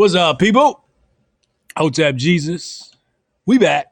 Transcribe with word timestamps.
What's 0.00 0.14
up, 0.14 0.38
people? 0.38 0.82
Hotep 1.76 2.16
Jesus. 2.16 2.96
We 3.44 3.58
back 3.58 3.88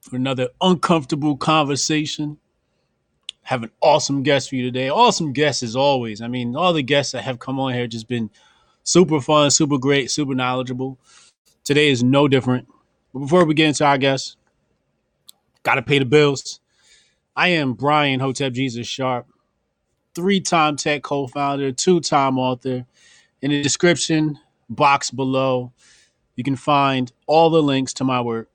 for 0.00 0.16
another 0.16 0.48
uncomfortable 0.62 1.36
conversation. 1.36 2.38
Have 3.42 3.62
an 3.62 3.70
awesome 3.82 4.22
guest 4.22 4.48
for 4.48 4.56
you 4.56 4.62
today. 4.62 4.88
Awesome 4.88 5.34
guest 5.34 5.62
as 5.62 5.76
always. 5.76 6.22
I 6.22 6.28
mean, 6.28 6.56
all 6.56 6.72
the 6.72 6.82
guests 6.82 7.12
that 7.12 7.24
have 7.24 7.38
come 7.38 7.60
on 7.60 7.74
here 7.74 7.86
just 7.86 8.08
been 8.08 8.30
super 8.84 9.20
fun, 9.20 9.50
super 9.50 9.76
great, 9.76 10.10
super 10.10 10.34
knowledgeable. 10.34 10.98
Today 11.62 11.90
is 11.90 12.02
no 12.02 12.26
different. 12.26 12.66
But 13.12 13.18
before 13.18 13.44
we 13.44 13.52
get 13.52 13.68
into 13.68 13.84
our 13.84 13.98
guest, 13.98 14.38
gotta 15.62 15.82
pay 15.82 15.98
the 15.98 16.06
bills. 16.06 16.60
I 17.36 17.48
am 17.48 17.74
Brian 17.74 18.18
Hotep 18.18 18.54
Jesus 18.54 18.86
Sharp, 18.86 19.26
three-time 20.14 20.76
tech 20.76 21.02
co-founder, 21.02 21.72
two-time 21.72 22.38
author. 22.38 22.86
In 23.42 23.50
the 23.50 23.62
description 23.62 24.38
box 24.74 25.10
below, 25.10 25.72
you 26.36 26.44
can 26.44 26.56
find 26.56 27.12
all 27.26 27.50
the 27.50 27.62
links 27.62 27.92
to 27.94 28.04
my 28.04 28.20
work, 28.20 28.50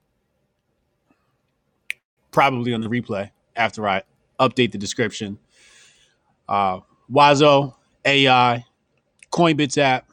probably 2.30 2.74
on 2.74 2.80
the 2.80 2.88
replay 2.88 3.30
after 3.56 3.88
I 3.88 4.02
update 4.38 4.72
the 4.72 4.78
description. 4.78 5.38
Uh, 6.48 6.80
Wazo, 7.10 7.74
AI, 8.04 8.64
Coinbits 9.30 9.78
app, 9.78 10.08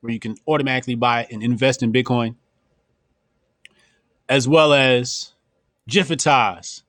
where 0.00 0.12
you 0.12 0.20
can 0.20 0.36
automatically 0.46 0.94
buy 0.94 1.26
and 1.30 1.42
invest 1.42 1.82
in 1.82 1.92
Bitcoin, 1.92 2.36
as 4.28 4.48
well 4.48 4.72
as 4.72 5.32
Gifitize, 5.88 6.82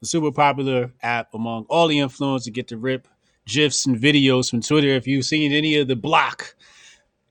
the 0.00 0.06
super 0.06 0.32
popular 0.32 0.92
app 1.02 1.34
among 1.34 1.66
all 1.68 1.88
the 1.88 1.98
influencers 1.98 2.44
to 2.44 2.50
get 2.50 2.68
to 2.68 2.78
rip 2.78 3.06
GIFs 3.46 3.86
and 3.86 3.96
videos 3.96 4.50
from 4.50 4.62
Twitter. 4.62 4.88
If 4.88 5.06
you've 5.06 5.24
seen 5.24 5.52
any 5.52 5.76
of 5.76 5.88
the 5.88 5.96
block 5.96 6.54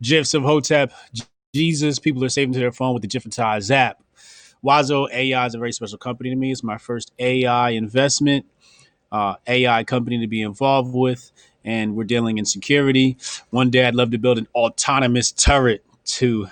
GIFs 0.01 0.33
of 0.33 0.43
Hotep 0.43 0.91
Jesus, 1.53 1.99
people 1.99 2.23
are 2.23 2.29
saving 2.29 2.53
to 2.53 2.59
their 2.59 2.71
phone 2.71 2.93
with 2.93 3.01
the 3.01 3.07
Gifitize 3.07 3.71
app. 3.71 4.03
Wazo 4.63 5.11
AI 5.11 5.45
is 5.45 5.55
a 5.55 5.57
very 5.57 5.71
special 5.71 5.97
company 5.97 6.29
to 6.29 6.35
me. 6.35 6.51
It's 6.51 6.63
my 6.63 6.77
first 6.77 7.11
AI 7.19 7.71
investment, 7.71 8.45
uh, 9.11 9.35
AI 9.47 9.83
company 9.83 10.19
to 10.19 10.27
be 10.27 10.41
involved 10.41 10.93
with, 10.93 11.31
and 11.63 11.95
we're 11.95 12.03
dealing 12.03 12.37
in 12.37 12.45
security. 12.45 13.17
One 13.49 13.69
day 13.69 13.85
I'd 13.85 13.95
love 13.95 14.11
to 14.11 14.17
build 14.17 14.37
an 14.37 14.47
autonomous 14.55 15.31
turret 15.31 15.83
to 16.05 16.47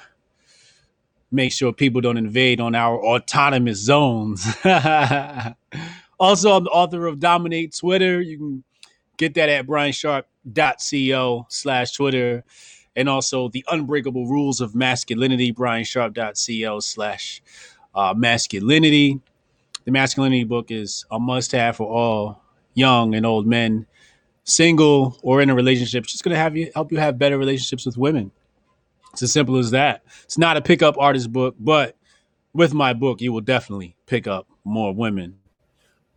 make 1.32 1.52
sure 1.52 1.74
people 1.74 2.02
don't 2.02 2.18
invade 2.18 2.62
on 2.62 2.76
our 2.76 3.00
autonomous 3.04 3.80
zones. 3.80 4.46
also, 6.20 6.54
I'm 6.58 6.64
the 6.64 6.70
author 6.72 7.08
of 7.08 7.20
Dominate 7.20 7.76
Twitter. 7.78 8.22
You 8.22 8.38
can 8.38 8.64
get 9.18 9.34
that 9.36 9.50
at 9.50 9.68
briansharp.co 9.68 11.46
slash 11.50 11.92
Twitter. 11.94 12.44
And 12.96 13.10
also 13.10 13.50
the 13.50 13.66
unbreakable 13.70 14.28
rules 14.28 14.62
of 14.62 14.76
masculinity, 14.76 15.52
briansharp.co 15.52 16.80
slash 16.80 17.42
uh, 17.94 18.14
masculinity. 18.16 19.20
The 19.84 19.92
masculinity 19.92 20.44
book 20.44 20.72
is 20.72 21.06
a 21.12 21.20
must 21.20 21.52
have 21.52 21.76
for 21.76 21.88
all 21.88 22.42
young 22.74 23.16
and 23.16 23.26
old 23.26 23.48
men, 23.48 23.86
single 24.44 25.18
or 25.22 25.42
in 25.42 25.50
a 25.50 25.56
relationship. 25.56 26.04
It's 26.04 26.14
just 26.14 26.24
going 26.24 26.34
to 26.34 26.40
have 26.40 26.56
you 26.56 26.72
help 26.74 26.92
you 26.92 27.00
have 27.00 27.18
better 27.18 27.38
relationships 27.38 27.86
with 27.86 27.98
women. 27.98 28.32
It's 29.14 29.24
as 29.24 29.32
simple 29.32 29.58
as 29.58 29.72
that. 29.72 30.04
It's 30.24 30.38
not 30.38 30.58
a 30.58 30.62
pickup 30.62 30.98
artist 30.98 31.32
book, 31.32 31.56
but 31.60 31.96
with 32.54 32.74
my 32.74 32.94
book, 32.94 33.22
you 33.22 33.32
will 33.32 33.42
definitely 33.42 33.96
pick 34.06 34.28
up 34.28 34.48
more 34.64 34.94
women. 34.94 35.38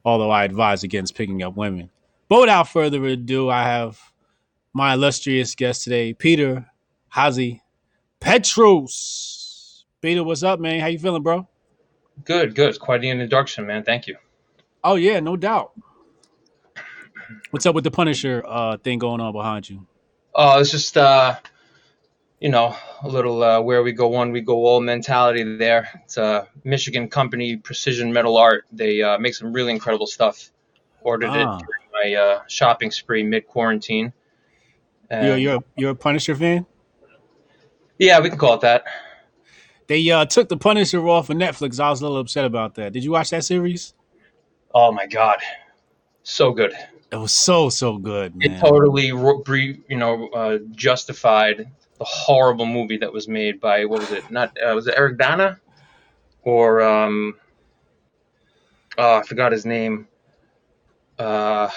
Although 0.04 0.30
I 0.30 0.44
advise 0.44 0.82
against 0.82 1.14
picking 1.14 1.42
up 1.42 1.56
women. 1.56 1.90
But 2.28 2.40
without 2.40 2.68
further 2.68 3.04
ado, 3.04 3.48
I 3.48 3.62
have 3.62 4.00
my 4.72 4.94
illustrious 4.94 5.54
guest 5.54 5.84
today, 5.84 6.12
Peter 6.14 6.66
Hazy 7.14 7.62
Petros. 8.20 9.84
Peter, 10.00 10.22
what's 10.22 10.42
up, 10.42 10.60
man? 10.60 10.80
How 10.80 10.86
you 10.86 10.98
feeling, 10.98 11.22
bro? 11.22 11.46
Good, 12.24 12.54
good. 12.54 12.68
It's 12.68 12.78
quite 12.78 13.00
the 13.00 13.10
introduction, 13.10 13.66
man. 13.66 13.84
Thank 13.84 14.06
you. 14.06 14.16
Oh 14.84 14.94
yeah, 14.96 15.20
no 15.20 15.36
doubt. 15.36 15.72
What's 17.50 17.66
up 17.66 17.74
with 17.74 17.84
the 17.84 17.90
Punisher 17.90 18.42
uh, 18.46 18.76
thing 18.78 18.98
going 18.98 19.20
on 19.20 19.32
behind 19.32 19.68
you? 19.68 19.86
Oh, 20.34 20.60
it's 20.60 20.70
just 20.70 20.96
uh, 20.96 21.36
you 22.40 22.48
know, 22.48 22.76
a 23.02 23.08
little 23.08 23.42
uh, 23.42 23.60
where 23.60 23.82
we 23.82 23.92
go 23.92 24.08
one, 24.08 24.30
we 24.32 24.40
go 24.40 24.64
all 24.66 24.80
mentality 24.80 25.56
there. 25.56 25.88
It's 26.04 26.16
a 26.16 26.46
Michigan 26.64 27.08
company, 27.08 27.56
Precision 27.56 28.12
Metal 28.12 28.36
Art. 28.36 28.64
They 28.72 29.02
uh, 29.02 29.18
make 29.18 29.34
some 29.34 29.52
really 29.52 29.72
incredible 29.72 30.06
stuff. 30.06 30.50
Ordered 31.02 31.30
Ah. 31.30 31.58
it 31.58 31.64
during 31.64 32.14
my 32.14 32.20
uh, 32.20 32.42
shopping 32.48 32.90
spree 32.90 33.22
mid 33.22 33.46
quarantine. 33.46 34.12
You're 35.10 35.36
you're 35.36 35.56
a- 35.56 35.64
you're 35.76 35.90
a 35.90 35.94
Punisher 35.94 36.34
fan? 36.34 36.66
yeah, 37.98 38.20
we 38.20 38.28
can 38.28 38.38
call 38.38 38.54
it 38.54 38.60
that. 38.60 38.84
They 39.86 40.08
uh, 40.10 40.26
took 40.26 40.48
the 40.50 40.56
Punisher 40.56 41.00
off 41.08 41.30
of 41.30 41.36
Netflix. 41.36 41.80
I 41.80 41.88
was 41.90 42.00
a 42.00 42.04
little 42.04 42.18
upset 42.18 42.44
about 42.44 42.74
that. 42.74 42.92
Did 42.92 43.04
you 43.04 43.10
watch 43.10 43.30
that 43.30 43.42
series? 43.44 43.94
Oh 44.74 44.92
my 44.92 45.06
god, 45.06 45.38
so 46.22 46.52
good. 46.52 46.74
It 47.10 47.16
was 47.16 47.32
so 47.32 47.70
so 47.70 47.96
good, 47.96 48.36
man. 48.36 48.50
It 48.52 48.60
totally, 48.60 49.12
bre- 49.12 49.80
you 49.88 49.96
know, 49.96 50.28
uh, 50.28 50.58
justified 50.72 51.70
the 51.98 52.04
horrible 52.04 52.66
movie 52.66 52.98
that 52.98 53.10
was 53.12 53.26
made 53.28 53.60
by 53.60 53.86
what 53.86 54.00
was 54.00 54.12
it? 54.12 54.30
Not 54.30 54.56
uh, 54.62 54.74
was 54.74 54.86
it 54.86 54.94
Eric 54.96 55.16
Bana 55.16 55.58
or 56.42 56.82
um, 56.82 57.36
oh, 58.98 59.16
I 59.16 59.22
forgot 59.22 59.52
his 59.52 59.64
name. 59.64 60.06
Uh, 61.18 61.70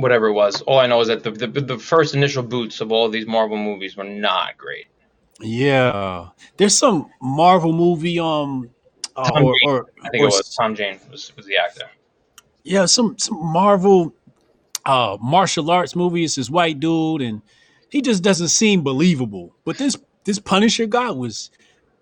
whatever 0.00 0.28
it 0.28 0.32
was. 0.32 0.62
All 0.62 0.78
I 0.78 0.86
know 0.86 1.00
is 1.00 1.08
that 1.08 1.22
the, 1.22 1.30
the 1.30 1.46
the 1.46 1.78
first 1.78 2.14
initial 2.14 2.42
boots 2.42 2.80
of 2.80 2.92
all 2.92 3.08
these 3.08 3.26
Marvel 3.26 3.56
movies 3.56 3.96
were 3.96 4.04
not 4.04 4.56
great. 4.58 4.86
Yeah, 5.40 6.28
there's 6.56 6.76
some 6.76 7.10
Marvel 7.20 7.72
movie 7.72 8.18
um 8.18 8.70
uh, 9.16 9.30
or, 9.42 9.54
or, 9.66 9.86
I 10.02 10.08
think 10.10 10.22
or 10.22 10.26
it 10.28 10.32
was 10.32 10.54
Tom 10.54 10.74
Jane 10.74 10.98
was, 11.10 11.34
was 11.36 11.46
the 11.46 11.56
actor. 11.56 11.90
yeah 12.62 12.86
some 12.86 13.18
some 13.18 13.38
Marvel 13.42 14.14
uh 14.86 15.16
martial 15.20 15.70
arts 15.70 15.96
movie. 15.96 16.24
It's 16.24 16.36
this 16.36 16.50
white 16.50 16.80
dude 16.80 17.22
and 17.22 17.42
he 17.90 18.02
just 18.02 18.22
doesn't 18.22 18.48
seem 18.48 18.82
believable. 18.82 19.54
But 19.64 19.78
this 19.78 19.96
this 20.24 20.38
Punisher 20.38 20.86
guy 20.86 21.10
was 21.10 21.50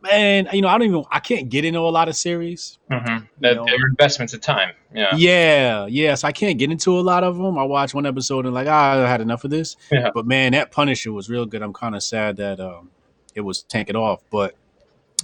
man. 0.03 0.49
You 0.53 0.63
know 0.63 0.69
I 0.69 0.79
don't 0.79 0.89
even 0.89 1.05
I 1.11 1.21
can't 1.21 1.49
get 1.49 1.65
into 1.65 1.81
a 1.81 1.91
lot 1.91 2.09
of 2.09 2.17
series. 2.17 2.79
Mm-hmm. 2.91 3.45
You 3.45 3.55
know, 3.55 3.67
investments 3.91 4.35
of 4.35 4.41
time. 4.41 4.75
Yeah. 4.95 5.15
Yeah, 5.17 5.87
yes, 5.87 6.25
I 6.25 6.33
can't 6.33 6.59
get 6.59 6.71
into 6.71 6.99
a 6.99 7.03
lot 7.03 7.25
of 7.25 7.37
them. 7.37 7.59
I 7.59 7.65
watch 7.65 7.95
one 7.95 8.07
episode 8.07 8.47
and 8.47 8.55
like, 8.55 8.69
ah, 8.69 9.05
I 9.05 9.09
had 9.09 9.21
enough 9.21 9.45
of 9.45 9.51
this. 9.51 9.77
Yeah. 9.91 10.11
But 10.15 10.27
man, 10.27 10.53
that 10.53 10.71
Punisher 10.71 11.13
was 11.13 11.29
real 11.29 11.47
good. 11.47 11.63
I'm 11.63 11.73
kind 11.73 11.95
of 11.95 12.03
sad 12.03 12.37
that 12.37 12.61
um, 12.61 12.91
it 13.35 13.43
was 13.43 13.63
taken 13.63 13.97
off. 13.97 14.23
But 14.31 14.55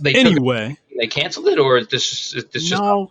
They 0.00 0.12
it, 0.12 0.26
anyway, 0.26 0.76
they 0.98 1.06
canceled 1.06 1.48
it, 1.48 1.58
or 1.58 1.78
is 1.78 1.88
this 1.88 2.34
is 2.34 2.44
this 2.46 2.64
just 2.64 2.82
no, 2.82 3.10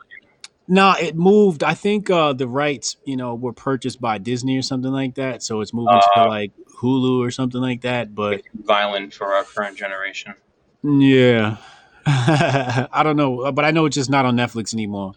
no, 0.68 0.94
it 1.00 1.16
moved. 1.16 1.63
I 1.63 1.74
think 1.74 2.09
uh, 2.09 2.34
the 2.34 2.47
rights, 2.47 2.97
you 3.03 3.18
know, 3.18 3.35
were 3.35 3.53
purchased 3.53 4.00
by 4.00 4.18
Disney 4.18 4.57
or 4.57 4.62
something 4.62 4.91
like 4.91 5.16
that. 5.16 5.44
So 5.44 5.62
it's 5.62 5.74
moving 5.74 6.00
to 6.16 6.22
uh, 6.22 6.28
like 6.28 6.51
Hulu 6.81 7.25
or 7.25 7.31
something 7.31 7.62
like 7.62 7.81
that. 7.81 8.13
But 8.16 8.44
violent 8.53 9.13
for 9.13 9.34
our 9.34 9.44
current 9.44 9.78
generation? 9.78 10.35
Yeah, 10.83 11.57
I 12.05 13.01
don't 13.03 13.16
know. 13.17 13.51
But 13.51 13.66
I 13.66 13.71
know 13.71 13.85
it's 13.85 13.95
just 13.95 14.09
not 14.09 14.25
on 14.25 14.35
Netflix 14.35 14.73
anymore. 14.73 15.13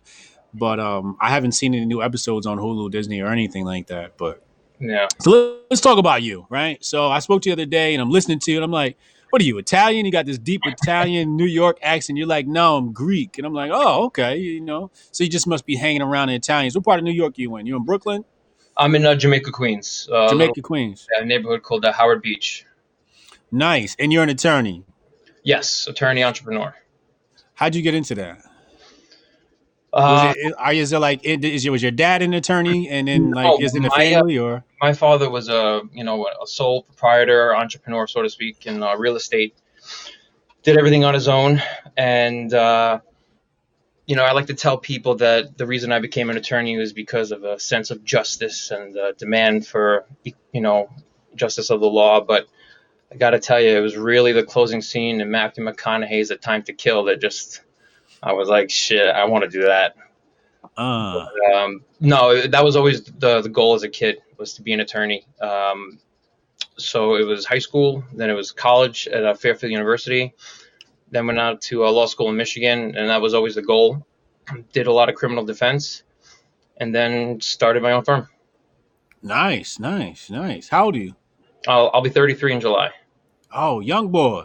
But 0.54 0.80
um, 0.80 1.16
I 1.20 1.28
haven't 1.30 1.52
seen 1.52 1.74
any 1.74 1.84
new 1.84 2.02
episodes 2.02 2.46
on 2.46 2.56
Hulu, 2.58 2.90
Disney, 2.90 3.20
or 3.20 3.26
anything 3.28 3.64
like 3.66 3.88
that. 3.88 4.16
But 4.16 4.42
Yeah. 4.80 5.06
So 5.20 5.30
let- 5.30 5.56
let's 5.70 5.80
talk 5.82 5.98
about 5.98 6.22
you, 6.22 6.46
right? 6.48 6.82
So 6.82 7.08
I 7.08 7.18
spoke 7.18 7.42
to 7.42 7.50
you 7.50 7.56
the 7.56 7.62
other 7.62 7.70
day 7.70 7.92
and 7.92 8.00
I'm 8.00 8.10
listening 8.10 8.38
to 8.38 8.50
you 8.52 8.56
and 8.58 8.64
I'm 8.64 8.70
like, 8.70 8.96
what 9.30 9.42
are 9.42 9.44
you, 9.44 9.58
Italian? 9.58 10.06
You 10.06 10.12
got 10.12 10.24
this 10.24 10.38
deep 10.38 10.62
Italian 10.64 11.36
New 11.36 11.44
York 11.46 11.78
accent. 11.82 12.16
You're 12.16 12.28
like, 12.28 12.46
no, 12.46 12.76
I'm 12.76 12.92
Greek. 12.92 13.36
And 13.36 13.46
I'm 13.46 13.52
like, 13.52 13.70
oh, 13.74 14.04
okay, 14.06 14.36
you 14.38 14.60
know. 14.60 14.90
So 15.10 15.24
you 15.24 15.28
just 15.30 15.46
must 15.46 15.66
be 15.66 15.76
hanging 15.76 16.00
around 16.00 16.28
in 16.30 16.36
Italians. 16.36 16.74
What 16.74 16.84
part 16.84 16.98
of 17.00 17.04
New 17.04 17.10
York 17.12 17.36
are 17.36 17.40
you 17.42 17.54
in? 17.56 17.66
You're 17.66 17.76
in 17.76 17.84
Brooklyn? 17.84 18.24
I'm 18.78 18.94
in 18.94 19.04
uh, 19.04 19.14
Jamaica, 19.14 19.50
Queens, 19.50 20.08
uh, 20.10 20.14
a 20.14 20.20
little 20.22 20.38
Jamaica, 20.38 20.62
Queens. 20.62 21.06
uh, 21.20 21.24
neighborhood 21.24 21.62
called 21.64 21.84
uh, 21.84 21.92
Howard 21.92 22.22
Beach. 22.22 22.64
Nice. 23.50 23.96
And 23.98 24.12
you're 24.12 24.22
an 24.22 24.28
attorney. 24.30 24.84
Yes, 25.46 25.86
attorney, 25.86 26.24
entrepreneur. 26.24 26.74
How'd 27.54 27.76
you 27.76 27.82
get 27.82 27.94
into 27.94 28.16
that? 28.16 28.44
Uh, 29.92 30.34
Was 30.34 30.36
it, 30.36 30.54
are 30.58 30.72
is 30.72 30.92
it 30.92 30.98
like 30.98 31.20
is 31.22 31.64
your 31.64 31.70
was 31.70 31.82
your 31.82 31.92
dad 31.92 32.20
an 32.20 32.34
attorney 32.34 32.88
and 32.88 33.06
then 33.06 33.30
no, 33.30 33.36
like 33.36 33.62
is 33.62 33.76
it 33.76 33.84
a 33.84 33.88
my 33.88 33.94
uh, 33.94 33.96
family 33.96 34.38
or 34.38 34.64
my 34.82 34.92
father 34.92 35.30
was 35.30 35.48
a 35.48 35.82
you 35.92 36.02
know 36.02 36.26
a 36.26 36.48
sole 36.48 36.82
proprietor, 36.82 37.54
entrepreneur, 37.54 38.08
so 38.08 38.22
to 38.22 38.28
speak, 38.28 38.66
in 38.66 38.82
uh, 38.82 38.96
real 38.96 39.14
estate. 39.14 39.54
Did 40.64 40.78
everything 40.78 41.04
on 41.04 41.14
his 41.14 41.28
own, 41.28 41.62
and 41.96 42.52
uh, 42.52 42.98
you 44.04 44.16
know 44.16 44.24
I 44.24 44.32
like 44.32 44.46
to 44.46 44.54
tell 44.54 44.78
people 44.78 45.14
that 45.18 45.56
the 45.56 45.64
reason 45.64 45.92
I 45.92 46.00
became 46.00 46.28
an 46.28 46.36
attorney 46.36 46.76
was 46.76 46.92
because 46.92 47.30
of 47.30 47.44
a 47.44 47.60
sense 47.60 47.92
of 47.92 48.02
justice 48.02 48.72
and 48.72 48.98
demand 49.16 49.64
for 49.64 50.06
you 50.24 50.60
know 50.60 50.90
justice 51.36 51.70
of 51.70 51.78
the 51.78 51.88
law. 51.88 52.20
But 52.20 52.48
I 53.12 53.16
got 53.16 53.30
to 53.30 53.38
tell 53.38 53.60
you, 53.60 53.76
it 53.76 53.80
was 53.80 53.96
really 53.96 54.32
the 54.32 54.42
closing 54.44 54.82
scene 54.82 55.20
in 55.20 55.30
Matthew 55.30 55.64
McConaughey's 55.64 56.30
A 56.30 56.36
Time 56.36 56.62
to 56.64 56.72
Kill 56.72 57.04
that 57.04 57.20
just 57.20 57.62
I 58.22 58.32
was 58.32 58.48
like, 58.48 58.70
shit, 58.70 59.06
I 59.08 59.24
want 59.24 59.44
to 59.44 59.50
do 59.50 59.62
that. 59.62 59.94
uh 60.76 61.26
Um, 61.54 61.84
no, 62.00 62.46
that 62.46 62.64
was 62.64 62.76
always 62.76 63.04
the 63.04 63.40
the 63.42 63.48
goal 63.48 63.74
as 63.74 63.82
a 63.84 63.88
kid 63.88 64.18
was 64.38 64.54
to 64.54 64.62
be 64.62 64.72
an 64.72 64.80
attorney. 64.80 65.26
Um, 65.40 65.98
So 66.78 67.16
it 67.16 67.24
was 67.24 67.46
high 67.46 67.60
school, 67.60 68.04
then 68.12 68.28
it 68.28 68.34
was 68.34 68.52
college 68.52 69.08
at 69.08 69.24
uh, 69.24 69.34
Fairfield 69.34 69.72
University, 69.72 70.34
then 71.10 71.26
went 71.26 71.38
out 71.38 71.60
to 71.62 71.84
uh, 71.86 71.90
law 71.90 72.06
school 72.06 72.28
in 72.28 72.36
Michigan, 72.36 72.94
and 72.96 73.08
that 73.08 73.22
was 73.22 73.32
always 73.32 73.54
the 73.54 73.62
goal. 73.62 74.04
Did 74.72 74.86
a 74.86 74.92
lot 74.92 75.08
of 75.08 75.14
criminal 75.14 75.44
defense, 75.44 76.02
and 76.76 76.94
then 76.94 77.40
started 77.40 77.82
my 77.82 77.92
own 77.92 78.04
firm. 78.04 78.28
Nice, 79.22 79.78
nice, 79.78 80.28
nice. 80.30 80.68
How 80.68 80.84
old 80.86 80.96
are 80.96 80.98
you? 80.98 81.14
I'll, 81.66 81.90
I'll 81.92 82.02
be 82.02 82.10
33 82.10 82.54
in 82.54 82.60
July. 82.60 82.90
Oh, 83.52 83.80
young 83.80 84.08
boy. 84.08 84.44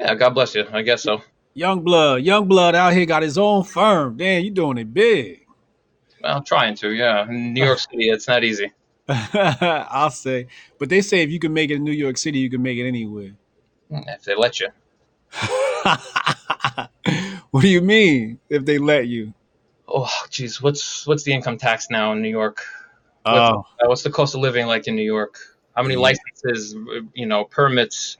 Yeah, 0.00 0.14
God 0.14 0.30
bless 0.30 0.54
you. 0.54 0.66
I 0.72 0.82
guess 0.82 1.02
so. 1.02 1.22
Young 1.54 1.82
blood, 1.82 2.22
young 2.22 2.46
blood 2.46 2.74
out 2.74 2.92
here 2.92 3.06
got 3.06 3.22
his 3.22 3.38
own 3.38 3.64
firm. 3.64 4.18
Damn, 4.18 4.44
you 4.44 4.50
doing 4.50 4.76
it 4.78 4.92
big. 4.92 5.46
Well, 6.22 6.36
I'm 6.36 6.44
trying 6.44 6.74
to, 6.76 6.92
yeah. 6.92 7.26
In 7.28 7.54
New 7.54 7.64
York 7.64 7.78
City, 7.78 8.10
it's 8.10 8.28
not 8.28 8.44
easy. 8.44 8.72
I'll 9.08 10.10
say. 10.10 10.48
But 10.78 10.90
they 10.90 11.00
say 11.00 11.22
if 11.22 11.30
you 11.30 11.38
can 11.38 11.54
make 11.54 11.70
it 11.70 11.76
in 11.76 11.84
New 11.84 11.92
York 11.92 12.18
City, 12.18 12.40
you 12.40 12.50
can 12.50 12.62
make 12.62 12.76
it 12.78 12.86
anywhere. 12.86 13.32
If 13.90 14.22
they 14.24 14.34
let 14.34 14.60
you. 14.60 14.68
what 17.50 17.62
do 17.62 17.68
you 17.68 17.80
mean 17.80 18.38
if 18.48 18.64
they 18.64 18.78
let 18.78 19.06
you? 19.06 19.32
Oh, 19.88 20.10
geez, 20.30 20.60
what's 20.60 21.06
what's 21.06 21.22
the 21.22 21.32
income 21.32 21.56
tax 21.58 21.88
now 21.90 22.12
in 22.12 22.20
New 22.20 22.28
York? 22.28 22.64
Oh, 23.24 23.32
What's, 23.32 23.68
uh, 23.82 23.88
what's 23.88 24.02
the 24.02 24.10
cost 24.10 24.34
of 24.34 24.40
living 24.40 24.66
like 24.66 24.88
in 24.88 24.96
New 24.96 25.02
York? 25.02 25.38
How 25.76 25.82
many 25.82 25.96
licenses, 25.96 26.74
you 27.14 27.26
know, 27.26 27.44
permits, 27.44 28.16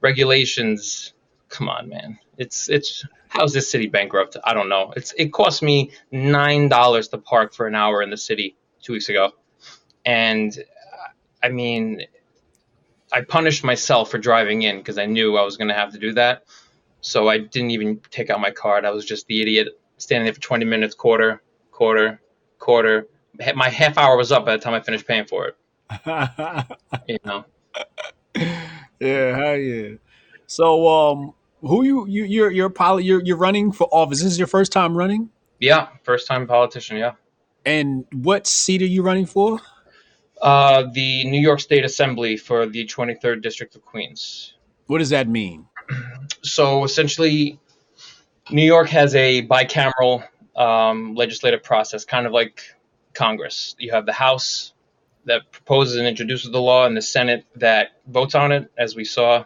regulations? 0.00 1.12
Come 1.48 1.68
on, 1.68 1.88
man. 1.88 2.18
It's 2.38 2.68
it's 2.68 3.04
how's 3.28 3.52
this 3.52 3.70
city 3.70 3.88
bankrupt? 3.88 4.36
I 4.44 4.54
don't 4.54 4.68
know. 4.68 4.92
It's 4.96 5.12
it 5.18 5.32
cost 5.32 5.62
me 5.62 5.90
nine 6.12 6.68
dollars 6.68 7.08
to 7.08 7.18
park 7.18 7.52
for 7.52 7.66
an 7.66 7.74
hour 7.74 8.00
in 8.02 8.10
the 8.10 8.16
city 8.16 8.56
two 8.80 8.92
weeks 8.92 9.08
ago, 9.08 9.32
and 10.04 10.56
I 11.42 11.48
mean, 11.48 12.02
I 13.12 13.22
punished 13.22 13.64
myself 13.64 14.10
for 14.10 14.18
driving 14.18 14.62
in 14.62 14.78
because 14.78 14.98
I 14.98 15.06
knew 15.06 15.36
I 15.36 15.42
was 15.42 15.56
going 15.56 15.68
to 15.68 15.74
have 15.74 15.92
to 15.92 15.98
do 15.98 16.12
that. 16.14 16.44
So 17.00 17.28
I 17.28 17.38
didn't 17.38 17.70
even 17.70 18.00
take 18.10 18.30
out 18.30 18.40
my 18.40 18.50
card. 18.50 18.84
I 18.84 18.90
was 18.90 19.04
just 19.04 19.26
the 19.26 19.40
idiot 19.40 19.68
standing 19.96 20.26
there 20.26 20.34
for 20.34 20.40
20 20.40 20.64
minutes, 20.66 20.94
quarter, 20.94 21.42
quarter, 21.72 22.20
quarter. 22.58 23.08
My 23.54 23.70
half 23.70 23.96
hour 23.98 24.16
was 24.16 24.32
up 24.32 24.44
by 24.44 24.56
the 24.56 24.62
time 24.62 24.74
I 24.74 24.80
finished 24.80 25.06
paying 25.06 25.24
for 25.24 25.46
it. 25.46 25.56
You 27.08 27.18
know. 27.24 27.44
yeah, 29.00 29.36
hell 29.36 29.56
yeah. 29.56 29.94
So, 30.46 30.88
um, 30.88 31.34
who 31.60 31.84
you 31.84 32.06
you 32.06 32.24
you're 32.24 32.50
you're 32.50 32.70
poly, 32.70 33.04
you're 33.04 33.22
you're 33.22 33.36
running 33.36 33.72
for 33.72 33.88
office. 33.92 34.18
This 34.22 34.32
is 34.32 34.38
your 34.38 34.46
first 34.48 34.72
time 34.72 34.96
running, 34.96 35.30
Yeah, 35.58 35.88
first 36.02 36.26
time 36.26 36.46
politician. 36.46 36.96
Yeah. 36.96 37.12
and 37.64 38.04
what 38.12 38.46
seat 38.46 38.82
are 38.82 38.86
you 38.86 39.02
running 39.02 39.26
for? 39.26 39.60
Uh, 40.40 40.84
the 40.94 41.24
New 41.24 41.40
York 41.40 41.60
State 41.60 41.84
Assembly 41.84 42.36
for 42.38 42.64
the 42.66 42.86
23rd 42.86 43.42
District 43.42 43.74
of 43.76 43.84
Queens. 43.84 44.54
What 44.86 44.98
does 44.98 45.10
that 45.10 45.28
mean? 45.28 45.66
So 46.42 46.84
essentially, 46.84 47.58
New 48.50 48.64
York 48.64 48.88
has 48.88 49.14
a 49.14 49.46
bicameral 49.46 50.24
um, 50.56 51.14
legislative 51.14 51.62
process, 51.62 52.04
kind 52.06 52.26
of 52.26 52.32
like 52.32 52.62
Congress. 53.12 53.76
You 53.78 53.92
have 53.92 54.06
the 54.06 54.12
House 54.14 54.72
that 55.24 55.50
proposes 55.52 55.96
and 55.96 56.06
introduces 56.06 56.50
the 56.50 56.60
law, 56.60 56.86
and 56.86 56.96
the 56.96 57.02
Senate 57.02 57.44
that 57.56 58.00
votes 58.06 58.34
on 58.34 58.52
it, 58.52 58.70
as 58.78 58.96
we 58.96 59.04
saw 59.04 59.44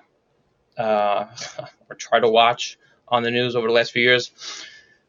uh, 0.79 1.27
or 1.91 1.97
try 1.97 2.21
to 2.21 2.29
watch 2.29 2.79
on 3.09 3.23
the 3.23 3.31
news 3.31 3.55
over 3.57 3.67
the 3.67 3.73
last 3.73 3.93
few 3.93 4.03
years. 4.03 4.31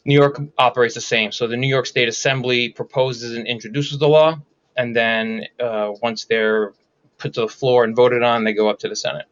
New 0.06 0.13
York 0.13 0.39
operates 0.57 0.94
the 0.94 1.01
same. 1.01 1.31
So 1.31 1.47
the 1.47 1.57
New 1.57 1.67
York 1.67 1.88
State 1.88 2.07
Assembly 2.07 2.69
proposes 2.69 3.35
and 3.35 3.47
introduces 3.47 3.97
the 3.97 4.07
law, 4.07 4.39
and 4.75 4.95
then 4.95 5.45
uh, 5.59 5.94
once 6.01 6.25
they're 6.25 6.73
put 7.18 7.33
to 7.33 7.41
the 7.41 7.47
floor 7.47 7.83
and 7.83 7.95
voted 7.95 8.21
on, 8.23 8.44
they 8.44 8.53
go 8.53 8.69
up 8.69 8.79
to 8.79 8.89
the 8.89 8.95
Senate. 8.95 9.25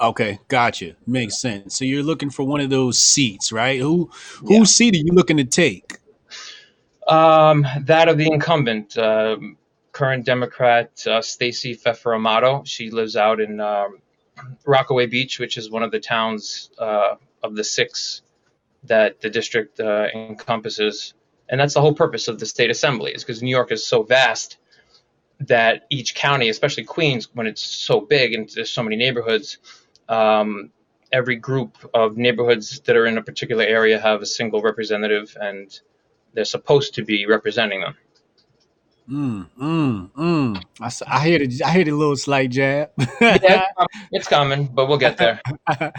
Okay, 0.00 0.38
gotcha. 0.48 0.94
Makes 1.06 1.40
sense. 1.40 1.76
So 1.76 1.84
you're 1.84 2.04
looking 2.04 2.30
for 2.30 2.44
one 2.44 2.60
of 2.60 2.70
those 2.70 2.98
seats, 2.98 3.50
right? 3.50 3.80
Who 3.80 4.10
Yeah. 4.44 4.58
whose 4.58 4.74
seat 4.74 4.94
are 4.94 4.98
you 4.98 5.12
looking 5.12 5.36
to 5.38 5.44
take? 5.44 5.98
Um, 7.08 7.66
that 7.80 8.08
of 8.08 8.18
the 8.18 8.26
incumbent, 8.30 8.96
um, 8.98 9.56
current 9.98 10.24
Democrat 10.24 11.04
uh, 11.08 11.20
Stacey 11.20 11.74
Pfeffer 11.74 12.14
Amato. 12.14 12.62
She 12.64 12.90
lives 12.90 13.16
out 13.16 13.40
in 13.40 13.58
um, 13.58 13.98
Rockaway 14.64 15.06
Beach, 15.06 15.40
which 15.40 15.58
is 15.58 15.72
one 15.72 15.82
of 15.82 15.90
the 15.90 15.98
towns 15.98 16.70
uh, 16.78 17.16
of 17.42 17.56
the 17.56 17.64
six 17.64 18.22
that 18.84 19.20
the 19.20 19.28
district 19.28 19.80
uh, 19.80 20.06
encompasses. 20.14 21.14
And 21.48 21.60
that's 21.60 21.74
the 21.74 21.80
whole 21.80 21.94
purpose 21.94 22.28
of 22.28 22.38
the 22.38 22.46
state 22.46 22.70
assembly, 22.70 23.10
is 23.10 23.24
because 23.24 23.42
New 23.42 23.50
York 23.50 23.72
is 23.72 23.84
so 23.84 24.04
vast 24.04 24.58
that 25.40 25.86
each 25.90 26.14
county, 26.14 26.48
especially 26.48 26.84
Queens, 26.84 27.28
when 27.34 27.48
it's 27.48 27.62
so 27.62 28.00
big 28.00 28.34
and 28.34 28.48
there's 28.54 28.70
so 28.70 28.84
many 28.84 28.94
neighborhoods, 28.94 29.58
um, 30.08 30.70
every 31.10 31.34
group 31.34 31.76
of 31.92 32.16
neighborhoods 32.16 32.78
that 32.82 32.94
are 32.94 33.06
in 33.06 33.18
a 33.18 33.22
particular 33.22 33.64
area 33.64 33.98
have 33.98 34.22
a 34.22 34.26
single 34.26 34.62
representative, 34.62 35.36
and 35.40 35.80
they're 36.34 36.44
supposed 36.44 36.94
to 36.94 37.04
be 37.04 37.26
representing 37.26 37.80
them. 37.80 37.96
Mm, 39.10 39.46
mm, 39.58 40.10
mm. 40.10 40.62
I 41.06 41.24
hear 41.26 41.38
the 41.38 41.62
I 41.64 41.72
hear 41.72 41.84
the 41.84 41.92
little 41.92 42.16
slight 42.16 42.50
jab. 42.50 42.90
Yeah, 43.20 43.64
it's 44.12 44.28
coming, 44.36 44.66
but 44.66 44.86
we'll 44.86 44.98
get 44.98 45.16
there. 45.16 45.40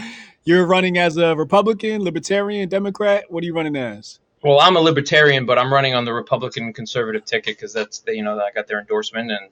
You're 0.43 0.65
running 0.65 0.97
as 0.99 1.17
a 1.17 1.35
Republican, 1.35 2.03
Libertarian, 2.03 2.69
Democrat. 2.69 3.25
What 3.29 3.43
are 3.43 3.47
you 3.47 3.55
running 3.55 3.75
as? 3.75 4.19
Well, 4.43 4.59
I'm 4.59 4.77
a 4.77 4.79
libertarian, 4.79 5.45
but 5.45 5.57
I'm 5.57 5.73
running 5.73 5.95
on 5.95 6.05
the 6.05 6.13
Republican 6.13 6.71
conservative 6.71 7.25
ticket 7.25 7.57
because 7.57 7.73
that's 7.73 7.99
the, 7.99 8.15
you 8.15 8.23
know 8.23 8.39
I 8.39 8.51
got 8.51 8.67
their 8.67 8.79
endorsement, 8.79 9.31
and 9.31 9.49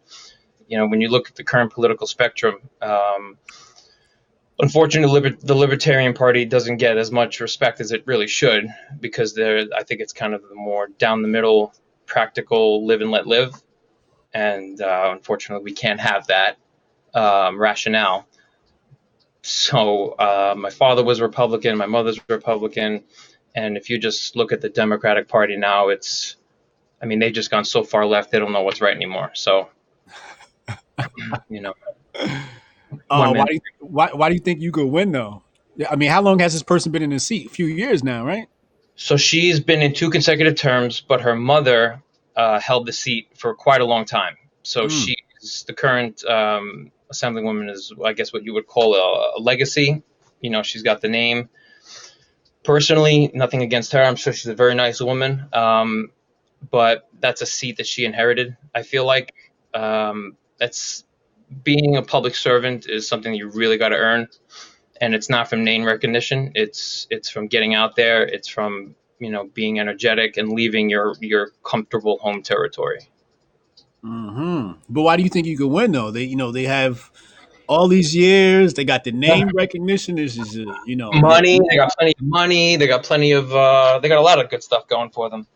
you 0.67 0.77
know 0.77 0.87
when 0.87 1.01
you 1.01 1.09
look 1.09 1.29
at 1.29 1.35
the 1.35 1.43
current 1.43 1.73
political 1.73 2.05
spectrum, 2.05 2.59
um, 2.81 3.37
unfortunately, 4.59 5.19
liber- 5.19 5.37
the 5.41 5.55
Libertarian 5.55 6.13
Party 6.13 6.45
doesn't 6.45 6.77
get 6.77 6.97
as 6.97 7.11
much 7.11 7.39
respect 7.39 7.81
as 7.81 7.91
it 7.91 8.05
really 8.05 8.27
should 8.27 8.67
because 8.99 9.33
they're 9.33 9.65
I 9.75 9.81
think 9.83 9.99
it's 9.99 10.13
kind 10.13 10.35
of 10.35 10.43
the 10.47 10.55
more 10.55 10.87
down 10.99 11.23
the 11.23 11.27
middle, 11.27 11.73
practical, 12.07 12.85
live 12.85 13.01
and 13.01 13.11
let 13.11 13.27
live, 13.27 13.53
and 14.33 14.81
uh, 14.81 15.09
unfortunately, 15.13 15.63
we 15.63 15.73
can't 15.73 15.99
have 15.99 16.27
that 16.27 16.57
um, 17.13 17.59
rationale. 17.59 18.27
So 19.43 20.11
uh, 20.11 20.55
my 20.57 20.69
father 20.69 21.03
was 21.03 21.21
Republican, 21.21 21.77
my 21.77 21.85
mother's 21.85 22.19
Republican, 22.27 23.03
and 23.55 23.77
if 23.77 23.89
you 23.89 23.97
just 23.99 24.35
look 24.35 24.51
at 24.51 24.61
the 24.61 24.69
Democratic 24.69 25.27
Party 25.27 25.55
now, 25.55 25.89
it's, 25.89 26.35
I 27.01 27.05
mean, 27.05 27.19
they've 27.19 27.33
just 27.33 27.51
gone 27.51 27.65
so 27.65 27.83
far 27.83 28.05
left, 28.05 28.31
they 28.31 28.39
don't 28.39 28.51
know 28.51 28.63
what's 28.63 28.81
right 28.81 28.95
anymore. 28.95 29.31
So, 29.33 29.69
you 31.49 31.61
know, 31.61 31.73
Uh, 33.09 33.33
why, 33.33 33.45
do 33.45 33.53
you, 33.53 33.59
why, 33.79 34.09
why 34.13 34.29
do 34.29 34.35
you 34.35 34.39
think 34.39 34.61
you 34.61 34.71
could 34.71 34.87
win 34.87 35.11
though? 35.11 35.43
Yeah, 35.75 35.87
I 35.91 35.97
mean, 35.97 36.09
how 36.09 36.21
long 36.21 36.39
has 36.39 36.53
this 36.53 36.63
person 36.63 36.91
been 36.91 37.03
in 37.03 37.09
the 37.09 37.19
seat? 37.19 37.47
A 37.47 37.49
few 37.49 37.65
years 37.65 38.01
now, 38.01 38.25
right? 38.25 38.47
so 38.97 39.15
she's 39.15 39.59
been 39.59 39.81
in 39.81 39.93
two 39.93 40.09
consecutive 40.09 40.55
terms, 40.55 41.01
but 41.01 41.21
her 41.21 41.35
mother 41.35 42.01
uh, 42.37 42.59
held 42.59 42.85
the 42.85 42.93
seat 42.93 43.29
for 43.37 43.53
quite 43.55 43.81
a 43.81 43.85
long 43.85 44.05
time. 44.05 44.37
So 44.63 44.85
Mm. 44.85 44.91
she's 44.91 45.63
the 45.67 45.73
current 45.73 46.23
um, 46.25 46.91
assemblywoman 47.11 47.69
is, 47.71 47.91
I 48.05 48.13
guess, 48.13 48.31
what 48.31 48.43
you 48.43 48.53
would 48.53 48.67
call 48.67 48.95
a, 48.95 49.37
a 49.37 49.39
legacy. 49.41 50.03
You 50.39 50.51
know, 50.51 50.63
she's 50.63 50.83
got 50.83 51.01
the 51.01 51.09
name. 51.09 51.49
Personally, 52.63 53.31
nothing 53.33 53.61
against 53.63 53.93
her. 53.93 54.03
I'm 54.03 54.15
sure 54.17 54.33
she's 54.33 54.47
a 54.47 54.55
very 54.55 54.75
nice 54.75 55.01
woman. 55.01 55.47
Um, 55.53 56.11
but 56.69 57.09
that's 57.19 57.41
a 57.41 57.45
seat 57.45 57.77
that 57.77 57.87
she 57.87 58.05
inherited. 58.05 58.57
I 58.75 58.83
feel 58.83 59.05
like 59.05 59.33
um, 59.73 60.37
that's 60.59 61.03
being 61.63 61.95
a 61.97 62.01
public 62.03 62.35
servant 62.35 62.87
is 62.89 63.07
something 63.07 63.33
you 63.33 63.49
really 63.49 63.77
got 63.77 63.89
to 63.89 63.95
earn, 63.95 64.27
and 64.99 65.15
it's 65.15 65.29
not 65.29 65.49
from 65.49 65.63
name 65.63 65.85
recognition. 65.85 66.51
It's 66.55 67.07
it's 67.09 67.29
from 67.29 67.47
getting 67.47 67.73
out 67.73 67.95
there. 67.95 68.23
It's 68.23 68.47
from 68.49 68.95
you 69.19 69.29
know 69.29 69.45
being 69.53 69.79
energetic 69.79 70.37
and 70.37 70.51
leaving 70.51 70.89
your 70.89 71.15
your 71.21 71.51
comfortable 71.63 72.17
home 72.19 72.41
territory. 72.41 73.09
hmm 74.01 74.71
But 74.89 75.01
why 75.01 75.17
do 75.17 75.23
you 75.23 75.29
think 75.29 75.47
you 75.47 75.57
could 75.57 75.67
win 75.67 75.91
though? 75.91 76.11
They, 76.11 76.23
you 76.23 76.35
know, 76.35 76.51
they 76.51 76.63
have 76.63 77.11
all 77.67 77.87
these 77.87 78.15
years. 78.15 78.73
They 78.73 78.85
got 78.85 79.03
the 79.03 79.11
name 79.11 79.49
recognition. 79.53 80.15
This 80.15 80.37
is, 80.37 80.57
uh, 80.57 80.73
you 80.85 80.95
know, 80.95 81.11
Money, 81.13 81.59
they 81.69 81.75
got 81.75 81.93
plenty 81.97 82.13
of 82.19 82.25
money. 82.25 82.75
They 82.75 82.87
got 82.87 83.03
plenty 83.03 83.31
of 83.31 83.53
uh, 83.53 83.99
they 83.99 84.07
got 84.07 84.17
a 84.17 84.21
lot 84.21 84.43
of 84.43 84.49
good 84.49 84.63
stuff 84.63 84.87
going 84.87 85.09
for 85.09 85.29
them. 85.29 85.47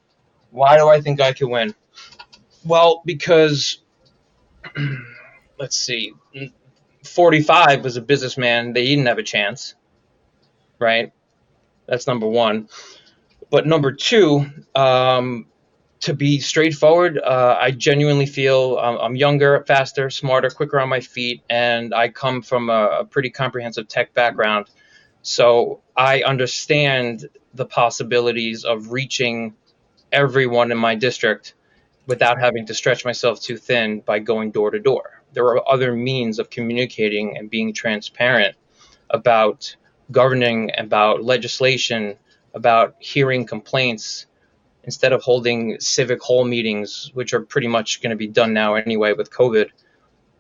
Why 0.49 0.77
do 0.77 0.89
I 0.89 1.01
think 1.01 1.21
I 1.21 1.33
can 1.33 1.49
win? 1.49 1.73
Well, 2.65 3.01
because 3.05 3.79
let's 5.59 5.77
see, 5.77 6.13
45 7.05 7.83
was 7.83 7.97
a 7.97 8.01
businessman. 8.01 8.73
They 8.73 8.85
didn't 8.85 9.05
have 9.05 9.17
a 9.17 9.23
chance, 9.23 9.75
right? 10.79 11.11
That's 11.87 12.07
number 12.07 12.27
one. 12.27 12.69
But 13.51 13.67
number 13.67 13.91
two, 13.91 14.45
um, 14.73 15.45
to 15.99 16.13
be 16.13 16.39
straightforward, 16.39 17.19
uh, 17.19 17.57
I 17.59 17.71
genuinely 17.71 18.25
feel 18.25 18.79
um, 18.81 18.97
I'm 18.99 19.15
younger, 19.15 19.63
faster, 19.67 20.09
smarter, 20.09 20.49
quicker 20.49 20.79
on 20.79 20.89
my 20.89 21.01
feet, 21.01 21.43
and 21.49 21.93
I 21.93 22.07
come 22.09 22.41
from 22.41 22.69
a, 22.69 23.01
a 23.01 23.05
pretty 23.05 23.29
comprehensive 23.29 23.87
tech 23.89 24.13
background. 24.13 24.67
So 25.21 25.81
I 25.95 26.23
understand 26.23 27.27
the 27.53 27.65
possibilities 27.65 28.63
of 28.63 28.91
reaching 28.91 29.53
everyone 30.11 30.71
in 30.71 30.77
my 30.77 30.95
district 30.95 31.53
without 32.07 32.39
having 32.39 32.65
to 32.67 32.73
stretch 32.73 33.05
myself 33.05 33.41
too 33.41 33.57
thin 33.57 33.99
by 33.99 34.19
going 34.19 34.51
door 34.51 34.71
to 34.71 34.79
door. 34.79 35.21
there 35.33 35.45
are 35.45 35.69
other 35.69 35.93
means 35.93 36.39
of 36.39 36.49
communicating 36.49 37.37
and 37.37 37.49
being 37.49 37.73
transparent 37.73 38.55
about 39.09 39.75
governing, 40.11 40.71
about 40.77 41.23
legislation, 41.23 42.17
about 42.53 42.95
hearing 42.99 43.45
complaints, 43.45 44.27
instead 44.83 45.13
of 45.13 45.21
holding 45.21 45.79
civic 45.79 46.21
hall 46.21 46.43
meetings, 46.43 47.11
which 47.13 47.33
are 47.33 47.41
pretty 47.41 47.67
much 47.67 48.01
going 48.01 48.09
to 48.09 48.15
be 48.15 48.27
done 48.27 48.53
now 48.53 48.75
anyway 48.75 49.13
with 49.13 49.29
COVID. 49.31 49.69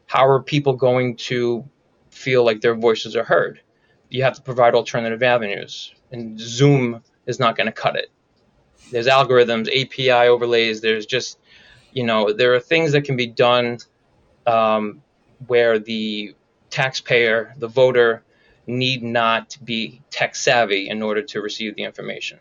How 0.07 0.27
are 0.27 0.41
people 0.41 0.73
going 0.73 1.15
to 1.17 1.63
feel 2.09 2.43
like 2.43 2.61
their 2.61 2.75
voices 2.75 3.15
are 3.15 3.23
heard? 3.23 3.61
You 4.09 4.23
have 4.23 4.35
to 4.35 4.41
provide 4.41 4.75
alternative 4.75 5.23
avenues, 5.23 5.93
and 6.11 6.39
Zoom 6.39 7.03
is 7.27 7.39
not 7.39 7.55
going 7.55 7.67
to 7.67 7.71
cut 7.71 7.95
it. 7.95 8.11
There's 8.91 9.07
algorithms, 9.07 9.69
API 9.69 10.27
overlays. 10.27 10.81
There's 10.81 11.05
just, 11.05 11.39
you 11.93 12.03
know, 12.03 12.33
there 12.33 12.53
are 12.53 12.59
things 12.59 12.91
that 12.91 13.03
can 13.03 13.15
be 13.15 13.27
done 13.27 13.77
um, 14.45 15.01
where 15.47 15.79
the 15.79 16.35
taxpayer, 16.69 17.53
the 17.57 17.67
voter, 17.67 18.23
need 18.71 19.03
not 19.03 19.57
be 19.63 20.01
tech 20.09 20.35
savvy 20.35 20.89
in 20.89 21.01
order 21.01 21.21
to 21.21 21.41
receive 21.41 21.75
the 21.75 21.83
information. 21.83 22.39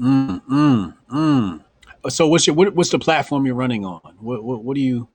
Mm, 0.00 0.42
mm, 0.46 0.94
mm. 1.10 1.64
So 2.08 2.28
what's 2.28 2.46
your 2.46 2.54
what, 2.56 2.74
what's 2.74 2.90
the 2.90 2.98
platform 2.98 3.46
you're 3.46 3.54
running 3.54 3.84
on? 3.84 4.00
What 4.20 4.44
what, 4.44 4.62
what 4.64 4.76
are 4.76 4.80
you 4.80 5.08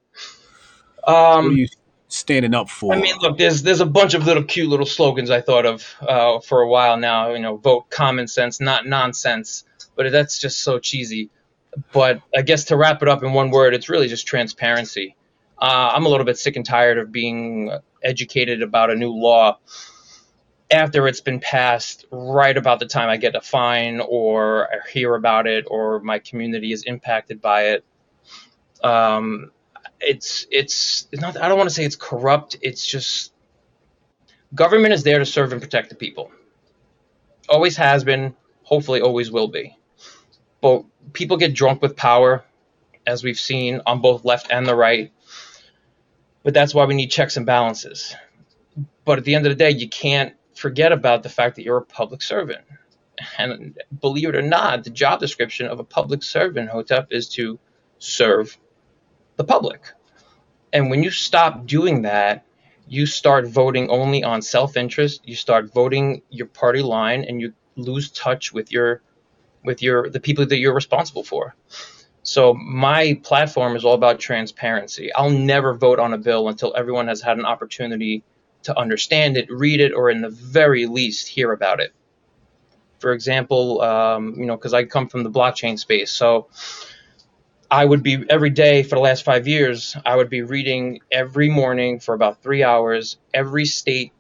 what 1.04 1.14
are 1.14 1.38
Um, 1.38 1.58
you 1.58 1.68
standing 2.08 2.56
up 2.56 2.70
for? 2.70 2.94
I 2.94 3.00
mean, 3.00 3.16
look, 3.22 3.38
there's 3.38 3.62
there's 3.62 3.82
a 3.82 3.86
bunch 3.86 4.14
of 4.16 4.26
little 4.26 4.44
cute 4.44 4.70
little 4.70 4.86
slogans 4.86 5.30
I 5.30 5.42
thought 5.42 5.66
of 5.66 5.96
uh, 6.02 6.40
for 6.40 6.62
a 6.62 6.68
while 6.68 6.98
now. 6.98 7.34
You 7.34 7.40
know, 7.40 7.58
vote 7.58 7.90
common 7.90 8.28
sense, 8.28 8.60
not 8.60 8.88
nonsense. 8.88 9.66
But 9.96 10.12
that's 10.12 10.40
just 10.40 10.62
so 10.62 10.80
cheesy. 10.80 11.30
But 11.92 12.22
I 12.36 12.42
guess 12.42 12.66
to 12.66 12.78
wrap 12.78 13.04
it 13.04 13.10
up 13.10 13.22
in 13.22 13.34
one 13.34 13.52
word, 13.52 13.74
it's 13.74 13.90
really 13.90 14.08
just 14.08 14.26
transparency. 14.26 15.16
Uh, 15.62 15.92
I'm 15.94 16.06
a 16.06 16.10
little 16.10 16.26
bit 16.26 16.38
sick 16.38 16.56
and 16.56 16.66
tired 16.66 16.98
of 16.98 17.12
being 17.12 17.72
educated 18.02 18.62
about 18.62 18.90
a 18.90 18.96
new 18.96 19.12
law 19.12 19.60
after 20.72 21.08
it's 21.08 21.22
been 21.22 21.40
passed, 21.40 22.06
right 22.12 22.56
about 22.56 22.80
the 22.80 22.86
time 22.86 23.10
I 23.10 23.18
get 23.18 23.36
a 23.36 23.42
fine 23.42 24.02
or 24.02 24.68
I 24.68 24.90
hear 24.90 25.16
about 25.16 25.48
it 25.48 25.66
or 25.68 26.00
my 26.00 26.20
community 26.20 26.72
is 26.72 26.84
impacted 26.84 27.42
by 27.42 27.70
it. 27.70 27.86
Um, 28.84 29.52
it's 30.00 30.46
it's 30.52 31.08
it's 31.12 31.22
not. 31.22 31.38
I 31.38 31.50
don't 31.50 31.58
want 31.58 31.70
to 31.70 31.76
say 31.76 31.84
it's 31.84 31.96
corrupt. 31.96 32.58
It's 32.62 32.86
just 32.86 33.34
government 34.54 34.94
is 34.94 35.04
there 35.04 35.20
to 35.20 35.26
serve 35.26 35.52
and 35.52 35.62
protect 35.62 35.90
the 35.90 35.96
people. 35.96 36.32
Always 37.50 37.76
has 37.78 38.04
been. 38.04 38.36
Hopefully, 38.64 39.02
always 39.02 39.32
will 39.32 39.48
be. 39.48 39.76
But 40.62 40.86
people 41.14 41.38
get 41.38 41.54
drunk 41.54 41.82
with 41.82 41.96
power, 41.96 42.46
as 43.08 43.24
we've 43.24 43.40
seen 43.40 43.82
on 43.86 44.02
both 44.02 44.24
left 44.24 44.48
and 44.52 44.66
the 44.66 44.76
right. 44.76 45.12
But 46.44 46.54
that's 46.54 46.74
why 46.74 46.86
we 46.86 46.94
need 46.94 47.08
checks 47.08 47.36
and 47.36 47.46
balances. 47.46 48.16
But 49.04 49.18
at 49.18 49.26
the 49.26 49.36
end 49.36 49.46
of 49.46 49.50
the 49.50 49.56
day, 49.56 49.72
you 49.72 49.90
can't 49.90 50.36
forget 50.60 50.92
about 50.92 51.24
the 51.24 51.30
fact 51.30 51.56
that 51.56 51.64
you're 51.64 51.78
a 51.78 51.86
public 51.86 52.22
servant. 52.22 52.62
And 53.38 53.78
believe 54.02 54.30
it 54.30 54.36
or 54.36 54.42
not, 54.42 54.84
the 54.84 54.90
job 54.90 55.20
description 55.22 55.68
of 55.68 55.80
a 55.80 55.84
public 55.84 56.22
servant, 56.22 56.70
Hotep, 56.70 57.08
is 57.12 57.30
to 57.30 57.60
serve 57.98 58.58
the 59.38 59.46
public. 59.46 59.82
And 60.74 60.90
when 60.90 61.02
you 61.02 61.12
stop 61.12 61.66
doing 61.66 62.02
that, 62.02 62.46
you 62.88 63.06
start 63.06 63.48
voting 63.48 63.90
only 63.90 64.24
on 64.24 64.42
self 64.42 64.76
interest, 64.76 65.22
you 65.24 65.36
start 65.36 65.74
voting 65.74 66.22
your 66.30 66.48
party 66.48 66.82
line, 66.82 67.24
and 67.24 67.40
you 67.40 67.54
lose 67.76 68.12
touch 68.12 68.52
with 68.52 68.72
your 68.72 69.02
with 69.64 69.82
your 69.82 70.10
the 70.10 70.20
people 70.20 70.46
that 70.46 70.58
you're 70.58 70.74
responsible 70.74 71.24
for. 71.24 71.56
So 72.24 72.54
my 72.54 73.20
platform 73.24 73.76
is 73.78 73.86
all 73.86 73.94
about 73.94 74.20
transparency. 74.20 75.14
I'll 75.14 75.30
never 75.30 75.74
vote 75.74 76.00
on 76.00 76.14
a 76.14 76.18
bill 76.18 76.50
until 76.50 76.74
everyone 76.76 77.08
has 77.08 77.22
had 77.22 77.38
an 77.38 77.46
opportunity 77.46 78.24
to 78.64 78.78
understand 78.78 79.38
it, 79.38 79.50
read 79.50 79.80
it, 79.80 79.94
or 79.94 80.10
in 80.10 80.22
the 80.22 80.30
very 80.30 80.86
least 80.86 81.28
hear 81.28 81.52
about 81.52 81.80
it. 81.80 81.94
For 83.00 83.14
example, 83.14 83.82
um, 83.82 84.36
you 84.38 84.46
know, 84.46 84.58
because 84.58 84.74
I 84.74 84.84
come 84.84 85.08
from 85.08 85.24
the 85.24 85.32
blockchain 85.32 85.80
space, 85.80 86.12
so 86.12 86.50
I 87.72 87.86
would 87.86 88.04
be 88.04 88.26
every 88.30 88.50
day 88.50 88.84
for 88.84 88.96
the 88.96 89.02
last 89.02 89.24
five 89.24 89.48
years, 89.48 89.96
I 90.06 90.16
would 90.16 90.30
be 90.30 90.42
reading 90.42 91.00
every 91.12 91.50
morning 91.50 92.00
for 92.00 92.14
about 92.16 92.42
three 92.42 92.64
hours 92.64 93.18
every 93.34 93.66
state, 93.66 94.12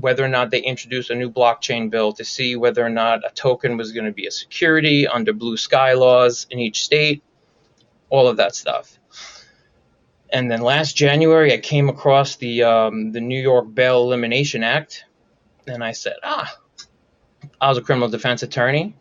whether 0.00 0.24
or 0.24 0.28
not 0.28 0.50
they 0.50 0.60
introduce 0.60 1.10
a 1.10 1.14
new 1.14 1.30
blockchain 1.30 1.90
bill 1.90 2.12
to 2.14 2.24
see 2.24 2.54
whether 2.56 2.84
or 2.84 2.90
not 2.90 3.20
a 3.26 3.34
token 3.34 3.76
was 3.76 3.92
going 3.92 4.06
to 4.06 4.12
be 4.12 4.26
a 4.26 4.30
security 4.30 5.06
under 5.08 5.32
blue 5.32 5.56
sky 5.56 5.94
laws 5.94 6.46
in 6.48 6.60
each 6.60 6.84
state, 6.84 7.22
all 8.08 8.28
of 8.28 8.36
that 8.36 8.54
stuff. 8.54 8.98
And 10.32 10.50
then 10.50 10.62
last 10.62 10.96
January, 10.96 11.52
I 11.52 11.58
came 11.58 11.90
across 11.90 12.36
the 12.36 12.62
um, 12.62 13.12
the 13.12 13.20
New 13.20 13.40
York 13.40 13.72
Bail 13.74 14.02
Elimination 14.04 14.64
Act, 14.64 15.04
and 15.66 15.84
I 15.84 15.92
said, 15.92 16.16
ah, 16.22 16.56
I 17.60 17.68
was 17.68 17.76
a 17.76 17.82
criminal 17.82 18.08
defense 18.08 18.42
attorney. 18.42 18.96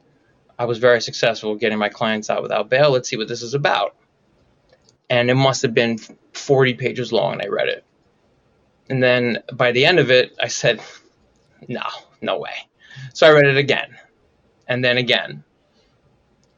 I 0.60 0.66
was 0.66 0.78
very 0.78 1.02
successful 1.02 1.56
getting 1.56 1.80
my 1.80 1.88
clients 1.88 2.30
out 2.30 2.44
without 2.44 2.70
bail. 2.70 2.92
Let's 2.92 3.08
see 3.10 3.16
what 3.16 3.30
this 3.30 3.42
is 3.42 3.54
about. 3.54 3.96
And 5.10 5.30
it 5.30 5.36
must 5.36 5.62
have 5.62 5.74
been 5.74 6.00
40 6.34 6.74
pages 6.74 7.14
long, 7.14 7.34
and 7.34 7.42
I 7.42 7.48
read 7.48 7.70
it. 7.70 7.86
And 8.90 9.02
then 9.02 9.42
by 9.54 9.72
the 9.72 9.86
end 9.86 10.00
of 10.00 10.12
it, 10.12 10.36
I 10.40 10.50
said, 10.50 10.82
no, 11.68 11.82
no 12.22 12.40
way. 12.40 12.54
So 13.14 13.26
I 13.26 13.32
read 13.32 13.46
it 13.46 13.58
again, 13.58 13.96
and 14.68 14.84
then 14.84 14.98
again. 14.98 15.46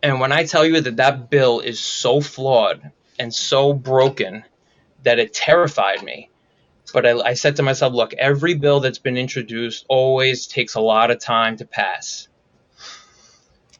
And 0.02 0.20
when 0.20 0.32
I 0.32 0.46
tell 0.46 0.66
you 0.66 0.82
that 0.82 0.98
that 0.98 1.30
bill 1.30 1.60
is 1.60 1.80
so 1.80 2.22
flawed 2.22 2.92
and 3.20 3.34
so 3.34 3.72
broken 3.74 4.44
that 5.04 5.20
it 5.20 5.34
terrified 5.34 6.04
me, 6.04 6.30
but 6.94 7.06
I, 7.06 7.20
I 7.20 7.34
said 7.34 7.58
to 7.58 7.64
myself, 7.64 7.94
look, 7.94 8.14
every 8.14 8.56
bill 8.56 8.80
that's 8.80 9.00
been 9.00 9.18
introduced 9.18 9.86
always 9.88 10.48
takes 10.48 10.76
a 10.76 10.82
lot 10.82 11.12
of 11.12 11.20
time 11.20 11.58
to 11.58 11.66
pass. 11.66 12.28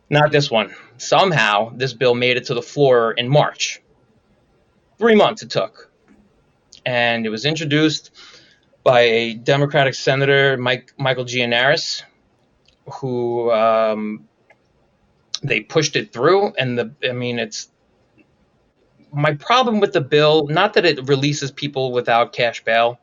Not 0.10 0.32
this 0.32 0.52
one. 0.52 0.76
Somehow, 0.98 1.72
this 1.76 1.94
bill 1.94 2.14
made 2.14 2.38
it 2.38 2.46
to 2.46 2.54
the 2.54 2.62
floor 2.62 3.12
in 3.12 3.28
March. 3.30 3.82
Three 4.98 5.16
months 5.16 5.42
it 5.42 5.50
took. 5.50 5.90
And 6.86 7.26
it 7.26 7.30
was 7.30 7.46
introduced 7.46 8.12
by 8.84 9.02
a 9.02 9.34
Democratic 9.34 9.96
Senator, 9.96 10.58
Mike, 10.58 10.94
Michael 10.98 11.26
Gianaris, 11.26 12.04
who 12.96 13.52
um, 13.52 14.28
they 15.42 15.62
pushed 15.62 15.96
it 15.96 16.12
through. 16.12 16.54
And 16.58 16.78
the, 16.78 16.92
I 17.08 17.14
mean, 17.14 17.40
it's 17.40 17.70
my 19.14 19.34
problem 19.36 19.80
with 19.80 19.94
the 19.94 20.02
bill, 20.02 20.48
not 20.48 20.74
that 20.74 20.86
it 20.86 21.08
releases 21.08 21.52
people 21.52 21.92
without 21.92 22.34
cash 22.34 22.64
bail, 22.64 23.00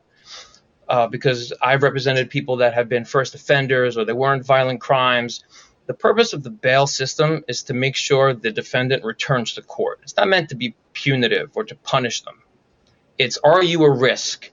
uh, 0.87 1.07
because 1.07 1.53
I've 1.61 1.83
represented 1.83 2.29
people 2.29 2.57
that 2.57 2.73
have 2.73 2.89
been 2.89 3.05
first 3.05 3.33
offenders 3.33 3.97
or 3.97 4.03
they 4.03 4.13
weren't 4.13 4.45
violent 4.45 4.81
crimes. 4.81 5.43
The 5.87 5.93
purpose 5.93 6.33
of 6.33 6.43
the 6.43 6.49
bail 6.49 6.85
system 6.85 7.43
is 7.47 7.63
to 7.63 7.73
make 7.73 7.95
sure 7.95 8.33
the 8.33 8.51
defendant 8.51 9.03
returns 9.03 9.53
to 9.53 9.61
court. 9.61 9.99
It's 10.03 10.15
not 10.17 10.27
meant 10.27 10.49
to 10.49 10.55
be 10.55 10.75
punitive 10.93 11.51
or 11.55 11.63
to 11.63 11.75
punish 11.75 12.21
them. 12.21 12.41
It's 13.17 13.37
are 13.43 13.63
you 13.63 13.83
a 13.85 13.89
risk? 13.89 14.51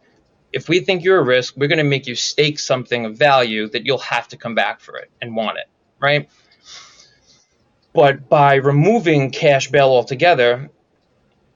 If 0.52 0.68
we 0.68 0.80
think 0.80 1.04
you're 1.04 1.18
a 1.18 1.24
risk, 1.24 1.54
we're 1.56 1.68
going 1.68 1.78
to 1.78 1.84
make 1.84 2.06
you 2.06 2.14
stake 2.14 2.58
something 2.58 3.04
of 3.04 3.18
value 3.18 3.68
that 3.70 3.84
you'll 3.84 3.98
have 3.98 4.28
to 4.28 4.36
come 4.36 4.54
back 4.54 4.80
for 4.80 4.96
it 4.96 5.10
and 5.20 5.36
want 5.36 5.58
it, 5.58 5.66
right? 6.00 6.28
But 7.92 8.28
by 8.28 8.54
removing 8.54 9.30
cash 9.30 9.70
bail 9.70 9.88
altogether, 9.88 10.70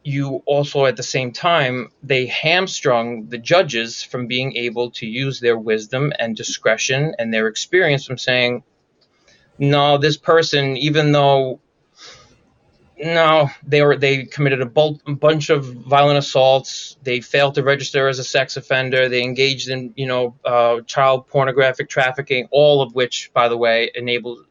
you 0.04 0.42
also 0.46 0.86
at 0.86 0.96
the 0.96 1.02
same 1.02 1.32
time 1.32 1.90
they 2.02 2.26
hamstrung 2.26 3.28
the 3.28 3.38
judges 3.38 4.02
from 4.02 4.26
being 4.26 4.56
able 4.56 4.90
to 4.90 5.06
use 5.06 5.40
their 5.40 5.56
wisdom 5.56 6.12
and 6.18 6.36
discretion 6.36 7.14
and 7.18 7.32
their 7.32 7.46
experience 7.46 8.04
from 8.04 8.18
saying 8.18 8.62
no 9.58 9.98
this 9.98 10.16
person 10.16 10.76
even 10.76 11.12
though 11.12 11.60
no 12.98 13.48
they 13.64 13.82
were 13.82 13.96
they 13.96 14.24
committed 14.24 14.60
a 14.60 14.66
bunch 14.66 15.50
of 15.50 15.64
violent 15.64 16.18
assaults 16.18 16.96
they 17.02 17.20
failed 17.20 17.54
to 17.54 17.62
register 17.62 18.08
as 18.08 18.18
a 18.18 18.24
sex 18.24 18.56
offender 18.56 19.08
they 19.08 19.22
engaged 19.22 19.68
in 19.68 19.92
you 19.96 20.06
know 20.06 20.34
uh, 20.44 20.80
child 20.82 21.26
pornographic 21.28 21.88
trafficking 21.88 22.48
all 22.50 22.82
of 22.82 22.94
which 22.94 23.30
by 23.32 23.48
the 23.48 23.56
way 23.56 23.90
enables 23.94 24.44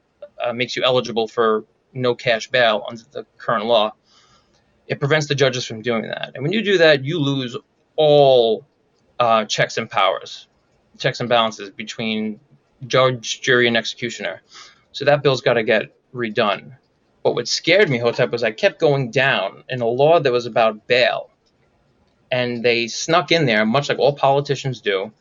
uh, 0.43 0.53
makes 0.53 0.75
you 0.75 0.83
eligible 0.83 1.27
for 1.27 1.65
no 1.93 2.15
cash 2.15 2.49
bail 2.49 2.85
under 2.87 3.03
the 3.11 3.25
current 3.37 3.65
law 3.65 3.93
it 4.87 4.99
prevents 4.99 5.27
the 5.27 5.35
judges 5.35 5.65
from 5.65 5.81
doing 5.81 6.03
that. 6.03 6.31
And 6.33 6.43
when 6.43 6.51
you 6.51 6.61
do 6.61 6.77
that, 6.79 7.03
you 7.03 7.19
lose 7.19 7.55
all 7.95 8.65
uh, 9.19 9.45
checks 9.45 9.77
and 9.77 9.89
powers, 9.89 10.47
checks 10.97 11.19
and 11.19 11.29
balances 11.29 11.69
between 11.69 12.39
judge, 12.87 13.41
jury, 13.41 13.67
and 13.67 13.77
executioner. 13.77 14.41
So 14.91 15.05
that 15.05 15.23
bill's 15.23 15.41
got 15.41 15.53
to 15.53 15.63
get 15.63 15.95
redone. 16.13 16.75
But 17.23 17.35
what 17.35 17.47
scared 17.47 17.89
me, 17.89 17.99
Hotep, 17.99 18.31
was 18.31 18.43
I 18.43 18.51
kept 18.51 18.79
going 18.79 19.11
down 19.11 19.63
in 19.69 19.81
a 19.81 19.87
law 19.87 20.19
that 20.19 20.31
was 20.31 20.45
about 20.45 20.87
bail. 20.87 21.29
And 22.31 22.63
they 22.63 22.87
snuck 22.87 23.31
in 23.31 23.45
there, 23.45 23.65
much 23.65 23.89
like 23.89 23.99
all 23.99 24.15
politicians 24.15 24.81
do, 24.81 25.11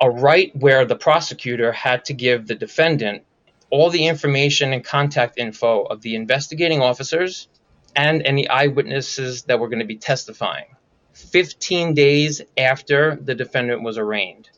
a 0.00 0.10
right 0.10 0.54
where 0.56 0.84
the 0.84 0.96
prosecutor 0.96 1.72
had 1.72 2.04
to 2.06 2.12
give 2.12 2.46
the 2.46 2.54
defendant 2.54 3.24
all 3.70 3.90
the 3.90 4.06
information 4.06 4.72
and 4.72 4.84
contact 4.84 5.38
info 5.38 5.82
of 5.84 6.02
the 6.02 6.14
investigating 6.14 6.82
officers 6.82 7.48
and 7.96 8.22
any 8.24 8.46
eyewitnesses 8.46 9.44
that 9.44 9.58
were 9.58 9.68
going 9.68 9.80
to 9.80 9.86
be 9.86 9.96
testifying. 9.96 10.66
15 11.14 11.94
days 11.94 12.42
after 12.58 13.16
the 13.16 13.34
defendant 13.34 13.82
was 13.82 13.96
arraigned. 13.96 14.50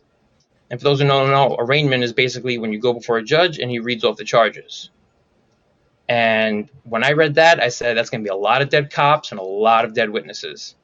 And 0.71 0.79
for 0.81 0.85
those 0.85 1.01
who 1.01 1.07
don't 1.07 1.31
know, 1.31 1.57
arraignment 1.59 2.03
is 2.03 2.13
basically 2.13 2.59
when 2.59 2.73
you 2.73 2.81
go 2.81 2.93
before 2.93 3.17
a 3.19 3.25
judge 3.25 3.59
and 3.59 3.71
he 3.71 3.79
reads 3.79 4.05
off 4.05 4.17
the 4.17 4.25
charges. 4.25 4.91
And 6.09 6.69
when 6.85 7.05
I 7.05 7.13
read 7.13 7.37
that, 7.37 7.63
I 7.63 7.69
said 7.69 7.97
that's 7.97 8.11
going 8.11 8.23
to 8.23 8.29
be 8.29 8.35
a 8.35 8.37
lot 8.37 8.61
of 8.61 8.71
dead 8.71 8.91
cops 8.91 9.31
and 9.31 9.39
a 9.39 9.45
lot 9.45 9.85
of 9.85 9.95
dead 9.95 10.11
witnesses. 10.11 10.75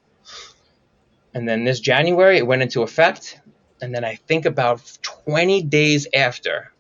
And 1.35 1.49
then 1.49 1.65
this 1.65 1.81
January, 1.81 2.39
it 2.39 2.47
went 2.47 2.63
into 2.63 2.83
effect. 2.83 3.41
And 3.83 3.93
then 3.93 4.05
I 4.05 4.15
think 4.15 4.47
about 4.47 4.99
20 5.03 5.63
days 5.63 6.07
after, 6.15 6.73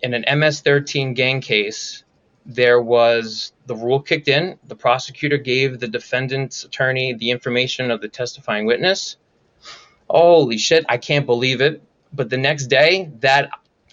in 0.00 0.14
an 0.14 0.24
MS 0.38 0.60
13 0.60 1.14
gang 1.14 1.40
case, 1.42 2.04
there 2.46 2.80
was 2.80 3.52
the 3.66 3.76
rule 3.76 4.00
kicked 4.00 4.28
in. 4.28 4.58
The 4.66 4.76
prosecutor 4.76 5.36
gave 5.36 5.78
the 5.78 5.88
defendant's 5.88 6.64
attorney 6.64 7.12
the 7.12 7.30
information 7.30 7.90
of 7.90 8.00
the 8.00 8.08
testifying 8.08 8.66
witness. 8.66 9.16
Holy 10.08 10.58
shit, 10.58 10.84
I 10.88 10.96
can't 10.96 11.26
believe 11.26 11.60
it. 11.60 11.82
But 12.12 12.30
the 12.30 12.36
next 12.36 12.66
day, 12.66 13.10
that 13.20 13.50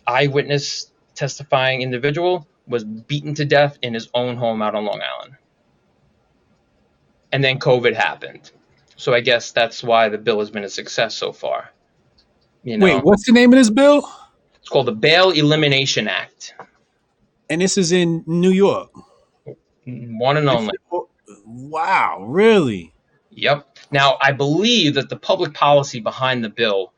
eyewitness 0.07 0.91
testifying 1.13 1.81
individual 1.81 2.47
was 2.67 2.83
beaten 2.83 3.33
to 3.35 3.45
death 3.45 3.77
in 3.81 3.93
his 3.93 4.09
own 4.13 4.37
home 4.37 4.61
out 4.61 4.75
on 4.75 4.85
Long 4.85 5.01
Island. 5.01 5.35
And 7.31 7.43
then 7.43 7.59
COVID 7.59 7.93
happened. 7.93 8.51
So 8.95 9.13
I 9.13 9.19
guess 9.19 9.51
that's 9.51 9.83
why 9.83 10.09
the 10.09 10.17
bill 10.17 10.39
has 10.39 10.49
been 10.49 10.63
a 10.63 10.69
success 10.69 11.15
so 11.15 11.31
far. 11.31 11.71
You 12.63 12.77
know, 12.77 12.85
Wait, 12.85 13.03
what's 13.03 13.25
the 13.25 13.31
name 13.31 13.53
of 13.53 13.57
this 13.57 13.69
bill? 13.69 14.09
It's 14.59 14.69
called 14.69 14.87
the 14.87 14.93
Bail 14.93 15.31
Elimination 15.31 16.07
Act. 16.07 16.55
And 17.49 17.61
this 17.61 17.77
is 17.77 17.91
in 17.91 18.23
New 18.27 18.51
York. 18.51 18.89
One 19.85 20.37
and 20.37 20.49
only. 20.49 20.73
Wow, 21.45 22.25
really? 22.27 22.93
Yep. 23.31 23.77
Now, 23.91 24.17
I 24.21 24.31
believe 24.31 24.95
that 24.95 25.09
the 25.09 25.15
public 25.15 25.53
policy 25.53 25.99
behind 25.99 26.43
the 26.43 26.49
bill 26.49 26.93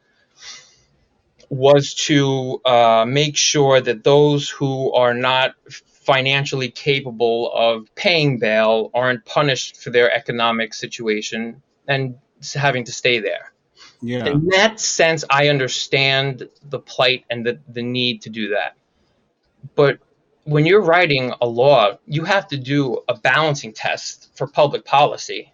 was 1.49 1.93
to 1.95 2.61
uh, 2.65 3.05
make 3.07 3.35
sure 3.35 3.81
that 3.81 4.03
those 4.03 4.49
who 4.49 4.93
are 4.93 5.13
not 5.13 5.55
financially 6.09 6.71
capable 6.71 7.51
of 7.53 7.93
paying 7.95 8.39
bail 8.39 8.89
aren't 8.93 9.25
punished 9.25 9.77
for 9.77 9.89
their 9.89 10.11
economic 10.11 10.73
situation 10.73 11.61
and 11.87 12.17
having 12.55 12.85
to 12.85 12.91
stay 12.91 13.19
there. 13.19 13.51
Yeah. 14.01 14.25
In 14.25 14.47
that 14.47 14.79
sense, 14.79 15.25
I 15.29 15.49
understand 15.49 16.47
the 16.63 16.79
plight 16.79 17.25
and 17.29 17.45
the, 17.45 17.59
the 17.67 17.83
need 17.83 18.21
to 18.23 18.29
do 18.29 18.49
that. 18.49 18.75
But 19.75 19.99
when 20.43 20.65
you're 20.65 20.81
writing 20.81 21.33
a 21.41 21.47
law, 21.47 21.97
you 22.05 22.23
have 22.23 22.47
to 22.47 22.57
do 22.57 22.99
a 23.07 23.17
balancing 23.17 23.73
test 23.73 24.29
for 24.35 24.47
public 24.47 24.85
policy. 24.85 25.53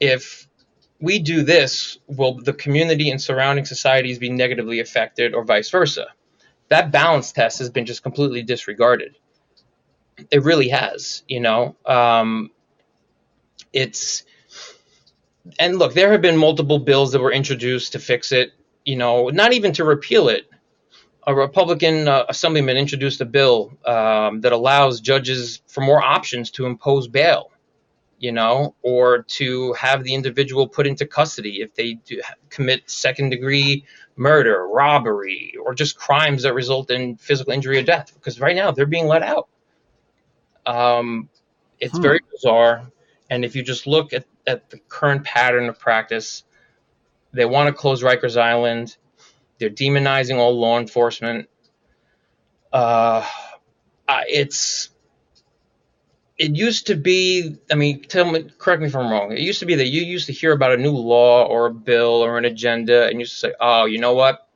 If 0.00 0.46
we 1.00 1.18
do 1.18 1.42
this, 1.42 1.98
will 2.06 2.34
the 2.34 2.52
community 2.52 3.10
and 3.10 3.20
surrounding 3.20 3.64
societies 3.64 4.18
be 4.18 4.30
negatively 4.30 4.80
affected 4.80 5.34
or 5.34 5.44
vice 5.44 5.70
versa? 5.70 6.06
That 6.68 6.92
balance 6.92 7.32
test 7.32 7.58
has 7.60 7.70
been 7.70 7.86
just 7.86 8.02
completely 8.02 8.42
disregarded. 8.42 9.16
It 10.30 10.42
really 10.42 10.68
has, 10.68 11.22
you 11.28 11.40
know. 11.40 11.76
Um, 11.86 12.50
it's 13.72 14.24
and 15.58 15.78
look, 15.78 15.94
there 15.94 16.12
have 16.12 16.22
been 16.22 16.36
multiple 16.36 16.78
bills 16.78 17.12
that 17.12 17.20
were 17.20 17.32
introduced 17.32 17.92
to 17.92 17.98
fix 17.98 18.32
it, 18.32 18.52
you 18.84 18.96
know, 18.96 19.28
not 19.28 19.52
even 19.52 19.72
to 19.74 19.84
repeal 19.84 20.28
it. 20.28 20.48
A 21.28 21.34
Republican 21.34 22.08
uh, 22.08 22.24
assemblyman 22.28 22.76
introduced 22.76 23.20
a 23.20 23.24
bill 23.24 23.72
um, 23.84 24.40
that 24.40 24.52
allows 24.52 25.00
judges 25.00 25.62
for 25.68 25.82
more 25.82 26.02
options 26.02 26.50
to 26.52 26.66
impose 26.66 27.06
bail 27.06 27.52
you 28.18 28.32
know, 28.32 28.74
or 28.82 29.22
to 29.22 29.72
have 29.74 30.02
the 30.02 30.14
individual 30.14 30.68
put 30.68 30.86
into 30.86 31.06
custody 31.06 31.60
if 31.60 31.74
they 31.74 31.94
do 31.94 32.20
commit 32.50 32.88
second 32.90 33.30
degree 33.30 33.84
murder, 34.16 34.66
robbery, 34.66 35.54
or 35.64 35.74
just 35.74 35.96
crimes 35.96 36.42
that 36.42 36.52
result 36.52 36.90
in 36.90 37.16
physical 37.16 37.52
injury 37.52 37.78
or 37.78 37.82
death. 37.82 38.12
Because 38.14 38.40
right 38.40 38.56
now 38.56 38.72
they're 38.72 38.86
being 38.86 39.06
let 39.06 39.22
out. 39.22 39.48
Um, 40.66 41.28
it's 41.78 41.96
hmm. 41.96 42.02
very 42.02 42.20
bizarre. 42.30 42.90
And 43.30 43.44
if 43.44 43.54
you 43.54 43.62
just 43.62 43.86
look 43.86 44.12
at, 44.12 44.24
at 44.46 44.68
the 44.70 44.78
current 44.88 45.22
pattern 45.24 45.68
of 45.68 45.78
practice, 45.78 46.42
they 47.32 47.44
want 47.44 47.68
to 47.68 47.72
close 47.72 48.02
Rikers 48.02 48.40
Island. 48.40 48.96
They're 49.58 49.70
demonizing 49.70 50.36
all 50.36 50.58
law 50.58 50.78
enforcement. 50.78 51.48
Uh, 52.72 53.26
it's 54.28 54.90
it 56.36 56.54
used 56.54 56.86
to 56.86 56.94
be 56.94 57.56
i 57.70 57.74
mean 57.74 58.00
tell 58.02 58.30
me 58.30 58.48
correct 58.58 58.80
me 58.80 58.88
if 58.88 58.96
i'm 58.96 59.10
wrong. 59.10 59.32
It 59.32 59.40
used 59.40 59.60
to 59.60 59.66
be 59.66 59.74
that 59.76 59.88
you 59.88 60.02
used 60.02 60.26
to 60.26 60.32
hear 60.32 60.52
about 60.52 60.72
a 60.72 60.76
new 60.76 60.92
law 60.92 61.44
or 61.46 61.66
a 61.66 61.74
bill 61.74 62.24
or 62.24 62.38
an 62.38 62.44
agenda 62.44 63.04
and 63.06 63.14
you 63.14 63.20
used 63.20 63.32
to 63.32 63.38
say 63.38 63.54
oh 63.60 63.84
you 63.86 63.98
know 63.98 64.14
what? 64.14 64.48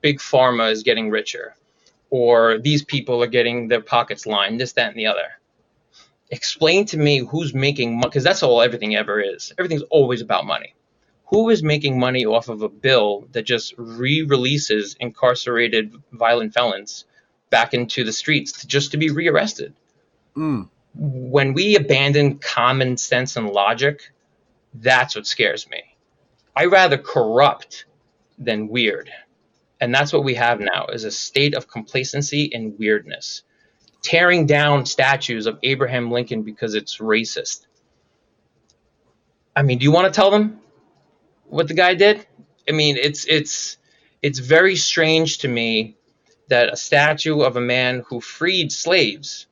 Big 0.00 0.18
pharma 0.18 0.70
is 0.70 0.82
getting 0.82 1.10
richer 1.10 1.56
or 2.10 2.58
these 2.58 2.84
people 2.84 3.22
are 3.22 3.28
getting 3.28 3.68
their 3.68 3.80
pockets 3.80 4.26
lined 4.26 4.60
this 4.60 4.72
that 4.72 4.88
and 4.88 4.98
the 4.98 5.06
other. 5.06 5.28
Explain 6.30 6.84
to 6.86 6.98
me 6.98 7.18
who's 7.18 7.54
making 7.54 7.96
money 7.96 8.08
because 8.08 8.24
that's 8.24 8.42
all 8.42 8.60
everything 8.60 8.96
ever 8.96 9.20
is. 9.20 9.52
Everything's 9.58 9.82
always 9.90 10.20
about 10.20 10.46
money 10.46 10.74
who 11.26 11.50
is 11.50 11.62
making 11.62 11.98
money 11.98 12.24
off 12.24 12.48
of 12.48 12.62
a 12.62 12.68
bill 12.68 13.26
that 13.32 13.42
just 13.42 13.74
re-releases 13.76 14.96
incarcerated 15.00 15.94
violent 16.12 16.54
felons 16.54 17.04
back 17.50 17.74
into 17.74 18.04
the 18.04 18.12
streets 18.12 18.64
just 18.64 18.92
to 18.92 18.96
be 18.96 19.10
rearrested 19.10 19.74
mm 20.36 20.68
when 20.94 21.54
we 21.54 21.76
abandon 21.76 22.38
common 22.38 22.96
sense 22.96 23.36
and 23.36 23.50
logic, 23.50 24.12
that's 24.74 25.16
what 25.16 25.26
scares 25.26 25.68
me. 25.68 25.82
I 26.56 26.66
rather 26.66 26.98
corrupt 26.98 27.86
than 28.38 28.68
weird. 28.68 29.10
And 29.80 29.94
that's 29.94 30.12
what 30.12 30.24
we 30.24 30.34
have 30.34 30.60
now 30.60 30.86
is 30.86 31.04
a 31.04 31.10
state 31.10 31.54
of 31.54 31.68
complacency 31.68 32.50
and 32.54 32.78
weirdness. 32.78 33.42
Tearing 34.02 34.46
down 34.46 34.86
statues 34.86 35.46
of 35.46 35.58
Abraham 35.62 36.10
Lincoln 36.10 36.42
because 36.42 36.74
it's 36.74 36.98
racist. 36.98 37.66
I 39.56 39.62
mean, 39.62 39.78
do 39.78 39.84
you 39.84 39.92
want 39.92 40.12
to 40.12 40.16
tell 40.16 40.30
them 40.30 40.60
what 41.46 41.68
the 41.68 41.74
guy 41.74 41.94
did? 41.94 42.26
I 42.68 42.72
mean, 42.72 42.96
it's 42.96 43.24
it's 43.26 43.76
it's 44.22 44.38
very 44.38 44.76
strange 44.76 45.38
to 45.38 45.48
me 45.48 45.96
that 46.48 46.72
a 46.72 46.76
statue 46.76 47.40
of 47.40 47.56
a 47.56 47.60
man 47.60 48.04
who 48.08 48.20
freed 48.20 48.72
slaves 48.72 49.46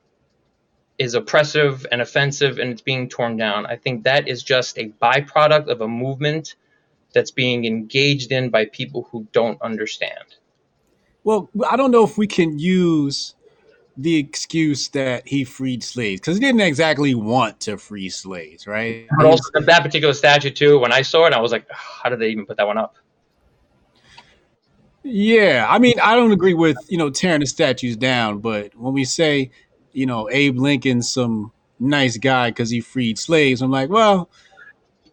is 0.97 1.15
oppressive 1.15 1.85
and 1.91 2.01
offensive 2.01 2.59
and 2.59 2.71
it's 2.71 2.81
being 2.81 3.09
torn 3.09 3.35
down. 3.35 3.65
I 3.65 3.75
think 3.75 4.03
that 4.03 4.27
is 4.27 4.43
just 4.43 4.77
a 4.77 4.89
byproduct 5.01 5.67
of 5.67 5.81
a 5.81 5.87
movement 5.87 6.55
that's 7.13 7.31
being 7.31 7.65
engaged 7.65 8.31
in 8.31 8.49
by 8.49 8.65
people 8.65 9.07
who 9.11 9.27
don't 9.31 9.61
understand. 9.61 10.35
Well, 11.23 11.49
I 11.69 11.77
don't 11.77 11.91
know 11.91 12.03
if 12.03 12.17
we 12.17 12.27
can 12.27 12.59
use 12.59 13.35
the 13.95 14.15
excuse 14.15 14.87
that 14.89 15.27
he 15.27 15.43
freed 15.43 15.83
slaves 15.83 16.19
because 16.19 16.37
he 16.37 16.41
didn't 16.41 16.61
exactly 16.61 17.13
want 17.13 17.59
to 17.61 17.77
free 17.77 18.09
slaves, 18.09 18.65
right? 18.65 19.07
But 19.17 19.25
also 19.25 19.43
that 19.59 19.83
particular 19.83 20.13
statue 20.13 20.49
too. 20.49 20.79
When 20.79 20.91
I 20.91 21.01
saw 21.03 21.27
it, 21.27 21.33
I 21.33 21.39
was 21.39 21.51
like, 21.51 21.69
how 21.69 22.09
did 22.09 22.19
they 22.19 22.29
even 22.29 22.45
put 22.45 22.57
that 22.57 22.67
one 22.67 22.77
up? 22.77 22.95
Yeah, 25.03 25.67
I 25.69 25.79
mean, 25.79 25.99
I 26.01 26.15
don't 26.15 26.31
agree 26.31 26.53
with 26.53 26.77
you 26.87 26.97
know 26.97 27.09
tearing 27.09 27.41
the 27.41 27.45
statues 27.45 27.97
down, 27.97 28.39
but 28.39 28.75
when 28.75 28.93
we 28.93 29.05
say 29.05 29.51
you 29.93 30.05
know, 30.05 30.29
Abe 30.29 30.57
Lincoln's 30.57 31.11
some 31.11 31.51
nice 31.79 32.17
guy 32.17 32.49
because 32.49 32.69
he 32.69 32.81
freed 32.81 33.17
slaves. 33.17 33.61
I'm 33.61 33.71
like, 33.71 33.89
well, 33.89 34.29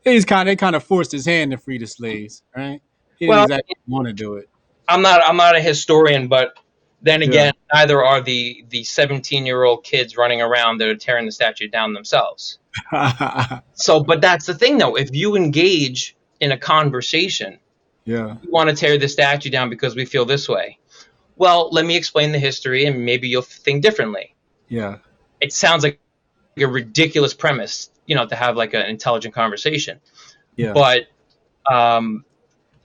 he's 0.02 0.24
kind 0.24 0.48
of 0.48 0.58
kind 0.58 0.74
of 0.74 0.82
forced 0.82 1.12
his 1.12 1.26
hand 1.26 1.52
to 1.52 1.58
free 1.58 1.78
the 1.78 1.86
slaves, 1.86 2.42
right? 2.56 2.80
He 3.18 3.26
didn't 3.26 3.36
well, 3.36 3.44
exactly 3.44 3.76
want 3.86 4.08
to 4.08 4.12
do 4.12 4.34
it. 4.34 4.48
I'm 4.88 5.02
not 5.02 5.20
I'm 5.24 5.36
not 5.36 5.54
a 5.54 5.60
historian, 5.60 6.26
but 6.26 6.54
then 7.02 7.22
again, 7.22 7.52
yeah. 7.54 7.80
neither 7.80 8.04
are 8.04 8.20
the 8.20 8.64
the 8.68 8.84
17 8.84 9.46
year 9.46 9.64
old 9.64 9.84
kids 9.84 10.16
running 10.16 10.42
around 10.42 10.78
that 10.78 10.88
are 10.88 10.96
tearing 10.96 11.26
the 11.26 11.32
statue 11.32 11.68
down 11.68 11.92
themselves. 11.92 12.58
so, 13.74 14.02
but 14.02 14.20
that's 14.20 14.46
the 14.46 14.54
thing, 14.54 14.78
though. 14.78 14.96
If 14.96 15.14
you 15.14 15.36
engage 15.36 16.16
in 16.40 16.52
a 16.52 16.58
conversation, 16.58 17.58
yeah, 18.04 18.36
you 18.42 18.50
want 18.50 18.70
to 18.70 18.76
tear 18.76 18.98
the 18.98 19.08
statue 19.08 19.50
down 19.50 19.70
because 19.70 19.94
we 19.94 20.04
feel 20.04 20.24
this 20.24 20.48
way. 20.48 20.78
Well, 21.36 21.70
let 21.72 21.86
me 21.86 21.96
explain 21.96 22.32
the 22.32 22.38
history, 22.38 22.84
and 22.84 23.04
maybe 23.04 23.28
you'll 23.28 23.40
think 23.40 23.82
differently. 23.82 24.34
Yeah. 24.68 24.98
It 25.40 25.54
sounds 25.54 25.82
like 25.82 25.98
a 26.58 26.66
ridiculous 26.66 27.32
premise, 27.32 27.90
you 28.04 28.14
know, 28.14 28.26
to 28.26 28.36
have 28.36 28.56
like 28.56 28.74
an 28.74 28.82
intelligent 28.82 29.34
conversation. 29.34 30.00
Yeah. 30.56 30.74
But 30.74 31.06
um, 31.70 32.26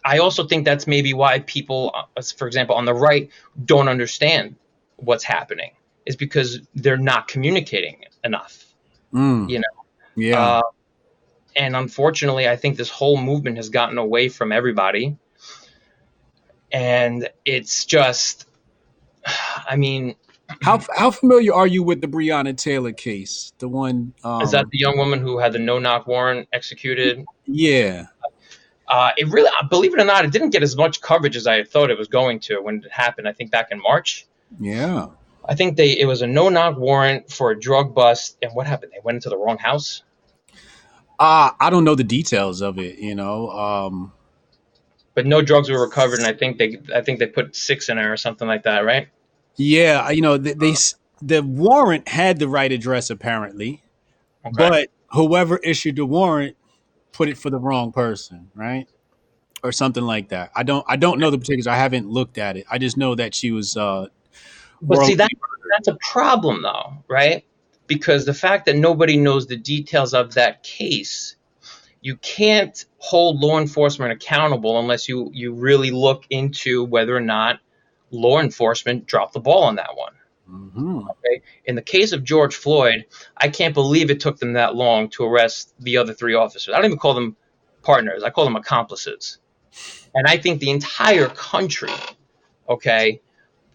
I 0.06 0.20
also 0.20 0.46
think 0.46 0.66
that's 0.66 0.86
maybe 0.86 1.14
why 1.14 1.40
people, 1.40 1.92
uh, 1.94 2.22
for 2.38 2.48
example, 2.48 2.76
on 2.76 2.86
the 2.86 2.94
right, 2.94 3.30
don't 3.66 3.90
understand 3.90 4.56
what's 4.98 5.24
happening, 5.24 5.72
is 6.06 6.16
because 6.16 6.60
they're 6.76 6.98
not 6.98 7.28
communicating 7.28 8.06
enough. 8.24 8.66
Mm. 9.14 9.50
You 9.50 9.60
know. 9.60 9.84
Yeah. 10.16 10.40
Uh, 10.40 10.62
and 11.56 11.76
unfortunately, 11.76 12.48
I 12.48 12.56
think 12.56 12.78
this 12.78 12.90
whole 12.90 13.18
movement 13.18 13.58
has 13.58 13.70
gotten 13.70 13.98
away 13.98 14.30
from 14.30 14.52
everybody. 14.52 15.18
And 16.72 17.30
it's 17.46 17.86
just, 17.86 18.48
I 19.68 19.76
mean, 19.76 20.16
how 20.62 20.80
how 20.96 21.10
familiar 21.10 21.54
are 21.54 21.66
you 21.66 21.82
with 21.82 22.02
the 22.02 22.08
Breonna 22.08 22.56
Taylor 22.56 22.92
case? 22.92 23.54
The 23.58 23.68
one 23.68 24.14
um, 24.24 24.42
is 24.42 24.52
that 24.52 24.70
the 24.70 24.78
young 24.78 24.98
woman 24.98 25.20
who 25.20 25.40
had 25.40 25.54
the 25.54 25.60
no 25.60 25.80
knock 25.80 26.06
warrant 26.06 26.48
executed. 26.54 27.26
Yeah, 27.46 28.08
Uh, 28.88 29.12
it 29.18 29.28
really, 29.30 29.50
believe 29.70 29.94
it 29.94 30.00
or 30.00 30.06
not, 30.06 30.26
it 30.26 30.32
didn't 30.32 30.52
get 30.52 30.62
as 30.62 30.76
much 30.76 31.02
coverage 31.02 31.36
as 31.36 31.48
I 31.48 31.64
thought 31.64 31.90
it 31.90 31.98
was 31.98 32.08
going 32.08 32.40
to 32.42 32.62
when 32.62 32.84
it 32.86 32.92
happened. 32.92 33.28
I 33.28 33.34
think 33.34 33.52
back 33.52 33.70
in 33.72 33.82
March. 33.82 34.28
Yeah. 34.60 35.08
I 35.48 35.56
think 35.56 35.78
they 35.78 35.98
it 35.98 36.06
was 36.06 36.22
a 36.22 36.28
no 36.28 36.50
knock 36.50 36.78
warrant 36.78 37.32
for 37.32 37.52
a 37.52 37.60
drug 37.60 37.94
bust, 37.94 38.38
and 38.42 38.54
what 38.54 38.68
happened? 38.68 38.92
They 38.94 39.02
went 39.04 39.18
into 39.18 39.30
the 39.30 39.38
wrong 39.38 39.58
house. 39.58 40.04
Uh, 41.20 41.52
I 41.60 41.70
don't 41.70 41.84
know 41.84 41.96
the 41.96 42.04
details 42.04 42.62
of 42.62 42.78
it, 42.78 42.98
you 43.00 43.16
know. 43.16 43.50
Um, 43.50 44.12
but 45.14 45.26
no 45.26 45.42
drugs 45.42 45.70
were 45.70 45.82
recovered, 45.82 46.20
and 46.20 46.28
I 46.28 46.34
think 46.34 46.58
they 46.58 46.78
I 46.94 47.02
think 47.02 47.20
they 47.20 47.28
put 47.28 47.56
six 47.56 47.90
in 47.90 47.98
there 47.98 48.12
or 48.12 48.18
something 48.18 48.48
like 48.48 48.64
that, 48.64 48.80
right? 48.86 49.08
Yeah, 49.56 50.10
you 50.10 50.22
know, 50.22 50.38
they, 50.38 50.54
they 50.54 50.76
the 51.22 51.42
warrant 51.42 52.08
had 52.08 52.40
the 52.40 52.48
right 52.48 52.72
address 52.72 53.10
apparently, 53.10 53.84
okay. 54.46 54.54
but 54.58 54.90
whoever 55.12 55.58
issued 55.58 55.96
the 55.96 56.06
warrant 56.06 56.58
put 57.16 57.30
it 57.30 57.38
for 57.38 57.50
the 57.50 57.58
wrong 57.58 57.92
person, 57.92 58.52
right? 58.56 58.88
Or 59.64 59.72
something 59.72 60.04
like 60.04 60.30
that. 60.30 60.52
I 60.56 60.64
don't 60.64 60.86
I 60.88 60.96
don't 60.98 61.20
know 61.20 61.32
the 61.32 61.38
particulars. 61.38 61.68
I 61.68 61.78
haven't 61.78 62.10
looked 62.10 62.38
at 62.38 62.58
it. 62.58 62.66
I 62.70 62.78
just 62.78 62.98
know 62.98 63.16
that 63.16 63.34
she 63.34 63.52
was 63.52 63.78
uh 63.78 64.08
But 64.82 65.06
see 65.06 65.16
that 65.16 65.30
that's 65.72 65.88
a 65.88 65.98
problem 66.12 66.62
though, 66.62 66.94
right? 67.08 67.44
Because 67.88 68.26
the 68.26 68.34
fact 68.34 68.66
that 68.66 68.76
nobody 68.76 69.18
knows 69.18 69.48
the 69.48 69.58
details 69.58 70.14
of 70.14 70.34
that 70.34 70.64
case, 70.64 71.36
you 72.02 72.18
can't 72.18 72.86
hold 72.98 73.40
law 73.40 73.60
enforcement 73.60 74.12
accountable 74.12 74.80
unless 74.80 75.08
you 75.08 75.30
you 75.34 75.54
really 75.54 75.92
look 75.92 76.26
into 76.30 76.84
whether 76.84 77.16
or 77.16 77.22
not 77.22 77.60
law 78.12 78.40
enforcement 78.40 79.08
dropped 79.08 79.34
the 79.34 79.40
ball 79.40 79.64
on 79.64 79.76
that 79.76 79.96
one. 79.96 80.14
Mm-hmm. 80.50 81.00
Okay. 81.00 81.42
In 81.66 81.76
the 81.76 81.82
case 81.82 82.12
of 82.12 82.24
George 82.24 82.56
Floyd, 82.56 83.06
I 83.36 83.50
can't 83.50 83.74
believe 83.74 84.10
it 84.10 84.20
took 84.20 84.38
them 84.38 84.54
that 84.54 84.76
long 84.76 85.10
to 85.10 85.24
arrest 85.24 85.74
the 85.80 85.98
other 85.98 86.14
three 86.14 86.36
officers. 86.36 86.74
I 86.74 86.78
don't 86.78 86.86
even 86.86 87.00
call 87.00 87.14
them 87.14 87.36
partners, 87.82 88.24
I 88.24 88.30
call 88.30 88.46
them 88.46 88.56
accomplices. 88.56 89.40
And 90.14 90.28
I 90.28 90.38
think 90.38 90.60
the 90.60 90.70
entire 90.70 91.28
country, 91.28 91.92
okay, 92.70 93.22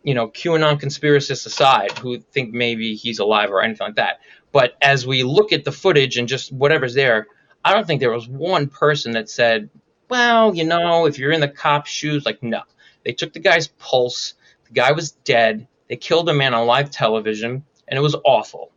you 0.03 0.15
know, 0.15 0.29
QAnon 0.29 0.81
conspiracists 0.81 1.45
aside, 1.47 1.99
who 1.99 2.19
think 2.19 2.53
maybe 2.53 2.95
he's 2.95 3.19
alive 3.19 3.51
or 3.51 3.63
anything 3.63 3.87
like 3.89 3.97
that. 3.97 4.21
But 4.53 4.75
as 4.81 5.07
we 5.07 5.23
look 5.23 5.53
at 5.53 5.65
the 5.65 5.73
footage 5.73 6.17
and 6.17 6.27
just 6.27 6.53
whatever's 6.53 6.95
there, 6.95 7.27
I 7.65 7.75
don't 7.75 7.87
think 7.87 8.01
there 8.01 8.11
was 8.11 8.27
one 8.27 8.69
person 8.69 9.13
that 9.13 9.29
said, 9.29 9.69
well, 10.09 10.55
you 10.55 10.65
know, 10.65 11.07
if 11.07 11.19
you're 11.19 11.33
in 11.33 11.41
the 11.41 11.49
cop's 11.49 11.91
shoes, 11.91 12.25
like, 12.25 12.43
no. 12.43 12.63
They 13.05 13.13
took 13.13 13.33
the 13.33 13.41
guy's 13.41 13.69
pulse. 13.69 14.35
The 14.67 14.73
guy 14.73 14.93
was 14.93 15.13
dead. 15.13 15.69
They 15.91 15.97
killed 15.97 16.29
a 16.29 16.33
man 16.33 16.55
on 16.55 16.69
live 16.69 16.89
television, 16.93 17.65
and 17.89 17.99
it 17.99 18.01
was 18.01 18.15
awful. 18.25 18.71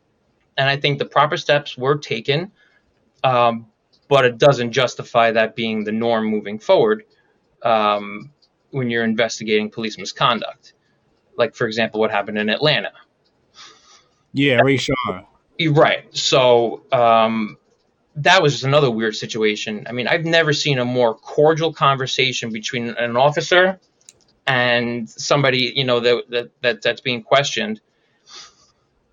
And 0.57 0.67
I 0.67 0.75
think 0.77 0.97
the 0.97 1.05
proper 1.05 1.37
steps 1.37 1.77
were 1.77 1.95
taken, 1.95 2.51
um, 3.23 3.67
but 4.07 4.25
it 4.25 4.39
doesn't 4.39 4.71
justify 4.71 5.31
that 5.31 5.55
being 5.55 5.83
the 5.83 5.91
norm 5.91 6.25
moving 6.25 6.57
forward 6.57 7.03
um, 7.61 8.31
when 8.71 8.89
you're 8.89 9.03
investigating 9.03 9.69
police 9.69 9.99
misconduct. 9.99 10.73
Like, 11.37 11.53
for 11.53 11.67
example, 11.67 11.99
what 11.99 12.09
happened 12.09 12.39
in 12.39 12.49
Atlanta. 12.49 12.91
Yeah, 14.33 14.61
Rayshard. 14.61 15.27
Right. 15.69 16.17
So 16.17 16.83
um, 16.91 17.57
that 18.15 18.41
was 18.41 18.53
just 18.53 18.63
another 18.63 18.89
weird 18.89 19.15
situation. 19.15 19.85
I 19.87 19.91
mean, 19.91 20.07
I've 20.07 20.25
never 20.25 20.51
seen 20.51 20.79
a 20.79 20.85
more 20.85 21.13
cordial 21.13 21.71
conversation 21.73 22.51
between 22.51 22.89
an 22.89 23.15
officer 23.15 23.79
and 24.45 25.09
somebody 25.09 25.73
you 25.75 25.83
know 25.83 25.99
that, 25.99 26.23
that, 26.29 26.49
that 26.61 26.81
that's 26.81 27.01
being 27.01 27.23
questioned. 27.23 27.81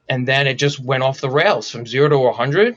And 0.09 0.27
then 0.27 0.49
it 0.49 0.55
just 0.55 0.81
went 0.81 1.05
off 1.05 1.21
the 1.21 1.31
rails 1.31 1.71
from 1.71 1.87
zero 1.87 2.09
to 2.09 2.19
100 2.19 2.77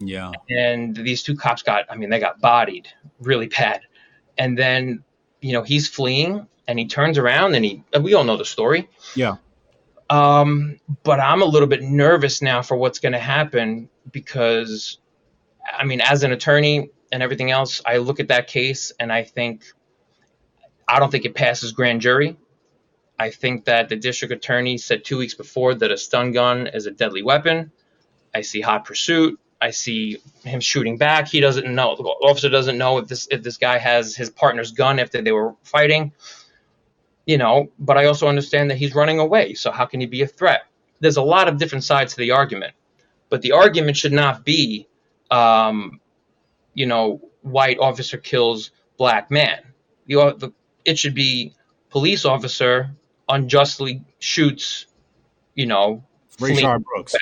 yeah. 0.00 0.32
And 0.50 0.94
these 0.94 1.22
two 1.22 1.36
cops 1.36 1.62
got 1.62 1.86
i 1.90 1.96
mean 1.96 2.10
they 2.10 2.18
got 2.18 2.40
bodied 2.40 2.88
really 3.20 3.46
bad. 3.46 3.80
And 4.38 4.58
then 4.58 5.04
you 5.40 5.52
know 5.52 5.62
he's 5.62 5.88
fleeing 5.88 6.46
and 6.68 6.78
he 6.78 6.86
turns 6.86 7.18
around 7.18 7.54
and 7.54 7.64
he 7.64 7.82
we 8.00 8.14
all 8.14 8.24
know 8.24 8.36
the 8.36 8.44
story. 8.44 8.88
Yeah. 9.14 9.36
Um 10.10 10.78
but 11.02 11.18
i'm 11.18 11.42
a 11.42 11.46
little 11.46 11.68
bit 11.68 11.82
nervous 11.82 12.42
now 12.42 12.62
for 12.62 12.76
what's 12.76 13.00
going 13.00 13.12
to 13.12 13.18
happen 13.18 13.88
because 14.12 14.98
i 15.76 15.84
mean 15.84 16.00
as 16.00 16.22
an 16.22 16.30
attorney 16.30 16.90
and 17.10 17.24
everything 17.24 17.50
else 17.50 17.82
i 17.84 17.96
look 17.96 18.20
at 18.20 18.28
that 18.28 18.46
case 18.46 18.92
and 19.00 19.12
i 19.12 19.24
think 19.24 19.64
I 20.88 21.00
don't 21.00 21.10
think 21.10 21.24
it 21.24 21.34
passes 21.34 21.72
grand 21.72 22.00
jury. 22.00 22.36
I 23.18 23.30
think 23.30 23.64
that 23.64 23.88
the 23.88 23.96
district 23.96 24.32
attorney 24.32 24.78
said 24.78 25.04
two 25.04 25.18
weeks 25.18 25.34
before 25.34 25.74
that 25.74 25.90
a 25.90 25.96
stun 25.96 26.32
gun 26.32 26.66
is 26.66 26.86
a 26.86 26.90
deadly 26.90 27.22
weapon. 27.22 27.72
I 28.34 28.42
see 28.42 28.60
hot 28.60 28.84
pursuit. 28.84 29.40
I 29.60 29.70
see 29.70 30.18
him 30.44 30.60
shooting 30.60 30.98
back. 30.98 31.28
He 31.28 31.40
doesn't 31.40 31.74
know. 31.74 31.96
The 31.96 32.02
officer 32.02 32.50
doesn't 32.50 32.76
know 32.76 32.98
if 32.98 33.08
this 33.08 33.26
if 33.30 33.42
this 33.42 33.56
guy 33.56 33.78
has 33.78 34.14
his 34.14 34.28
partner's 34.28 34.72
gun 34.72 34.98
after 34.98 35.22
they 35.22 35.32
were 35.32 35.54
fighting. 35.62 36.12
You 37.24 37.38
know, 37.38 37.72
but 37.78 37.96
I 37.96 38.04
also 38.04 38.28
understand 38.28 38.70
that 38.70 38.76
he's 38.76 38.94
running 38.94 39.18
away. 39.18 39.54
So 39.54 39.72
how 39.72 39.86
can 39.86 40.00
he 40.00 40.06
be 40.06 40.22
a 40.22 40.26
threat? 40.26 40.64
There's 41.00 41.16
a 41.16 41.22
lot 41.22 41.48
of 41.48 41.58
different 41.58 41.84
sides 41.84 42.12
to 42.14 42.18
the 42.18 42.32
argument, 42.32 42.74
but 43.30 43.42
the 43.42 43.52
argument 43.52 43.96
should 43.96 44.12
not 44.12 44.44
be, 44.44 44.86
um, 45.30 46.00
you 46.74 46.86
know, 46.86 47.20
white 47.42 47.78
officer 47.78 48.18
kills 48.18 48.70
black 48.96 49.30
man. 49.30 49.60
The, 50.06 50.34
the 50.38 50.52
it 50.86 50.98
should 50.98 51.14
be 51.14 51.52
police 51.90 52.24
officer 52.24 52.90
unjustly 53.28 54.02
shoots, 54.18 54.86
you 55.54 55.66
know, 55.66 56.04
Rayshard 56.38 56.84
Brooks. 56.84 57.14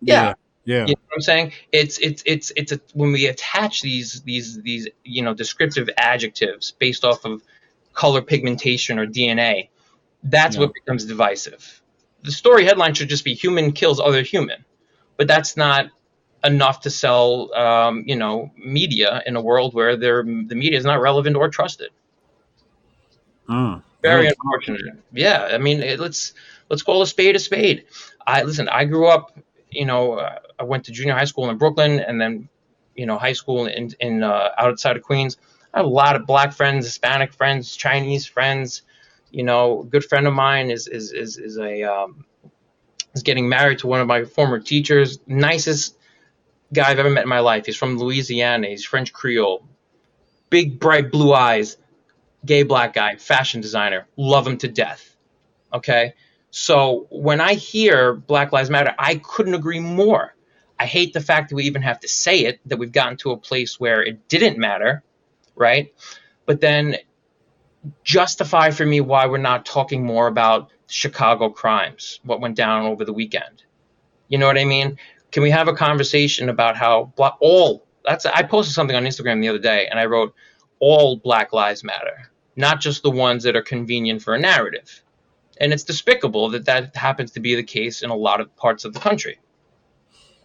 Yeah. 0.00 0.34
yeah. 0.64 0.86
You 0.86 0.94
know 0.94 1.00
what 1.08 1.14
I'm 1.16 1.20
saying? 1.20 1.52
It's 1.72 1.98
it's 1.98 2.22
it's 2.24 2.52
it's 2.56 2.72
a, 2.72 2.80
when 2.94 3.12
we 3.12 3.26
attach 3.26 3.82
these 3.82 4.22
these 4.22 4.60
these 4.62 4.88
you 5.02 5.22
know 5.22 5.34
descriptive 5.34 5.88
adjectives 5.96 6.72
based 6.72 7.04
off 7.04 7.24
of 7.24 7.42
color 7.92 8.22
pigmentation 8.22 8.98
or 8.98 9.06
DNA, 9.06 9.68
that's 10.22 10.56
yeah. 10.56 10.62
what 10.62 10.74
becomes 10.74 11.04
divisive. 11.04 11.82
The 12.22 12.32
story 12.32 12.64
headline 12.64 12.94
should 12.94 13.08
just 13.08 13.24
be 13.24 13.34
human 13.34 13.72
kills 13.72 14.00
other 14.00 14.22
human, 14.22 14.64
but 15.16 15.28
that's 15.28 15.56
not 15.56 15.86
enough 16.42 16.82
to 16.82 16.90
sell 16.90 17.54
um, 17.54 18.04
you 18.06 18.16
know 18.16 18.50
media 18.56 19.22
in 19.26 19.36
a 19.36 19.40
world 19.40 19.74
where 19.74 19.96
the 19.96 20.22
media 20.22 20.78
is 20.78 20.84
not 20.84 21.00
relevant 21.00 21.36
or 21.36 21.48
trusted. 21.48 21.90
Mm. 23.48 23.82
Very 24.02 24.26
unfortunate. 24.26 24.82
Yeah, 25.12 25.48
I 25.52 25.58
mean, 25.58 25.82
it, 25.82 25.98
let's 25.98 26.34
let's 26.68 26.82
call 26.82 27.02
a 27.02 27.06
spade 27.06 27.36
a 27.36 27.38
spade. 27.38 27.86
I 28.26 28.42
listen. 28.42 28.68
I 28.68 28.84
grew 28.84 29.06
up. 29.06 29.38
You 29.70 29.86
know, 29.86 30.14
uh, 30.14 30.38
I 30.58 30.64
went 30.64 30.84
to 30.84 30.92
junior 30.92 31.14
high 31.14 31.24
school 31.24 31.48
in 31.50 31.56
Brooklyn, 31.58 32.00
and 32.00 32.20
then, 32.20 32.48
you 32.94 33.06
know, 33.06 33.18
high 33.18 33.32
school 33.32 33.66
in 33.66 33.90
in 34.00 34.22
uh, 34.22 34.50
outside 34.58 34.96
of 34.96 35.02
Queens. 35.02 35.36
I 35.72 35.78
have 35.78 35.86
a 35.86 35.88
lot 35.88 36.16
of 36.16 36.26
black 36.26 36.52
friends, 36.52 36.86
Hispanic 36.86 37.32
friends, 37.32 37.74
Chinese 37.74 38.26
friends. 38.26 38.82
You 39.30 39.42
know, 39.42 39.80
a 39.80 39.84
good 39.84 40.04
friend 40.04 40.26
of 40.26 40.34
mine 40.34 40.70
is 40.70 40.86
is 40.86 41.12
is, 41.12 41.38
is 41.38 41.58
a 41.58 41.82
um, 41.82 42.24
is 43.14 43.22
getting 43.22 43.48
married 43.48 43.78
to 43.80 43.86
one 43.86 44.00
of 44.00 44.06
my 44.06 44.24
former 44.24 44.60
teachers. 44.60 45.18
Nicest 45.26 45.96
guy 46.72 46.90
I've 46.90 46.98
ever 46.98 47.10
met 47.10 47.22
in 47.22 47.28
my 47.28 47.40
life. 47.40 47.66
He's 47.66 47.76
from 47.76 47.98
Louisiana. 47.98 48.68
He's 48.68 48.84
French 48.84 49.12
Creole. 49.12 49.66
Big 50.50 50.78
bright 50.78 51.10
blue 51.10 51.32
eyes 51.32 51.78
gay 52.44 52.62
black 52.62 52.94
guy, 52.94 53.16
fashion 53.16 53.60
designer, 53.60 54.06
love 54.16 54.46
him 54.46 54.58
to 54.58 54.68
death. 54.68 55.16
Okay. 55.72 56.14
So 56.50 57.08
when 57.10 57.40
I 57.40 57.54
hear 57.54 58.14
Black 58.14 58.52
Lives 58.52 58.70
Matter, 58.70 58.94
I 58.98 59.16
couldn't 59.16 59.54
agree 59.54 59.80
more. 59.80 60.34
I 60.78 60.86
hate 60.86 61.12
the 61.12 61.20
fact 61.20 61.48
that 61.48 61.56
we 61.56 61.64
even 61.64 61.82
have 61.82 62.00
to 62.00 62.08
say 62.08 62.44
it, 62.44 62.60
that 62.66 62.78
we've 62.78 62.92
gotten 62.92 63.16
to 63.18 63.32
a 63.32 63.36
place 63.36 63.80
where 63.80 64.02
it 64.02 64.28
didn't 64.28 64.58
matter, 64.58 65.02
right? 65.56 65.92
But 66.46 66.60
then 66.60 66.96
justify 68.02 68.70
for 68.70 68.86
me 68.86 69.00
why 69.00 69.26
we're 69.26 69.38
not 69.38 69.66
talking 69.66 70.04
more 70.04 70.26
about 70.26 70.70
Chicago 70.86 71.48
crimes, 71.48 72.20
what 72.24 72.40
went 72.40 72.56
down 72.56 72.86
over 72.86 73.04
the 73.04 73.12
weekend. 73.12 73.62
You 74.28 74.38
know 74.38 74.46
what 74.46 74.58
I 74.58 74.64
mean? 74.64 74.98
Can 75.32 75.42
we 75.42 75.50
have 75.50 75.68
a 75.68 75.74
conversation 75.74 76.48
about 76.48 76.76
how 76.76 77.12
all 77.40 77.84
that's 78.04 78.26
I 78.26 78.42
posted 78.42 78.74
something 78.74 78.96
on 78.96 79.04
Instagram 79.04 79.40
the 79.40 79.48
other 79.48 79.58
day 79.58 79.88
and 79.88 79.98
I 79.98 80.04
wrote 80.06 80.34
all 80.78 81.16
Black 81.16 81.52
Lives 81.52 81.82
Matter 81.82 82.30
not 82.56 82.80
just 82.80 83.02
the 83.02 83.10
ones 83.10 83.42
that 83.44 83.56
are 83.56 83.62
convenient 83.62 84.22
for 84.22 84.34
a 84.34 84.38
narrative. 84.38 85.02
And 85.60 85.72
it's 85.72 85.84
despicable 85.84 86.48
that 86.50 86.64
that 86.66 86.96
happens 86.96 87.30
to 87.32 87.40
be 87.40 87.54
the 87.54 87.62
case 87.62 88.02
in 88.02 88.10
a 88.10 88.16
lot 88.16 88.40
of 88.40 88.54
parts 88.56 88.84
of 88.84 88.92
the 88.92 89.00
country. 89.00 89.38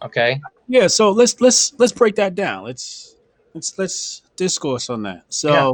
Okay? 0.02 0.40
Yeah, 0.68 0.86
so 0.86 1.10
let's 1.10 1.40
let's 1.40 1.74
let's 1.78 1.92
break 1.92 2.14
that 2.16 2.34
down. 2.34 2.64
Let's 2.64 3.16
let's 3.54 3.76
let's 3.76 4.22
discourse 4.36 4.88
on 4.88 5.02
that. 5.02 5.24
So 5.28 5.50
yeah. 5.50 5.72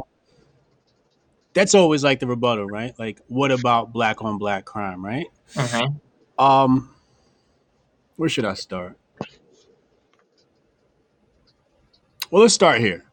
that's 1.52 1.74
always 1.74 2.02
like 2.02 2.20
the 2.20 2.26
rebuttal, 2.26 2.66
right? 2.66 2.98
Like 2.98 3.20
what 3.28 3.52
about 3.52 3.92
black 3.92 4.22
on 4.22 4.38
black 4.38 4.64
crime, 4.64 5.04
right? 5.04 5.26
Mm-hmm. 5.54 6.42
Um 6.42 6.94
where 8.16 8.30
should 8.30 8.46
I 8.46 8.54
start? 8.54 8.96
Well, 12.30 12.42
let's 12.42 12.54
start 12.54 12.80
here. 12.80 13.04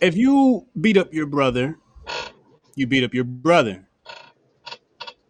If 0.00 0.16
you 0.16 0.66
beat 0.78 0.96
up 0.96 1.14
your 1.14 1.26
brother 1.26 1.78
you 2.74 2.86
beat 2.86 3.04
up 3.04 3.14
your 3.14 3.24
brother. 3.24 3.86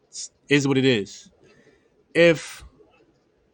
It's, 0.08 0.30
is 0.48 0.68
what 0.68 0.78
it 0.78 0.84
is. 0.84 1.30
If 2.14 2.64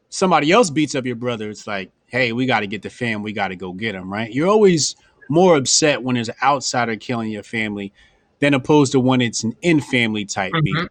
somebody 0.09 0.51
else 0.53 0.70
beats 0.70 0.94
up 0.94 1.07
your 1.07 1.16
brother, 1.16 1.48
it's 1.48 1.66
like, 1.66 1.90
hey, 2.07 2.33
we 2.33 2.46
got 2.46 2.61
to 2.61 2.66
get 2.66 2.83
the 2.83 2.90
fam, 2.90 3.22
we 3.22 3.33
got 3.33 3.48
to 3.48 3.57
go 3.57 3.72
get 3.72 3.94
him, 3.94 4.12
right? 4.12 4.33
You're 4.33 4.48
always 4.48 4.96
more 5.29 5.57
upset 5.57 6.03
when 6.03 6.14
there's 6.14 6.29
an 6.29 6.35
outsider 6.42 6.96
killing 6.96 7.31
your 7.31 7.42
family 7.42 7.92
than 8.40 8.55
opposed 8.55 8.92
to 8.92 9.01
when 9.01 9.20
it's 9.20 9.44
an 9.44 9.55
in 9.62 9.81
family 9.81 10.24
type 10.24 10.53
beef. 10.62 10.77
Mhm. 10.77 10.88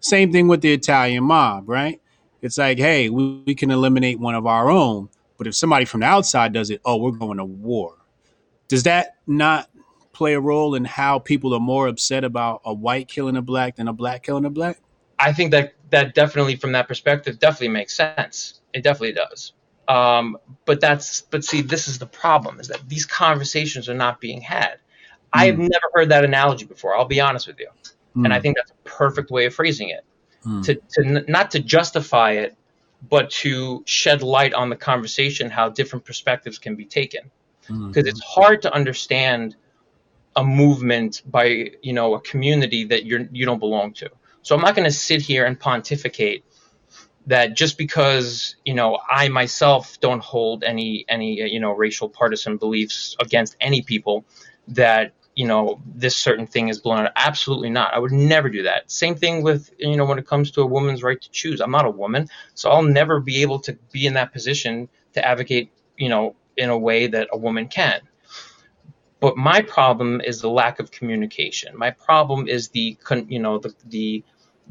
Same 0.00 0.32
thing 0.32 0.48
with 0.48 0.60
the 0.60 0.72
Italian 0.72 1.24
mob, 1.24 1.68
right? 1.68 2.00
It's 2.42 2.58
like, 2.58 2.78
hey, 2.78 3.08
we, 3.08 3.42
we 3.46 3.54
can 3.54 3.70
eliminate 3.70 4.20
one 4.20 4.34
of 4.34 4.46
our 4.46 4.70
own, 4.70 5.08
but 5.38 5.46
if 5.46 5.54
somebody 5.54 5.84
from 5.84 6.00
the 6.00 6.06
outside 6.06 6.52
does 6.52 6.70
it, 6.70 6.80
oh, 6.84 6.96
we're 6.96 7.10
going 7.10 7.38
to 7.38 7.44
war. 7.44 7.96
Does 8.68 8.82
that 8.84 9.16
not 9.26 9.68
play 10.14 10.34
a 10.34 10.40
role 10.40 10.74
in 10.74 10.84
how 10.84 11.18
people 11.18 11.54
are 11.54 11.60
more 11.60 11.88
upset 11.88 12.24
about 12.24 12.62
a 12.64 12.74
white 12.74 13.08
killing 13.08 13.36
a 13.36 13.42
black 13.42 13.76
than 13.76 13.88
a 13.88 13.92
black 13.92 14.22
killing 14.24 14.46
a 14.46 14.50
black? 14.50 14.80
I 15.18 15.32
think 15.32 15.52
that 15.52 15.74
that 15.90 16.14
definitely, 16.14 16.56
from 16.56 16.72
that 16.72 16.88
perspective, 16.88 17.38
definitely 17.38 17.68
makes 17.68 17.96
sense. 17.96 18.60
It 18.72 18.82
definitely 18.82 19.12
does. 19.12 19.52
Um, 19.88 20.36
but 20.66 20.80
that's 20.80 21.22
but 21.22 21.44
see, 21.44 21.62
this 21.62 21.88
is 21.88 21.98
the 21.98 22.06
problem: 22.06 22.60
is 22.60 22.68
that 22.68 22.88
these 22.88 23.06
conversations 23.06 23.88
are 23.88 23.94
not 23.94 24.20
being 24.20 24.40
had. 24.40 24.76
I 25.32 25.46
have 25.46 25.56
Mm. 25.56 25.68
never 25.68 25.84
heard 25.94 26.08
that 26.10 26.24
analogy 26.24 26.66
before. 26.66 26.96
I'll 26.96 27.04
be 27.06 27.20
honest 27.20 27.46
with 27.46 27.58
you, 27.60 27.68
and 28.24 28.32
I 28.34 28.38
Mm, 28.38 28.40
think 28.40 28.56
that's 28.56 28.72
a 28.72 28.88
perfect 28.88 29.30
way 29.30 29.46
of 29.46 29.54
phrasing 29.54 29.90
it. 29.90 30.04
mm, 30.44 30.64
To 30.64 30.74
to 30.74 31.04
n- 31.06 31.24
not 31.28 31.50
to 31.52 31.60
justify 31.60 32.32
it, 32.32 32.56
but 33.02 33.30
to 33.42 33.82
shed 33.86 34.22
light 34.22 34.54
on 34.54 34.70
the 34.70 34.76
conversation, 34.76 35.50
how 35.50 35.68
different 35.70 36.04
perspectives 36.04 36.58
can 36.58 36.76
be 36.76 36.86
taken. 36.86 37.30
mm, 37.68 37.92
Because 37.92 38.08
it's 38.08 38.20
hard 38.20 38.62
to 38.62 38.74
understand 38.74 39.56
a 40.36 40.44
movement 40.44 41.22
by 41.26 41.70
you 41.82 41.92
know 41.92 42.14
a 42.14 42.20
community 42.20 42.84
that 42.84 43.04
you're 43.04 43.28
you 43.32 43.46
don't 43.46 43.60
belong 43.60 43.92
to. 43.94 44.10
So 44.42 44.54
I'm 44.54 44.60
not 44.60 44.74
going 44.74 44.84
to 44.84 44.94
sit 44.94 45.22
here 45.22 45.44
and 45.46 45.58
pontificate 45.58 46.44
that 47.26 47.56
just 47.56 47.78
because 47.78 48.56
you 48.64 48.74
know 48.74 48.98
I 49.08 49.28
myself 49.28 49.98
don't 50.00 50.22
hold 50.22 50.64
any 50.64 51.04
any 51.08 51.42
uh, 51.42 51.46
you 51.46 51.60
know 51.60 51.72
racial 51.72 52.08
partisan 52.08 52.56
beliefs 52.56 53.16
against 53.20 53.56
any 53.60 53.82
people 53.82 54.24
that 54.68 55.12
you 55.34 55.46
know 55.46 55.80
this 55.86 56.16
certain 56.16 56.46
thing 56.46 56.68
is 56.68 56.80
blown 56.80 57.06
out. 57.06 57.12
Absolutely 57.16 57.70
not. 57.70 57.94
I 57.94 57.98
would 57.98 58.12
never 58.12 58.48
do 58.48 58.64
that. 58.64 58.90
Same 58.90 59.14
thing 59.14 59.42
with 59.42 59.70
you 59.78 59.96
know 59.96 60.04
when 60.04 60.18
it 60.18 60.26
comes 60.26 60.50
to 60.52 60.62
a 60.62 60.66
woman's 60.66 61.02
right 61.02 61.20
to 61.20 61.30
choose. 61.30 61.60
I'm 61.60 61.70
not 61.70 61.86
a 61.86 61.90
woman, 61.90 62.28
so 62.54 62.70
I'll 62.70 62.82
never 62.82 63.20
be 63.20 63.42
able 63.42 63.60
to 63.60 63.78
be 63.92 64.06
in 64.06 64.14
that 64.14 64.32
position 64.32 64.88
to 65.14 65.24
advocate 65.24 65.70
you 65.96 66.08
know 66.08 66.36
in 66.56 66.70
a 66.70 66.78
way 66.78 67.06
that 67.06 67.28
a 67.32 67.38
woman 67.38 67.68
can. 67.68 68.00
But 69.24 69.38
my 69.38 69.62
problem 69.62 70.20
is 70.20 70.42
the 70.42 70.50
lack 70.50 70.80
of 70.80 70.90
communication. 70.90 71.74
My 71.78 71.90
problem 71.90 72.46
is 72.46 72.68
the 72.68 72.98
you 73.26 73.38
know 73.38 73.56
the 73.56 73.74
the 73.86 74.22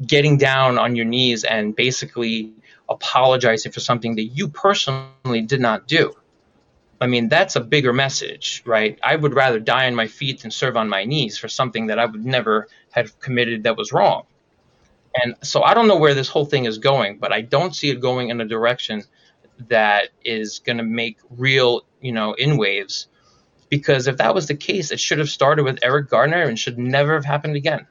getting 0.06 0.38
down 0.38 0.78
on 0.78 0.94
your 0.94 1.06
knees 1.06 1.42
and 1.42 1.74
basically 1.74 2.52
apologizing 2.88 3.72
for 3.72 3.80
something 3.80 4.14
that 4.14 4.26
you 4.26 4.46
personally 4.46 5.40
did 5.40 5.60
not 5.60 5.88
do. 5.88 6.14
I 7.00 7.08
mean, 7.08 7.28
that's 7.28 7.56
a 7.56 7.60
bigger 7.60 7.92
message, 7.92 8.62
right? 8.64 8.96
I 9.02 9.16
would 9.16 9.34
rather 9.34 9.58
die 9.58 9.88
on 9.88 9.96
my 9.96 10.06
feet 10.06 10.42
than 10.42 10.52
serve 10.52 10.76
on 10.76 10.88
my 10.88 11.04
knees 11.04 11.36
for 11.36 11.48
something 11.48 11.88
that 11.88 11.98
I 11.98 12.06
would 12.06 12.24
never 12.24 12.68
have 12.92 13.18
committed 13.18 13.64
that 13.64 13.76
was 13.76 13.92
wrong. 13.92 14.22
And 15.20 15.34
so 15.42 15.64
I 15.64 15.74
don't 15.74 15.88
know 15.88 15.98
where 15.98 16.14
this 16.14 16.28
whole 16.28 16.46
thing 16.46 16.66
is 16.66 16.78
going, 16.78 17.18
but 17.18 17.32
I 17.32 17.40
don't 17.40 17.74
see 17.74 17.90
it 17.90 17.98
going 17.98 18.30
in 18.30 18.40
a 18.40 18.44
direction 18.44 19.02
that 19.66 20.10
is 20.24 20.60
going 20.60 20.78
to 20.78 20.84
make 20.84 21.18
real, 21.28 21.82
you 22.00 22.12
know, 22.12 22.34
in 22.34 22.56
waves. 22.56 23.08
Because 23.74 24.06
if 24.06 24.18
that 24.18 24.32
was 24.32 24.46
the 24.46 24.54
case, 24.54 24.92
it 24.92 25.00
should 25.00 25.18
have 25.18 25.28
started 25.28 25.64
with 25.64 25.80
Eric 25.82 26.08
Gardner 26.08 26.42
and 26.42 26.56
should 26.56 26.78
never 26.78 27.14
have 27.14 27.24
happened 27.24 27.56
again. 27.56 27.84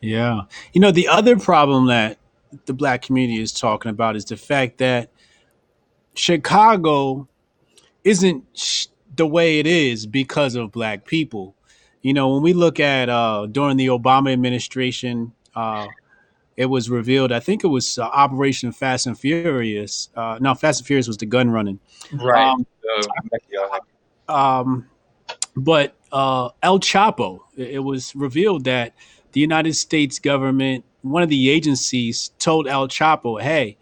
Yeah. 0.00 0.44
You 0.72 0.80
know, 0.80 0.90
the 0.90 1.08
other 1.08 1.38
problem 1.38 1.88
that 1.88 2.16
the 2.64 2.72
black 2.72 3.02
community 3.02 3.42
is 3.42 3.52
talking 3.52 3.90
about 3.90 4.16
is 4.16 4.24
the 4.24 4.38
fact 4.38 4.78
that 4.78 5.10
Chicago 6.14 7.28
isn't 8.02 8.44
sh- 8.54 8.86
the 9.14 9.26
way 9.26 9.58
it 9.58 9.66
is 9.66 10.06
because 10.06 10.54
of 10.54 10.72
black 10.72 11.04
people. 11.04 11.54
You 12.00 12.14
know, 12.14 12.32
when 12.32 12.42
we 12.42 12.54
look 12.54 12.80
at 12.80 13.10
uh, 13.10 13.44
during 13.44 13.76
the 13.76 13.88
Obama 13.88 14.32
administration, 14.32 15.32
uh, 15.54 15.86
it 16.56 16.64
was 16.64 16.88
revealed, 16.88 17.30
I 17.30 17.40
think 17.40 17.62
it 17.62 17.68
was 17.68 17.98
uh, 17.98 18.04
Operation 18.04 18.72
Fast 18.72 19.06
and 19.06 19.18
Furious. 19.18 20.08
Uh, 20.16 20.38
no, 20.40 20.54
Fast 20.54 20.80
and 20.80 20.86
Furious 20.86 21.08
was 21.08 21.18
the 21.18 21.26
gun 21.26 21.50
running. 21.50 21.78
Right. 22.10 22.54
Um, 22.54 22.66
um, 24.30 24.89
but 25.64 25.94
uh, 26.12 26.50
El 26.62 26.80
Chapo, 26.80 27.40
it, 27.56 27.70
it 27.70 27.78
was 27.78 28.14
revealed 28.16 28.64
that 28.64 28.94
the 29.32 29.40
United 29.40 29.74
States 29.74 30.18
government, 30.18 30.84
one 31.02 31.22
of 31.22 31.28
the 31.28 31.50
agencies, 31.50 32.30
told 32.38 32.66
El 32.66 32.88
Chapo, 32.88 33.40
"Hey, 33.40 33.76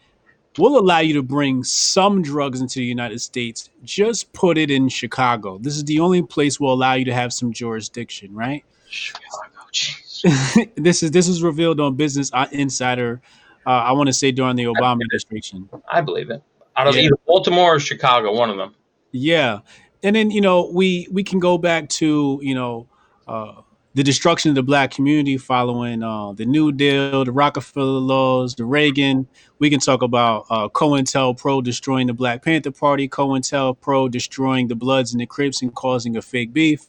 we'll 0.59 0.79
allow 0.79 0.99
you 0.99 1.15
to 1.15 1.23
bring 1.23 1.65
some 1.65 2.23
drugs 2.23 2.61
into 2.61 2.81
the 2.81 2.85
United 2.85 3.21
States. 3.21 3.71
Just 3.85 4.33
put 4.33 4.59
it 4.59 4.71
in 4.71 4.89
Chicago. 4.89 5.59
This 5.59 5.77
is 5.77 5.85
the 5.85 6.01
only 6.01 6.23
place 6.23 6.61
we'll 6.61 6.73
allow 6.73 6.95
you 6.95 7.05
to 7.07 7.15
have 7.15 7.33
some 7.33 7.53
jurisdiction, 7.53 8.35
right?" 8.35 8.65
Chicago, 8.91 9.23
this 10.77 11.03
is 11.03 11.11
this 11.11 11.29
is 11.29 11.43
revealed 11.43 11.81
on 11.81 11.95
Business 11.95 12.31
Insider. 12.53 13.21
Uh, 13.67 13.71
I 13.71 13.93
want 13.93 14.07
to 14.09 14.13
say 14.13 14.33
during 14.33 14.57
the 14.57 14.65
Obama 14.65 14.93
administration. 15.03 15.69
I 15.91 16.01
believe 16.01 16.31
it. 16.31 16.43
Out 16.77 16.87
of 16.89 16.95
Yeah. 16.97 17.03
either 17.03 17.17
Baltimore 17.27 17.75
or 17.75 17.81
Chicago, 17.81 18.33
one 18.35 18.51
of 18.51 18.57
them. 18.57 18.75
Yeah, 19.13 19.61
and 20.03 20.15
then 20.17 20.31
you 20.31 20.41
know 20.41 20.71
we 20.73 21.09
we 21.11 21.23
can 21.23 21.39
go 21.39 21.59
back 21.59 21.89
to 21.89 22.39
you 22.43 22.55
know 22.55 22.89
uh, 23.27 23.55
the 23.95 24.03
destruction 24.03 24.51
of 24.51 24.55
the 24.55 24.63
black 24.63 24.91
community 24.91 25.37
following 25.37 26.03
uh, 26.03 26.33
the 26.33 26.45
New 26.45 26.73
Deal, 26.73 27.25
the 27.25 27.33
Rockefeller 27.33 28.01
laws, 28.01 28.55
the 28.55 28.65
Reagan. 28.65 29.27
We 29.59 29.71
can 29.71 29.81
talk 29.81 30.03
about 30.03 30.47
uh, 30.51 30.69
COINTELPRO 30.69 31.65
destroying 31.65 32.07
the 32.07 32.15
Black 32.15 32.45
Panther 32.45 32.71
Party, 32.71 33.09
COINTELPRO 33.09 34.11
destroying 34.11 34.69
the 34.69 34.77
Bloods 34.77 35.13
and 35.13 35.21
the 35.21 35.27
Crips 35.27 35.63
and 35.63 35.75
causing 35.75 36.17
a 36.17 36.23
fake 36.23 36.53
beef. 36.53 36.87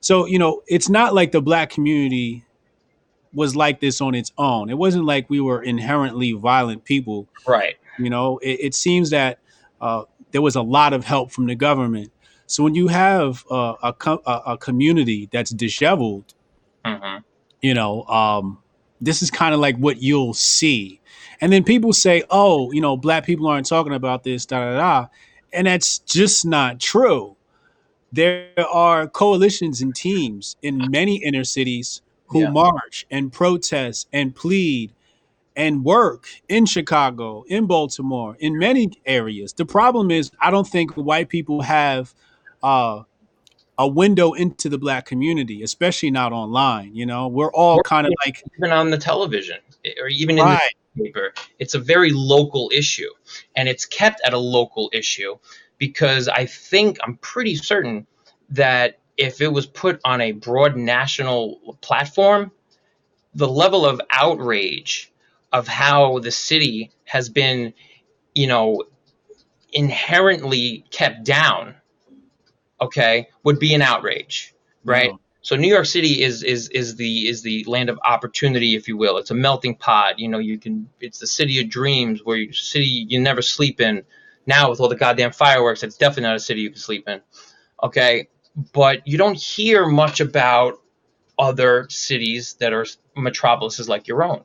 So 0.00 0.26
you 0.26 0.38
know 0.38 0.62
it's 0.66 0.88
not 0.88 1.14
like 1.14 1.32
the 1.32 1.42
black 1.42 1.70
community 1.70 2.44
was 3.34 3.56
like 3.56 3.80
this 3.80 4.00
on 4.00 4.14
its 4.14 4.32
own. 4.38 4.70
It 4.70 4.78
wasn't 4.78 5.04
like 5.04 5.28
we 5.28 5.40
were 5.40 5.62
inherently 5.62 6.32
violent 6.32 6.84
people. 6.84 7.28
Right. 7.46 7.76
You 7.98 8.10
know, 8.10 8.38
it, 8.38 8.60
it 8.60 8.74
seems 8.74 9.10
that 9.10 9.40
uh, 9.80 10.04
there 10.30 10.42
was 10.42 10.56
a 10.56 10.62
lot 10.62 10.92
of 10.92 11.04
help 11.04 11.30
from 11.30 11.46
the 11.46 11.54
government. 11.54 12.10
So 12.54 12.62
when 12.62 12.74
you 12.76 12.88
have 12.88 13.44
uh, 13.50 13.74
a, 13.82 13.94
a 14.26 14.42
a 14.54 14.58
community 14.58 15.28
that's 15.32 15.50
disheveled, 15.50 16.34
hmm 16.84 17.18
you 17.62 17.74
know, 17.74 18.04
um, 18.04 18.58
this 19.00 19.22
is 19.22 19.30
kind 19.30 19.54
of 19.54 19.60
like 19.60 19.76
what 19.76 20.02
you'll 20.02 20.34
see. 20.34 21.00
And 21.40 21.52
then 21.52 21.64
people 21.64 21.92
say, 21.92 22.22
"Oh, 22.30 22.72
you 22.72 22.80
know, 22.80 22.96
black 22.96 23.24
people 23.26 23.46
aren't 23.48 23.66
talking 23.66 23.92
about 23.94 24.24
this." 24.24 24.46
Da 24.46 24.58
da 24.60 24.76
da, 24.78 25.06
and 25.52 25.66
that's 25.66 25.98
just 26.00 26.44
not 26.46 26.80
true. 26.80 27.36
There 28.12 28.48
are 28.72 29.06
coalitions 29.08 29.80
and 29.82 29.94
teams 29.94 30.56
in 30.62 30.90
many 30.90 31.16
inner 31.16 31.44
cities 31.44 32.02
who 32.28 32.40
Yeah. 32.40 32.50
march 32.50 33.06
and 33.10 33.32
protest 33.32 34.08
and 34.12 34.34
plead 34.34 34.92
and 35.56 35.84
work 35.84 36.26
in 36.48 36.66
Chicago, 36.66 37.44
in 37.48 37.66
Baltimore, 37.66 38.36
in 38.40 38.58
many 38.58 38.90
areas. 39.06 39.52
The 39.52 39.66
problem 39.66 40.10
is, 40.10 40.30
I 40.40 40.50
don't 40.50 40.68
think 40.68 40.92
white 40.94 41.28
people 41.28 41.62
have 41.62 42.14
uh, 42.64 43.02
a 43.78 43.86
window 43.86 44.32
into 44.32 44.68
the 44.68 44.78
black 44.78 45.04
community, 45.04 45.62
especially 45.62 46.10
not 46.10 46.32
online. 46.32 46.96
You 46.96 47.06
know, 47.06 47.28
we're 47.28 47.52
all 47.52 47.80
kind 47.82 48.06
of 48.06 48.12
like, 48.24 48.42
even 48.58 48.72
on 48.72 48.90
the 48.90 48.98
television 48.98 49.58
or 50.00 50.08
even 50.08 50.38
in 50.38 50.44
the 50.44 50.60
newspaper, 50.96 51.34
it's 51.58 51.74
a 51.74 51.78
very 51.78 52.10
local 52.10 52.70
issue, 52.74 53.10
and 53.54 53.68
it's 53.68 53.84
kept 53.84 54.20
at 54.24 54.32
a 54.32 54.38
local 54.38 54.90
issue 54.92 55.36
because 55.78 56.28
I 56.28 56.46
think 56.46 56.98
I'm 57.04 57.16
pretty 57.18 57.56
certain 57.56 58.06
that 58.50 58.98
if 59.16 59.40
it 59.40 59.52
was 59.52 59.66
put 59.66 60.00
on 60.04 60.20
a 60.20 60.32
broad 60.32 60.76
national 60.76 61.76
platform, 61.80 62.50
the 63.34 63.48
level 63.48 63.84
of 63.84 64.00
outrage 64.10 65.12
of 65.52 65.68
how 65.68 66.20
the 66.20 66.30
city 66.30 66.90
has 67.04 67.28
been, 67.28 67.74
you 68.34 68.46
know, 68.46 68.84
inherently 69.72 70.84
kept 70.90 71.24
down, 71.24 71.74
okay, 72.80 73.28
would 73.42 73.58
be 73.58 73.74
an 73.74 73.82
outrage, 73.82 74.54
right? 74.84 75.10
no, 75.10 75.20
So 75.42 75.56
New 75.56 75.68
York 75.68 75.86
City 75.86 76.22
is 76.22 76.42
is 76.42 76.68
is 76.70 76.96
the 76.96 77.28
is 77.28 77.42
the 77.42 77.64
land 77.64 77.90
of 77.90 77.98
opportunity, 78.04 78.76
if 78.76 78.88
you 78.88 78.96
will. 78.96 79.18
It's 79.18 79.30
a 79.30 79.34
melting 79.34 79.76
pot. 79.76 80.18
You 80.18 80.28
know, 80.28 80.38
you 80.38 80.58
can. 80.58 80.88
It's 81.00 81.18
the 81.18 81.26
city 81.26 81.60
of 81.60 81.68
dreams, 81.68 82.20
where 82.24 82.36
you 82.36 82.52
city 82.52 83.06
you 83.08 83.20
never 83.20 83.42
sleep 83.42 83.80
in. 83.80 84.02
Now 84.46 84.70
with 84.70 84.80
all 84.80 84.88
the 84.88 84.96
goddamn 84.96 85.32
fireworks, 85.32 85.82
it's 85.82 85.96
definitely 85.96 86.24
not 86.24 86.36
a 86.36 86.40
city 86.40 86.62
you 86.62 86.70
can 86.70 86.78
sleep 86.78 87.08
in. 87.08 87.20
Okay, 87.82 88.28
but 88.72 89.06
you 89.06 89.18
don't 89.18 89.38
hear 89.38 89.86
much 89.86 90.20
about 90.20 90.80
other 91.38 91.86
cities 91.90 92.54
that 92.60 92.72
are 92.72 92.86
metropolises 93.16 93.88
like 93.88 94.08
your 94.08 94.22
own. 94.22 94.44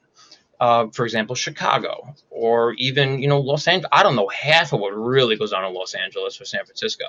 Uh, 0.60 0.88
for 0.92 1.06
example, 1.06 1.36
Chicago, 1.36 2.13
or 2.30 2.74
even 2.74 3.22
you 3.22 3.30
know 3.30 3.39
Los 3.39 3.68
Angeles. 3.68 3.89
I 3.94 4.04
don't 4.04 4.18
know 4.18 4.28
half 4.28 4.74
of 4.74 4.82
what 4.82 4.89
really 4.89 5.38
goes 5.38 5.54
on 5.54 5.63
in 5.63 5.74
Los 5.74 5.94
Angeles 5.94 6.42
or 6.42 6.46
San 6.46 6.65
Francisco. 6.65 7.06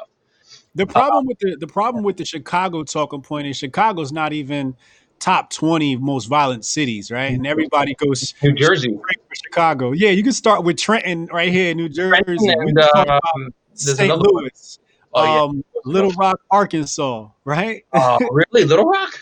The 0.75 0.87
problem 0.87 1.27
with 1.27 1.39
the 1.41 1.57
the 1.59 1.67
problem 1.67 2.05
with 2.05 2.17
the 2.17 2.25
Chicago 2.25 2.85
talking 2.85 3.23
point 3.23 3.47
is 3.47 3.57
Chicago's 3.57 4.13
not 4.13 4.33
even 4.33 4.77
top 5.19 5.51
twenty 5.51 5.97
most 5.97 6.27
violent 6.27 6.65
cities, 6.65 7.11
right? 7.11 7.33
And 7.33 7.47
everybody 7.47 7.95
goes 7.95 8.35
New 8.43 8.53
Jersey, 8.53 8.97
for 8.97 9.35
Chicago. 9.35 9.93
Yeah, 9.93 10.11
you 10.11 10.23
can 10.23 10.33
start 10.33 10.65
with 10.65 10.77
Trenton 10.77 11.27
right 11.27 11.51
here 11.51 11.73
in 11.73 11.77
New 11.77 11.89
Jersey. 11.89 12.49
And 12.49 12.79
talk 12.95 13.09
um, 13.09 13.55
St. 13.75 14.17
Louis. 14.17 14.79
Oh, 15.13 15.25
yeah. 15.25 15.43
um, 15.43 15.65
Little 15.85 16.13
Rock, 16.13 16.41
Arkansas, 16.53 17.29
right? 17.45 17.85
Oh, 17.93 18.19
really? 18.31 18.65
Little 18.65 18.85
Rock? 18.85 19.19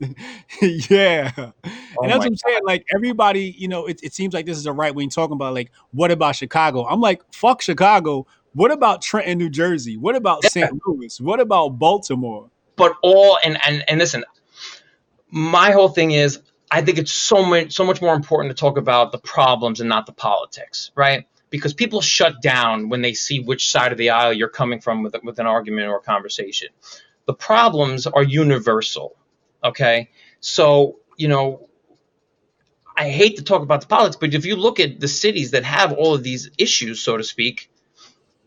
yeah. 0.60 1.32
Oh 1.36 1.52
And 2.02 2.10
that's 2.10 2.18
what 2.18 2.26
I'm 2.26 2.36
saying. 2.36 2.60
Like 2.64 2.84
everybody, 2.94 3.54
you 3.56 3.68
know, 3.68 3.86
it, 3.86 4.00
it 4.02 4.12
seems 4.12 4.34
like 4.34 4.46
this 4.46 4.58
is 4.58 4.66
a 4.66 4.72
right 4.72 4.94
wing 4.94 5.08
talking 5.08 5.34
about 5.34 5.54
like, 5.54 5.70
what 5.92 6.10
about 6.10 6.36
Chicago? 6.36 6.86
I'm 6.86 7.00
like, 7.00 7.22
fuck 7.32 7.62
Chicago. 7.62 8.26
What 8.54 8.70
about 8.70 9.02
Trenton, 9.02 9.38
New 9.38 9.50
Jersey? 9.50 9.96
What 9.96 10.16
about 10.16 10.40
Yeah. 10.44 10.48
St. 10.50 10.80
Louis? 10.86 11.20
What 11.20 11.40
about 11.40 11.70
Baltimore? 11.78 12.50
But 12.76 12.94
all 13.02 13.38
and 13.44 13.58
and 13.66 13.84
and 13.88 13.98
listen, 13.98 14.24
my 15.30 15.72
whole 15.72 15.88
thing 15.88 16.12
is 16.12 16.40
I 16.70 16.82
think 16.82 16.98
it's 16.98 17.12
so 17.12 17.44
much 17.44 17.72
so 17.72 17.84
much 17.84 18.00
more 18.00 18.14
important 18.14 18.56
to 18.56 18.60
talk 18.60 18.78
about 18.78 19.12
the 19.12 19.18
problems 19.18 19.80
and 19.80 19.88
not 19.88 20.06
the 20.06 20.12
politics, 20.12 20.90
right? 20.94 21.26
Because 21.50 21.74
people 21.74 22.00
shut 22.00 22.42
down 22.42 22.88
when 22.88 23.02
they 23.02 23.12
see 23.12 23.40
which 23.40 23.70
side 23.70 23.92
of 23.92 23.98
the 23.98 24.10
aisle 24.10 24.32
you're 24.32 24.48
coming 24.48 24.80
from 24.80 25.02
with 25.02 25.14
with 25.22 25.38
an 25.38 25.46
argument 25.46 25.88
or 25.88 25.98
a 25.98 26.02
conversation. 26.02 26.68
The 27.26 27.34
problems 27.34 28.06
are 28.06 28.22
universal, 28.22 29.16
okay? 29.62 30.10
So, 30.40 30.98
you 31.16 31.28
know, 31.28 31.68
I 32.96 33.08
hate 33.08 33.36
to 33.36 33.44
talk 33.44 33.62
about 33.62 33.80
the 33.80 33.86
politics, 33.86 34.16
but 34.20 34.34
if 34.34 34.44
you 34.44 34.56
look 34.56 34.78
at 34.78 35.00
the 35.00 35.08
cities 35.08 35.52
that 35.52 35.64
have 35.64 35.92
all 35.92 36.14
of 36.14 36.22
these 36.22 36.50
issues, 36.58 37.00
so 37.00 37.16
to 37.16 37.24
speak, 37.24 37.70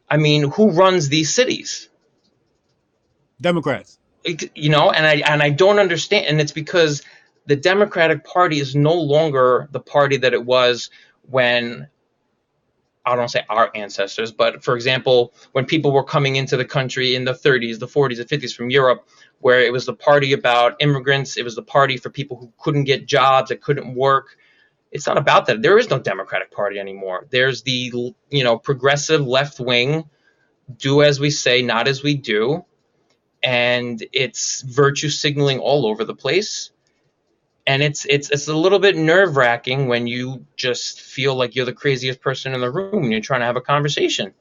I 0.10 0.18
mean, 0.18 0.50
who 0.52 0.72
runs 0.72 1.10
these 1.10 1.34
cities? 1.34 1.90
Democrats. 3.42 4.00
You 4.56 4.70
know 4.70 4.90
and 4.92 5.06
i 5.06 5.16
and 5.32 5.42
i 5.42 5.50
don't 5.50 5.80
understand 5.80 6.26
and 6.26 6.42
it's 6.42 6.52
because 6.52 7.02
the 7.46 7.56
democratic 7.56 8.26
party 8.26 8.60
is 8.60 8.76
no 8.76 8.94
longer 8.94 9.70
the 9.72 9.80
party 9.80 10.18
that 10.18 10.34
it 10.34 10.44
was 10.44 10.90
when 11.30 11.88
i 13.06 13.16
don't 13.16 13.30
say 13.30 13.46
our 13.48 13.72
ancestors 13.74 14.34
but 14.34 14.66
for 14.66 14.76
example 14.76 15.34
when 15.54 15.66
people 15.66 15.94
were 15.94 16.04
coming 16.04 16.36
into 16.36 16.58
the 16.58 16.66
country 16.66 17.16
in 17.16 17.24
the 17.24 17.32
30s 17.32 17.80
the 17.80 17.88
40s 17.88 18.18
the 18.18 18.26
50s 18.26 18.54
from 18.54 18.70
europe 18.70 19.08
where 19.40 19.62
it 19.62 19.72
was 19.72 19.86
the 19.86 19.94
party 19.94 20.34
about 20.34 20.76
immigrants 20.82 21.38
it 21.38 21.44
was 21.44 21.56
the 21.56 21.64
party 21.64 21.96
for 21.96 22.10
people 22.10 22.36
who 22.36 22.52
couldn't 22.58 22.84
get 22.84 23.06
jobs 23.06 23.48
that 23.48 23.62
couldn't 23.62 23.96
work 23.96 24.36
it's 24.92 25.08
not 25.08 25.18
about 25.18 25.48
that. 25.48 25.62
There 25.62 25.78
is 25.78 25.90
no 25.90 26.00
democratic 26.00 26.52
party 26.52 26.80
anymore. 26.80 27.28
There's 27.30 27.64
the 27.64 28.14
you 28.30 28.44
know 28.44 28.58
progressive 28.58 29.26
left 29.26 29.60
wing 29.60 30.10
do 30.76 31.02
as 31.02 31.20
we 31.20 31.30
say 31.30 31.62
not 31.62 31.88
as 31.88 32.04
we 32.04 32.16
do. 32.16 32.66
And 33.44 34.04
it's 34.12 34.62
virtue 34.62 35.10
signaling 35.10 35.60
all 35.60 35.86
over 35.86 36.04
the 36.04 36.16
place. 36.16 36.72
And 37.66 37.84
it's 37.84 38.06
it's 38.06 38.30
it's 38.30 38.48
a 38.48 38.56
little 38.56 38.80
bit 38.80 38.96
nerve 38.96 39.38
wracking 39.38 39.88
when 39.88 40.08
you 40.08 40.46
just 40.56 41.02
feel 41.02 41.36
like 41.36 41.56
you're 41.56 41.66
the 41.66 41.74
craziest 41.74 42.22
person 42.22 42.54
in 42.54 42.62
the 42.62 42.72
room 42.72 43.04
and 43.04 43.12
you're 43.12 43.22
trying 43.22 43.42
to 43.42 43.46
have 43.46 43.58
a 43.58 43.62
conversation. 43.62 44.34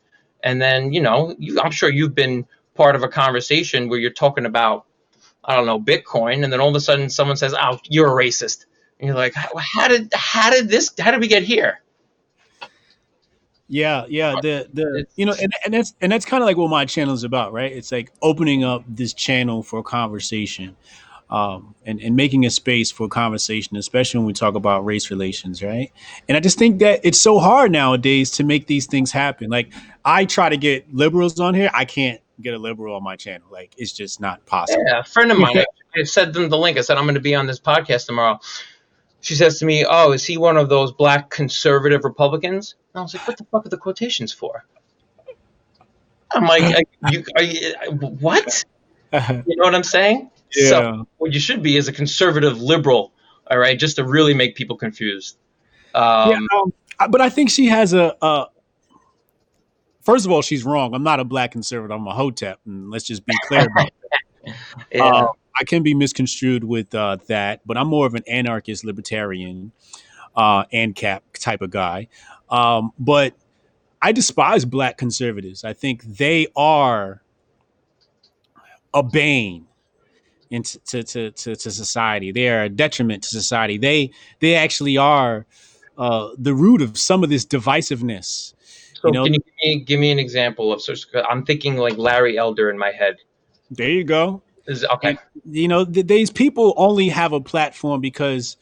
And 0.42 0.62
then 0.62 0.92
you 0.92 1.00
know 1.00 1.34
you, 1.38 1.60
i'm 1.60 1.72
sure 1.72 1.90
you've 1.90 2.14
been 2.14 2.46
part 2.74 2.94
of 2.94 3.02
a 3.02 3.08
conversation 3.08 3.88
where 3.88 3.98
you're 3.98 4.12
talking 4.12 4.46
about 4.46 4.86
i 5.44 5.56
don't 5.56 5.66
know 5.66 5.80
bitcoin. 5.80 6.44
And 6.44 6.52
then 6.52 6.60
all 6.60 6.68
of 6.68 6.76
a 6.76 6.80
sudden 6.80 7.10
someone 7.10 7.36
says 7.36 7.54
oh 7.58 7.80
you're 7.88 8.06
a 8.06 8.24
racist 8.24 8.66
and 9.00 9.08
you're 9.08 9.16
like 9.16 9.34
how, 9.34 9.50
how 9.56 9.88
did 9.88 10.12
how 10.14 10.50
did 10.50 10.68
this 10.68 10.92
how 10.98 11.10
did 11.10 11.20
we 11.20 11.28
get 11.28 11.42
here 11.42 11.80
Yeah, 13.68 14.06
yeah. 14.08 14.34
The 14.40 14.68
the 14.72 15.06
you 15.16 15.26
know, 15.26 15.34
and, 15.40 15.52
and 15.64 15.74
that's 15.74 15.94
and 16.00 16.12
that's 16.12 16.24
kind 16.24 16.42
of 16.42 16.46
like 16.46 16.56
what 16.56 16.70
my 16.70 16.84
channel 16.84 17.14
is 17.14 17.24
about, 17.24 17.52
right? 17.52 17.72
It's 17.72 17.90
like 17.90 18.12
opening 18.22 18.62
up 18.62 18.84
this 18.86 19.12
channel 19.12 19.62
for 19.62 19.82
conversation, 19.82 20.76
um, 21.30 21.74
and 21.84 22.00
and 22.00 22.14
making 22.14 22.46
a 22.46 22.50
space 22.50 22.92
for 22.92 23.08
conversation, 23.08 23.76
especially 23.76 24.18
when 24.18 24.26
we 24.26 24.32
talk 24.32 24.54
about 24.54 24.84
race 24.84 25.10
relations, 25.10 25.62
right? 25.62 25.90
And 26.28 26.36
I 26.36 26.40
just 26.40 26.58
think 26.58 26.78
that 26.78 27.00
it's 27.02 27.20
so 27.20 27.38
hard 27.38 27.72
nowadays 27.72 28.30
to 28.32 28.44
make 28.44 28.68
these 28.68 28.86
things 28.86 29.10
happen. 29.10 29.50
Like 29.50 29.72
I 30.04 30.26
try 30.26 30.48
to 30.48 30.56
get 30.56 30.94
liberals 30.94 31.40
on 31.40 31.54
here, 31.54 31.70
I 31.74 31.84
can't 31.84 32.20
get 32.40 32.54
a 32.54 32.58
liberal 32.58 32.94
on 32.94 33.02
my 33.02 33.16
channel. 33.16 33.48
Like 33.50 33.74
it's 33.76 33.92
just 33.92 34.20
not 34.20 34.46
possible. 34.46 34.84
Yeah, 34.86 35.00
a 35.00 35.04
friend 35.04 35.32
of 35.32 35.38
mine. 35.38 35.64
I 35.98 36.02
sent 36.04 36.34
them 36.34 36.50
the 36.50 36.58
link. 36.58 36.78
I 36.78 36.82
said 36.82 36.98
I'm 36.98 37.04
going 37.04 37.14
to 37.14 37.20
be 37.20 37.34
on 37.34 37.46
this 37.46 37.58
podcast 37.58 38.06
tomorrow. 38.06 38.38
She 39.26 39.34
says 39.34 39.58
to 39.58 39.66
me, 39.66 39.84
"Oh, 39.84 40.12
is 40.12 40.24
he 40.24 40.36
one 40.36 40.56
of 40.56 40.68
those 40.68 40.92
black 40.92 41.30
conservative 41.30 42.04
Republicans?" 42.04 42.76
And 42.94 43.00
I 43.00 43.02
was 43.02 43.12
like, 43.12 43.26
"What 43.26 43.36
the 43.36 43.44
fuck 43.50 43.66
are 43.66 43.68
the 43.68 43.76
quotations 43.76 44.32
for?" 44.32 44.64
I'm 46.30 46.44
like, 46.44 46.62
are 46.62 47.10
"You 47.10 47.24
are 47.34 47.42
you 47.42 47.74
what? 48.20 48.64
You 49.12 49.42
know 49.56 49.64
what 49.64 49.74
I'm 49.74 49.82
saying?" 49.82 50.30
So 50.52 51.08
what 51.18 51.32
you 51.32 51.40
should 51.40 51.60
be 51.60 51.76
is 51.76 51.88
a 51.88 51.92
conservative 51.92 52.62
liberal, 52.62 53.12
all 53.50 53.58
right, 53.58 53.76
just 53.76 53.96
to 53.96 54.04
really 54.04 54.32
make 54.32 54.54
people 54.54 54.76
confused. 54.76 55.38
Um, 55.92 56.30
yeah, 56.30 56.38
um, 57.00 57.10
but 57.10 57.20
I 57.20 57.28
think 57.28 57.50
she 57.50 57.66
has 57.66 57.94
a, 57.94 58.14
a. 58.22 58.46
First 60.02 60.24
of 60.24 60.30
all, 60.30 60.40
she's 60.40 60.62
wrong. 60.62 60.94
I'm 60.94 61.02
not 61.02 61.18
a 61.18 61.24
black 61.24 61.50
conservative. 61.50 61.90
I'm 61.90 62.06
a 62.06 62.14
hotep, 62.14 62.60
and 62.64 62.92
let's 62.92 63.04
just 63.04 63.26
be 63.26 63.34
clear 63.48 63.66
about 63.66 63.90
yeah. 64.92 65.04
Uh, 65.04 65.32
I 65.58 65.64
can 65.64 65.82
be 65.82 65.94
misconstrued 65.94 66.64
with 66.64 66.94
uh, 66.94 67.16
that, 67.28 67.60
but 67.66 67.76
I'm 67.76 67.88
more 67.88 68.06
of 68.06 68.14
an 68.14 68.22
anarchist 68.28 68.84
libertarian, 68.84 69.72
uh, 70.36 70.64
ANCAP 70.66 71.20
type 71.40 71.62
of 71.62 71.70
guy. 71.70 72.08
Um, 72.50 72.92
but 72.98 73.34
I 74.02 74.12
despise 74.12 74.64
black 74.64 74.98
conservatives. 74.98 75.64
I 75.64 75.72
think 75.72 76.02
they 76.04 76.46
are 76.56 77.22
a 78.92 79.02
bane 79.02 79.66
into 80.50 80.78
to, 80.80 81.02
to, 81.02 81.30
to, 81.32 81.56
to 81.56 81.70
society. 81.70 82.32
They 82.32 82.48
are 82.48 82.64
a 82.64 82.68
detriment 82.68 83.24
to 83.24 83.28
society. 83.30 83.78
They 83.78 84.10
they 84.40 84.54
actually 84.54 84.96
are 84.96 85.46
uh, 85.98 86.30
the 86.38 86.54
root 86.54 86.82
of 86.82 86.96
some 86.98 87.24
of 87.24 87.30
this 87.30 87.44
divisiveness. 87.44 88.54
so 88.94 89.08
you 89.08 89.12
know- 89.12 89.24
can 89.24 89.34
you 89.34 89.40
give 89.40 89.54
me, 89.64 89.84
give 89.84 90.00
me 90.00 90.10
an 90.12 90.18
example 90.18 90.72
of? 90.72 90.82
such- 90.82 91.06
I'm 91.28 91.44
thinking 91.44 91.76
like 91.76 91.96
Larry 91.96 92.38
Elder 92.38 92.70
in 92.70 92.78
my 92.78 92.92
head. 92.92 93.16
There 93.70 93.88
you 93.90 94.04
go. 94.04 94.42
Is 94.68 94.84
okay. 94.84 95.16
you 95.48 95.68
know 95.68 95.84
th- 95.84 96.06
these 96.06 96.30
people 96.30 96.74
only 96.76 97.08
have 97.08 97.32
a 97.32 97.40
platform 97.40 98.00
because 98.00 98.56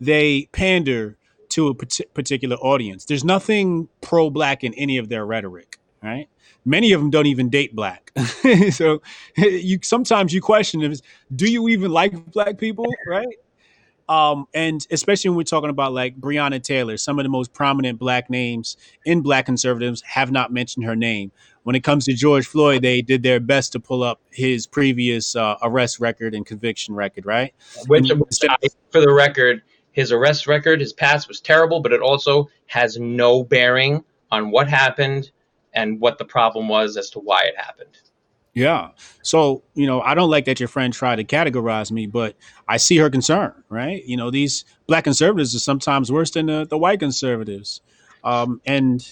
they 0.00 0.48
pander 0.52 1.16
to 1.50 1.68
a 1.68 1.74
parti- 1.74 2.04
particular 2.14 2.56
audience 2.56 3.04
there's 3.06 3.24
nothing 3.24 3.88
pro-black 4.00 4.62
in 4.62 4.72
any 4.74 4.98
of 4.98 5.08
their 5.08 5.26
rhetoric 5.26 5.78
right 6.02 6.28
many 6.64 6.92
of 6.92 7.00
them 7.00 7.10
don't 7.10 7.26
even 7.26 7.48
date 7.48 7.74
black 7.74 8.12
so 8.70 9.02
you 9.36 9.78
sometimes 9.82 10.32
you 10.32 10.40
question 10.40 10.80
them 10.80 10.94
do 11.34 11.50
you 11.50 11.68
even 11.68 11.90
like 11.90 12.30
black 12.30 12.58
people 12.58 12.86
right 13.08 13.38
um, 14.08 14.46
and 14.54 14.86
especially 14.90 15.28
when 15.30 15.36
we're 15.36 15.42
talking 15.42 15.68
about 15.68 15.92
like 15.92 16.18
Breonna 16.18 16.62
Taylor, 16.62 16.96
some 16.96 17.18
of 17.18 17.24
the 17.24 17.28
most 17.28 17.52
prominent 17.52 17.98
black 17.98 18.30
names 18.30 18.76
in 19.04 19.20
black 19.20 19.44
conservatives 19.44 20.02
have 20.02 20.30
not 20.30 20.50
mentioned 20.50 20.86
her 20.86 20.96
name. 20.96 21.30
When 21.68 21.76
it 21.76 21.84
comes 21.84 22.06
to 22.06 22.14
George 22.14 22.46
Floyd, 22.46 22.80
they 22.80 23.02
did 23.02 23.22
their 23.22 23.40
best 23.40 23.72
to 23.72 23.78
pull 23.78 24.02
up 24.02 24.22
his 24.30 24.66
previous 24.66 25.36
uh, 25.36 25.56
arrest 25.60 26.00
record 26.00 26.34
and 26.34 26.46
conviction 26.46 26.94
record, 26.94 27.26
right? 27.26 27.52
Which, 27.88 28.10
which 28.10 28.38
I, 28.48 28.56
for 28.90 29.02
the 29.02 29.12
record, 29.12 29.60
his 29.92 30.10
arrest 30.10 30.46
record, 30.46 30.80
his 30.80 30.94
past 30.94 31.28
was 31.28 31.42
terrible, 31.42 31.80
but 31.80 31.92
it 31.92 32.00
also 32.00 32.48
has 32.68 32.96
no 32.96 33.44
bearing 33.44 34.02
on 34.30 34.50
what 34.50 34.70
happened 34.70 35.30
and 35.74 36.00
what 36.00 36.16
the 36.16 36.24
problem 36.24 36.68
was 36.68 36.96
as 36.96 37.10
to 37.10 37.18
why 37.18 37.42
it 37.42 37.54
happened. 37.58 37.98
Yeah. 38.54 38.92
So, 39.20 39.62
you 39.74 39.86
know, 39.86 40.00
I 40.00 40.14
don't 40.14 40.30
like 40.30 40.46
that 40.46 40.60
your 40.60 40.70
friend 40.70 40.90
tried 40.90 41.16
to 41.16 41.24
categorize 41.24 41.92
me, 41.92 42.06
but 42.06 42.34
I 42.66 42.78
see 42.78 42.96
her 42.96 43.10
concern, 43.10 43.52
right? 43.68 44.02
You 44.06 44.16
know, 44.16 44.30
these 44.30 44.64
black 44.86 45.04
conservatives 45.04 45.54
are 45.54 45.58
sometimes 45.58 46.10
worse 46.10 46.30
than 46.30 46.46
the, 46.46 46.66
the 46.66 46.78
white 46.78 47.00
conservatives. 47.00 47.82
Um, 48.24 48.62
and 48.64 49.06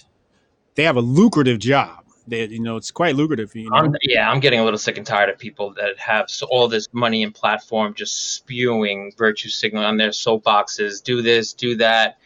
they 0.73 0.85
have 0.85 0.95
a 0.95 1.01
lucrative 1.01 1.59
job. 1.59 2.05
They, 2.27 2.45
you 2.45 2.61
know, 2.61 2.75
it's 2.75 2.91
quite 2.91 3.15
lucrative, 3.15 3.55
you 3.55 3.69
know. 3.69 3.77
I'm, 3.77 3.95
yeah, 4.01 4.29
I'm 4.29 4.41
getting 4.41 4.59
a 4.59 4.63
little 4.63 4.77
sick 4.77 4.97
and 4.97 5.07
tired 5.07 5.29
of 5.29 5.37
people 5.37 5.73
that 5.75 5.97
have 5.97 6.27
all 6.49 6.67
this 6.67 6.87
money 6.91 7.23
and 7.23 7.33
platform 7.33 7.93
just 7.93 8.35
spewing 8.35 9.13
virtue 9.17 9.49
signal 9.49 9.85
on 9.85 9.95
their 9.97 10.09
soapboxes. 10.09 11.01
Do 11.01 11.21
this, 11.21 11.53
do 11.53 11.77
that. 11.77 12.17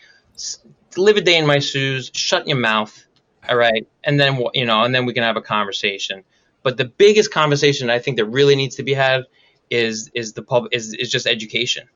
Live 0.97 1.17
a 1.17 1.21
day 1.21 1.37
in 1.37 1.45
my 1.45 1.59
shoes. 1.59 2.09
Shut 2.13 2.47
your 2.47 2.57
mouth. 2.57 3.05
All 3.47 3.55
right, 3.55 3.87
and 4.03 4.19
then 4.19 4.43
you 4.53 4.65
know, 4.65 4.83
and 4.83 4.93
then 4.93 5.05
we 5.05 5.13
can 5.13 5.23
have 5.23 5.37
a 5.37 5.41
conversation. 5.41 6.23
But 6.63 6.77
the 6.77 6.85
biggest 6.85 7.31
conversation 7.31 7.89
I 7.89 7.99
think 7.99 8.17
that 8.17 8.25
really 8.25 8.55
needs 8.55 8.75
to 8.75 8.83
be 8.83 8.93
had 8.93 9.23
is 9.69 10.11
is 10.13 10.33
the 10.33 10.43
pub 10.43 10.67
is 10.71 10.93
is 10.93 11.09
just 11.09 11.27
education. 11.27 11.87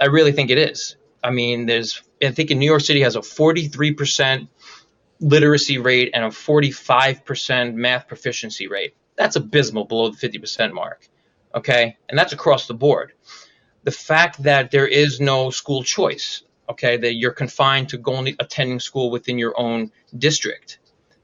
I 0.00 0.06
really 0.06 0.32
think 0.32 0.50
it 0.50 0.58
is. 0.58 0.96
I 1.24 1.30
mean, 1.30 1.66
there's 1.66 2.02
I 2.22 2.30
think 2.30 2.50
in 2.50 2.58
New 2.58 2.66
York 2.66 2.82
City 2.82 3.00
has 3.00 3.16
a 3.16 3.22
43 3.22 3.94
percent 3.94 4.48
literacy 5.20 5.78
rate 5.78 6.10
and 6.14 6.24
a 6.24 6.28
45% 6.28 7.74
math 7.74 8.06
proficiency 8.08 8.68
rate. 8.68 8.94
That's 9.16 9.36
abysmal 9.36 9.84
below 9.84 10.10
the 10.10 10.16
50% 10.16 10.72
mark. 10.72 11.08
Okay. 11.54 11.96
And 12.08 12.18
that's 12.18 12.32
across 12.32 12.66
the 12.66 12.74
board. 12.74 13.12
The 13.84 13.92
fact 13.92 14.42
that 14.42 14.70
there 14.70 14.86
is 14.86 15.20
no 15.20 15.50
school 15.50 15.82
choice, 15.82 16.42
okay, 16.68 16.96
that 16.96 17.14
you're 17.14 17.32
confined 17.32 17.90
to 17.90 18.02
only 18.06 18.36
attending 18.38 18.80
school 18.80 19.10
within 19.10 19.38
your 19.38 19.58
own 19.58 19.92
district. 20.16 20.78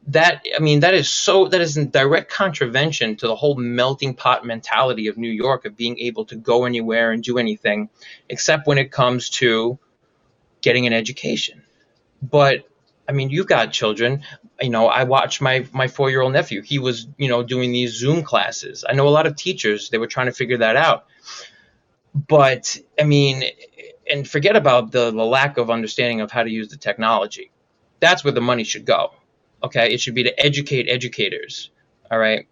That 0.09 0.45
I 0.57 0.61
mean, 0.61 0.81
that 0.81 0.95
is 0.95 1.09
so 1.09 1.47
that 1.49 1.61
is 1.61 1.77
in 1.77 1.91
direct 1.91 2.31
contravention 2.31 3.17
to 3.17 3.27
the 3.29 3.37
whole 3.37 3.55
melting 3.57 4.15
pot 4.15 4.45
mentality 4.45 5.07
of 5.07 5.17
New 5.17 5.31
York 5.31 5.65
of 5.65 5.77
being 5.77 5.99
able 5.99 6.25
to 6.27 6.37
go 6.37 6.65
anywhere 6.65 7.13
and 7.13 7.23
do 7.23 7.39
anything, 7.39 7.89
except 8.29 8.67
when 8.67 8.79
it 8.79 8.91
comes 8.91 9.31
to 9.31 9.79
getting 10.61 10.87
an 10.87 10.93
education. 10.93 11.63
But 12.21 12.65
I 13.13 13.15
mean, 13.15 13.29
you've 13.29 13.47
got 13.47 13.73
children. 13.73 14.23
You 14.61 14.71
know, 14.71 14.87
I 14.87 15.05
watched 15.05 15.43
my 15.43 15.67
my 15.73 15.87
four 15.87 16.09
year 16.09 16.23
old 16.23 16.33
nephew. 16.33 16.63
He 16.63 16.79
was, 16.79 17.07
you 17.19 17.29
know, 17.29 17.43
doing 17.43 17.73
these 17.73 17.93
Zoom 17.93 18.23
classes. 18.23 18.87
I 18.89 18.95
know 18.95 19.07
a 19.07 19.11
lot 19.11 19.27
of 19.27 19.37
teachers. 19.37 19.91
They 19.91 19.99
were 19.99 20.07
trying 20.07 20.27
to 20.27 20.33
figure 20.33 20.57
that 20.59 20.77
out. 20.77 21.05
But 22.15 22.79
I 22.99 23.05
mean, 23.05 23.45
and 24.11 24.27
forget 24.27 24.57
about 24.57 24.93
the, 24.93 25.11
the 25.11 25.25
lack 25.25 25.59
of 25.59 25.71
understanding 25.71 26.23
of 26.23 26.31
how 26.31 26.43
to 26.43 26.51
use 26.51 26.69
the 26.69 26.79
technology. 26.79 27.51
That's 28.01 28.25
where 28.25 28.33
the 28.33 28.41
money 28.41 28.65
should 28.65 28.87
go. 28.87 29.13
Okay, 29.63 29.93
it 29.93 30.01
should 30.01 30.15
be 30.15 30.23
to 30.25 30.41
educate 30.41 30.89
educators. 30.89 31.71
All 32.11 32.19
right, 32.19 32.49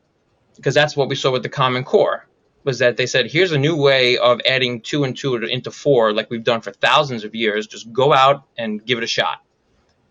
because 0.57 0.75
that's 0.75 0.95
what 0.95 1.09
we 1.09 1.15
saw 1.15 1.31
with 1.31 1.43
the 1.43 1.49
Common 1.49 1.85
Core 1.85 2.27
was 2.65 2.81
that 2.81 2.99
they 2.99 3.07
said, 3.07 3.31
here's 3.31 3.53
a 3.53 3.59
new 3.59 3.75
way 3.75 4.19
of 4.19 4.41
adding 4.47 4.83
two 4.83 5.05
and 5.05 5.17
two 5.17 5.37
into 5.37 5.71
four, 5.71 6.13
like 6.13 6.31
we've 6.31 6.45
done 6.45 6.61
for 6.61 6.73
thousands 6.73 7.25
of 7.25 7.35
years. 7.35 7.67
Just 7.67 7.91
go 7.91 8.13
out 8.13 8.45
and 8.59 8.85
give 8.85 8.99
it 8.99 9.05
a 9.05 9.07
shot, 9.07 9.43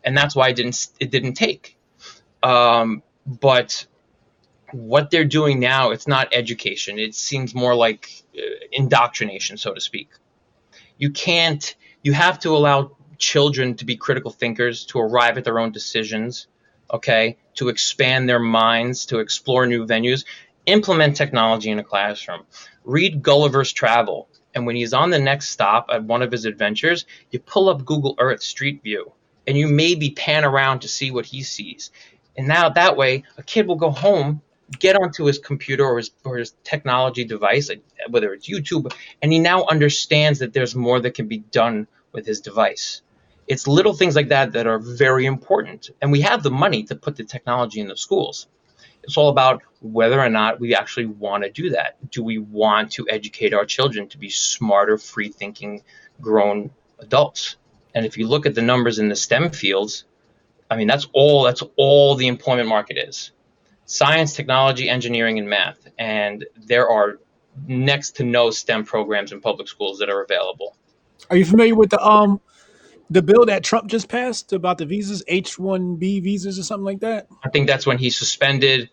and 0.03 0.17
that's 0.17 0.35
why 0.35 0.49
it 0.49 0.55
didn't 0.55 0.87
it 0.99 1.11
didn't 1.11 1.33
take. 1.33 1.77
Um, 2.41 3.03
but 3.25 3.85
what 4.71 5.11
they're 5.11 5.25
doing 5.25 5.59
now, 5.59 5.91
it's 5.91 6.07
not 6.07 6.29
education. 6.31 6.99
It 6.99 7.15
seems 7.15 7.53
more 7.53 7.75
like 7.75 8.23
uh, 8.37 8.41
indoctrination, 8.71 9.57
so 9.57 9.73
to 9.73 9.81
speak. 9.81 10.09
You 10.97 11.11
can't. 11.11 11.75
You 12.01 12.13
have 12.13 12.39
to 12.39 12.55
allow 12.55 12.95
children 13.17 13.75
to 13.75 13.85
be 13.85 13.97
critical 13.97 14.31
thinkers, 14.31 14.85
to 14.85 14.99
arrive 14.99 15.37
at 15.37 15.43
their 15.43 15.59
own 15.59 15.71
decisions. 15.71 16.47
Okay, 16.91 17.37
to 17.55 17.69
expand 17.69 18.27
their 18.27 18.39
minds, 18.39 19.05
to 19.07 19.19
explore 19.19 19.67
new 19.67 19.85
venues 19.85 20.23
implement 20.65 21.15
technology 21.15 21.69
in 21.69 21.79
a 21.79 21.83
classroom. 21.83 22.41
Read 22.83 23.21
Gulliver's 23.21 23.71
Travel. 23.71 24.29
And 24.53 24.65
when 24.65 24.75
he's 24.75 24.93
on 24.93 25.09
the 25.09 25.19
next 25.19 25.49
stop 25.49 25.87
at 25.91 26.03
one 26.03 26.21
of 26.21 26.31
his 26.31 26.45
adventures, 26.45 27.05
you 27.31 27.39
pull 27.39 27.69
up 27.69 27.85
Google 27.85 28.15
Earth 28.17 28.41
Street 28.41 28.81
View 28.83 29.11
and 29.49 29.57
you 29.57 29.67
maybe 29.67 30.11
pan 30.11 30.45
around 30.45 30.81
to 30.81 30.87
see 30.87 31.09
what 31.09 31.25
he 31.25 31.41
sees. 31.41 31.89
And 32.37 32.47
now 32.47 32.69
that 32.69 32.95
way, 32.95 33.23
a 33.35 33.41
kid 33.41 33.65
will 33.65 33.77
go 33.77 33.89
home, 33.89 34.43
get 34.77 34.95
onto 34.95 35.25
his 35.25 35.39
computer 35.39 35.83
or 35.83 35.97
his, 35.97 36.11
or 36.23 36.37
his 36.37 36.53
technology 36.63 37.25
device, 37.25 37.71
whether 38.11 38.31
it's 38.31 38.47
YouTube, 38.47 38.93
and 39.23 39.33
he 39.33 39.39
now 39.39 39.65
understands 39.65 40.37
that 40.37 40.53
there's 40.53 40.75
more 40.75 40.99
that 40.99 41.15
can 41.15 41.27
be 41.27 41.39
done 41.39 41.87
with 42.11 42.27
his 42.27 42.41
device. 42.41 43.01
It's 43.47 43.67
little 43.67 43.93
things 43.93 44.15
like 44.15 44.29
that 44.29 44.51
that 44.51 44.67
are 44.67 44.77
very 44.77 45.25
important. 45.25 45.89
And 45.99 46.11
we 46.11 46.21
have 46.21 46.43
the 46.43 46.51
money 46.51 46.83
to 46.83 46.95
put 46.95 47.15
the 47.15 47.23
technology 47.23 47.79
in 47.79 47.87
the 47.87 47.97
schools. 47.97 48.45
It's 49.01 49.17
all 49.17 49.29
about 49.29 49.63
whether 49.81 50.19
or 50.19 50.29
not 50.29 50.59
we 50.59 50.75
actually 50.75 51.07
want 51.07 51.43
to 51.43 51.49
do 51.49 51.71
that. 51.71 51.97
Do 52.11 52.21
we 52.21 52.37
want 52.37 52.91
to 52.91 53.07
educate 53.09 53.55
our 53.55 53.65
children 53.65 54.07
to 54.09 54.19
be 54.19 54.29
smarter, 54.29 54.99
free 54.99 55.29
thinking, 55.29 55.81
grown 56.21 56.69
adults? 56.99 57.55
And 57.95 58.05
if 58.05 58.17
you 58.17 58.27
look 58.27 58.45
at 58.45 58.55
the 58.55 58.61
numbers 58.61 58.99
in 58.99 59.09
the 59.09 59.15
STEM 59.15 59.51
fields, 59.51 60.05
I 60.69 60.75
mean 60.75 60.87
that's 60.87 61.07
all 61.13 61.43
that's 61.43 61.63
all 61.75 62.15
the 62.15 62.27
employment 62.27 62.69
market 62.69 62.97
is. 62.97 63.31
Science, 63.85 64.35
technology, 64.35 64.87
engineering, 64.87 65.39
and 65.39 65.49
math. 65.49 65.87
And 65.97 66.45
there 66.55 66.87
are 66.87 67.19
next 67.67 68.17
to 68.17 68.23
no 68.23 68.51
STEM 68.51 68.85
programs 68.85 69.31
in 69.31 69.41
public 69.41 69.67
schools 69.67 69.99
that 69.99 70.09
are 70.09 70.23
available. 70.23 70.75
Are 71.29 71.35
you 71.35 71.45
familiar 71.45 71.75
with 71.75 71.89
the 71.89 72.01
um 72.01 72.39
the 73.09 73.21
bill 73.21 73.45
that 73.45 73.63
Trump 73.63 73.87
just 73.87 74.07
passed 74.07 74.53
about 74.53 74.77
the 74.77 74.85
visas, 74.85 75.23
H 75.27 75.57
one 75.57 75.95
B 75.95 76.19
visas 76.19 76.59
or 76.59 76.63
something 76.63 76.85
like 76.85 76.99
that? 76.99 77.27
I 77.43 77.49
think 77.49 77.67
that's 77.67 77.85
when 77.85 77.97
he 77.97 78.09
suspended 78.11 78.89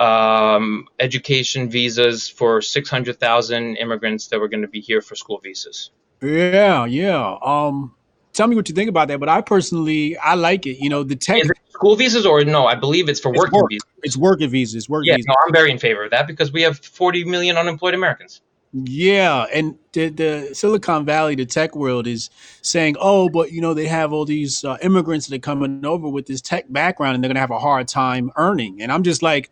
um, 0.00 0.88
education 0.98 1.70
visas 1.70 2.28
for 2.28 2.62
600,000 2.62 3.76
immigrants 3.76 4.28
that 4.28 4.40
were 4.40 4.48
going 4.48 4.62
to 4.62 4.68
be 4.68 4.80
here 4.80 5.02
for 5.02 5.14
school 5.14 5.40
visas. 5.42 5.90
Yeah, 6.22 6.86
yeah. 6.86 7.36
Um, 7.42 7.94
tell 8.40 8.48
me 8.48 8.56
what 8.56 8.70
you 8.70 8.74
think 8.74 8.88
about 8.88 9.08
that. 9.08 9.20
But 9.20 9.28
I 9.28 9.42
personally, 9.42 10.16
I 10.16 10.34
like 10.34 10.66
it. 10.66 10.82
You 10.82 10.88
know, 10.88 11.02
the 11.02 11.14
tech 11.14 11.42
school 11.70 11.94
visas 11.94 12.24
or 12.24 12.42
no? 12.42 12.66
I 12.66 12.74
believe 12.74 13.08
it's 13.10 13.20
for 13.20 13.30
working 13.32 13.60
work. 13.60 13.70
visas. 13.70 13.86
It's 14.02 14.16
working 14.16 14.48
visas. 14.48 14.88
Work 14.88 15.04
Yeah, 15.04 15.16
visas. 15.16 15.26
no, 15.26 15.34
I'm 15.46 15.52
very 15.52 15.70
in 15.70 15.78
favor 15.78 16.04
of 16.04 16.10
that 16.12 16.26
because 16.26 16.50
we 16.50 16.62
have 16.62 16.78
40 16.78 17.24
million 17.24 17.58
unemployed 17.58 17.92
Americans. 17.92 18.40
Yeah, 18.72 19.44
and 19.52 19.76
the, 19.92 20.08
the 20.08 20.50
Silicon 20.54 21.04
Valley, 21.04 21.34
the 21.34 21.44
tech 21.44 21.74
world 21.74 22.06
is 22.06 22.30
saying, 22.62 22.96
"Oh, 23.00 23.28
but 23.28 23.50
you 23.50 23.60
know 23.60 23.74
they 23.74 23.88
have 23.88 24.12
all 24.12 24.24
these 24.24 24.64
uh, 24.64 24.78
immigrants 24.80 25.26
that 25.26 25.36
are 25.36 25.38
coming 25.40 25.84
over 25.84 26.08
with 26.08 26.26
this 26.26 26.40
tech 26.40 26.66
background, 26.72 27.16
and 27.16 27.22
they're 27.24 27.28
gonna 27.28 27.40
have 27.40 27.50
a 27.50 27.58
hard 27.58 27.88
time 27.88 28.30
earning." 28.36 28.80
And 28.80 28.92
I'm 28.92 29.02
just 29.02 29.24
like, 29.24 29.50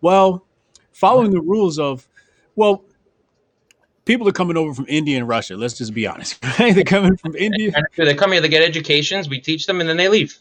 "Well, 0.00 0.46
following 0.92 1.32
the 1.32 1.40
rules 1.40 1.80
of, 1.80 2.08
well, 2.54 2.84
people 4.04 4.28
are 4.28 4.32
coming 4.32 4.56
over 4.56 4.74
from 4.74 4.86
India 4.88 5.16
and 5.18 5.28
Russia. 5.28 5.56
Let's 5.56 5.74
just 5.74 5.94
be 5.94 6.06
honest, 6.06 6.42
right? 6.58 6.74
They're 6.74 6.84
coming 6.84 7.16
from 7.16 7.36
India, 7.36 7.72
they 7.96 8.14
come 8.14 8.32
here, 8.32 8.40
they 8.40 8.48
get 8.48 8.62
educations, 8.62 9.28
we 9.28 9.40
teach 9.40 9.66
them, 9.66 9.80
and 9.80 9.88
then 9.88 9.96
they 9.96 10.08
leave. 10.08 10.38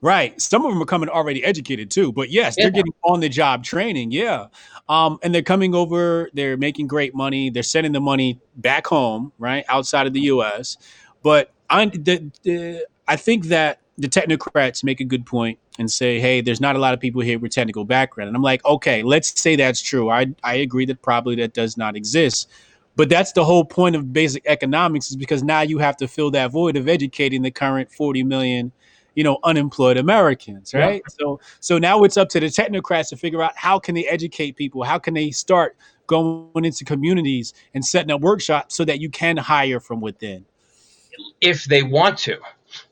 right? 0.00 0.40
Some 0.40 0.64
of 0.64 0.72
them 0.72 0.82
are 0.82 0.86
coming 0.86 1.08
already 1.08 1.44
educated 1.44 1.90
too, 1.90 2.12
but 2.12 2.30
yes, 2.30 2.56
they're 2.56 2.70
getting 2.70 2.94
on 3.04 3.20
the 3.20 3.28
job 3.28 3.64
training. 3.64 4.10
Yeah, 4.10 4.46
um, 4.88 5.18
and 5.22 5.34
they're 5.34 5.42
coming 5.42 5.74
over. 5.74 6.30
They're 6.32 6.56
making 6.56 6.86
great 6.86 7.14
money. 7.14 7.50
They're 7.50 7.62
sending 7.62 7.92
the 7.92 8.00
money 8.00 8.40
back 8.56 8.86
home, 8.86 9.32
right, 9.38 9.64
outside 9.68 10.06
of 10.06 10.12
the 10.12 10.20
U.S. 10.22 10.76
But 11.22 11.52
I, 11.68 11.86
the, 11.86 12.30
the, 12.42 12.86
I 13.06 13.16
think 13.16 13.46
that 13.46 13.80
the 13.98 14.08
technocrats 14.08 14.84
make 14.84 15.00
a 15.00 15.04
good 15.04 15.26
point 15.26 15.58
and 15.78 15.90
say, 15.90 16.20
"Hey, 16.20 16.40
there's 16.40 16.60
not 16.60 16.76
a 16.76 16.78
lot 16.78 16.94
of 16.94 17.00
people 17.00 17.20
here 17.20 17.38
with 17.38 17.52
technical 17.52 17.84
background." 17.84 18.28
And 18.28 18.36
I'm 18.36 18.42
like, 18.42 18.64
"Okay, 18.64 19.02
let's 19.02 19.40
say 19.40 19.56
that's 19.56 19.80
true. 19.80 20.10
I 20.10 20.26
I 20.42 20.54
agree 20.54 20.86
that 20.86 21.02
probably 21.02 21.36
that 21.36 21.52
does 21.54 21.76
not 21.76 21.96
exist." 21.96 22.48
But 22.98 23.08
that's 23.08 23.30
the 23.30 23.44
whole 23.44 23.64
point 23.64 23.94
of 23.94 24.12
basic 24.12 24.44
economics 24.46 25.08
is 25.08 25.14
because 25.14 25.44
now 25.44 25.60
you 25.60 25.78
have 25.78 25.96
to 25.98 26.08
fill 26.08 26.32
that 26.32 26.50
void 26.50 26.76
of 26.76 26.88
educating 26.88 27.42
the 27.42 27.50
current 27.52 27.92
40 27.92 28.24
million, 28.24 28.72
you 29.14 29.22
know, 29.22 29.38
unemployed 29.44 29.96
Americans, 29.96 30.72
Yeah. 30.74 30.80
right? 30.80 31.02
So 31.20 31.38
so 31.60 31.78
now 31.78 32.02
it's 32.02 32.16
up 32.16 32.28
to 32.30 32.40
the 32.40 32.46
technocrats 32.46 33.10
to 33.10 33.16
figure 33.16 33.40
out 33.40 33.52
how 33.54 33.78
can 33.78 33.94
they 33.94 34.04
educate 34.08 34.56
people? 34.56 34.82
How 34.82 34.98
can 34.98 35.14
they 35.14 35.30
start 35.30 35.76
going 36.08 36.64
into 36.64 36.84
communities 36.84 37.54
and 37.72 37.84
setting 37.84 38.10
up 38.10 38.20
workshops 38.20 38.74
so 38.74 38.84
that 38.86 39.00
you 39.00 39.08
can 39.08 39.36
hire 39.36 39.78
from 39.78 40.00
within? 40.00 40.44
if 41.40 41.64
they 41.64 41.82
want 41.82 42.18
to. 42.18 42.38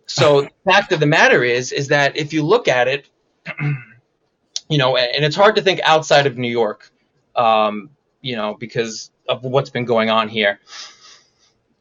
So 0.06 0.42
the 0.64 0.72
fact 0.72 0.92
of 0.92 1.00
the 1.00 1.06
matter 1.06 1.42
is, 1.42 1.72
is 1.72 1.88
that 1.88 2.16
if 2.16 2.32
you 2.32 2.44
look 2.44 2.68
at 2.68 2.86
it, 2.88 3.08
you 4.68 4.78
know, 4.78 4.96
and 4.96 5.24
it's 5.24 5.36
hard 5.36 5.56
to 5.56 5.62
think 5.62 5.80
outside 5.82 6.26
of 6.26 6.38
New 6.38 6.50
York, 6.50 6.90
um, 7.34 7.90
you 8.20 8.36
know, 8.36 8.56
because 8.58 9.10
of 9.28 9.42
what's 9.44 9.70
been 9.70 9.84
going 9.84 10.10
on 10.10 10.28
here. 10.28 10.60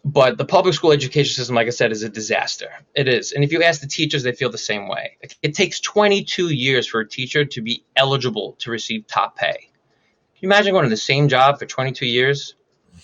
But 0.03 0.37
the 0.37 0.45
public 0.45 0.75
school 0.75 0.91
education 0.91 1.33
system, 1.33 1.55
like 1.55 1.65
I 1.65 1.71
said, 1.71 1.91
is 1.91 2.03
a 2.03 2.09
disaster. 2.09 2.69
It 2.93 3.07
is. 3.07 3.31
And 3.31 3.43
if 3.43 3.51
you 3.51 3.63
ask 3.63 3.81
the 3.81 3.87
teachers, 3.87 4.21
they 4.21 4.33
feel 4.33 4.51
the 4.51 4.57
same 4.57 4.87
way. 4.87 5.17
It 5.41 5.55
takes 5.55 5.79
22 5.79 6.49
years 6.53 6.85
for 6.85 6.99
a 6.99 7.09
teacher 7.09 7.43
to 7.43 7.61
be 7.61 7.83
eligible 7.95 8.55
to 8.59 8.69
receive 8.69 9.07
top 9.07 9.35
pay. 9.35 9.53
Can 9.53 10.41
you 10.41 10.49
imagine 10.49 10.73
going 10.73 10.83
to 10.83 10.89
the 10.89 10.97
same 10.97 11.27
job 11.27 11.57
for 11.57 11.65
22 11.65 12.05
years? 12.05 12.53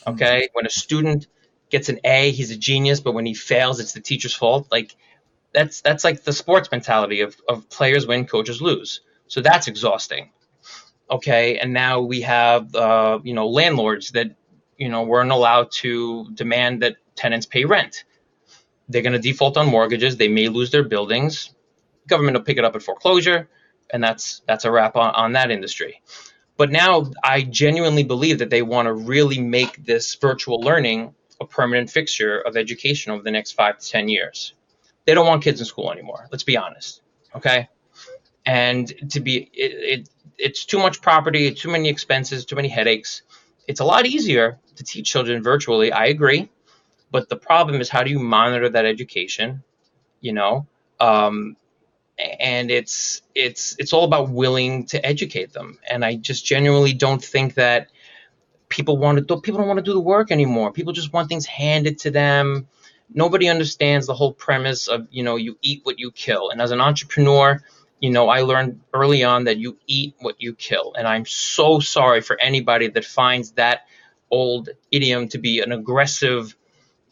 Okay. 0.05 0.49
When 0.53 0.67
a 0.67 0.69
student 0.69 1.25
gets 1.71 1.89
an 1.89 1.99
A, 2.03 2.31
he's 2.31 2.51
a 2.51 2.57
genius, 2.57 2.99
but 2.99 3.13
when 3.13 3.25
he 3.25 3.33
fails, 3.33 3.79
it's 3.79 3.93
the 3.93 4.01
teacher's 4.01 4.35
fault. 4.35 4.67
Like 4.71 4.95
that's 5.53 5.81
that's 5.81 6.03
like 6.03 6.23
the 6.23 6.33
sports 6.33 6.69
mentality 6.71 7.21
of, 7.21 7.35
of 7.49 7.67
players 7.69 8.05
win, 8.05 8.27
coaches 8.27 8.61
lose. 8.61 9.01
So 9.27 9.41
that's 9.41 9.67
exhausting. 9.67 10.31
Okay, 11.11 11.57
and 11.57 11.73
now 11.73 12.01
we 12.01 12.21
have 12.21 12.73
uh, 12.73 13.19
you 13.23 13.33
know 13.33 13.49
landlords 13.49 14.11
that 14.11 14.35
you 14.77 14.89
know 14.89 15.03
weren't 15.03 15.31
allowed 15.31 15.71
to 15.71 16.29
demand 16.33 16.81
that 16.83 16.95
tenants 17.15 17.45
pay 17.45 17.65
rent. 17.65 18.05
They're 18.87 19.01
going 19.01 19.13
to 19.13 19.19
default 19.19 19.57
on 19.57 19.67
mortgages. 19.67 20.17
They 20.17 20.27
may 20.29 20.47
lose 20.47 20.71
their 20.71 20.83
buildings. 20.83 21.53
Government 22.07 22.37
will 22.37 22.43
pick 22.43 22.57
it 22.57 22.65
up 22.65 22.75
at 22.75 22.81
foreclosure, 22.81 23.49
and 23.89 24.03
that's 24.03 24.41
that's 24.47 24.65
a 24.65 24.71
wrap 24.71 24.95
on, 24.95 25.13
on 25.13 25.33
that 25.33 25.51
industry. 25.51 26.01
But 26.57 26.71
now 26.71 27.11
I 27.23 27.41
genuinely 27.41 28.03
believe 28.03 28.39
that 28.39 28.49
they 28.49 28.61
want 28.61 28.85
to 28.85 28.93
really 28.93 29.39
make 29.39 29.83
this 29.83 30.15
virtual 30.15 30.61
learning 30.61 31.13
a 31.41 31.45
permanent 31.45 31.89
fixture 31.89 32.39
of 32.39 32.55
education 32.55 33.11
over 33.11 33.23
the 33.23 33.31
next 33.31 33.53
five 33.53 33.79
to 33.79 33.89
ten 33.89 34.07
years. 34.07 34.53
They 35.05 35.13
don't 35.13 35.25
want 35.25 35.43
kids 35.43 35.59
in 35.59 35.65
school 35.65 35.91
anymore. 35.91 36.27
Let's 36.31 36.43
be 36.43 36.57
honest, 36.57 37.01
okay? 37.35 37.67
And 38.45 39.11
to 39.11 39.19
be 39.19 39.49
it, 39.53 39.99
it 39.99 40.09
it's 40.41 40.65
too 40.65 40.79
much 40.79 41.01
property, 41.01 41.53
too 41.53 41.69
many 41.69 41.89
expenses, 41.89 42.45
too 42.45 42.55
many 42.55 42.67
headaches. 42.67 43.21
It's 43.67 43.79
a 43.79 43.85
lot 43.85 44.05
easier 44.05 44.59
to 44.75 44.83
teach 44.83 45.09
children 45.09 45.43
virtually. 45.43 45.91
I 45.91 46.05
agree, 46.07 46.49
but 47.11 47.29
the 47.29 47.37
problem 47.37 47.79
is 47.79 47.89
how 47.89 48.03
do 48.03 48.09
you 48.11 48.19
monitor 48.19 48.69
that 48.69 48.85
education? 48.85 49.63
You 50.19 50.33
know, 50.33 50.67
um, 50.99 51.55
and 52.39 52.71
it's 52.71 53.21
it's 53.35 53.75
it's 53.79 53.93
all 53.93 54.03
about 54.03 54.29
willing 54.29 54.85
to 54.87 55.05
educate 55.05 55.53
them. 55.53 55.79
And 55.89 56.03
I 56.03 56.15
just 56.15 56.45
genuinely 56.45 56.93
don't 56.93 57.23
think 57.23 57.55
that 57.55 57.91
people 58.69 58.97
want 58.97 59.17
to 59.17 59.23
do, 59.23 59.39
people 59.41 59.59
don't 59.59 59.67
want 59.67 59.79
to 59.79 59.85
do 59.85 59.93
the 59.93 59.99
work 59.99 60.31
anymore. 60.31 60.71
People 60.71 60.93
just 60.93 61.13
want 61.13 61.29
things 61.29 61.45
handed 61.45 61.99
to 61.99 62.11
them. 62.11 62.67
Nobody 63.13 63.49
understands 63.49 64.07
the 64.07 64.13
whole 64.13 64.33
premise 64.33 64.87
of 64.87 65.07
you 65.11 65.23
know 65.23 65.35
you 65.35 65.57
eat 65.61 65.81
what 65.83 65.99
you 65.99 66.11
kill. 66.11 66.49
And 66.49 66.61
as 66.61 66.71
an 66.71 66.81
entrepreneur, 66.81 67.61
you 68.01 68.09
know 68.09 68.27
I 68.27 68.41
learned 68.41 68.81
early 68.93 69.23
on 69.23 69.45
that 69.45 69.57
you 69.57 69.77
eat 69.87 70.15
what 70.19 70.41
you 70.41 70.53
kill. 70.53 70.93
And 70.97 71.07
I'm 71.07 71.25
so 71.25 71.79
sorry 71.79 72.21
for 72.21 72.37
anybody 72.39 72.89
that 72.89 73.05
finds 73.05 73.51
that 73.53 73.81
old 74.29 74.69
idiom 74.91 75.29
to 75.29 75.37
be 75.37 75.61
an 75.61 75.71
aggressive, 75.71 76.55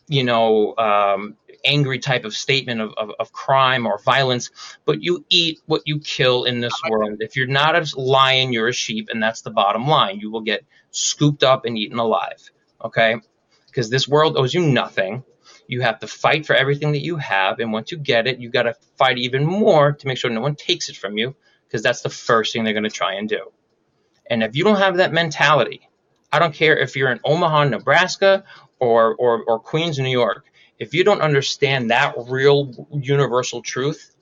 you 0.08 0.24
know, 0.24 0.76
um, 0.78 1.38
angry 1.66 2.00
type 2.00 2.26
of 2.26 2.34
statement 2.34 2.82
of, 2.82 2.94
of, 2.98 3.12
of 3.20 3.32
crime 3.32 3.86
or 3.86 4.00
violence, 4.00 4.50
but 4.86 5.02
you 5.04 5.26
eat 5.30 5.60
what 5.66 5.84
you 5.86 6.00
kill 6.00 6.46
in 6.46 6.62
this 6.62 6.74
world. 6.90 7.18
If 7.20 7.36
you're 7.36 7.48
not 7.48 7.76
a 7.76 8.00
lion, 8.00 8.54
you're 8.54 8.70
a 8.70 8.74
sheep, 8.74 9.10
and 9.12 9.22
that's 9.22 9.42
the 9.42 9.52
bottom 9.52 9.88
line. 9.88 10.20
You 10.20 10.32
will 10.32 10.42
get 10.42 10.66
scooped 10.92 11.44
up 11.44 11.66
and 11.66 11.78
eaten 11.78 12.00
alive. 12.00 12.50
Okay? 12.84 13.18
Because 13.68 13.90
this 13.90 14.08
world 14.08 14.38
owes 14.38 14.54
you 14.54 14.62
nothing. 14.62 15.24
You 15.70 15.82
have 15.82 16.00
to 16.00 16.08
fight 16.08 16.48
for 16.48 16.56
everything 16.56 16.94
that 16.94 17.04
you 17.04 17.18
have, 17.18 17.60
and 17.60 17.72
once 17.72 17.92
you 17.92 17.98
get 18.00 18.26
it, 18.26 18.40
you 18.40 18.50
got 18.50 18.64
to 18.64 18.74
fight 18.98 19.20
even 19.20 19.46
more 19.46 19.92
to 19.92 20.08
make 20.08 20.18
sure 20.18 20.32
no 20.32 20.42
one 20.42 20.56
takes 20.56 20.90
it 20.90 20.98
from 20.98 21.18
you, 21.20 21.36
because 21.68 21.84
that's 21.84 22.02
the 22.02 22.10
first 22.10 22.52
thing 22.52 22.64
they're 22.64 22.74
going 22.74 22.84
to 22.84 22.90
try 22.90 23.14
and 23.14 23.30
do. 23.30 23.52
And 24.30 24.42
if 24.42 24.56
you 24.56 24.64
don't 24.64 24.78
have 24.78 24.98
that 24.98 25.14
mentality, 25.14 25.88
I 26.32 26.40
don't 26.40 26.56
care 26.56 26.76
if 26.76 26.96
you're 26.96 27.12
in 27.12 27.20
Omaha, 27.24 27.66
Nebraska, 27.66 28.46
or, 28.80 29.16
or, 29.16 29.44
or 29.44 29.60
Queens, 29.60 30.00
New 30.00 30.10
York. 30.10 30.46
If 30.80 30.96
you 30.96 31.04
don't 31.04 31.22
understand 31.22 31.92
that 31.92 32.16
real 32.18 32.88
universal 32.92 33.62
truth, 33.62 34.16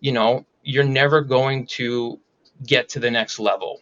you 0.00 0.12
know, 0.12 0.46
you're 0.62 0.84
never 0.84 1.22
going 1.22 1.66
to 1.78 2.20
get 2.64 2.90
to 2.90 3.00
the 3.00 3.10
next 3.10 3.40
level. 3.40 3.80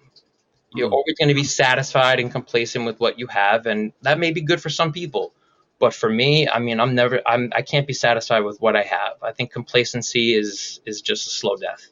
You're 0.74 0.88
Mm. 0.88 0.92
always 0.92 1.16
going 1.18 1.28
to 1.28 1.34
be 1.34 1.44
satisfied 1.44 2.20
and 2.20 2.32
complacent 2.32 2.86
with 2.86 3.00
what 3.00 3.18
you 3.18 3.26
have, 3.26 3.66
and 3.66 3.92
that 4.02 4.18
may 4.18 4.30
be 4.32 4.40
good 4.40 4.62
for 4.62 4.70
some 4.70 4.92
people. 4.92 5.34
But 5.80 5.94
for 5.94 6.10
me, 6.10 6.46
I 6.46 6.58
mean, 6.58 6.78
I'm 6.78 6.94
never, 6.94 7.20
I'm, 7.26 7.50
I 7.56 7.62
can't 7.62 7.86
be 7.86 7.94
satisfied 7.94 8.40
with 8.40 8.60
what 8.60 8.76
I 8.76 8.82
have. 8.82 9.14
I 9.22 9.32
think 9.32 9.50
complacency 9.50 10.34
is 10.34 10.80
is 10.86 11.00
just 11.00 11.26
a 11.26 11.30
slow 11.30 11.56
death. 11.56 11.88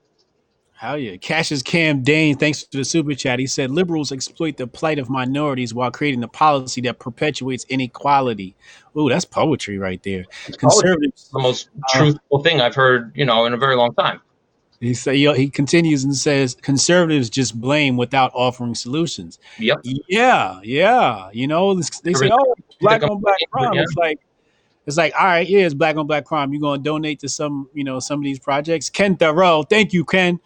Hell 0.79 0.97
yeah. 0.97 1.17
Cassius 1.17 1.61
Cam 1.61 2.03
Dane, 2.03 2.37
thanks 2.37 2.63
for 2.63 2.77
the 2.77 2.85
super 2.85 3.13
chat. 3.15 3.41
He 3.41 3.49
said 3.49 3.73
liberals 3.73 4.13
exploit 4.13 4.59
the 4.59 4.69
plight 4.69 5.01
of 5.01 5.11
minorities 5.11 5.75
while 5.75 5.91
creating 5.91 6.23
a 6.23 6.29
policy 6.29 6.81
that 6.83 7.01
perpetuates 7.01 7.65
inequality. 7.69 8.55
Ooh, 8.97 9.09
that's 9.09 9.25
poetry 9.25 9.77
right 9.77 10.01
there. 10.05 10.25
Conservatives. 10.57 11.31
The 11.33 11.41
most 11.41 11.71
uh, 11.77 11.99
truthful 11.99 12.45
thing 12.45 12.61
I've 12.61 12.77
heard, 12.77 13.11
you 13.17 13.25
know, 13.25 13.45
in 13.47 13.55
a 13.55 13.57
very 13.57 13.75
long 13.75 13.93
time. 13.97 14.21
He 14.81 14.95
say 14.95 15.17
he, 15.17 15.51
continues 15.51 16.05
and 16.05 16.15
says 16.15 16.55
conservatives 16.55 17.29
just 17.29 17.61
blame 17.61 17.97
without 17.97 18.31
offering 18.33 18.77
solutions. 18.77 19.39
Yep. 19.59 19.81
Yeah, 20.09 20.61
yeah. 20.63 21.31
You 21.33 21.49
know, 21.49 21.75
they 22.05 22.15
say, 22.15 22.31
"Oh, 22.33 22.55
black 22.81 23.03
on 23.03 23.21
black 23.21 23.39
crime." 23.51 23.75
It's 23.75 23.95
like, 23.97 24.21
it's 24.87 24.97
like, 24.97 25.15
all 25.19 25.27
right, 25.27 25.49
yeah, 25.49 25.67
it's 25.67 25.75
black 25.75 25.97
on 25.97 26.07
black 26.07 26.25
crime. 26.25 26.53
You're 26.53 26.63
gonna 26.63 26.81
donate 26.81 27.19
to 27.21 27.29
some, 27.29 27.69
you 27.75 27.83
know, 27.83 27.99
some 27.99 28.21
of 28.21 28.25
these 28.25 28.39
projects. 28.39 28.89
Ken 28.89 29.17
Thoreau, 29.17 29.65
thank 29.65 29.93
you, 29.93 30.05
Ken. 30.05 30.39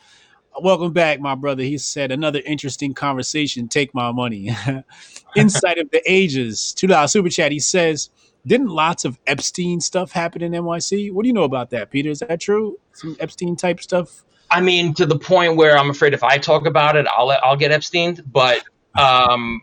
Welcome 0.60 0.92
back, 0.92 1.20
my 1.20 1.34
brother. 1.34 1.62
He 1.62 1.76
said 1.76 2.10
another 2.10 2.40
interesting 2.46 2.94
conversation. 2.94 3.68
Take 3.68 3.94
my 3.94 4.12
money. 4.12 4.50
Insight 5.36 5.78
of 5.78 5.90
the 5.90 6.02
ages. 6.10 6.72
Two 6.72 6.86
dollar 6.86 7.08
super 7.08 7.28
chat. 7.28 7.52
He 7.52 7.60
says, 7.60 8.08
didn't 8.46 8.68
lots 8.68 9.04
of 9.04 9.18
Epstein 9.26 9.80
stuff 9.80 10.12
happen 10.12 10.42
in 10.42 10.52
NYC? 10.52 11.12
What 11.12 11.22
do 11.22 11.28
you 11.28 11.32
know 11.32 11.44
about 11.44 11.70
that, 11.70 11.90
Peter? 11.90 12.10
Is 12.10 12.20
that 12.20 12.40
true? 12.40 12.78
Some 12.92 13.16
Epstein 13.20 13.56
type 13.56 13.80
stuff? 13.80 14.24
I 14.50 14.60
mean, 14.60 14.94
to 14.94 15.06
the 15.06 15.18
point 15.18 15.56
where 15.56 15.78
I'm 15.78 15.90
afraid 15.90 16.12
if 16.12 16.22
I 16.22 16.38
talk 16.38 16.66
about 16.66 16.96
it, 16.96 17.06
I'll 17.06 17.30
I'll 17.42 17.56
get 17.56 17.70
Epstein. 17.70 18.22
But 18.30 18.62
um, 18.98 19.62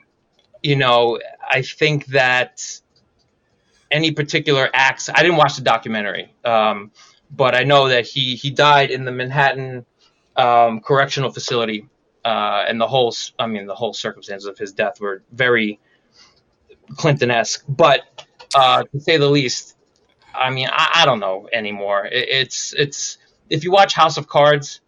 you 0.64 0.76
know, 0.76 1.20
I 1.50 1.62
think 1.62 2.08
that 2.08 2.82
any 3.92 4.12
particular 4.12 4.70
acts. 4.74 5.10
I 5.10 5.22
didn't 5.22 5.38
watch 5.38 5.56
the 5.56 5.64
documentary, 5.64 6.34
um, 6.46 6.92
but 7.32 7.56
I 7.56 7.64
know 7.64 7.90
that 7.90 8.08
he 8.08 8.36
he 8.36 8.50
died 8.50 8.92
in 8.92 9.06
the 9.06 9.12
Manhattan 9.12 9.86
um, 10.36 10.80
correctional 10.82 11.32
facility, 11.32 11.88
uh, 12.26 12.66
and 12.68 12.80
the 12.80 12.88
whole 12.88 13.14
I 13.38 13.48
mean 13.48 13.68
the 13.68 13.76
whole 13.76 13.94
circumstances 13.94 14.48
of 14.48 14.58
his 14.58 14.74
death 14.74 15.00
were 15.00 15.24
very 15.32 15.80
Clinton-esque. 16.98 17.64
But 17.68 18.02
uh, 18.56 18.84
to 18.84 19.00
say 19.00 19.18
the 19.18 19.30
least, 19.30 19.76
I 20.34 20.50
mean, 20.50 20.68
I, 20.72 21.02
I 21.02 21.06
don't 21.06 21.20
know 21.20 21.50
anymore. 21.52 22.06
It, 22.06 22.30
it's 22.30 22.74
it's 22.74 23.18
if 23.50 23.64
you 23.64 23.72
watch 23.72 23.94
House 23.94 24.18
of 24.18 24.28
Cards, 24.28 24.82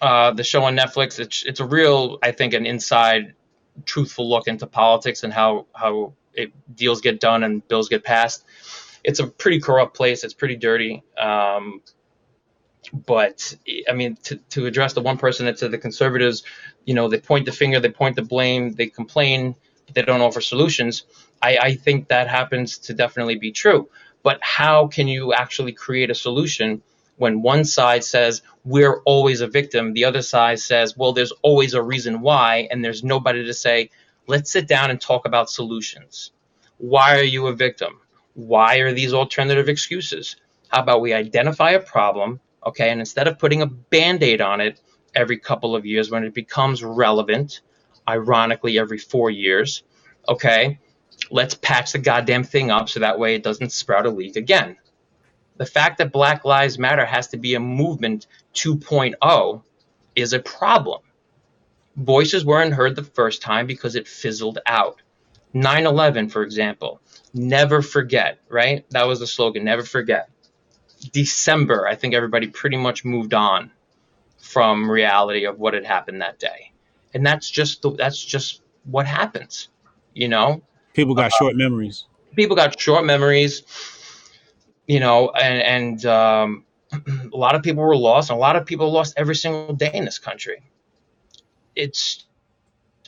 uh, 0.00 0.32
the 0.32 0.44
show 0.44 0.64
on 0.64 0.76
Netflix, 0.76 1.18
it's 1.18 1.44
it's 1.44 1.60
a 1.60 1.66
real, 1.66 2.18
I 2.22 2.32
think, 2.32 2.54
an 2.54 2.66
inside, 2.66 3.34
truthful 3.84 4.28
look 4.28 4.48
into 4.48 4.66
politics 4.66 5.22
and 5.22 5.32
how 5.32 5.66
how 5.74 6.14
it, 6.34 6.52
deals 6.74 7.00
get 7.00 7.20
done 7.20 7.44
and 7.44 7.66
bills 7.66 7.88
get 7.88 8.04
passed. 8.04 8.44
It's 9.04 9.20
a 9.20 9.26
pretty 9.26 9.60
corrupt 9.60 9.96
place. 9.96 10.24
It's 10.24 10.34
pretty 10.34 10.56
dirty. 10.56 11.02
Um, 11.16 11.80
but 12.92 13.56
I 13.88 13.92
mean, 13.92 14.16
to, 14.24 14.36
to 14.36 14.66
address 14.66 14.92
the 14.92 15.00
one 15.00 15.18
person 15.18 15.46
that 15.46 15.58
said 15.58 15.70
the 15.70 15.78
conservatives, 15.78 16.42
you 16.84 16.94
know, 16.94 17.08
they 17.08 17.18
point 17.18 17.46
the 17.46 17.52
finger, 17.52 17.80
they 17.80 17.90
point 17.90 18.16
the 18.16 18.22
blame, 18.22 18.72
they 18.72 18.86
complain, 18.86 19.54
but 19.86 19.94
they 19.94 20.02
don't 20.02 20.20
offer 20.20 20.40
solutions. 20.40 21.04
I, 21.42 21.58
I 21.58 21.74
think 21.74 22.08
that 22.08 22.28
happens 22.28 22.78
to 22.78 22.94
definitely 22.94 23.36
be 23.36 23.52
true. 23.52 23.88
But 24.22 24.38
how 24.42 24.88
can 24.88 25.08
you 25.08 25.32
actually 25.32 25.72
create 25.72 26.10
a 26.10 26.14
solution 26.14 26.82
when 27.16 27.42
one 27.42 27.64
side 27.64 28.04
says 28.04 28.42
we're 28.64 29.00
always 29.02 29.40
a 29.40 29.46
victim, 29.46 29.92
the 29.92 30.04
other 30.04 30.22
side 30.22 30.58
says, 30.60 30.96
well, 30.96 31.12
there's 31.12 31.32
always 31.42 31.74
a 31.74 31.82
reason 31.82 32.20
why, 32.20 32.68
and 32.70 32.84
there's 32.84 33.02
nobody 33.02 33.44
to 33.44 33.54
say, 33.54 33.90
let's 34.26 34.50
sit 34.50 34.68
down 34.68 34.90
and 34.90 35.00
talk 35.00 35.26
about 35.26 35.50
solutions. 35.50 36.32
Why 36.78 37.18
are 37.18 37.22
you 37.24 37.46
a 37.46 37.54
victim? 37.54 38.00
Why 38.34 38.78
are 38.78 38.92
these 38.92 39.14
alternative 39.14 39.68
excuses? 39.68 40.36
How 40.68 40.82
about 40.82 41.00
we 41.00 41.14
identify 41.14 41.70
a 41.70 41.80
problem, 41.80 42.40
okay, 42.66 42.90
and 42.90 43.00
instead 43.00 43.28
of 43.28 43.38
putting 43.38 43.62
a 43.62 43.66
band 43.66 44.22
aid 44.22 44.40
on 44.40 44.60
it 44.60 44.80
every 45.14 45.38
couple 45.38 45.74
of 45.74 45.86
years 45.86 46.10
when 46.10 46.24
it 46.24 46.34
becomes 46.34 46.84
relevant, 46.84 47.62
ironically, 48.06 48.78
every 48.78 48.98
four 48.98 49.30
years, 49.30 49.84
okay, 50.28 50.78
let's 51.30 51.54
patch 51.54 51.92
the 51.92 51.98
goddamn 51.98 52.44
thing 52.44 52.70
up 52.70 52.88
so 52.88 53.00
that 53.00 53.18
way 53.18 53.34
it 53.34 53.42
doesn't 53.42 53.72
sprout 53.72 54.06
a 54.06 54.10
leak 54.10 54.36
again. 54.36 54.76
The 55.56 55.66
fact 55.66 55.98
that 55.98 56.12
Black 56.12 56.44
Lives 56.44 56.78
Matter 56.78 57.06
has 57.06 57.28
to 57.28 57.36
be 57.36 57.54
a 57.54 57.60
movement 57.60 58.26
2.0 58.54 59.62
is 60.14 60.32
a 60.32 60.38
problem. 60.38 61.02
Voices 61.96 62.44
weren't 62.44 62.74
heard 62.74 62.94
the 62.94 63.02
first 63.02 63.40
time 63.40 63.66
because 63.66 63.96
it 63.96 64.06
fizzled 64.06 64.58
out. 64.66 65.00
9 65.54 65.86
11, 65.86 66.28
for 66.28 66.42
example, 66.42 67.00
never 67.32 67.80
forget, 67.80 68.38
right? 68.48 68.84
That 68.90 69.06
was 69.06 69.20
the 69.20 69.26
slogan, 69.26 69.64
never 69.64 69.82
forget. 69.82 70.28
December, 71.12 71.86
I 71.86 71.94
think 71.94 72.14
everybody 72.14 72.48
pretty 72.48 72.76
much 72.76 73.04
moved 73.04 73.32
on 73.32 73.70
from 74.38 74.90
reality 74.90 75.46
of 75.46 75.58
what 75.58 75.72
had 75.72 75.84
happened 75.84 76.20
that 76.20 76.38
day. 76.38 76.72
And 77.14 77.24
that's 77.24 77.48
just 77.48 77.80
the, 77.80 77.92
that's 77.92 78.22
just 78.22 78.60
what 78.84 79.06
happens, 79.06 79.68
you 80.12 80.28
know? 80.28 80.62
People 80.96 81.14
got 81.14 81.26
uh, 81.26 81.36
short 81.38 81.56
memories. 81.56 82.06
People 82.34 82.56
got 82.56 82.80
short 82.80 83.04
memories, 83.04 83.62
you 84.86 84.98
know, 84.98 85.28
and, 85.28 85.62
and 85.62 86.06
um, 86.06 86.64
a 87.32 87.36
lot 87.36 87.54
of 87.54 87.62
people 87.62 87.82
were 87.82 87.96
lost, 87.96 88.30
and 88.30 88.38
a 88.38 88.40
lot 88.40 88.56
of 88.56 88.64
people 88.64 88.90
lost 88.90 89.12
every 89.18 89.36
single 89.36 89.74
day 89.74 89.90
in 89.92 90.06
this 90.06 90.18
country. 90.18 90.62
It's, 91.74 92.24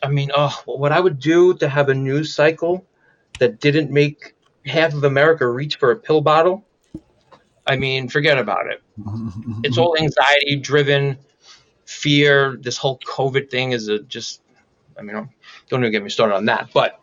I 0.02 0.10
mean, 0.10 0.30
oh, 0.36 0.54
what 0.66 0.92
I 0.92 1.00
would 1.00 1.18
do 1.18 1.54
to 1.54 1.68
have 1.68 1.88
a 1.88 1.94
news 1.94 2.34
cycle 2.34 2.84
that 3.38 3.58
didn't 3.58 3.90
make 3.90 4.34
half 4.66 4.92
of 4.92 5.04
America 5.04 5.48
reach 5.48 5.76
for 5.76 5.90
a 5.90 5.96
pill 5.96 6.20
bottle. 6.20 6.66
I 7.66 7.76
mean, 7.76 8.10
forget 8.10 8.36
about 8.36 8.66
it. 8.66 8.82
it's 9.64 9.78
all 9.78 9.96
anxiety 9.98 10.56
driven, 10.56 11.16
fear. 11.86 12.58
This 12.60 12.76
whole 12.76 12.98
COVID 12.98 13.50
thing 13.50 13.72
is 13.72 13.88
a 13.88 14.00
just, 14.00 14.42
I 14.98 15.02
mean, 15.02 15.16
don't, 15.16 15.30
don't 15.70 15.80
even 15.80 15.92
get 15.92 16.02
me 16.02 16.10
started 16.10 16.34
on 16.34 16.44
that. 16.46 16.68
But 16.74 17.00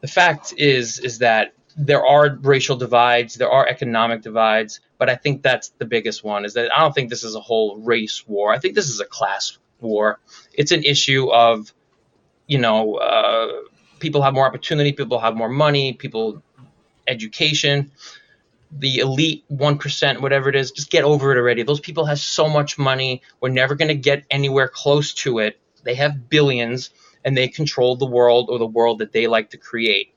the 0.00 0.08
fact 0.08 0.54
is, 0.56 0.98
is 0.98 1.18
that 1.18 1.52
there 1.76 2.04
are 2.04 2.36
racial 2.42 2.76
divides, 2.76 3.34
there 3.36 3.50
are 3.50 3.66
economic 3.66 4.22
divides, 4.22 4.80
but 4.98 5.08
I 5.08 5.14
think 5.14 5.42
that's 5.42 5.70
the 5.78 5.84
biggest 5.84 6.24
one. 6.24 6.44
Is 6.44 6.54
that 6.54 6.70
I 6.76 6.80
don't 6.80 6.94
think 6.94 7.10
this 7.10 7.24
is 7.24 7.34
a 7.34 7.40
whole 7.40 7.78
race 7.78 8.26
war. 8.26 8.52
I 8.52 8.58
think 8.58 8.74
this 8.74 8.88
is 8.88 9.00
a 9.00 9.04
class 9.04 9.56
war. 9.80 10.18
It's 10.52 10.72
an 10.72 10.84
issue 10.84 11.30
of, 11.32 11.72
you 12.46 12.58
know, 12.58 12.96
uh, 12.96 13.62
people 13.98 14.22
have 14.22 14.34
more 14.34 14.46
opportunity, 14.46 14.92
people 14.92 15.18
have 15.20 15.36
more 15.36 15.48
money, 15.48 15.92
people 15.92 16.42
education. 17.06 17.92
The 18.72 18.98
elite 18.98 19.44
one 19.48 19.78
percent, 19.78 20.20
whatever 20.20 20.48
it 20.48 20.54
is, 20.54 20.70
just 20.70 20.90
get 20.90 21.02
over 21.02 21.32
it 21.32 21.38
already. 21.38 21.62
Those 21.62 21.80
people 21.80 22.04
have 22.06 22.20
so 22.20 22.48
much 22.48 22.78
money. 22.78 23.22
We're 23.40 23.48
never 23.48 23.74
going 23.74 23.88
to 23.88 23.94
get 23.94 24.24
anywhere 24.30 24.68
close 24.68 25.14
to 25.14 25.40
it. 25.40 25.58
They 25.82 25.94
have 25.94 26.28
billions, 26.28 26.90
and 27.24 27.36
they 27.36 27.48
control 27.48 27.96
the 27.96 28.06
world 28.06 28.48
or 28.50 28.58
the 28.58 28.66
world 28.66 28.98
that 28.98 29.12
they 29.12 29.26
like 29.26 29.50
to 29.50 29.58
create. 29.58 30.14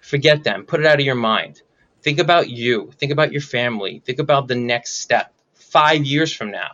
Forget 0.00 0.44
them. 0.44 0.64
Put 0.64 0.80
it 0.80 0.86
out 0.86 1.00
of 1.00 1.06
your 1.06 1.14
mind. 1.14 1.62
Think 2.02 2.18
about 2.18 2.50
you. 2.50 2.90
Think 2.98 3.12
about 3.12 3.32
your 3.32 3.40
family. 3.40 4.02
Think 4.04 4.18
about 4.18 4.48
the 4.48 4.54
next 4.54 5.00
step 5.00 5.32
five 5.54 6.04
years 6.04 6.32
from 6.32 6.50
now. 6.50 6.72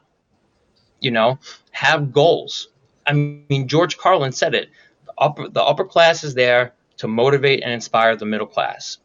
You 1.01 1.13
know, 1.13 1.39
have 1.71 2.13
goals. 2.13 2.69
I 3.07 3.13
mean, 3.13 3.69
George 3.69 3.97
Carlin 3.97 4.33
said 4.33 4.55
it. 4.55 4.71
The 5.07 5.13
upper, 5.17 5.49
the 5.49 5.63
upper 5.63 5.85
class 5.85 6.25
is 6.25 6.35
there 6.35 6.75
to 6.99 7.09
motivate 7.09 7.63
and 7.63 7.73
inspire 7.73 8.17
the 8.17 8.27
middle 8.27 8.47
class. 8.47 8.99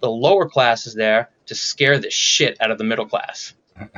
The 0.00 0.10
lower 0.10 0.48
class 0.48 0.86
is 0.86 0.94
there 0.94 1.30
to 1.46 1.54
scare 1.54 1.98
the 1.98 2.10
shit 2.10 2.56
out 2.60 2.70
of 2.70 2.78
the 2.78 2.84
middle 2.84 3.06
class. 3.06 3.54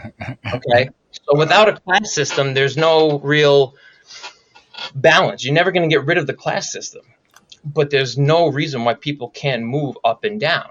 Okay? 0.55 0.89
So 1.11 1.37
without 1.37 1.69
a 1.69 1.79
class 1.79 2.15
system, 2.15 2.55
there's 2.55 2.77
no 2.77 3.19
real 3.19 3.75
balance. 4.95 5.45
You're 5.45 5.55
never 5.55 5.73
going 5.73 5.89
to 5.89 5.95
get 5.95 6.05
rid 6.07 6.19
of 6.19 6.27
the 6.27 6.35
class 6.35 6.73
system 6.73 7.03
but 7.65 7.91
there's 7.91 8.19
no 8.19 8.49
reason 8.49 8.85
why 8.85 8.95
people 8.95 9.31
can't 9.31 9.63
move 9.63 9.97
up 10.05 10.25
and 10.25 10.41
down. 10.41 10.69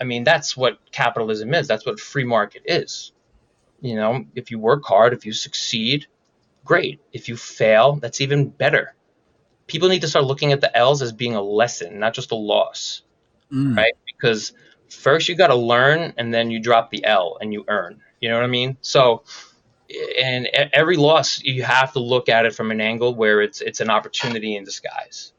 I 0.00 0.04
mean, 0.04 0.24
that's 0.24 0.56
what 0.56 0.78
capitalism 0.92 1.52
is. 1.54 1.68
That's 1.68 1.84
what 1.84 2.00
free 2.00 2.24
market 2.24 2.62
is. 2.64 3.12
You 3.80 3.94
know, 3.96 4.24
if 4.34 4.50
you 4.50 4.58
work 4.58 4.84
hard, 4.84 5.12
if 5.12 5.26
you 5.26 5.32
succeed, 5.32 6.06
great. 6.64 7.00
If 7.12 7.28
you 7.28 7.36
fail, 7.36 7.96
that's 7.96 8.20
even 8.20 8.48
better. 8.48 8.94
People 9.66 9.88
need 9.88 10.00
to 10.00 10.08
start 10.08 10.24
looking 10.24 10.52
at 10.52 10.60
the 10.60 10.74
L's 10.76 11.02
as 11.02 11.12
being 11.12 11.34
a 11.34 11.42
lesson, 11.42 11.98
not 11.98 12.14
just 12.14 12.30
a 12.32 12.36
loss, 12.36 13.02
Mm. 13.52 13.76
right? 13.76 13.92
Because 14.06 14.52
first 14.88 15.28
you 15.28 15.34
got 15.34 15.48
to 15.48 15.56
learn 15.56 16.14
and 16.16 16.32
then 16.32 16.50
you 16.50 16.60
drop 16.60 16.90
the 16.90 17.04
L 17.04 17.36
and 17.40 17.52
you 17.52 17.64
earn. 17.68 18.00
You 18.20 18.28
know 18.28 18.36
what 18.36 18.44
I 18.44 18.48
mean? 18.48 18.76
So, 18.80 19.24
and 20.22 20.46
every 20.72 20.96
loss 20.96 21.42
you 21.42 21.62
have 21.62 21.92
to 21.92 22.00
look 22.00 22.28
at 22.28 22.46
it 22.46 22.54
from 22.54 22.70
an 22.70 22.80
angle 22.80 23.14
where 23.14 23.40
it's 23.40 23.60
it's 23.60 23.80
an 23.80 23.90
opportunity 23.90 24.56
in 24.56 24.64
disguise. 24.64 25.32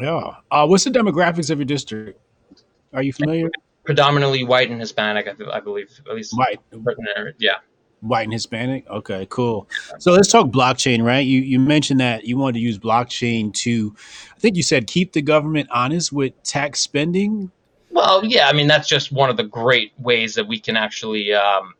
Yeah. 0.00 0.34
Uh, 0.50 0.66
what's 0.66 0.84
the 0.84 0.90
demographics 0.90 1.50
of 1.50 1.58
your 1.58 1.66
district? 1.66 2.18
Are 2.92 3.02
you 3.02 3.12
familiar? 3.12 3.50
Predominantly 3.84 4.44
white 4.44 4.70
and 4.70 4.80
Hispanic, 4.80 5.26
I, 5.26 5.56
I 5.56 5.60
believe, 5.60 5.90
at 6.08 6.14
least 6.14 6.36
White, 6.36 6.60
Yeah. 7.38 7.56
white 8.00 8.24
and 8.24 8.32
Hispanic. 8.32 8.88
Okay, 8.88 9.26
cool. 9.28 9.68
So 9.98 10.12
let's 10.12 10.28
talk 10.28 10.46
blockchain, 10.48 11.02
right? 11.02 11.26
You 11.26 11.40
you 11.40 11.58
mentioned 11.58 12.00
that 12.00 12.24
you 12.24 12.36
wanted 12.36 12.54
to 12.54 12.60
use 12.60 12.78
blockchain 12.78 13.52
to, 13.54 13.94
I 14.34 14.38
think 14.38 14.56
you 14.56 14.62
said 14.62 14.86
keep 14.86 15.12
the 15.12 15.22
government 15.22 15.68
honest 15.72 16.12
with 16.12 16.40
tax 16.44 16.80
spending. 16.80 17.50
Well, 17.90 18.24
yeah, 18.24 18.48
I 18.48 18.52
mean 18.52 18.68
that's 18.68 18.88
just 18.88 19.10
one 19.12 19.30
of 19.30 19.36
the 19.36 19.44
great 19.44 19.92
ways 19.98 20.34
that 20.36 20.46
we 20.46 20.58
can 20.60 20.76
actually 20.76 21.34
um, 21.34 21.74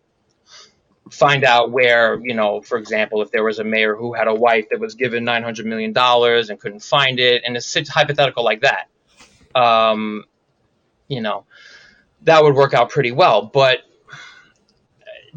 find 1.13 1.45
out 1.45 1.71
where, 1.71 2.19
you 2.23 2.35
know, 2.35 2.61
for 2.61 2.79
example, 2.79 3.23
if 3.23 3.31
there 3.31 3.45
was 3.45 3.59
a 3.59 3.65
mayor 3.65 3.95
who 3.95 4.15
had 4.15 4.29
a 4.29 4.35
wife 4.35 4.67
that 4.71 4.81
was 4.81 4.95
given 4.95 5.25
nine 5.25 5.43
hundred 5.43 5.67
million 5.67 5.93
dollars 5.93 6.51
and 6.51 6.59
couldn't 6.59 6.83
find 6.83 7.21
it, 7.21 7.43
and 7.45 7.57
it's 7.57 7.89
hypothetical 7.89 8.45
like 8.45 8.63
that, 8.63 8.89
um, 9.55 10.25
you 11.09 11.21
know, 11.21 11.45
that 12.23 12.43
would 12.43 12.55
work 12.55 12.75
out 12.75 12.91
pretty 12.91 13.13
well. 13.13 13.43
But 13.43 13.81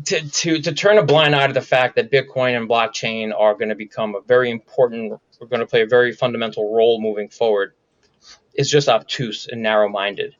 to, 0.06 0.30
to 0.30 0.62
to 0.62 0.74
turn 0.74 0.98
a 0.98 1.04
blind 1.04 1.36
eye 1.36 1.48
to 1.48 1.54
the 1.54 1.62
fact 1.62 1.98
that 1.98 2.12
Bitcoin 2.12 2.56
and 2.56 2.70
blockchain 2.70 3.32
are 3.38 3.54
going 3.54 3.70
to 3.70 3.76
become 3.76 4.16
a 4.16 4.22
very 4.22 4.50
important, 4.50 5.14
are 5.42 5.48
going 5.48 5.60
to 5.60 5.68
play 5.68 5.82
a 5.82 5.88
very 5.88 6.14
fundamental 6.14 6.74
role 6.74 7.02
moving 7.02 7.30
forward, 7.30 7.74
is 8.54 8.70
just 8.70 8.88
obtuse 8.88 9.48
and 9.48 9.62
narrow-minded 9.62 10.36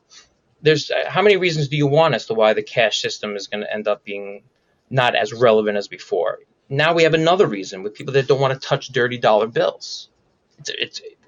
there's 0.62 0.90
uh, 0.90 1.04
how 1.06 1.22
many 1.22 1.36
reasons 1.36 1.68
do 1.68 1.76
you 1.76 1.86
want 1.86 2.14
as 2.14 2.26
to 2.26 2.34
why 2.34 2.54
the 2.54 2.62
cash 2.62 3.00
system 3.00 3.36
is 3.36 3.46
going 3.46 3.62
to 3.62 3.72
end 3.72 3.86
up 3.86 4.02
being 4.04 4.42
not 4.90 5.14
as 5.14 5.32
relevant 5.32 5.76
as 5.76 5.88
before? 5.88 6.38
Now 6.68 6.94
we 6.94 7.04
have 7.04 7.14
another 7.14 7.46
reason 7.46 7.82
with 7.82 7.94
people 7.94 8.14
that 8.14 8.26
don't 8.26 8.40
want 8.40 8.60
to 8.60 8.68
touch 8.68 8.88
dirty 8.88 9.18
dollar 9.18 9.46
bills. 9.46 10.08
It's, 10.58 10.70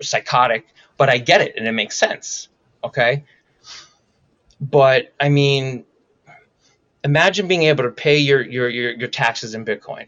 it's 0.00 0.08
psychotic, 0.08 0.66
but 0.96 1.08
I 1.08 1.18
get 1.18 1.40
it 1.40 1.54
and 1.56 1.66
it 1.66 1.72
makes 1.72 1.96
sense. 1.96 2.48
Okay. 2.82 3.24
But 4.60 5.14
I 5.20 5.28
mean, 5.28 5.84
imagine 7.04 7.46
being 7.46 7.64
able 7.64 7.84
to 7.84 7.90
pay 7.90 8.18
your, 8.18 8.42
your, 8.42 8.68
your, 8.68 8.92
your 8.92 9.08
taxes 9.08 9.54
in 9.54 9.64
Bitcoin. 9.64 10.06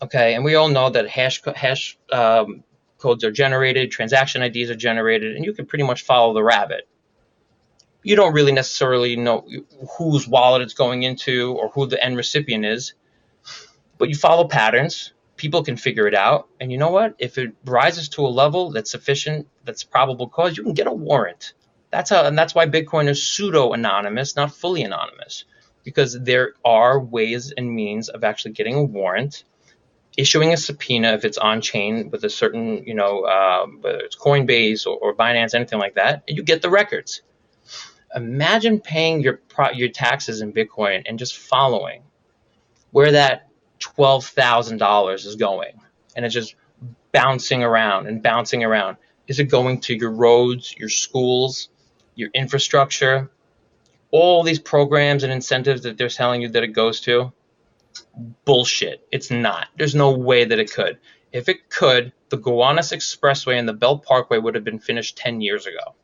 Okay. 0.00 0.34
And 0.34 0.44
we 0.44 0.54
all 0.54 0.68
know 0.68 0.90
that 0.90 1.08
hash, 1.08 1.42
hash 1.56 1.98
um, 2.12 2.62
codes 2.98 3.24
are 3.24 3.32
generated, 3.32 3.90
transaction 3.90 4.42
IDs 4.42 4.70
are 4.70 4.76
generated, 4.76 5.34
and 5.34 5.44
you 5.44 5.52
can 5.52 5.66
pretty 5.66 5.84
much 5.84 6.02
follow 6.02 6.32
the 6.34 6.42
rabbit 6.42 6.88
you 8.02 8.16
don't 8.16 8.34
really 8.34 8.52
necessarily 8.52 9.16
know 9.16 9.46
whose 9.98 10.26
wallet 10.26 10.62
it's 10.62 10.74
going 10.74 11.02
into 11.02 11.52
or 11.52 11.68
who 11.68 11.86
the 11.86 12.02
end 12.02 12.16
recipient 12.16 12.64
is, 12.64 12.94
but 13.98 14.08
you 14.08 14.16
follow 14.16 14.48
patterns. 14.48 15.12
People 15.36 15.62
can 15.64 15.76
figure 15.76 16.06
it 16.06 16.14
out. 16.14 16.48
And 16.60 16.70
you 16.70 16.78
know 16.78 16.90
what? 16.90 17.14
If 17.18 17.38
it 17.38 17.54
rises 17.64 18.08
to 18.10 18.26
a 18.26 18.28
level 18.28 18.70
that's 18.70 18.90
sufficient, 18.90 19.48
that's 19.64 19.84
probable 19.84 20.28
cause, 20.28 20.56
you 20.56 20.62
can 20.62 20.74
get 20.74 20.86
a 20.86 20.92
warrant. 20.92 21.54
That's 21.90 22.10
how, 22.10 22.24
and 22.24 22.38
that's 22.38 22.54
why 22.54 22.66
Bitcoin 22.66 23.08
is 23.08 23.26
pseudo 23.26 23.72
anonymous, 23.72 24.34
not 24.34 24.54
fully 24.54 24.82
anonymous, 24.82 25.44
because 25.84 26.18
there 26.18 26.54
are 26.64 26.98
ways 26.98 27.52
and 27.56 27.70
means 27.70 28.08
of 28.08 28.24
actually 28.24 28.52
getting 28.52 28.76
a 28.76 28.82
warrant, 28.82 29.44
issuing 30.16 30.52
a 30.52 30.56
subpoena 30.56 31.12
if 31.12 31.24
it's 31.24 31.38
on 31.38 31.60
chain 31.60 32.10
with 32.10 32.24
a 32.24 32.30
certain, 32.30 32.84
you 32.84 32.94
know, 32.94 33.22
uh, 33.22 33.66
whether 33.80 33.98
it's 33.98 34.16
Coinbase 34.16 34.86
or, 34.86 34.96
or 34.96 35.14
Binance, 35.14 35.54
anything 35.54 35.78
like 35.78 35.94
that, 35.94 36.24
and 36.26 36.36
you 36.36 36.42
get 36.42 36.62
the 36.62 36.70
records 36.70 37.22
imagine 38.14 38.80
paying 38.80 39.22
your 39.22 39.34
pro- 39.48 39.70
your 39.70 39.88
taxes 39.90 40.40
in 40.40 40.52
Bitcoin 40.52 41.02
and 41.06 41.18
just 41.18 41.38
following 41.38 42.02
where 42.90 43.12
that 43.12 43.48
twelve 43.78 44.26
thousand 44.26 44.78
dollars 44.78 45.26
is 45.26 45.36
going, 45.36 45.80
and 46.16 46.24
it's 46.24 46.34
just 46.34 46.54
bouncing 47.12 47.62
around 47.62 48.06
and 48.06 48.22
bouncing 48.22 48.64
around. 48.64 48.96
Is 49.28 49.38
it 49.38 49.44
going 49.44 49.80
to 49.82 49.94
your 49.94 50.10
roads, 50.10 50.74
your 50.76 50.88
schools, 50.88 51.68
your 52.14 52.30
infrastructure, 52.34 53.30
all 54.10 54.42
these 54.42 54.58
programs 54.58 55.24
and 55.24 55.32
incentives 55.32 55.82
that 55.82 55.98
they're 55.98 56.08
telling 56.08 56.42
you 56.42 56.48
that 56.50 56.62
it 56.62 56.68
goes 56.68 57.00
to? 57.02 57.32
Bullshit. 58.44 59.06
It's 59.12 59.30
not. 59.30 59.68
There's 59.76 59.94
no 59.94 60.12
way 60.12 60.44
that 60.44 60.58
it 60.58 60.72
could. 60.72 60.98
If 61.32 61.48
it 61.48 61.70
could, 61.70 62.12
the 62.28 62.38
Gowanus 62.38 62.92
Expressway 62.92 63.58
and 63.58 63.68
the 63.68 63.72
Belt 63.72 64.04
Parkway 64.04 64.38
would 64.38 64.54
have 64.54 64.64
been 64.64 64.78
finished 64.78 65.16
10 65.16 65.40
years 65.40 65.66
ago. 65.66 65.94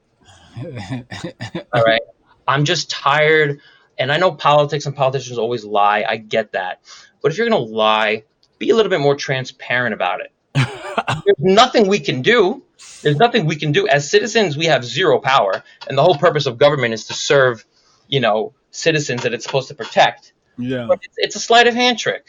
All 1.73 1.83
right. 1.83 2.01
I'm 2.47 2.65
just 2.65 2.91
tired. 2.91 3.61
And 3.99 4.13
I 4.13 4.17
know 4.17 4.33
politics 4.33 4.87
and 4.87 4.95
politicians 4.95 5.39
always 5.39 5.65
lie. 5.65 6.05
I 6.09 6.17
get 6.17 6.53
that. 6.53 6.81
But 7.21 7.33
if 7.33 7.39
you're 7.39 7.49
going 7.49 7.67
to 7.67 7.73
lie, 7.73 8.25
be 8.59 8.71
a 8.71 8.77
little 8.77 8.91
bit 8.91 9.01
more 9.01 9.17
transparent 9.17 9.95
about 9.95 10.21
it. 10.21 10.33
There's 10.55 11.37
nothing 11.39 11.89
we 11.89 12.01
can 12.01 12.23
do. 12.23 12.65
There's 13.03 13.17
nothing 13.17 13.47
we 13.47 13.57
can 13.57 13.73
do. 13.73 13.89
As 13.89 14.11
citizens, 14.11 14.57
we 14.57 14.67
have 14.67 14.85
zero 14.85 15.19
power. 15.19 15.63
And 15.89 15.99
the 15.99 16.03
whole 16.03 16.17
purpose 16.17 16.47
of 16.47 16.59
government 16.59 16.95
is 16.95 17.07
to 17.07 17.15
serve, 17.15 17.65
you 18.09 18.21
know, 18.21 18.55
citizens 18.71 19.23
that 19.23 19.35
it's 19.35 19.45
supposed 19.45 19.69
to 19.69 19.75
protect. 19.75 20.33
yeah. 20.57 20.87
But 20.89 21.01
it's, 21.03 21.15
it's 21.17 21.37
a 21.37 21.41
sleight 21.41 21.67
of 21.67 21.75
hand 21.75 21.99
trick. 21.99 22.27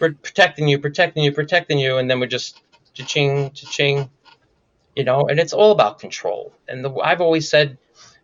We're 0.00 0.12
protecting 0.12 0.68
you, 0.68 0.78
protecting 0.78 1.22
you, 1.22 1.32
protecting 1.32 1.78
you. 1.78 1.98
And 1.98 2.10
then 2.10 2.20
we're 2.20 2.26
just 2.26 2.60
cha-ching, 2.94 3.52
cha-ching, 3.52 4.10
you 4.96 5.04
know, 5.04 5.26
and 5.28 5.38
it's 5.40 5.52
all 5.52 5.72
about 5.72 5.98
control. 5.98 6.52
And 6.68 6.84
the, 6.84 6.94
I've 6.96 7.20
always 7.20 7.48
said, 7.48 7.78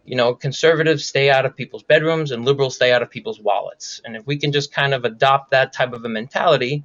you 0.05 0.17
know, 0.17 0.35
conservatives 0.35 1.05
stay 1.05 1.31
out 1.31 1.45
of 1.45 1.57
people's 1.57 1.83
bedrooms 1.83 2.31
and 2.31 2.45
liberals 2.45 2.77
stay 2.77 2.93
out 2.93 3.03
of 3.03 3.11
people's 3.11 3.41
wallets. 3.41 4.01
And 4.05 4.17
if 4.17 4.27
we 4.27 4.37
can 4.37 4.53
just 4.53 4.73
kind 4.73 4.95
of 4.95 5.05
adopt 5.05 5.51
that 5.51 5.73
type 5.73 5.93
of 5.93 6.05
a 6.05 6.09
mentality, 6.09 6.85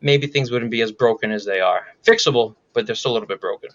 maybe 0.00 0.26
things 0.26 0.50
wouldn't 0.50 0.70
be 0.70 0.80
as 0.80 0.92
broken 0.92 1.30
as 1.30 1.44
they 1.44 1.60
are. 1.60 1.86
Fixable, 2.04 2.54
but 2.72 2.86
they're 2.86 2.94
still 2.94 3.12
a 3.12 3.14
little 3.14 3.28
bit 3.28 3.40
broken. 3.40 3.70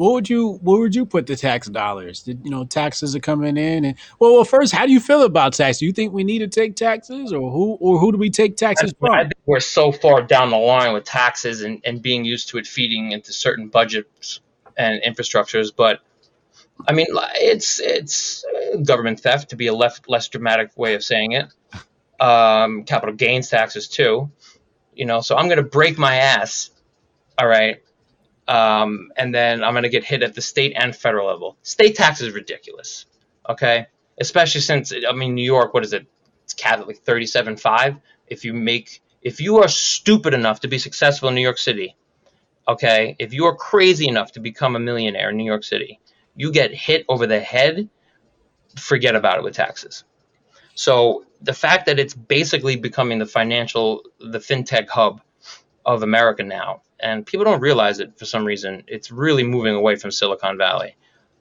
What 0.00 0.14
would 0.14 0.30
you 0.30 0.52
What 0.62 0.80
would 0.80 0.94
you 0.94 1.04
put 1.04 1.26
the 1.26 1.36
tax 1.36 1.68
dollars? 1.68 2.22
Did 2.22 2.40
you 2.42 2.50
know 2.50 2.64
taxes 2.64 3.14
are 3.14 3.20
coming 3.20 3.58
in? 3.58 3.84
And 3.84 3.98
well, 4.18 4.32
well, 4.32 4.44
first, 4.44 4.72
how 4.72 4.86
do 4.86 4.92
you 4.92 4.98
feel 4.98 5.24
about 5.24 5.52
tax? 5.52 5.76
Do 5.76 5.84
you 5.84 5.92
think 5.92 6.14
we 6.14 6.24
need 6.24 6.38
to 6.38 6.48
take 6.48 6.74
taxes, 6.74 7.34
or 7.34 7.50
who 7.50 7.76
or 7.82 7.98
who 7.98 8.10
do 8.10 8.16
we 8.16 8.30
take 8.30 8.56
taxes 8.56 8.94
I, 9.02 9.06
I 9.06 9.08
from? 9.08 9.28
think 9.28 9.34
we're 9.44 9.60
so 9.60 9.92
far 9.92 10.22
down 10.22 10.48
the 10.48 10.56
line 10.56 10.94
with 10.94 11.04
taxes 11.04 11.60
and, 11.60 11.82
and 11.84 12.00
being 12.00 12.24
used 12.24 12.48
to 12.48 12.56
it 12.56 12.66
feeding 12.66 13.12
into 13.12 13.34
certain 13.34 13.68
budgets 13.68 14.40
and 14.74 15.02
infrastructures. 15.02 15.70
But 15.76 16.00
I 16.88 16.94
mean, 16.94 17.08
it's 17.34 17.78
it's 17.78 18.42
government 18.82 19.20
theft 19.20 19.50
to 19.50 19.56
be 19.56 19.66
a 19.66 19.74
left 19.74 20.08
less 20.08 20.28
dramatic 20.28 20.70
way 20.78 20.94
of 20.94 21.04
saying 21.04 21.32
it. 21.32 21.48
Um, 22.18 22.84
capital 22.84 23.14
gains 23.14 23.50
taxes 23.50 23.86
too. 23.86 24.30
You 24.94 25.04
know, 25.04 25.20
so 25.20 25.36
I'm 25.36 25.48
going 25.48 25.58
to 25.58 25.62
break 25.62 25.98
my 25.98 26.14
ass. 26.14 26.70
All 27.36 27.46
right. 27.46 27.82
Um, 28.50 29.12
and 29.16 29.32
then 29.32 29.62
I'm 29.62 29.74
going 29.74 29.84
to 29.84 29.88
get 29.88 30.02
hit 30.02 30.24
at 30.24 30.34
the 30.34 30.42
state 30.42 30.72
and 30.76 30.94
federal 30.94 31.28
level. 31.28 31.56
State 31.62 31.94
tax 31.94 32.20
is 32.20 32.34
ridiculous. 32.34 33.06
Okay. 33.48 33.86
Especially 34.18 34.60
since, 34.60 34.92
I 35.08 35.12
mean, 35.12 35.36
New 35.36 35.44
York, 35.44 35.72
what 35.72 35.84
is 35.84 35.92
it? 35.92 36.04
It's 36.42 36.56
like 36.64 37.04
37.5. 37.04 38.00
If 38.26 38.44
you 38.44 38.52
make, 38.52 39.02
if 39.22 39.40
you 39.40 39.58
are 39.58 39.68
stupid 39.68 40.34
enough 40.34 40.60
to 40.60 40.68
be 40.68 40.78
successful 40.78 41.28
in 41.28 41.36
New 41.36 41.42
York 41.42 41.58
City, 41.58 41.94
okay, 42.66 43.14
if 43.20 43.32
you 43.32 43.44
are 43.44 43.54
crazy 43.54 44.08
enough 44.08 44.32
to 44.32 44.40
become 44.40 44.74
a 44.74 44.80
millionaire 44.80 45.30
in 45.30 45.36
New 45.36 45.44
York 45.44 45.62
City, 45.62 46.00
you 46.34 46.50
get 46.50 46.74
hit 46.74 47.04
over 47.08 47.28
the 47.28 47.38
head, 47.38 47.88
forget 48.76 49.14
about 49.14 49.38
it 49.38 49.44
with 49.44 49.54
taxes. 49.54 50.02
So 50.74 51.24
the 51.40 51.52
fact 51.52 51.86
that 51.86 52.00
it's 52.00 52.14
basically 52.14 52.74
becoming 52.74 53.20
the 53.20 53.26
financial, 53.26 54.02
the 54.18 54.38
fintech 54.38 54.88
hub 54.88 55.20
of 55.86 56.02
America 56.02 56.42
now, 56.42 56.82
and 57.02 57.26
people 57.26 57.44
don't 57.44 57.60
realize 57.60 58.00
it 58.00 58.18
for 58.18 58.24
some 58.24 58.44
reason, 58.44 58.84
it's 58.86 59.10
really 59.10 59.42
moving 59.42 59.74
away 59.74 59.96
from 59.96 60.10
Silicon 60.10 60.56
Valley. 60.58 60.96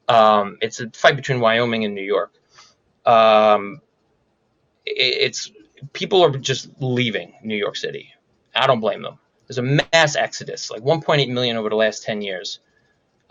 Um, 0.07 0.57
it's 0.61 0.79
a 0.79 0.89
fight 0.89 1.15
between 1.15 1.39
Wyoming 1.39 1.85
and 1.85 1.93
New 1.93 2.03
York. 2.03 2.33
Um, 3.05 3.81
it, 4.85 5.17
it's 5.21 5.51
people 5.93 6.23
are 6.23 6.31
just 6.31 6.69
leaving 6.79 7.33
New 7.43 7.55
York 7.55 7.75
City. 7.75 8.13
I 8.55 8.67
don't 8.67 8.79
blame 8.79 9.01
them. 9.01 9.19
There's 9.47 9.57
a 9.57 9.85
mass 9.93 10.15
exodus, 10.15 10.69
like 10.69 10.81
1.8 10.81 11.29
million 11.29 11.57
over 11.57 11.69
the 11.69 11.75
last 11.75 12.03
10 12.03 12.21
years, 12.21 12.59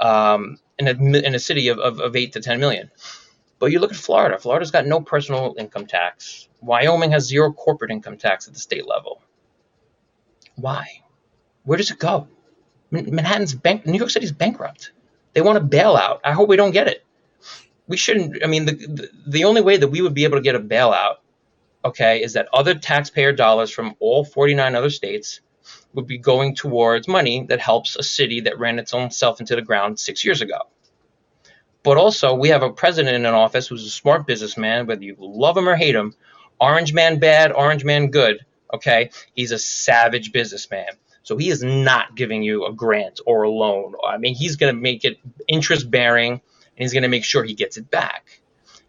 um, 0.00 0.58
in 0.78 0.88
a 0.88 0.90
in 0.90 1.34
a 1.34 1.38
city 1.38 1.68
of, 1.68 1.78
of, 1.78 2.00
of 2.00 2.16
8 2.16 2.32
to 2.32 2.40
10 2.40 2.58
million. 2.60 2.90
But 3.58 3.72
you 3.72 3.80
look 3.80 3.90
at 3.90 3.96
Florida. 3.96 4.38
Florida's 4.38 4.70
got 4.70 4.86
no 4.86 5.00
personal 5.00 5.54
income 5.58 5.86
tax. 5.86 6.48
Wyoming 6.60 7.10
has 7.10 7.26
zero 7.26 7.52
corporate 7.52 7.90
income 7.90 8.16
tax 8.16 8.46
at 8.46 8.54
the 8.54 8.60
state 8.60 8.86
level. 8.86 9.20
Why? 10.56 11.02
Where 11.68 11.76
does 11.76 11.90
it 11.90 11.98
go? 11.98 12.28
Manhattan's 12.90 13.54
bank. 13.54 13.84
New 13.84 13.98
York 13.98 14.08
City's 14.08 14.32
bankrupt. 14.32 14.92
They 15.34 15.42
want 15.42 15.58
a 15.58 15.60
bailout. 15.60 16.20
I 16.24 16.32
hope 16.32 16.48
we 16.48 16.56
don't 16.56 16.70
get 16.70 16.88
it. 16.88 17.04
we 17.86 17.98
shouldn't. 17.98 18.42
I 18.42 18.46
mean, 18.46 18.64
the, 18.64 18.72
the 18.72 19.10
the 19.26 19.44
only 19.44 19.60
way 19.60 19.76
that 19.76 19.88
we 19.88 20.00
would 20.00 20.14
be 20.14 20.24
able 20.24 20.38
to 20.38 20.42
get 20.42 20.54
a 20.54 20.60
bailout, 20.60 21.16
okay, 21.84 22.22
is 22.22 22.32
that 22.32 22.48
other 22.54 22.74
taxpayer 22.74 23.32
dollars 23.32 23.70
from 23.70 23.96
all 24.00 24.24
49 24.24 24.74
other 24.76 24.88
states 24.88 25.42
would 25.92 26.06
be 26.06 26.16
going 26.16 26.54
towards 26.54 27.06
money 27.06 27.44
that 27.50 27.60
helps 27.60 27.96
a 27.96 28.02
city 28.02 28.40
that 28.42 28.58
ran 28.58 28.78
its 28.78 28.94
own 28.94 29.10
self 29.10 29.38
into 29.38 29.54
the 29.54 29.60
ground 29.60 30.00
six 30.00 30.24
years 30.24 30.40
ago. 30.40 30.60
But 31.82 31.98
also, 31.98 32.34
we 32.34 32.48
have 32.48 32.62
a 32.62 32.70
president 32.72 33.14
in 33.14 33.26
an 33.26 33.34
office 33.34 33.68
who's 33.68 33.84
a 33.84 33.90
smart 33.90 34.26
businessman, 34.26 34.86
whether 34.86 35.04
you 35.04 35.16
love 35.18 35.58
him 35.58 35.68
or 35.68 35.76
hate 35.76 35.94
him. 35.94 36.14
Orange 36.58 36.94
man 36.94 37.18
bad, 37.18 37.52
orange 37.52 37.84
man 37.84 38.10
good. 38.10 38.46
Okay, 38.72 39.10
he's 39.34 39.52
a 39.52 39.58
savage 39.58 40.32
businessman. 40.32 40.86
So 41.28 41.36
he 41.36 41.50
is 41.50 41.62
not 41.62 42.16
giving 42.16 42.42
you 42.42 42.64
a 42.64 42.72
grant 42.72 43.20
or 43.26 43.42
a 43.42 43.50
loan. 43.50 43.92
I 44.02 44.16
mean, 44.16 44.34
he's 44.34 44.56
going 44.56 44.74
to 44.74 44.80
make 44.80 45.04
it 45.04 45.18
interest 45.46 45.90
bearing 45.90 46.32
and 46.32 46.40
he's 46.78 46.94
going 46.94 47.02
to 47.02 47.10
make 47.10 47.22
sure 47.22 47.44
he 47.44 47.52
gets 47.52 47.76
it 47.76 47.90
back. 47.90 48.40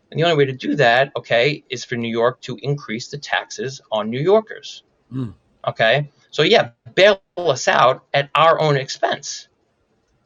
And 0.09 0.17
the 0.17 0.23
only 0.23 0.37
way 0.37 0.45
to 0.45 0.53
do 0.53 0.75
that, 0.75 1.11
okay, 1.17 1.65
is 1.69 1.83
for 1.83 1.95
New 1.95 2.07
York 2.07 2.39
to 2.43 2.57
increase 2.61 3.09
the 3.09 3.17
taxes 3.17 3.81
on 3.91 4.09
New 4.09 4.21
Yorkers. 4.21 4.83
Mm. 5.11 5.33
Okay, 5.67 6.11
so 6.31 6.43
yeah, 6.43 6.69
bail 6.95 7.21
us 7.35 7.67
out 7.67 8.05
at 8.13 8.29
our 8.33 8.57
own 8.57 8.77
expense. 8.77 9.49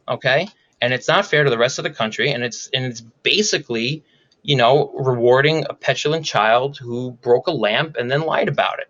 Okay, 0.07 0.47
and 0.82 0.93
it's 0.93 1.07
not 1.07 1.26
fair 1.26 1.43
to 1.43 1.49
the 1.49 1.57
rest 1.57 1.80
of 1.80 1.84
the 1.84 1.89
country, 1.89 2.32
and 2.32 2.43
it's 2.43 2.70
and 2.76 2.86
it's 2.86 3.01
basically, 3.01 4.03
you 4.43 4.55
know, 4.55 4.93
rewarding 4.93 5.66
a 5.68 5.74
petulant 5.74 6.28
child 6.28 6.78
who 6.78 7.14
broke 7.24 7.47
a 7.47 7.51
lamp 7.51 7.95
and 7.97 8.11
then 8.11 8.22
lied 8.22 8.49
about 8.49 8.78
it. 8.82 8.89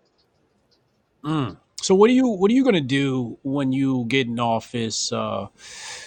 Mm. 1.24 1.56
So 1.84 1.94
what 1.94 2.08
are 2.08 2.14
you 2.14 2.28
what 2.28 2.50
are 2.50 2.54
you 2.54 2.62
going 2.62 2.76
to 2.76 2.80
do 2.80 3.38
when 3.42 3.70
you 3.70 4.06
get 4.08 4.26
in 4.26 4.40
office? 4.40 5.12
Uh, 5.12 5.48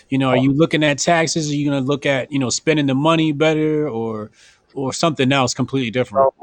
you 0.09 0.17
know, 0.17 0.29
are 0.29 0.37
you 0.37 0.51
looking 0.51 0.83
at 0.83 0.97
taxes? 0.97 1.51
Are 1.51 1.55
you 1.55 1.69
going 1.69 1.83
to 1.83 1.87
look 1.87 2.07
at 2.07 2.31
you 2.31 2.39
know 2.39 2.49
spending 2.49 2.87
the 2.87 2.95
money 2.95 3.31
better 3.31 3.87
or 3.87 4.31
or 4.73 4.91
something 4.91 5.31
else 5.31 5.53
completely 5.53 5.91
different? 5.91 6.33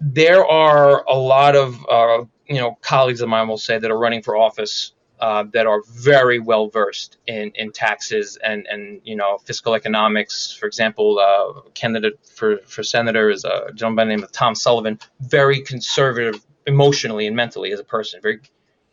There 0.00 0.44
are 0.44 1.04
a 1.08 1.14
lot 1.14 1.54
of 1.54 1.86
uh, 1.88 2.24
you 2.46 2.56
know 2.56 2.78
colleagues 2.82 3.20
of 3.20 3.28
mine 3.28 3.46
will 3.46 3.58
say 3.58 3.78
that 3.78 3.90
are 3.90 3.98
running 3.98 4.22
for 4.22 4.36
office 4.36 4.92
uh, 5.20 5.44
that 5.52 5.66
are 5.66 5.82
very 5.86 6.40
well 6.40 6.68
versed 6.68 7.18
in, 7.28 7.52
in 7.54 7.70
taxes 7.70 8.38
and, 8.42 8.66
and 8.66 9.00
you 9.04 9.14
know 9.14 9.38
fiscal 9.38 9.74
economics. 9.74 10.52
For 10.52 10.66
example, 10.66 11.20
uh, 11.20 11.60
candidate 11.74 12.18
for, 12.26 12.58
for 12.66 12.82
senator 12.82 13.30
is 13.30 13.44
a 13.44 13.70
gentleman 13.74 13.96
by 13.96 14.04
the 14.06 14.16
name 14.16 14.24
of 14.24 14.32
Tom 14.32 14.56
Sullivan, 14.56 14.98
very 15.20 15.60
conservative 15.60 16.44
emotionally 16.66 17.28
and 17.28 17.36
mentally 17.36 17.70
as 17.70 17.78
a 17.78 17.84
person. 17.84 18.20
Very, 18.20 18.40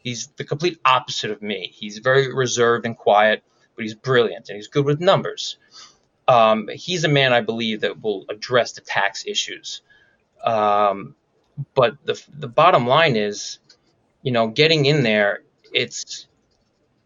he's 0.08 0.28
the 0.38 0.44
complete 0.44 0.80
opposite 0.86 1.32
of 1.32 1.42
me. 1.42 1.72
He's 1.74 1.98
very 2.00 2.34
reserved 2.34 2.86
and 2.86 2.98
quiet, 2.98 3.44
but 3.76 3.84
he's 3.84 3.96
brilliant 3.96 4.50
and 4.50 4.56
he's 4.56 4.68
good 4.68 4.86
with 4.86 5.00
numbers. 5.02 5.58
Um, 6.28 6.70
he's 6.74 7.04
a 7.04 7.10
man 7.10 7.34
I 7.34 7.42
believe 7.42 7.82
that 7.82 8.02
will 8.02 8.26
address 8.30 8.74
the 8.74 8.82
tax 8.82 9.26
issues. 9.26 9.82
Um, 10.44 11.16
but 11.74 11.98
the 12.06 12.22
the 12.38 12.48
bottom 12.48 12.88
line 12.88 13.16
is, 13.16 13.60
you 14.22 14.32
know, 14.32 14.48
getting 14.48 14.86
in 14.86 15.04
there 15.04 15.42
it's 15.74 16.28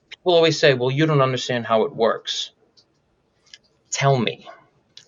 people 0.09 0.33
always 0.33 0.59
say, 0.59 0.73
well, 0.73 0.91
you 0.91 1.05
don't 1.05 1.21
understand 1.21 1.65
how 1.65 1.83
it 1.83 1.95
works. 1.95 2.51
Tell 3.89 4.17
me. 4.17 4.47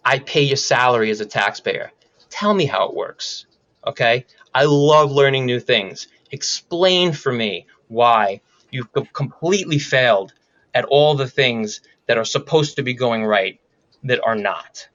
I 0.04 0.20
pay 0.20 0.42
your 0.42 0.58
salary 0.58 1.12
as 1.12 1.22
a 1.22 1.26
taxpayer. 1.26 1.92
Tell 2.30 2.54
me 2.54 2.66
how 2.66 2.90
it 2.90 2.96
works. 2.96 3.46
Okay? 3.86 4.26
I 4.54 4.66
love 4.66 5.12
learning 5.12 5.46
new 5.46 5.60
things. 5.60 6.08
Explain 6.32 7.14
for 7.14 7.32
me 7.32 7.68
why 7.94 8.42
you've 8.72 8.92
completely 9.14 9.80
failed 9.80 10.34
at 10.74 10.86
all 10.86 11.16
the 11.16 11.28
things 11.28 11.82
that 12.08 12.18
are 12.18 12.26
supposed 12.26 12.76
to 12.76 12.84
be 12.84 12.94
going 12.94 13.24
right 13.24 13.60
that 14.04 14.20
are 14.24 14.36
not. 14.36 14.88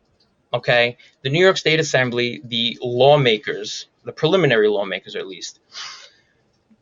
Okay? 0.53 0.96
The 1.22 1.30
New 1.30 1.42
York 1.42 1.57
State 1.57 1.80
Assembly, 1.80 2.40
the 2.44 2.78
lawmakers, 2.82 3.86
the 4.05 4.12
preliminary 4.12 4.68
lawmakers 4.68 5.14
at 5.14 5.26
least, 5.26 5.61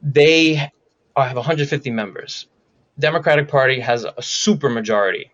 they 0.03 0.55
have 1.17 1.37
150 1.37 1.91
members. 1.91 2.47
Democratic 2.99 3.49
Party 3.49 3.81
has 3.81 4.05
a 4.05 4.23
super 4.23 4.69
majority. 4.71 5.31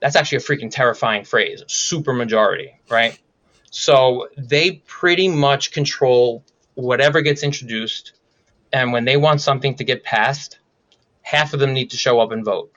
That's 0.00 0.16
actually 0.16 0.38
a 0.38 0.40
freaking 0.40 0.70
terrifying 0.70 1.24
phrase, 1.24 1.62
super 1.66 2.12
majority, 2.12 2.78
right? 2.90 3.18
So 3.70 4.28
they 4.36 4.82
pretty 4.86 5.28
much 5.28 5.72
control 5.72 6.44
whatever 6.74 7.22
gets 7.22 7.42
introduced. 7.42 8.12
And 8.74 8.92
when 8.92 9.04
they 9.04 9.16
want 9.16 9.40
something 9.40 9.76
to 9.76 9.84
get 9.84 10.02
passed, 10.02 10.58
half 11.22 11.54
of 11.54 11.60
them 11.60 11.72
need 11.72 11.90
to 11.90 11.96
show 11.96 12.18
up 12.18 12.32
and 12.32 12.44
vote. 12.44 12.72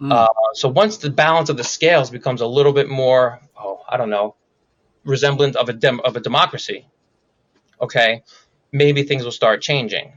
Mm. 0.00 0.10
Uh, 0.10 0.28
so 0.54 0.70
once 0.70 0.96
the 0.96 1.10
balance 1.10 1.50
of 1.50 1.58
the 1.58 1.64
scales 1.64 2.08
becomes 2.08 2.40
a 2.40 2.46
little 2.46 2.72
bit 2.72 2.88
more, 2.88 3.38
oh, 3.54 3.82
I 3.86 3.98
don't 3.98 4.08
know, 4.08 4.36
resemblant 5.04 5.54
of 5.56 5.68
a 5.68 5.74
dem- 5.74 6.00
of 6.02 6.16
a 6.16 6.20
democracy, 6.20 6.86
okay, 7.78 8.22
maybe 8.72 9.02
things 9.02 9.22
will 9.22 9.38
start 9.42 9.60
changing. 9.60 10.14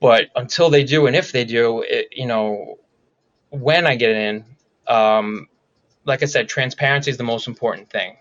But 0.00 0.30
until 0.34 0.68
they 0.68 0.82
do, 0.82 1.06
and 1.06 1.14
if 1.14 1.30
they 1.30 1.44
do, 1.44 1.82
it, 1.82 2.08
you 2.10 2.26
know, 2.26 2.80
when 3.50 3.86
I 3.86 3.94
get 3.94 4.16
in, 4.16 4.44
um, 4.88 5.46
like 6.04 6.24
I 6.24 6.26
said, 6.26 6.48
transparency 6.48 7.12
is 7.12 7.18
the 7.18 7.30
most 7.34 7.46
important 7.46 7.88
thing. 7.88 8.16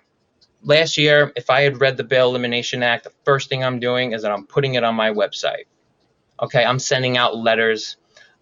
Last 0.64 0.98
year, 0.98 1.32
if 1.36 1.50
I 1.50 1.62
had 1.62 1.82
read 1.82 1.98
the 1.98 2.04
Bail 2.04 2.30
Elimination 2.30 2.84
Act, 2.84 3.06
the 3.06 3.12
first 3.26 3.50
thing 3.50 3.64
I'm 3.64 3.80
doing 3.80 4.12
is 4.12 4.22
that 4.22 4.32
I'm 4.32 4.46
putting 4.46 4.76
it 4.76 4.84
on 4.84 4.94
my 4.94 5.10
website. 5.10 5.66
Okay, 6.40 6.64
I'm 6.64 6.78
sending 6.78 7.18
out 7.18 7.36
letters. 7.36 7.98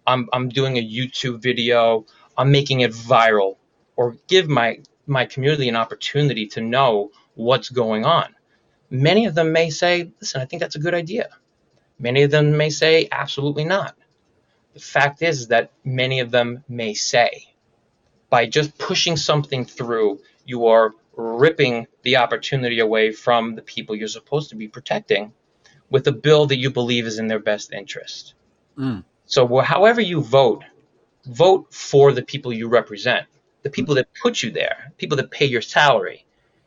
I'm, 0.06 0.28
I'm 0.32 0.50
doing 0.50 0.76
a 0.76 0.86
YouTube 0.86 1.40
video. 1.40 2.04
I'm 2.36 2.50
making 2.50 2.80
it 2.80 2.90
viral 2.90 3.56
or 3.96 4.16
give 4.28 4.48
my, 4.48 4.80
my 5.06 5.24
community 5.24 5.68
an 5.68 5.76
opportunity 5.76 6.46
to 6.48 6.60
know 6.60 7.10
what's 7.34 7.70
going 7.70 8.04
on. 8.04 8.34
Many 8.90 9.26
of 9.26 9.34
them 9.34 9.52
may 9.52 9.70
say, 9.70 10.10
listen, 10.20 10.42
I 10.42 10.44
think 10.44 10.60
that's 10.60 10.76
a 10.76 10.80
good 10.80 10.94
idea. 10.94 11.28
Many 11.98 12.22
of 12.22 12.30
them 12.30 12.56
may 12.56 12.70
say, 12.70 13.08
absolutely 13.12 13.64
not. 13.64 13.94
The 14.74 14.80
fact 14.80 15.22
is 15.22 15.48
that 15.48 15.70
many 15.84 16.20
of 16.20 16.30
them 16.30 16.64
may 16.68 16.94
say, 16.94 17.46
by 18.28 18.46
just 18.46 18.78
pushing 18.78 19.16
something 19.16 19.64
through, 19.64 20.20
you 20.44 20.66
are 20.66 20.94
ripping 21.20 21.86
the 22.02 22.16
opportunity 22.16 22.80
away 22.80 23.12
from 23.12 23.54
the 23.54 23.62
people 23.62 23.94
you're 23.94 24.08
supposed 24.08 24.50
to 24.50 24.56
be 24.56 24.68
protecting 24.68 25.32
with 25.90 26.06
a 26.06 26.12
bill 26.12 26.46
that 26.46 26.56
you 26.56 26.70
believe 26.70 27.06
is 27.06 27.18
in 27.18 27.26
their 27.26 27.38
best 27.38 27.72
interest. 27.72 28.34
Mm. 28.78 29.04
So, 29.26 29.60
however 29.60 30.00
you 30.00 30.22
vote, 30.22 30.64
vote 31.26 31.72
for 31.72 32.12
the 32.12 32.22
people 32.22 32.52
you 32.52 32.68
represent, 32.68 33.26
the 33.62 33.70
people 33.70 33.94
that 33.96 34.08
put 34.20 34.42
you 34.42 34.50
there, 34.50 34.92
people 34.96 35.16
that 35.16 35.30
pay 35.30 35.46
your 35.46 35.62
salary. 35.62 36.24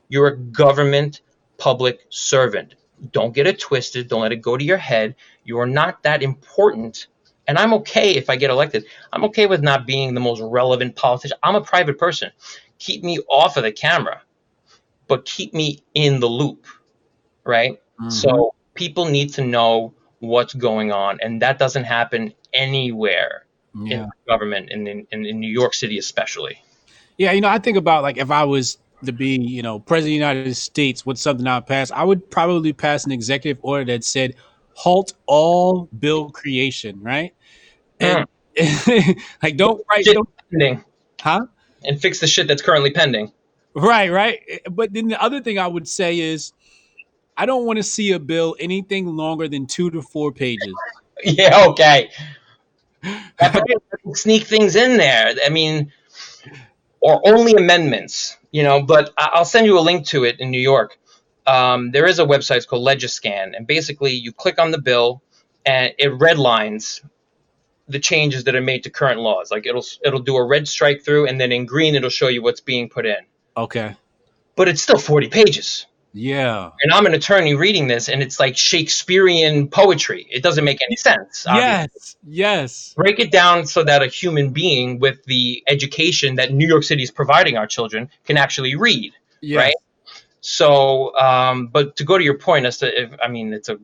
You're 0.10 0.28
a 0.28 0.38
government 0.38 1.22
public 1.58 2.06
servant. 2.10 2.76
Don't 3.12 3.34
get 3.34 3.48
it 3.48 3.60
twisted. 3.60 4.08
Don't 4.08 4.22
let 4.22 4.32
it 4.32 4.42
go 4.42 4.58
to 4.58 4.64
your 4.64 4.78
head. 4.78 5.16
You 5.44 5.60
are 5.60 5.68
not 5.68 6.04
that 6.04 6.22
important. 6.22 7.08
And 7.48 7.58
I'm 7.58 7.74
okay 7.76 8.16
if 8.16 8.30
I 8.30 8.36
get 8.36 8.50
elected. 8.50 8.86
I'm 9.12 9.24
okay 9.26 9.48
with 9.48 9.62
not 9.62 9.88
being 9.88 10.14
the 10.14 10.20
most 10.20 10.42
relevant 10.42 10.96
politician. 10.96 11.38
I'm 11.44 11.56
a 11.56 11.62
private 11.62 11.98
person. 11.98 12.32
Keep 12.80 13.04
me 13.04 13.20
off 13.30 13.58
of 13.58 13.64
the 13.64 13.72
camera, 13.72 14.22
but 15.14 15.26
keep 15.26 15.54
me 15.54 15.78
in 15.94 16.20
the 16.20 16.26
loop, 16.26 16.66
right? 17.44 17.74
Mm-hmm. 18.02 18.10
So 18.10 18.56
people 18.74 19.06
need 19.06 19.32
to 19.34 19.46
know 19.46 19.94
what's 20.18 20.56
going 20.56 20.92
on, 20.92 21.20
and 21.22 21.40
that 21.44 21.60
doesn't 21.60 21.84
happen 21.84 22.34
anywhere 22.52 23.46
yeah. 23.76 24.06
in 24.06 24.10
government, 24.28 24.72
in, 24.72 24.88
in 24.88 25.06
in 25.12 25.40
New 25.40 25.52
York 25.52 25.76
City 25.76 26.00
especially. 26.00 26.58
Yeah, 27.20 27.32
you 27.32 27.42
know, 27.42 27.48
I 27.48 27.60
think 27.60 27.78
about 27.78 28.02
like 28.02 28.18
if 28.18 28.32
I 28.32 28.44
was 28.44 28.80
to 29.06 29.12
be, 29.12 29.40
you 29.40 29.62
know, 29.62 29.78
president 29.78 30.24
of 30.24 30.28
the 30.28 30.34
United 30.34 30.56
States 30.56 31.06
with 31.06 31.20
something 31.20 31.46
I 31.46 31.60
pass, 31.60 31.92
I 31.92 32.04
would 32.04 32.32
probably 32.32 32.74
pass 32.74 33.06
an 33.06 33.12
executive 33.12 33.60
order 33.64 33.86
that 33.94 34.04
said 34.04 34.34
halt 34.74 35.14
all 35.28 35.90
bill 36.00 36.32
creation, 36.32 37.04
right? 37.04 37.36
And 38.00 38.26
mm. 38.58 39.22
like 39.44 39.58
don't 39.58 39.80
write 39.92 40.06
don't, 40.06 40.28
pending. 40.50 40.84
Huh? 41.22 41.46
And 41.84 42.02
fix 42.02 42.20
the 42.20 42.26
shit 42.26 42.48
that's 42.48 42.64
currently 42.64 42.90
pending. 42.90 43.32
Right, 43.76 44.12
right. 44.12 44.62
But 44.70 44.94
then 44.94 45.08
the 45.08 45.22
other 45.22 45.42
thing 45.42 45.58
I 45.58 45.68
would 45.68 45.88
say 45.88 46.20
is 46.20 46.54
I 47.36 47.46
don't 47.46 47.66
want 47.66 47.78
to 47.78 47.84
see 47.84 48.12
a 48.12 48.20
bill 48.20 48.56
anything 48.60 49.08
longer 49.08 49.48
than 49.48 49.66
two 49.66 49.90
to 49.92 50.02
four 50.02 50.32
pages. 50.32 50.74
Yeah, 51.26 51.68
okay. 51.68 52.10
sneak 54.14 54.44
things 54.44 54.76
in 54.76 54.98
there. 54.98 55.34
I 55.46 55.48
mean, 55.48 55.94
or 57.00 57.22
only 57.26 57.54
amendments 57.54 58.36
you 58.54 58.62
know, 58.64 58.82
but 58.82 59.12
I'll 59.18 59.46
send 59.46 59.66
you 59.66 59.78
a 59.78 59.82
link 59.82 60.06
to 60.08 60.24
it 60.24 60.40
in 60.40 60.52
New 60.52 60.62
York. 60.62 60.98
Um, 61.46 61.92
there 61.92 62.06
is 62.06 62.20
a 62.20 62.26
website 62.26 62.58
it's 62.58 62.66
called 62.68 62.88
Legiscan, 62.88 63.58
and 63.58 63.68
basically 63.68 64.12
you 64.12 64.32
click 64.32 64.60
on 64.60 64.72
the 64.72 64.78
bill 64.78 65.22
and 65.66 65.94
it 65.98 66.12
redlines 66.12 67.02
the 67.88 68.00
changes 68.00 68.46
that 68.46 68.56
are 68.56 68.62
made 68.62 68.84
to 68.84 68.92
current 68.92 69.20
laws. 69.20 69.52
Like 69.52 69.66
it'll 69.66 69.84
it'll 70.06 70.22
do 70.22 70.38
a 70.38 70.44
red 70.46 70.68
strike 70.68 71.04
through, 71.04 71.28
and 71.28 71.42
then 71.42 71.52
in 71.52 71.66
green 71.66 71.96
it'll 71.96 72.12
show 72.12 72.30
you 72.30 72.44
what's 72.44 72.62
being 72.62 72.90
put 72.90 73.06
in. 73.06 73.18
Okay. 73.56 73.96
But 74.56 74.68
it's 74.68 74.82
still 74.82 75.00
forty 75.00 75.30
pages. 75.30 75.86
Yeah. 76.16 76.70
And 76.82 76.94
I'm 76.94 77.08
an 77.08 77.16
attorney 77.16 77.56
reading 77.56 77.88
this, 77.88 78.08
and 78.08 78.22
it's 78.22 78.40
like 78.40 78.56
Shakespearean 78.56 79.68
poetry. 79.70 80.28
It 80.30 80.44
doesn't 80.44 80.64
make 80.64 80.80
any 80.84 80.96
sense. 80.96 81.48
Obviously. 81.48 81.90
Yes. 81.90 82.16
Yes. 82.24 82.94
Break 82.96 83.20
it 83.20 83.32
down 83.32 83.66
so 83.66 83.84
that 83.84 84.04
a 84.04 84.08
human 84.08 84.52
being 84.52 85.00
with 85.00 85.24
the 85.26 85.64
education 85.68 86.36
that 86.36 86.54
New 86.54 86.68
York 86.68 86.84
City 86.84 87.02
is 87.02 87.10
providing 87.10 87.58
our 87.58 87.66
children 87.66 88.10
can 88.26 88.38
actually 88.38 88.76
read. 88.76 89.14
Yes. 89.42 89.58
Right. 89.58 89.76
So, 90.42 91.18
um, 91.18 91.68
but 91.68 91.96
to 91.96 92.04
go 92.04 92.18
to 92.18 92.24
your 92.24 92.38
point 92.38 92.68
as 92.68 92.78
to 92.80 93.02
if 93.04 93.16
I 93.22 93.28
mean 93.28 93.52
it's 93.52 93.70
a 93.70 93.80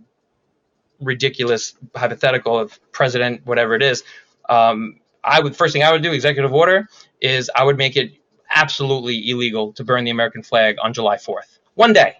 ridiculous 0.99 1.75
hypothetical 1.95 2.59
of 2.59 2.77
president 2.91 3.45
whatever 3.45 3.73
it 3.73 3.81
is. 3.81 4.03
Um, 4.47 4.99
I 5.23 5.39
would 5.39 5.55
first 5.55 5.73
thing 5.73 5.83
I 5.83 5.91
would 5.91 6.03
do 6.03 6.11
executive 6.11 6.53
order 6.53 6.87
is 7.21 7.49
I 7.53 7.63
would 7.63 7.77
make 7.77 7.95
it 7.95 8.13
absolutely 8.49 9.29
illegal 9.29 9.73
to 9.73 9.83
burn 9.83 10.03
the 10.03 10.11
American 10.11 10.43
flag 10.43 10.77
on 10.81 10.93
July 10.93 11.17
4th. 11.17 11.59
One 11.75 11.93
day. 11.93 12.17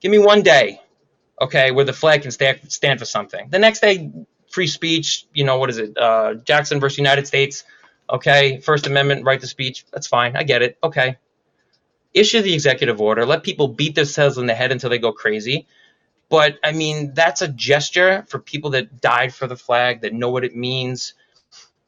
Give 0.00 0.10
me 0.10 0.18
one 0.18 0.42
day, 0.42 0.80
okay, 1.40 1.70
where 1.70 1.84
the 1.84 1.92
flag 1.92 2.22
can 2.22 2.30
stand, 2.30 2.60
stand 2.70 2.98
for 2.98 3.06
something. 3.06 3.48
The 3.48 3.58
next 3.58 3.80
day, 3.80 4.10
free 4.50 4.66
speech, 4.66 5.26
you 5.32 5.44
know, 5.44 5.58
what 5.58 5.70
is 5.70 5.78
it? 5.78 5.96
Uh, 5.96 6.34
Jackson 6.34 6.78
versus 6.78 6.98
United 6.98 7.26
States, 7.26 7.64
okay, 8.10 8.60
First 8.60 8.86
Amendment, 8.86 9.24
right 9.24 9.40
to 9.40 9.46
speech. 9.46 9.84
That's 9.92 10.06
fine. 10.06 10.36
I 10.36 10.42
get 10.42 10.62
it. 10.62 10.78
Okay. 10.82 11.16
Issue 12.12 12.42
the 12.42 12.54
executive 12.54 13.00
order. 13.00 13.26
Let 13.26 13.42
people 13.42 13.68
beat 13.68 13.94
themselves 13.94 14.38
in 14.38 14.46
the 14.46 14.54
head 14.54 14.72
until 14.72 14.90
they 14.90 14.98
go 14.98 15.12
crazy. 15.12 15.66
But 16.28 16.58
I 16.62 16.72
mean, 16.72 17.14
that's 17.14 17.42
a 17.42 17.48
gesture 17.48 18.24
for 18.28 18.38
people 18.38 18.70
that 18.70 19.00
died 19.00 19.34
for 19.34 19.46
the 19.46 19.56
flag, 19.56 20.02
that 20.02 20.12
know 20.12 20.30
what 20.30 20.44
it 20.44 20.54
means. 20.54 21.14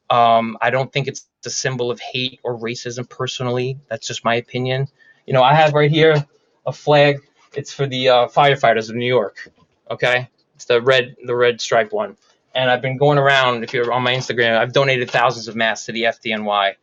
Um, 0.09 0.57
I 0.61 0.69
don't 0.69 0.91
think 0.91 1.07
it's 1.07 1.27
a 1.45 1.49
symbol 1.49 1.91
of 1.91 1.99
hate 1.99 2.39
or 2.43 2.57
racism 2.57 3.09
personally. 3.09 3.79
That's 3.89 4.07
just 4.07 4.23
my 4.23 4.35
opinion. 4.35 4.87
You 5.25 5.33
know, 5.33 5.43
I 5.43 5.53
have 5.53 5.73
right 5.73 5.91
here 5.91 6.25
a 6.65 6.71
flag. 6.71 7.21
It's 7.53 7.73
for 7.73 7.87
the 7.87 8.09
uh, 8.09 8.27
firefighters 8.27 8.89
of 8.89 8.95
New 8.95 9.07
York. 9.07 9.49
Okay, 9.89 10.29
it's 10.55 10.65
the 10.65 10.81
red, 10.81 11.15
the 11.23 11.35
red 11.35 11.59
stripe 11.59 11.91
one. 11.91 12.17
And 12.55 12.69
I've 12.71 12.81
been 12.81 12.97
going 12.97 13.17
around. 13.17 13.63
If 13.63 13.73
you're 13.73 13.91
on 13.91 14.03
my 14.03 14.13
Instagram, 14.13 14.57
I've 14.57 14.73
donated 14.73 15.11
thousands 15.11 15.47
of 15.47 15.55
masks 15.55 15.85
to 15.87 15.91
the 15.91 16.03
FDNY. 16.03 16.75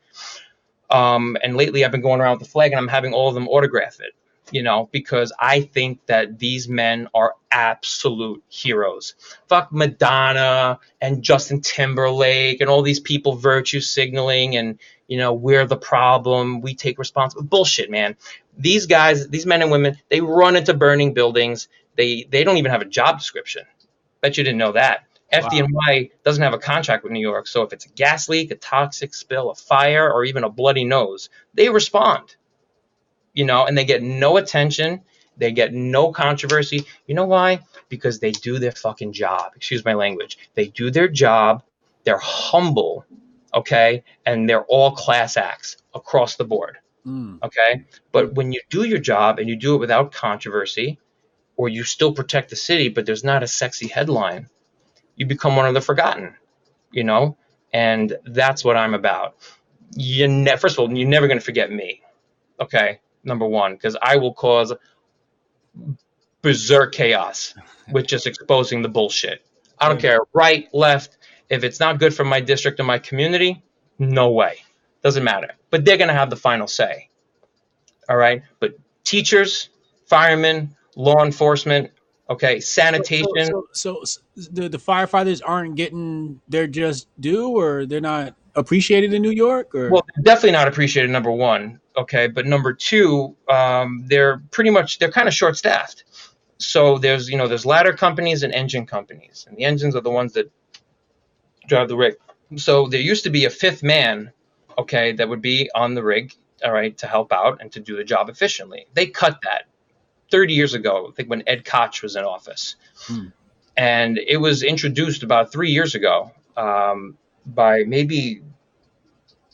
Um, 0.91 1.37
and 1.43 1.57
lately, 1.57 1.85
I've 1.85 1.91
been 1.91 2.03
going 2.03 2.21
around 2.21 2.39
with 2.39 2.47
the 2.47 2.53
flag, 2.53 2.73
and 2.73 2.79
I'm 2.79 2.89
having 2.89 3.13
all 3.13 3.29
of 3.29 3.35
them 3.35 3.49
autograph 3.49 3.99
it 4.01 4.13
you 4.51 4.63
know, 4.63 4.89
because 4.93 5.33
I 5.39 5.63
think 5.63 6.05
that 6.07 6.39
these 6.39 6.69
men 6.69 7.09
are 7.15 7.35
absolute 7.51 8.43
heroes. 8.49 9.15
Fuck 9.49 9.73
Madonna 9.73 10.79
and 11.01 11.23
Justin 11.23 11.61
Timberlake 11.61 12.61
and 12.61 12.69
all 12.69 12.83
these 12.83 13.01
people 13.01 13.37
virtue 13.37 13.81
signaling 13.81 14.57
and, 14.57 14.79
you 15.09 15.19
know, 15.19 15.33
we're 15.33 15.67
the 15.67 15.77
problem. 15.77 16.61
We 16.61 16.75
take 16.75 16.99
responsibility. 16.99 17.49
Bullshit, 17.49 17.91
man. 17.91 18.17
These 18.57 18.87
guys, 18.87 19.29
these 19.29 19.47
men 19.47 19.63
and 19.63 19.71
women, 19.71 19.99
they 20.09 20.21
run 20.21 20.57
into 20.57 20.75
burning 20.75 21.15
buildings. 21.15 21.69
They 21.97 22.27
they 22.29 22.45
don't 22.45 22.57
even 22.57 22.71
have 22.71 22.83
a 22.83 22.87
job 22.87 23.19
description. 23.19 23.65
Bet 24.21 24.37
you 24.37 24.45
didn't 24.45 24.59
know 24.59 24.73
that. 24.73 25.05
Wow. 25.33 25.49
FDNY 25.49 26.13
doesn't 26.25 26.43
have 26.43 26.55
a 26.55 26.59
contract 26.59 27.03
with 27.03 27.13
New 27.13 27.21
York, 27.21 27.49
so 27.49 27.63
if 27.63 27.73
it's 27.73 27.87
a 27.87 27.89
gas 27.91 28.29
leak, 28.29 28.51
a 28.53 28.55
toxic 28.55 29.15
spill, 29.15 29.51
a 29.51 29.55
fire, 29.55 30.13
or 30.13 30.25
even 30.25 30.45
a 30.45 30.49
bloody 30.49 30.85
nose, 30.85 31.29
they 31.55 31.69
respond 31.69 32.37
you 33.35 33.45
know, 33.45 33.67
and 33.67 33.77
they 33.77 33.85
get 33.85 34.03
no 34.03 34.37
attention. 34.37 35.03
They 35.37 35.53
get 35.53 35.75
no 35.75 36.13
controversy. 36.13 36.87
You 37.07 37.15
know 37.15 37.27
why? 37.27 37.61
Because 37.89 38.21
they 38.21 38.31
do 38.31 38.59
their 38.59 38.73
fucking 38.73 39.13
job. 39.13 39.53
Excuse 39.57 39.85
my 39.85 39.95
language. 39.95 40.39
They 40.55 40.69
do 40.69 40.91
their 40.91 41.09
job. 41.09 41.63
They're 42.05 42.19
humble, 42.19 43.05
okay? 43.53 44.05
And 44.25 44.49
they're 44.49 44.65
all 44.65 44.93
class 44.93 45.37
acts 45.37 45.77
across 45.95 46.37
the 46.37 46.45
board, 46.45 46.79
mm. 47.07 47.43
okay? 47.43 47.85
But 48.13 48.35
when 48.35 48.53
you 48.53 48.61
do 48.71 48.85
your 48.85 49.01
job 49.01 49.39
and 49.39 49.49
you 49.49 49.57
do 49.57 49.75
it 49.75 49.79
without 49.79 50.13
controversy, 50.13 50.99
or 51.57 51.69
you 51.69 51.85
still 51.85 52.13
protect 52.13 52.51
the 52.51 52.57
city, 52.57 52.89
but 52.89 53.07
there's 53.07 53.25
not 53.25 53.43
a 53.43 53.47
sexy 53.47 53.89
headline, 53.89 54.49
you 55.17 55.27
become 55.27 55.57
one 55.57 55.67
of 55.67 55.75
the 55.75 55.81
forgotten, 55.81 56.35
you 56.93 57.05
know? 57.05 57.37
And 57.73 58.17
that's 58.25 58.65
what 58.65 58.77
I'm 58.77 58.95
about. 58.95 59.37
You 59.97 60.29
ne- 60.29 60.57
first 60.57 60.75
of 60.75 60.81
all, 60.81 60.97
you're 60.97 61.09
never 61.09 61.27
going 61.27 61.39
to 61.39 61.45
forget 61.45 61.71
me, 61.71 62.03
okay? 62.61 63.01
Number 63.25 63.47
one, 63.47 63.75
because 63.75 63.97
I 64.03 64.17
will 64.17 64.35
cause 64.35 64.73
berserk 66.43 66.93
chaos 66.93 67.55
with 67.93 68.07
just 68.07 68.27
exposing 68.27 68.83
the 68.83 68.89
bullshit. 68.89 69.45
I 69.79 69.89
don't 69.89 70.01
care, 70.01 70.21
right, 70.33 70.69
left. 70.73 71.19
If 71.51 71.65
it's 71.65 71.81
not 71.81 71.99
good 71.99 72.15
for 72.15 72.25
my 72.25 72.41
district 72.41 72.81
or 72.81 72.85
my 72.85 72.99
community, 72.99 73.63
no 73.99 74.31
way. 74.31 74.59
Doesn't 75.03 75.25
matter. 75.25 75.51
But 75.71 75.85
they're 75.85 75.97
going 75.97 76.09
to 76.09 76.15
have 76.15 76.31
the 76.31 76.37
final 76.37 76.67
say. 76.67 77.09
All 78.09 78.17
right. 78.17 78.43
But 78.61 78.77
teachers, 79.03 79.71
firemen, 80.07 80.75
law 80.97 81.25
enforcement, 81.25 81.91
okay, 82.31 82.61
sanitation. 82.61 83.47
So, 83.47 83.67
so, 83.73 84.05
so, 84.05 84.21
so 84.37 84.51
the, 84.53 84.69
the 84.69 84.79
firefighters 84.79 85.43
aren't 85.45 85.75
getting 85.75 86.41
their 86.49 86.67
just 86.67 87.09
due 87.21 87.51
or 87.51 87.85
they're 87.85 88.01
not 88.01 88.37
appreciated 88.55 89.13
in 89.13 89.21
New 89.21 89.33
York? 89.33 89.75
Or? 89.75 89.91
Well, 89.91 90.07
definitely 90.23 90.53
not 90.53 90.69
appreciated, 90.69 91.11
number 91.11 91.31
one 91.31 91.81
okay 91.97 92.27
but 92.27 92.47
number 92.47 92.73
two 92.73 93.37
um, 93.49 94.05
they're 94.07 94.43
pretty 94.51 94.71
much 94.71 94.99
they're 94.99 95.11
kind 95.11 95.29
of 95.29 95.35
short 95.35 95.57
staffed 95.57 96.05
so 96.59 96.99
there's 96.99 97.29
you 97.29 97.37
know 97.37 97.49
there's 97.49 97.67
ladder 97.67 97.93
companies 97.93 98.43
and 98.43 98.53
engine 98.53 98.87
companies 98.87 99.47
and 99.49 99.57
the 99.57 99.65
engines 99.65 99.95
are 99.97 100.01
the 100.01 100.11
ones 100.11 100.33
that 100.35 100.51
drive 101.67 101.89
the 101.89 101.97
rig. 101.97 102.17
So 102.57 102.89
there 102.89 103.01
used 103.01 103.25
to 103.25 103.31
be 103.31 103.45
a 103.45 103.51
fifth 103.51 103.83
man 103.83 104.33
okay 104.79 105.13
that 105.13 105.29
would 105.29 105.43
be 105.43 105.71
on 105.75 105.95
the 105.95 106.03
rig 106.03 106.33
all 106.65 106.73
right 106.73 106.97
to 106.99 107.07
help 107.07 107.33
out 107.33 107.61
and 107.61 107.71
to 107.73 107.81
do 107.81 107.97
the 107.97 108.05
job 108.05 108.29
efficiently. 108.29 108.87
They 108.95 109.07
cut 109.07 109.39
that 109.43 109.65
30 110.31 110.55
years 110.55 110.75
ago 110.75 111.09
i 111.11 111.15
think 111.15 111.29
when 111.29 111.43
ed 111.47 111.65
koch 111.65 112.03
was 112.03 112.17
in 112.17 112.25
office. 112.25 112.77
Hmm. 113.07 113.27
and 113.77 114.19
it 114.19 114.39
was 114.39 114.63
introduced 114.63 115.23
about 115.23 115.53
three 115.53 115.71
years 115.71 115.95
ago 115.95 116.33
um, 116.57 117.19
by 117.47 117.85
maybe 117.85 118.43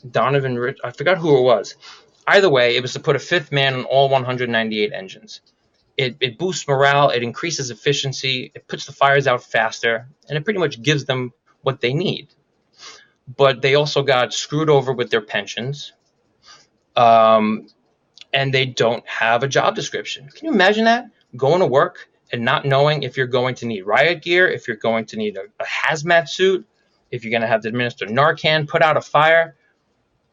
donovan 0.09 0.57
rich 0.57 0.79
i 0.83 0.91
forgot 0.91 1.17
who 1.17 1.37
it 1.37 1.41
was 1.41 1.75
Either 2.27 2.49
way, 2.49 2.75
it 2.75 2.81
was 2.81 2.93
to 2.93 2.99
put 2.99 3.15
a 3.15 3.19
fifth 3.19 3.51
man 3.51 3.73
on 3.73 3.85
all 3.85 4.09
198 4.09 4.93
engines. 4.93 5.41
It, 5.97 6.17
it 6.19 6.37
boosts 6.37 6.67
morale, 6.67 7.09
it 7.09 7.23
increases 7.23 7.69
efficiency, 7.69 8.51
it 8.55 8.67
puts 8.67 8.85
the 8.85 8.93
fires 8.93 9.27
out 9.27 9.43
faster, 9.43 10.07
and 10.27 10.37
it 10.37 10.43
pretty 10.43 10.59
much 10.59 10.81
gives 10.81 11.05
them 11.05 11.33
what 11.61 11.81
they 11.81 11.93
need. 11.93 12.29
But 13.27 13.61
they 13.61 13.75
also 13.75 14.03
got 14.03 14.33
screwed 14.33 14.69
over 14.69 14.93
with 14.93 15.09
their 15.09 15.21
pensions, 15.21 15.93
um, 16.95 17.67
and 18.33 18.53
they 18.53 18.65
don't 18.65 19.07
have 19.07 19.43
a 19.43 19.47
job 19.47 19.75
description. 19.75 20.27
Can 20.29 20.47
you 20.47 20.53
imagine 20.53 20.85
that? 20.85 21.05
Going 21.35 21.59
to 21.59 21.67
work 21.67 22.09
and 22.31 22.43
not 22.45 22.65
knowing 22.65 23.03
if 23.03 23.17
you're 23.17 23.27
going 23.27 23.55
to 23.55 23.65
need 23.65 23.81
riot 23.81 24.21
gear, 24.21 24.47
if 24.47 24.67
you're 24.67 24.77
going 24.77 25.05
to 25.07 25.17
need 25.17 25.37
a, 25.37 25.43
a 25.61 25.65
hazmat 25.65 26.29
suit, 26.29 26.65
if 27.11 27.23
you're 27.23 27.31
going 27.31 27.41
to 27.41 27.47
have 27.47 27.61
to 27.61 27.67
administer 27.67 28.05
Narcan, 28.05 28.67
put 28.67 28.81
out 28.81 28.97
a 28.97 29.01
fire. 29.01 29.55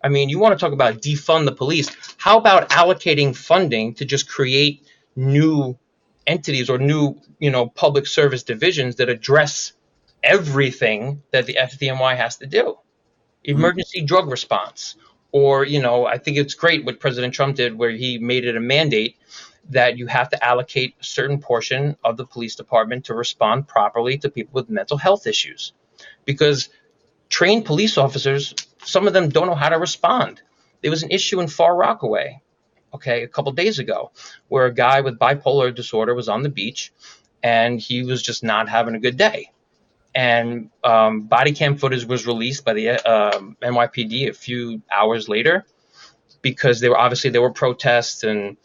I 0.03 0.09
mean, 0.09 0.29
you 0.29 0.39
want 0.39 0.59
to 0.59 0.65
talk 0.65 0.73
about 0.73 1.03
defund 1.03 1.45
the 1.45 1.53
police. 1.53 1.91
How 2.19 2.39
about 2.39 2.71
allocating 2.71 3.37
funding 3.37 3.95
to 3.95 4.05
just 4.05 4.29
create 4.29 4.87
new 5.17 5.77
entities 6.27 6.71
or 6.71 6.79
new, 6.79 7.21
you 7.39 7.51
know, 7.51 7.67
public 7.67 8.07
service 8.07 8.43
divisions 8.43 8.97
that 8.97 9.09
address 9.09 9.73
everything 10.23 11.23
that 11.33 11.47
the 11.47 11.59
FDNY 11.61 12.17
has 12.17 12.37
to 12.37 12.47
do? 12.47 12.63
Mm-hmm. 12.65 13.51
Emergency 13.51 14.01
mm-hmm. 14.01 14.07
drug 14.07 14.31
response. 14.31 14.97
Or, 15.31 15.65
you 15.65 15.83
know, 15.83 16.07
I 16.07 16.19
think 16.19 16.39
it's 16.39 16.55
great 16.55 16.85
what 16.85 17.01
President 17.01 17.35
Trump 17.35 17.57
did 17.57 17.77
where 17.77 17.91
he 17.91 18.19
made 18.19 18.47
it 18.47 18.57
a 18.57 18.61
mandate 18.61 19.17
that 19.71 19.99
you 19.99 20.07
have 20.07 20.31
to 20.31 20.43
allocate 20.43 20.95
a 21.01 21.05
certain 21.05 21.39
portion 21.39 21.97
of 22.03 22.17
the 22.17 22.25
police 22.25 22.55
department 22.55 23.05
to 23.07 23.15
respond 23.15 23.69
properly 23.69 24.17
to 24.19 24.31
people 24.31 24.53
with 24.55 24.71
mental 24.71 24.97
health 24.97 25.27
issues. 25.27 25.73
Because 26.25 26.71
trained 27.29 27.67
police 27.67 27.99
officers 27.99 28.55
some 28.85 29.07
of 29.07 29.12
them 29.12 29.29
don't 29.29 29.47
know 29.47 29.55
how 29.55 29.68
to 29.68 29.79
respond. 29.79 30.43
There 30.83 30.91
was 30.91 31.03
an 31.03 31.11
issue 31.11 31.41
in 31.41 31.49
Far 31.49 31.74
Rockaway, 31.74 32.41
okay, 32.95 33.22
a 33.22 33.29
couple 33.29 33.53
days 33.53 33.79
ago, 33.79 34.12
where 34.49 34.66
a 34.66 34.74
guy 34.74 35.01
with 35.01 35.18
bipolar 35.18 35.74
disorder 35.74 36.14
was 36.14 36.29
on 36.29 36.43
the 36.43 36.49
beach 36.49 36.93
and 37.43 37.81
he 37.81 38.05
was 38.05 38.22
just 38.22 38.43
not 38.43 38.68
having 38.68 38.95
a 38.95 39.01
good 39.01 39.16
day. 39.16 39.51
And 40.14 40.70
um, 40.83 41.22
body 41.22 41.53
cam 41.53 41.76
footage 41.76 42.05
was 42.05 42.26
released 42.26 42.64
by 42.64 42.72
the 42.72 42.91
uh, 42.91 43.37
um, 43.37 43.57
NYPD 43.62 44.29
a 44.29 44.33
few 44.33 44.83
hours 44.91 45.29
later 45.29 45.64
because 46.43 46.81
there 46.81 46.91
were 46.91 46.99
obviously 46.99 47.31
there 47.31 47.43
were 47.43 47.53
protests 47.53 48.24
and 48.24 48.57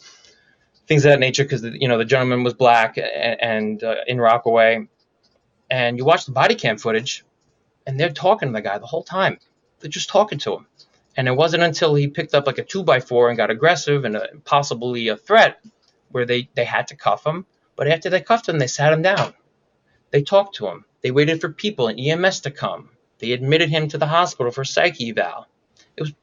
things 0.87 1.05
of 1.05 1.11
that 1.11 1.19
nature 1.19 1.43
because 1.43 1.63
you 1.63 1.87
know 1.87 1.97
the 1.97 2.05
gentleman 2.05 2.43
was 2.43 2.53
black 2.53 2.97
and, 2.97 3.41
and 3.41 3.83
uh, 3.83 3.95
in 4.07 4.19
Rockaway, 4.19 4.87
and 5.69 5.97
you 5.97 6.05
watch 6.05 6.25
the 6.25 6.31
body 6.31 6.55
cam 6.55 6.77
footage, 6.77 7.25
and 7.85 7.99
they're 7.99 8.11
talking 8.11 8.49
to 8.49 8.53
the 8.53 8.61
guy 8.61 8.77
the 8.77 8.85
whole 8.85 9.03
time 9.03 9.37
just 9.89 10.09
talking 10.09 10.39
to 10.39 10.55
him. 10.55 10.67
And 11.15 11.27
it 11.27 11.35
wasn't 11.35 11.63
until 11.63 11.95
he 11.95 12.07
picked 12.07 12.33
up 12.33 12.47
like 12.47 12.57
a 12.57 12.63
two 12.63 12.83
by 12.83 12.99
four 12.99 13.29
and 13.29 13.37
got 13.37 13.51
aggressive 13.51 14.05
and 14.05 14.15
a, 14.15 14.29
possibly 14.45 15.07
a 15.09 15.17
threat 15.17 15.59
where 16.09 16.25
they, 16.25 16.49
they 16.55 16.65
had 16.65 16.87
to 16.87 16.95
cuff 16.95 17.25
him. 17.25 17.45
But 17.75 17.87
after 17.87 18.09
they 18.09 18.21
cuffed 18.21 18.49
him, 18.49 18.59
they 18.59 18.67
sat 18.67 18.93
him 18.93 19.01
down. 19.01 19.33
They 20.11 20.21
talked 20.21 20.55
to 20.55 20.67
him. 20.67 20.85
They 21.01 21.11
waited 21.11 21.41
for 21.41 21.49
people 21.49 21.87
and 21.87 21.99
EMS 21.99 22.41
to 22.41 22.51
come. 22.51 22.89
They 23.19 23.31
admitted 23.31 23.69
him 23.69 23.87
to 23.89 23.97
the 23.97 24.07
hospital 24.07 24.51
for 24.51 24.63
psych 24.63 25.01
eval. 25.01 25.47
It 25.97 26.01
was 26.01 26.13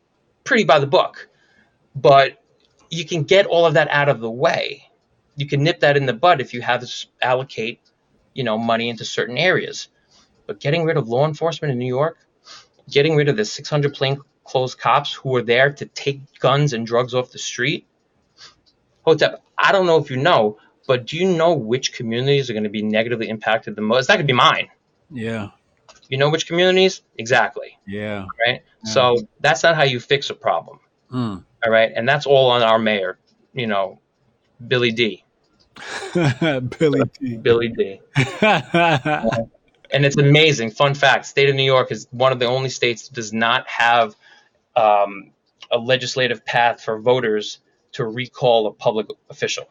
pretty 0.45 0.65
by 0.65 0.79
the 0.79 0.87
book. 0.87 1.29
But 1.95 2.43
you 2.89 3.05
can 3.05 3.25
get 3.25 3.47
all 3.47 3.67
of 3.67 3.75
that 3.75 3.89
out 3.91 4.09
of 4.09 4.21
the 4.21 4.31
way. 4.31 4.91
You 5.37 5.47
can 5.47 5.63
nip 5.63 5.81
that 5.81 5.97
in 5.97 6.07
the 6.07 6.13
bud 6.13 6.41
if 6.41 6.55
you 6.55 6.61
have 6.63 6.81
to 6.81 7.07
allocate, 7.23 7.81
you 8.35 8.45
know, 8.45 8.59
money 8.59 8.89
into 8.89 9.05
certain 9.05 9.39
areas. 9.39 9.89
But 10.47 10.61
getting 10.61 10.85
rid 10.85 10.97
of 10.97 11.09
law 11.09 11.27
enforcement 11.27 11.73
in 11.73 11.79
New 11.79 11.87
York, 11.87 12.19
getting 12.91 13.17
rid 13.17 13.29
of 13.29 13.37
the 13.37 13.45
600 13.45 13.95
plainclothes 13.95 14.75
cops 14.75 15.13
who 15.13 15.31
were 15.31 15.43
there 15.43 15.73
to 15.73 15.87
take 15.87 16.21
guns 16.39 16.73
and 16.73 16.87
drugs 16.87 17.15
off 17.15 17.31
the 17.31 17.39
street, 17.39 17.87
Hotep, 19.03 19.43
I 19.57 19.73
don't 19.73 19.87
know 19.87 19.99
if 19.99 20.11
you 20.11 20.17
know, 20.17 20.59
but 20.87 21.07
do 21.07 21.17
you 21.17 21.33
know 21.33 21.55
which 21.55 21.93
communities 21.93 22.51
are 22.51 22.53
going 22.53 22.65
to 22.65 22.71
be 22.71 22.83
negatively 22.83 23.29
impacted 23.29 23.77
the 23.77 23.83
most? 23.83 24.09
Going 24.09 24.21
to 24.21 24.25
be 24.25 24.33
mine. 24.33 24.69
Yeah. 25.11 25.51
You 26.09 26.19
know 26.19 26.31
which 26.31 26.47
communities? 26.47 27.03
Exactly. 27.17 27.79
Yeah. 27.87 28.27
Right. 28.45 28.63
So 28.85 29.19
that's 29.41 29.63
not 29.63 29.77
how 29.77 29.85
you 29.85 30.01
fix 30.01 30.31
a 30.31 30.35
problem. 30.35 30.81
Mm. 31.13 31.45
All 31.65 31.73
right. 31.73 31.93
And 31.95 32.09
that's 32.09 32.27
all 32.27 32.51
on 32.51 32.63
our 32.63 32.79
mayor, 32.79 33.19
you 33.53 33.67
know, 33.67 34.01
Billy 34.67 34.91
D. 34.91 35.25
Billy 36.15 37.03
D. 37.21 37.37
Billy 37.37 37.69
D. 37.69 38.01
And 39.93 40.05
it's 40.05 40.17
amazing. 40.17 40.71
Fun 40.71 40.95
fact: 40.95 41.27
State 41.27 41.49
of 41.49 41.57
New 41.57 41.65
York 41.65 41.91
is 41.91 42.07
one 42.11 42.33
of 42.33 42.39
the 42.39 42.47
only 42.47 42.69
states 42.69 43.09
that 43.09 43.15
does 43.15 43.33
not 43.33 43.67
have 43.69 44.15
um, 44.77 45.33
a 45.71 45.79
legislative 45.79 46.45
path 46.45 46.83
for 46.83 47.01
voters 47.01 47.59
to 47.93 48.05
recall 48.05 48.67
a 48.69 48.73
public 48.73 49.09
official. 49.29 49.69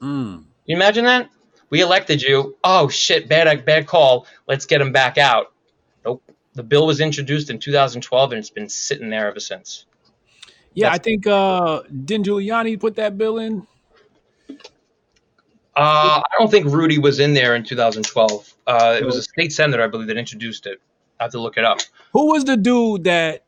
mm. 0.00 0.44
You 0.64 0.76
imagine 0.76 1.04
that? 1.06 1.28
We 1.70 1.80
elected 1.80 2.22
you. 2.22 2.56
Oh 2.62 2.88
shit, 2.88 3.28
bad 3.28 3.64
bad 3.64 3.86
call. 3.86 4.26
Let's 4.46 4.66
get 4.66 4.80
him 4.80 4.92
back 4.92 5.18
out. 5.18 5.52
Nope. 6.04 6.22
The 6.54 6.62
bill 6.62 6.86
was 6.86 7.00
introduced 7.00 7.50
in 7.50 7.58
2012 7.58 8.32
and 8.32 8.38
it's 8.38 8.50
been 8.50 8.68
sitting 8.68 9.10
there 9.10 9.26
ever 9.28 9.40
since. 9.40 9.86
Yeah, 10.74 10.90
That's- 10.90 11.00
I 11.00 11.02
think 11.02 11.26
uh 11.26 11.82
didn't 12.04 12.26
Giuliani 12.26 12.78
put 12.78 12.94
that 12.96 13.18
bill 13.18 13.38
in? 13.38 13.66
Uh, 15.74 16.20
I 16.20 16.34
don't 16.38 16.50
think 16.50 16.66
Rudy 16.66 16.98
was 16.98 17.18
in 17.18 17.32
there 17.32 17.54
in 17.56 17.64
2012. 17.64 18.54
Uh, 18.66 18.96
it 19.00 19.04
was 19.06 19.16
a 19.16 19.22
state 19.22 19.52
senator, 19.52 19.82
I 19.82 19.86
believe, 19.86 20.08
that 20.08 20.18
introduced 20.18 20.66
it. 20.66 20.80
I 21.18 21.24
have 21.24 21.32
to 21.32 21.40
look 21.40 21.56
it 21.56 21.64
up. 21.64 21.78
Who 22.12 22.26
was 22.26 22.44
the 22.44 22.56
dude 22.56 23.04
that 23.04 23.44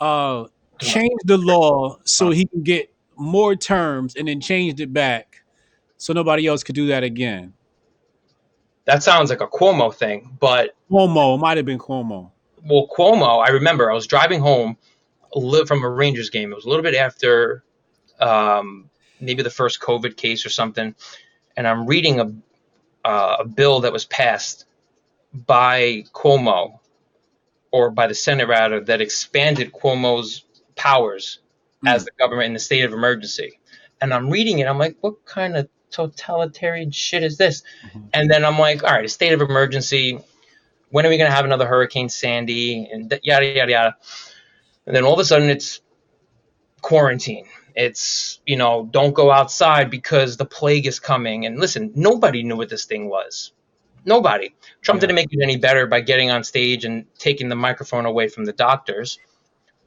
uh 0.00 0.44
changed 0.78 1.26
the 1.26 1.38
law 1.38 1.96
so 2.04 2.30
he 2.30 2.44
can 2.46 2.62
get 2.62 2.92
more 3.16 3.56
terms 3.56 4.14
and 4.14 4.28
then 4.28 4.40
changed 4.40 4.78
it 4.80 4.92
back 4.92 5.42
so 5.96 6.12
nobody 6.12 6.46
else 6.46 6.62
could 6.62 6.74
do 6.74 6.86
that 6.88 7.02
again? 7.02 7.54
That 8.84 9.02
sounds 9.02 9.30
like 9.30 9.40
a 9.40 9.48
Cuomo 9.48 9.92
thing, 9.92 10.36
but 10.38 10.76
Cuomo, 10.90 11.34
it 11.34 11.38
might 11.38 11.56
have 11.56 11.66
been 11.66 11.78
Cuomo. 11.78 12.30
well, 12.64 12.86
Cuomo, 12.96 13.44
I 13.44 13.50
remember 13.50 13.90
I 13.90 13.94
was 13.94 14.06
driving 14.06 14.40
home 14.40 14.76
from 15.66 15.82
a 15.82 15.88
Rangers 15.88 16.30
game. 16.30 16.52
It 16.52 16.54
was 16.54 16.64
a 16.66 16.68
little 16.68 16.84
bit 16.84 16.94
after 16.94 17.64
um, 18.20 18.88
maybe 19.20 19.42
the 19.42 19.50
first 19.50 19.80
COVID 19.80 20.16
case 20.16 20.46
or 20.46 20.50
something, 20.50 20.94
and 21.56 21.66
I'm 21.68 21.86
reading 21.86 22.20
a 22.20 22.32
uh, 23.08 23.36
a 23.40 23.44
bill 23.46 23.80
that 23.80 23.92
was 23.92 24.04
passed 24.04 24.66
by 25.32 26.04
Cuomo 26.12 26.80
or 27.70 27.90
by 27.90 28.06
the 28.06 28.14
Senate 28.14 28.48
rather 28.48 28.80
that 28.80 29.00
expanded 29.00 29.72
Cuomo's 29.72 30.44
powers 30.76 31.38
as 31.86 32.04
the 32.04 32.10
government 32.18 32.48
in 32.48 32.52
the 32.54 32.58
state 32.58 32.84
of 32.84 32.92
emergency. 32.92 33.58
And 34.00 34.12
I'm 34.12 34.30
reading 34.30 34.58
it. 34.58 34.66
I'm 34.66 34.78
like, 34.78 34.96
what 35.00 35.24
kind 35.24 35.56
of 35.56 35.68
totalitarian 35.90 36.90
shit 36.90 37.22
is 37.22 37.38
this? 37.38 37.62
Mhm. 37.86 38.08
And 38.12 38.30
then 38.30 38.44
I'm 38.44 38.58
like, 38.58 38.82
all 38.82 38.90
right, 38.90 39.04
a 39.04 39.08
state 39.08 39.32
of 39.32 39.40
emergency. 39.40 40.18
When 40.90 41.06
are 41.06 41.08
we 41.08 41.18
going 41.18 41.30
to 41.30 41.34
have 41.36 41.44
another 41.44 41.66
Hurricane 41.66 42.08
Sandy? 42.08 42.88
And 42.90 43.10
yada 43.22 43.46
yada 43.46 43.70
yada. 43.70 43.96
And 44.86 44.96
then 44.96 45.04
all 45.04 45.14
of 45.14 45.20
a 45.20 45.24
sudden, 45.24 45.50
it's 45.50 45.80
quarantine. 46.82 47.46
It's 47.76 48.40
you 48.46 48.56
know, 48.56 48.88
don't 48.90 49.12
go 49.14 49.30
outside 49.30 49.90
because 49.90 50.36
the 50.36 50.46
plague 50.46 50.86
is 50.86 50.98
coming. 50.98 51.44
And 51.46 51.60
listen, 51.60 51.92
nobody 51.94 52.42
knew 52.42 52.56
what 52.56 52.70
this 52.70 52.86
thing 52.86 53.08
was. 53.08 53.52
Nobody. 54.04 54.54
Trump 54.80 54.98
Yeah. 54.98 55.08
didn't 55.08 55.16
make 55.16 55.28
it 55.32 55.40
any 55.42 55.56
better 55.56 55.86
by 55.86 56.00
getting 56.00 56.30
on 56.30 56.42
stage 56.42 56.84
and 56.84 57.04
taking 57.18 57.48
the 57.48 57.56
microphone 57.56 58.06
away 58.06 58.28
from 58.28 58.44
the 58.46 58.52
doctors. 58.52 59.18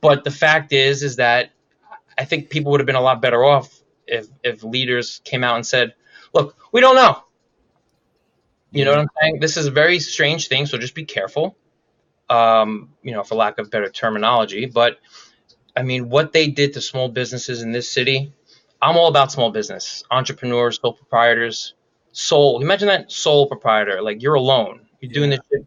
But 0.01 0.23
the 0.23 0.31
fact 0.31 0.71
is, 0.71 1.03
is 1.03 1.15
that 1.15 1.51
I 2.17 2.25
think 2.25 2.49
people 2.49 2.71
would 2.71 2.79
have 2.79 2.87
been 2.87 2.95
a 2.95 3.01
lot 3.01 3.21
better 3.21 3.43
off 3.43 3.73
if 4.07 4.27
if 4.43 4.63
leaders 4.63 5.21
came 5.23 5.43
out 5.43 5.55
and 5.55 5.65
said, 5.65 5.93
"Look, 6.33 6.55
we 6.71 6.81
don't 6.81 6.95
know." 6.95 7.23
You 8.71 8.85
know 8.85 8.91
what 8.91 8.99
I'm 8.99 9.07
saying? 9.19 9.39
This 9.39 9.57
is 9.57 9.65
a 9.65 9.71
very 9.71 9.99
strange 9.99 10.47
thing, 10.47 10.67
so 10.67 10.77
just 10.77 10.93
be 10.93 11.05
careful. 11.05 11.57
Um, 12.29 12.89
you 13.01 13.13
know, 13.13 13.23
for 13.23 13.33
lack 13.33 13.57
of 13.57 13.71
better 13.71 13.89
terminology, 13.89 14.67
but 14.67 14.99
I 15.75 15.83
mean, 15.83 16.09
what 16.09 16.33
they 16.33 16.47
did 16.47 16.73
to 16.73 16.81
small 16.81 17.09
businesses 17.09 17.61
in 17.61 17.71
this 17.71 17.89
city, 17.91 18.33
I'm 18.81 18.97
all 18.97 19.07
about 19.07 19.31
small 19.31 19.51
business, 19.51 20.03
entrepreneurs, 20.11 20.79
sole 20.81 20.93
proprietors, 20.93 21.73
sole. 22.11 22.61
Imagine 22.61 22.87
that 22.89 23.11
sole 23.11 23.47
proprietor, 23.47 24.01
like 24.01 24.21
you're 24.21 24.35
alone, 24.35 24.87
you're 25.01 25.11
doing 25.11 25.31
Yeah. 25.31 25.37
this 25.37 25.45
shit, 25.51 25.65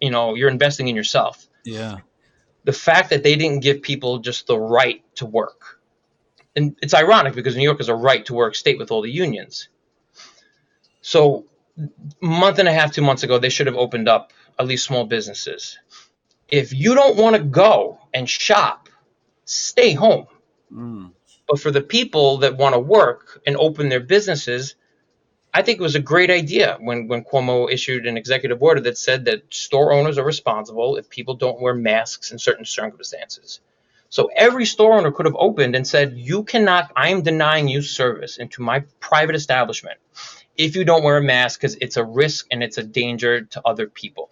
you 0.00 0.10
know, 0.10 0.34
you're 0.34 0.50
investing 0.50 0.88
in 0.88 0.96
yourself 0.96 1.48
Yeah. 1.64 1.98
the 2.64 2.72
fact 2.72 3.10
that 3.10 3.22
they 3.22 3.36
didn't 3.36 3.60
give 3.60 3.82
people 3.82 4.18
just 4.18 4.46
the 4.46 4.58
right 4.58 5.02
to 5.16 5.26
work. 5.26 5.80
And 6.56 6.76
it's 6.82 6.94
ironic 6.94 7.34
because 7.34 7.56
New 7.56 7.62
York 7.62 7.80
is 7.80 7.88
a 7.88 7.94
right 7.94 8.24
to 8.26 8.34
work 8.34 8.54
state 8.54 8.78
with 8.78 8.90
all 8.90 9.02
the 9.02 9.10
unions. 9.10 9.68
So, 11.02 11.44
month 12.20 12.58
and 12.58 12.68
a 12.68 12.72
half, 12.72 12.92
two 12.92 13.02
months 13.02 13.22
ago, 13.22 13.38
they 13.38 13.50
should 13.50 13.66
have 13.66 13.76
opened 13.76 14.08
up 14.08 14.32
at 14.58 14.66
least 14.66 14.84
small 14.86 15.04
businesses. 15.04 15.78
If 16.48 16.72
you 16.72 16.94
don't 16.94 17.16
want 17.16 17.36
to 17.36 17.42
go 17.42 17.98
and 18.14 18.28
shop, 18.28 18.85
stay 19.46 19.94
home. 19.94 20.26
Mm. 20.72 21.12
But 21.48 21.60
for 21.60 21.70
the 21.70 21.80
people 21.80 22.38
that 22.38 22.56
want 22.56 22.74
to 22.74 22.80
work 22.80 23.40
and 23.46 23.56
open 23.56 23.88
their 23.88 24.00
businesses, 24.00 24.74
I 25.54 25.62
think 25.62 25.78
it 25.78 25.82
was 25.82 25.94
a 25.94 26.00
great 26.00 26.30
idea 26.30 26.76
when, 26.80 27.08
when 27.08 27.24
Cuomo 27.24 27.72
issued 27.72 28.06
an 28.06 28.18
executive 28.18 28.62
order 28.62 28.80
that 28.82 28.98
said 28.98 29.24
that 29.24 29.54
store 29.54 29.92
owners 29.92 30.18
are 30.18 30.24
responsible 30.24 30.96
if 30.96 31.08
people 31.08 31.34
don't 31.34 31.60
wear 31.60 31.72
masks 31.72 32.30
in 32.30 32.38
certain 32.38 32.66
circumstances. 32.66 33.60
So 34.10 34.28
every 34.34 34.66
store 34.66 34.94
owner 34.94 35.10
could 35.12 35.26
have 35.26 35.36
opened 35.38 35.74
and 35.74 35.86
said, 35.86 36.14
You 36.16 36.44
cannot, 36.44 36.92
I 36.94 37.08
am 37.08 37.22
denying 37.22 37.68
you 37.68 37.80
service 37.82 38.36
into 38.36 38.62
my 38.62 38.80
private 39.00 39.34
establishment 39.34 39.98
if 40.56 40.76
you 40.76 40.84
don't 40.84 41.02
wear 41.02 41.18
a 41.18 41.22
mask 41.22 41.60
because 41.60 41.76
it's 41.80 41.96
a 41.96 42.04
risk 42.04 42.46
and 42.50 42.62
it's 42.62 42.78
a 42.78 42.82
danger 42.82 43.42
to 43.42 43.62
other 43.64 43.86
people. 43.86 44.30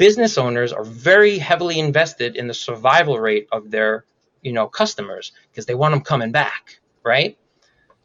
Business 0.00 0.38
owners 0.38 0.72
are 0.72 0.82
very 0.82 1.36
heavily 1.36 1.78
invested 1.78 2.34
in 2.34 2.46
the 2.48 2.54
survival 2.54 3.20
rate 3.20 3.48
of 3.52 3.70
their 3.70 4.06
you 4.40 4.50
know 4.50 4.66
customers 4.66 5.32
because 5.50 5.66
they 5.66 5.74
want 5.74 5.92
them 5.92 6.00
coming 6.00 6.32
back 6.32 6.80
right? 7.04 7.36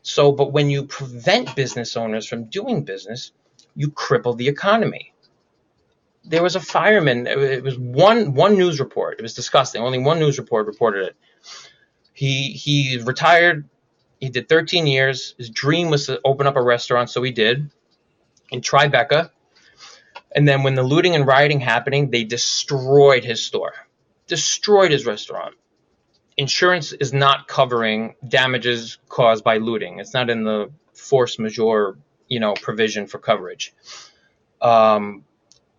So 0.02 0.34
but 0.34 0.52
when 0.52 0.70
you 0.70 0.84
prevent 0.84 1.56
business 1.56 1.96
owners 1.96 2.28
from 2.28 2.50
doing 2.50 2.84
business 2.84 3.32
you 3.76 3.92
cripple 3.92 4.36
the 4.36 4.50
economy. 4.50 5.14
There 6.26 6.44
was 6.44 6.58
a 6.58 6.60
fireman 6.60 7.28
it 7.28 7.64
was 7.64 7.80
one 7.80 8.34
one 8.34 8.58
news 8.58 8.82
report 8.82 9.18
it 9.18 9.22
was 9.22 9.34
disgusting 9.34 9.82
only 9.82 10.00
one 10.00 10.20
news 10.20 10.38
report 10.38 10.68
reported 10.68 11.08
it. 11.08 11.16
He 12.12 12.52
he 12.52 13.02
retired 13.06 13.70
he 14.20 14.28
did 14.28 14.50
13 14.50 14.86
years 14.86 15.34
his 15.38 15.50
dream 15.50 15.90
was 15.90 16.08
to 16.08 16.20
open 16.26 16.46
up 16.46 16.58
a 16.58 16.62
restaurant 16.62 17.10
so 17.10 17.24
he 17.24 17.32
did 17.32 17.72
in 18.52 18.60
tribeca 18.60 19.30
and 20.36 20.48
then 20.48 20.64
when 20.64 20.76
the 20.76 20.84
looting 20.84 21.16
and 21.16 21.26
rioting 21.26 21.60
happening 21.60 22.12
they 22.12 22.24
destroyed 22.24 23.24
his 23.24 23.46
store 23.46 23.74
destroyed 24.28 24.92
his 24.92 25.06
restaurant 25.06 25.56
insurance 26.38 26.92
is 26.92 27.14
not 27.14 27.48
covering 27.48 28.16
damages 28.28 28.98
caused 29.08 29.44
by 29.44 29.58
looting. 29.58 30.00
It's 30.00 30.14
not 30.14 30.30
in 30.30 30.44
the 30.44 30.72
force 30.94 31.40
majeure, 31.40 31.98
you 32.28 32.40
know, 32.40 32.54
provision 32.54 33.08
for 33.08 33.20
coverage. 33.20 33.74
Um, 34.62 35.24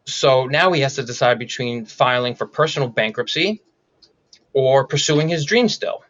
so 0.04 0.46
now 0.46 0.72
he 0.72 0.82
has 0.82 0.94
to 0.94 1.02
decide 1.02 1.38
between 1.38 1.84
filing 1.84 2.34
for 2.34 2.46
personal 2.46 2.88
bankruptcy 2.88 3.62
or 4.52 4.86
pursuing 4.86 5.28
his 5.28 5.44
dream 5.44 5.68
still. 5.68 6.04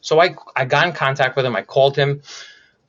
So 0.00 0.20
I, 0.20 0.36
I 0.54 0.64
got 0.64 0.86
in 0.86 0.92
contact 0.92 1.36
with 1.36 1.46
him. 1.46 1.56
I 1.56 1.62
called 1.62 1.96
him. 1.96 2.22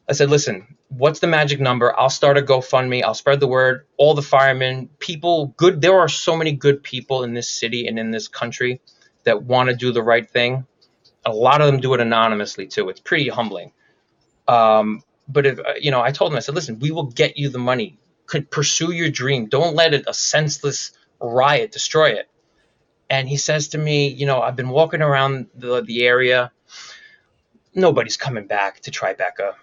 I 0.08 0.14
said, 0.14 0.30
listen, 0.30 0.76
what's 0.98 1.20
the 1.20 1.28
magic 1.28 1.60
number? 1.60 1.98
I'll 1.98 2.10
start 2.10 2.38
a 2.38 2.42
GoFundMe. 2.42 3.04
I'll 3.04 3.14
spread 3.14 3.40
the 3.40 3.48
word. 3.48 3.86
All 3.98 4.14
the 4.14 4.22
firemen, 4.22 4.90
people, 5.00 5.48
good. 5.58 5.82
There 5.82 6.00
are 6.00 6.10
so 6.10 6.36
many 6.36 6.52
good 6.54 6.84
people 6.84 7.24
in 7.24 7.34
this 7.34 7.50
city 7.50 7.88
and 7.88 8.00
in 8.00 8.12
this 8.12 8.28
country 8.28 8.82
that 9.24 9.44
want 9.44 9.70
to 9.70 9.76
do 9.76 9.92
the 9.92 10.04
right 10.04 10.30
thing 10.30 10.66
a 11.26 11.32
lot 11.34 11.62
of 11.62 11.68
them 11.68 11.80
do 11.80 11.94
it 11.94 12.02
anonymously 12.02 12.68
too. 12.68 12.90
It's 12.90 13.00
pretty 13.00 13.30
humbling. 13.30 13.72
Um, 14.48 15.02
but 15.28 15.46
if 15.46 15.60
you 15.80 15.92
know, 15.92 16.02
I 16.02 16.12
told 16.12 16.32
him, 16.32 16.38
I 16.38 16.42
said, 16.42 16.56
listen, 16.56 16.80
we 16.80 16.92
will 16.92 17.06
get 17.08 17.38
you 17.38 17.50
the 17.50 17.60
money. 17.60 17.98
Could 18.26 18.50
pursue 18.52 18.92
your 18.92 19.10
dream. 19.10 19.48
Don't 19.48 19.76
let 19.76 19.94
it 19.94 20.06
a 20.08 20.14
senseless 20.14 20.92
riot 21.22 21.72
destroy 21.72 22.12
it. 22.12 22.30
And 23.10 23.30
he 23.30 23.38
says 23.38 23.70
to 23.70 23.78
me, 23.78 24.08
you 24.08 24.26
know, 24.26 24.42
I've 24.42 24.56
been 24.56 24.70
walking 24.70 25.02
around 25.02 25.48
the 25.56 25.82
the 25.82 26.06
area. 26.06 26.52
Nobody's 27.74 28.18
coming 28.18 28.48
back 28.48 28.82
to 28.82 28.92
Tribeca. 28.92 29.56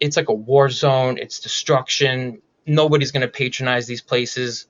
It's 0.00 0.16
like 0.16 0.28
a 0.28 0.34
war 0.34 0.68
zone. 0.68 1.18
It's 1.18 1.40
destruction. 1.40 2.42
Nobody's 2.66 3.12
going 3.12 3.22
to 3.22 3.28
patronize 3.28 3.86
these 3.86 4.02
places. 4.02 4.66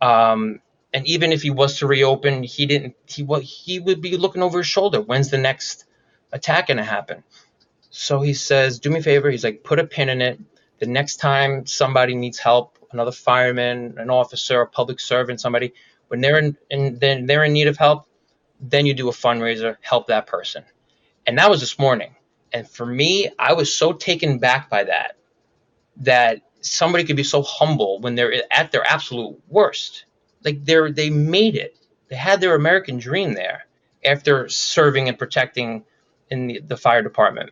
Um, 0.00 0.60
and 0.96 1.06
even 1.06 1.30
if 1.30 1.42
he 1.42 1.50
was 1.50 1.78
to 1.80 1.86
reopen, 1.86 2.42
he 2.42 2.64
didn't. 2.64 2.96
He 3.04 3.22
wa 3.22 3.38
he 3.40 3.78
would 3.78 4.00
be 4.00 4.16
looking 4.16 4.42
over 4.42 4.58
his 4.58 4.66
shoulder. 4.66 4.98
When's 4.98 5.28
the 5.28 5.36
next 5.36 5.84
attack 6.32 6.68
gonna 6.68 6.84
happen? 6.84 7.22
So 7.90 8.22
he 8.22 8.32
says, 8.32 8.78
"Do 8.78 8.88
me 8.88 9.00
a 9.00 9.02
favor." 9.02 9.30
He's 9.30 9.44
like, 9.44 9.62
"Put 9.62 9.78
a 9.78 9.84
pin 9.84 10.08
in 10.08 10.22
it. 10.22 10.40
The 10.78 10.86
next 10.86 11.16
time 11.16 11.66
somebody 11.66 12.14
needs 12.14 12.38
help, 12.38 12.78
another 12.92 13.12
fireman, 13.12 13.96
an 13.98 14.08
officer, 14.08 14.62
a 14.62 14.66
public 14.66 14.98
servant, 14.98 15.38
somebody, 15.38 15.74
when 16.08 16.22
they're 16.22 16.38
in, 16.38 16.56
in 16.70 16.98
then 16.98 17.26
they're 17.26 17.44
in 17.44 17.52
need 17.52 17.68
of 17.68 17.76
help, 17.76 18.06
then 18.58 18.86
you 18.86 18.94
do 18.94 19.10
a 19.10 19.12
fundraiser, 19.12 19.76
help 19.82 20.06
that 20.06 20.26
person." 20.26 20.64
And 21.26 21.36
that 21.38 21.50
was 21.50 21.60
this 21.60 21.78
morning. 21.78 22.15
And 22.52 22.68
for 22.68 22.86
me, 22.86 23.30
I 23.38 23.52
was 23.52 23.74
so 23.74 23.92
taken 23.92 24.38
back 24.38 24.70
by 24.70 24.84
that 24.84 25.16
that 25.98 26.42
somebody 26.60 27.04
could 27.04 27.16
be 27.16 27.24
so 27.24 27.42
humble 27.42 28.00
when 28.00 28.14
they're 28.14 28.42
at 28.52 28.72
their 28.72 28.86
absolute 28.86 29.38
worst. 29.48 30.04
Like 30.44 30.64
they're 30.64 30.90
they 30.90 31.10
made 31.10 31.56
it. 31.56 31.76
They 32.08 32.16
had 32.16 32.40
their 32.40 32.54
American 32.54 32.98
dream 32.98 33.34
there 33.34 33.66
after 34.04 34.48
serving 34.48 35.08
and 35.08 35.18
protecting 35.18 35.84
in 36.30 36.46
the, 36.46 36.60
the 36.60 36.76
fire 36.76 37.02
department, 37.02 37.50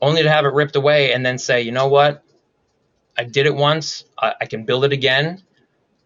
only 0.00 0.22
to 0.22 0.30
have 0.30 0.44
it 0.44 0.52
ripped 0.54 0.76
away 0.76 1.12
and 1.12 1.24
then 1.24 1.38
say, 1.38 1.62
you 1.62 1.72
know 1.72 1.88
what? 1.88 2.22
I 3.18 3.24
did 3.24 3.46
it 3.46 3.54
once. 3.54 4.04
I, 4.18 4.34
I 4.42 4.46
can 4.46 4.64
build 4.64 4.84
it 4.84 4.92
again. 4.92 5.42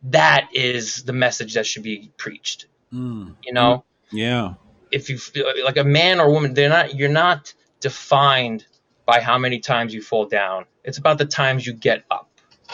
That 0.05 0.49
is 0.55 1.05
the 1.05 1.13
message 1.13 1.55
that 1.55 1.67
should 1.67 1.83
be 1.83 2.11
preached. 2.17 2.67
Mm. 2.93 3.35
You 3.45 3.53
know, 3.53 3.85
Yeah. 4.11 4.55
if 4.91 5.11
you 5.11 5.19
feel 5.19 5.47
like 5.65 5.77
a 5.77 5.85
man 5.85 6.21
or 6.21 6.31
woman, 6.33 6.55
they're 6.55 6.69
not. 6.69 6.95
You're 6.95 7.09
not 7.09 7.53
defined 7.81 8.66
by 9.07 9.20
how 9.20 9.39
many 9.39 9.59
times 9.59 9.93
you 9.93 10.03
fall 10.03 10.26
down. 10.26 10.64
It's 10.85 10.99
about 10.99 11.18
the 11.18 11.26
times 11.26 11.66
you 11.66 11.72
get 11.72 12.05
up. 12.11 12.31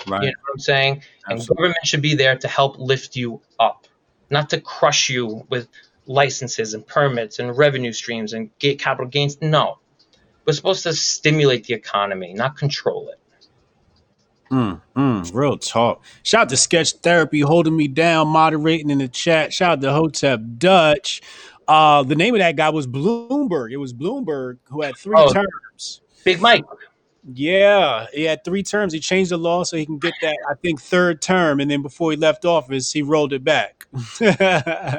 Right. 0.07 0.23
You 0.23 0.29
know 0.29 0.35
what 0.43 0.53
I'm 0.55 0.59
saying? 0.59 1.03
Absolutely. 1.29 1.31
And 1.31 1.49
government 1.49 1.87
should 1.87 2.03
be 2.03 2.15
there 2.15 2.37
to 2.37 2.49
help 2.49 2.79
lift 2.79 3.17
you 3.17 3.41
up, 3.59 3.87
not 4.31 4.51
to 4.51 4.61
crush 4.61 5.09
you 5.09 5.47
with 5.49 5.69
licenses 6.07 6.75
and 6.75 6.87
permits 6.87 7.39
and 7.39 7.57
revenue 7.57 7.93
streams 7.93 8.33
and 8.33 8.51
get 8.59 8.79
capital 8.79 9.09
gains. 9.09 9.41
No, 9.41 9.79
we're 10.45 10.53
supposed 10.53 10.83
to 10.85 10.93
stimulate 10.93 11.65
the 11.65 11.75
economy, 11.75 12.35
not 12.35 12.57
control 12.57 13.09
it. 13.09 13.21
Mm, 14.51 14.81
mm, 14.97 15.35
real 15.35 15.59
talk. 15.59 16.05
Shout 16.23 16.43
out 16.43 16.49
to 16.51 16.57
Sketch 16.57 16.93
Therapy 16.93 17.41
holding 17.41 17.77
me 17.77 17.89
down, 17.89 18.29
moderating 18.29 18.91
in 18.91 18.99
the 18.99 19.09
chat. 19.09 19.53
Shout 19.53 19.73
out 19.73 19.81
to 19.81 19.93
Hotep 19.93 20.41
Dutch. 20.59 21.21
Uh, 21.69 22.03
the 22.03 22.15
name 22.15 22.35
of 22.35 22.39
that 22.41 22.57
guy 22.57 22.69
was 22.71 22.87
Bloomberg. 22.87 23.73
It 23.73 23.77
was 23.79 23.93
Bloomberg 23.93 24.59
who 24.71 24.83
had 24.83 24.97
three 24.97 25.17
Oh. 25.19 25.33
terms. 25.33 26.01
Big 26.25 26.41
Mike, 26.41 26.65
Yeah, 27.33 28.07
he 28.13 28.23
had 28.25 28.45
three 28.45 28.63
terms. 28.63 28.93
He 28.93 29.01
changed 29.01 29.31
the 29.33 29.37
law 29.37 29.65
so 29.65 29.77
he 29.77 29.85
can 29.85 29.99
get 29.99 30.15
that, 30.23 30.37
I 30.49 30.55
think, 30.55 30.81
third 30.81 31.21
term. 31.21 31.59
And 31.61 31.69
then 31.71 31.83
before 31.83 32.13
he 32.13 32.17
left 32.17 32.45
office, 32.45 32.93
he 32.93 33.03
rolled 33.03 33.33
it 33.33 33.43
back. 33.45 33.87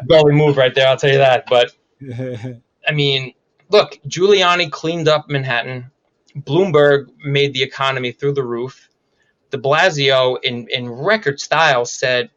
golden 0.08 0.36
move 0.36 0.58
right 0.58 0.74
there. 0.76 0.88
I'll 0.88 0.98
tell 0.98 1.12
you 1.12 1.18
that. 1.18 1.46
But 1.48 1.72
I 2.88 2.92
mean, 2.94 3.34
look, 3.70 3.98
Giuliani 4.08 4.70
cleaned 4.72 5.08
up 5.08 5.30
Manhattan. 5.30 5.90
Bloomberg 6.40 7.08
made 7.24 7.54
the 7.54 7.64
economy 7.64 8.12
through 8.12 8.34
the 8.34 8.44
roof. 8.44 8.90
De 9.52 9.58
Blasio, 9.58 10.38
in, 10.44 10.68
in 10.70 10.90
record 10.90 11.40
style, 11.40 11.86
said, 11.86 12.30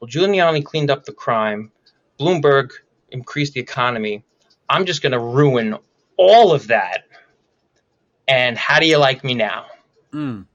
Well, 0.00 0.08
Giuliani 0.08 0.64
cleaned 0.64 0.90
up 0.90 1.04
the 1.04 1.12
crime. 1.12 1.72
Bloomberg 2.20 2.70
increased 3.12 3.54
the 3.54 3.60
economy. 3.60 4.24
I'm 4.68 4.86
just 4.86 5.02
going 5.02 5.12
to 5.12 5.18
ruin 5.18 5.76
all 6.16 6.52
of 6.52 6.68
that. 6.68 7.04
And 8.28 8.56
how 8.56 8.80
do 8.80 8.86
you 8.86 8.98
like 8.98 9.24
me 9.24 9.34
now? 9.34 9.66
mm, 10.12 10.46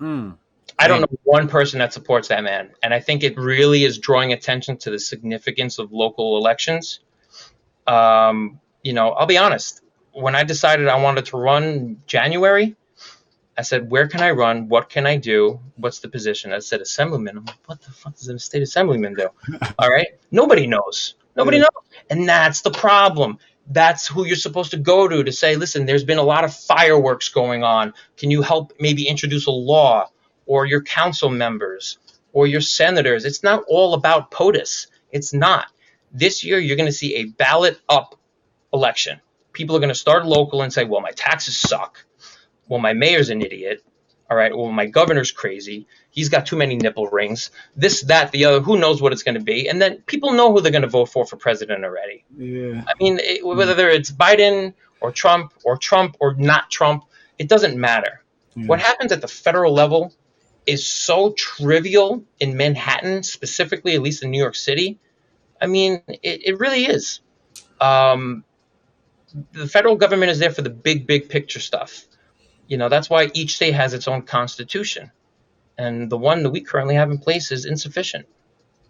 mm. 0.00 0.36
I 0.78 0.88
don't 0.88 1.00
know 1.00 1.18
one 1.22 1.48
person 1.48 1.78
that 1.78 1.92
supports 1.92 2.28
that 2.28 2.42
man. 2.42 2.70
And 2.82 2.92
I 2.92 3.00
think 3.00 3.22
it 3.22 3.38
really 3.38 3.84
is 3.84 3.98
drawing 3.98 4.32
attention 4.32 4.76
to 4.78 4.90
the 4.90 4.98
significance 4.98 5.78
of 5.78 5.92
local 5.92 6.36
elections. 6.36 7.00
Um, 7.86 8.60
you 8.82 8.92
know, 8.92 9.10
I'll 9.10 9.26
be 9.26 9.38
honest. 9.38 9.82
When 10.12 10.34
I 10.34 10.44
decided 10.44 10.88
I 10.88 11.00
wanted 11.00 11.26
to 11.26 11.36
run 11.36 12.02
January, 12.06 12.76
I 13.56 13.62
said, 13.62 13.90
where 13.90 14.08
can 14.08 14.20
I 14.20 14.32
run? 14.32 14.68
What 14.68 14.88
can 14.88 15.06
I 15.06 15.16
do? 15.16 15.60
What's 15.76 16.00
the 16.00 16.08
position? 16.08 16.52
I 16.52 16.58
said, 16.58 16.80
assemblyman. 16.80 17.38
I'm 17.38 17.44
like, 17.44 17.56
what 17.66 17.80
the 17.80 17.92
fuck 17.92 18.16
does 18.16 18.28
a 18.28 18.38
state 18.38 18.62
assemblyman 18.62 19.14
do? 19.14 19.28
All 19.78 19.88
right. 19.88 20.08
Nobody 20.30 20.66
knows. 20.66 21.14
Nobody 21.36 21.58
Yeah. 21.58 21.62
knows. 21.62 21.70
And 22.10 22.28
that's 22.28 22.62
the 22.62 22.70
problem. 22.70 23.38
That's 23.66 24.06
who 24.06 24.26
you're 24.26 24.36
supposed 24.36 24.72
to 24.72 24.76
go 24.76 25.08
to 25.08 25.24
to 25.24 25.32
say, 25.32 25.56
listen, 25.56 25.86
there's 25.86 26.04
been 26.04 26.18
a 26.18 26.22
lot 26.24 26.44
of 26.44 26.54
fireworks 26.54 27.28
going 27.30 27.62
on. 27.64 27.94
Can 28.16 28.30
you 28.30 28.42
help 28.42 28.72
maybe 28.78 29.08
introduce 29.08 29.46
a 29.46 29.50
law 29.52 30.10
or 30.46 30.66
your 30.66 30.82
council 30.82 31.30
members 31.30 31.98
or 32.32 32.46
your 32.46 32.60
senators? 32.60 33.24
It's 33.24 33.42
not 33.42 33.64
all 33.68 33.94
about 33.94 34.30
POTUS. 34.30 34.88
It's 35.12 35.32
not. 35.32 35.66
This 36.12 36.44
year, 36.44 36.58
you're 36.58 36.76
going 36.76 36.86
to 36.86 36.92
see 36.92 37.16
a 37.16 37.24
ballot 37.24 37.80
up 37.88 38.16
election. 38.72 39.20
People 39.52 39.76
are 39.76 39.80
going 39.80 39.88
to 39.88 39.94
start 39.94 40.26
local 40.26 40.62
and 40.62 40.72
say, 40.72 40.84
well, 40.84 41.00
my 41.00 41.12
taxes 41.12 41.56
suck. 41.56 42.04
Well, 42.68 42.80
my 42.80 42.92
mayor's 42.92 43.30
an 43.30 43.40
idiot. 43.42 43.82
All 44.34 44.40
right. 44.40 44.56
Well, 44.56 44.72
my 44.72 44.86
governor's 44.86 45.30
crazy. 45.30 45.86
He's 46.10 46.28
got 46.28 46.44
too 46.44 46.56
many 46.56 46.74
nipple 46.74 47.06
rings. 47.06 47.52
This, 47.76 48.02
that, 48.02 48.32
the 48.32 48.46
other. 48.46 48.58
Who 48.58 48.76
knows 48.76 49.00
what 49.00 49.12
it's 49.12 49.22
going 49.22 49.36
to 49.36 49.40
be? 49.40 49.68
And 49.68 49.80
then 49.80 49.98
people 50.06 50.32
know 50.32 50.50
who 50.52 50.60
they're 50.60 50.72
going 50.72 50.82
to 50.82 50.88
vote 50.88 51.04
for 51.04 51.24
for 51.24 51.36
president 51.36 51.84
already. 51.84 52.24
Yeah. 52.36 52.82
I 52.84 52.94
mean, 52.98 53.20
it, 53.22 53.46
whether 53.46 53.88
it's 53.88 54.10
Biden 54.10 54.74
or 55.00 55.12
Trump 55.12 55.54
or 55.62 55.76
Trump 55.76 56.16
or 56.18 56.34
not 56.34 56.68
Trump, 56.68 57.04
it 57.38 57.48
doesn't 57.48 57.76
matter. 57.76 58.24
Yeah. 58.56 58.66
What 58.66 58.80
happens 58.80 59.12
at 59.12 59.20
the 59.20 59.28
federal 59.28 59.72
level 59.72 60.12
is 60.66 60.84
so 60.84 61.30
trivial 61.34 62.24
in 62.40 62.56
Manhattan, 62.56 63.22
specifically, 63.22 63.94
at 63.94 64.02
least 64.02 64.24
in 64.24 64.32
New 64.32 64.42
York 64.42 64.56
City. 64.56 64.98
I 65.62 65.68
mean, 65.68 66.02
it, 66.08 66.40
it 66.44 66.58
really 66.58 66.86
is. 66.86 67.20
Um, 67.80 68.42
the 69.52 69.68
federal 69.68 69.94
government 69.94 70.32
is 70.32 70.40
there 70.40 70.50
for 70.50 70.62
the 70.62 70.70
big, 70.70 71.06
big 71.06 71.28
picture 71.28 71.60
stuff. 71.60 72.04
You 72.66 72.76
know, 72.76 72.88
that's 72.88 73.10
why 73.10 73.30
each 73.34 73.56
state 73.56 73.74
has 73.74 73.94
its 73.94 74.08
own 74.08 74.22
constitution. 74.22 75.10
And 75.76 76.10
the 76.10 76.16
one 76.16 76.42
that 76.42 76.50
we 76.50 76.60
currently 76.60 76.94
have 76.94 77.10
in 77.10 77.18
place 77.18 77.50
is 77.50 77.64
insufficient. 77.64 78.26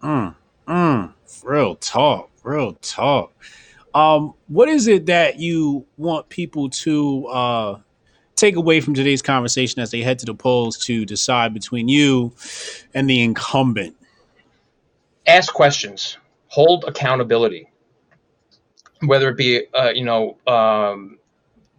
Mm, 0.03 0.35
mm, 0.69 1.13
real 1.43 1.77
talk, 1.77 2.31
real 2.43 2.75
talk. 2.75 3.33
Um, 3.95 4.35
what 4.49 4.69
is 4.69 4.87
it 4.87 5.07
that 5.07 5.39
you 5.39 5.87
want 5.97 6.29
people 6.29 6.69
to 6.71 7.27
uh, 7.27 7.79
take 8.37 8.57
away 8.57 8.81
from 8.81 8.95
today's 8.95 9.23
conversation 9.23 9.81
as 9.81 9.91
they 9.91 10.03
head 10.03 10.19
to 10.19 10.27
the 10.27 10.35
polls 10.35 10.77
to 10.87 11.05
decide 11.05 11.55
between 11.55 11.89
you 11.89 12.33
and 12.93 13.09
the 13.09 13.23
incumbent? 13.23 13.97
ask 15.27 15.53
questions, 15.53 16.19
hold 16.49 16.85
accountability, 16.87 17.71
whether 19.01 19.29
it 19.29 19.37
be 19.37 19.67
uh, 19.75 19.91
you 19.95 20.05
know 20.05 20.39
um, 20.47 21.19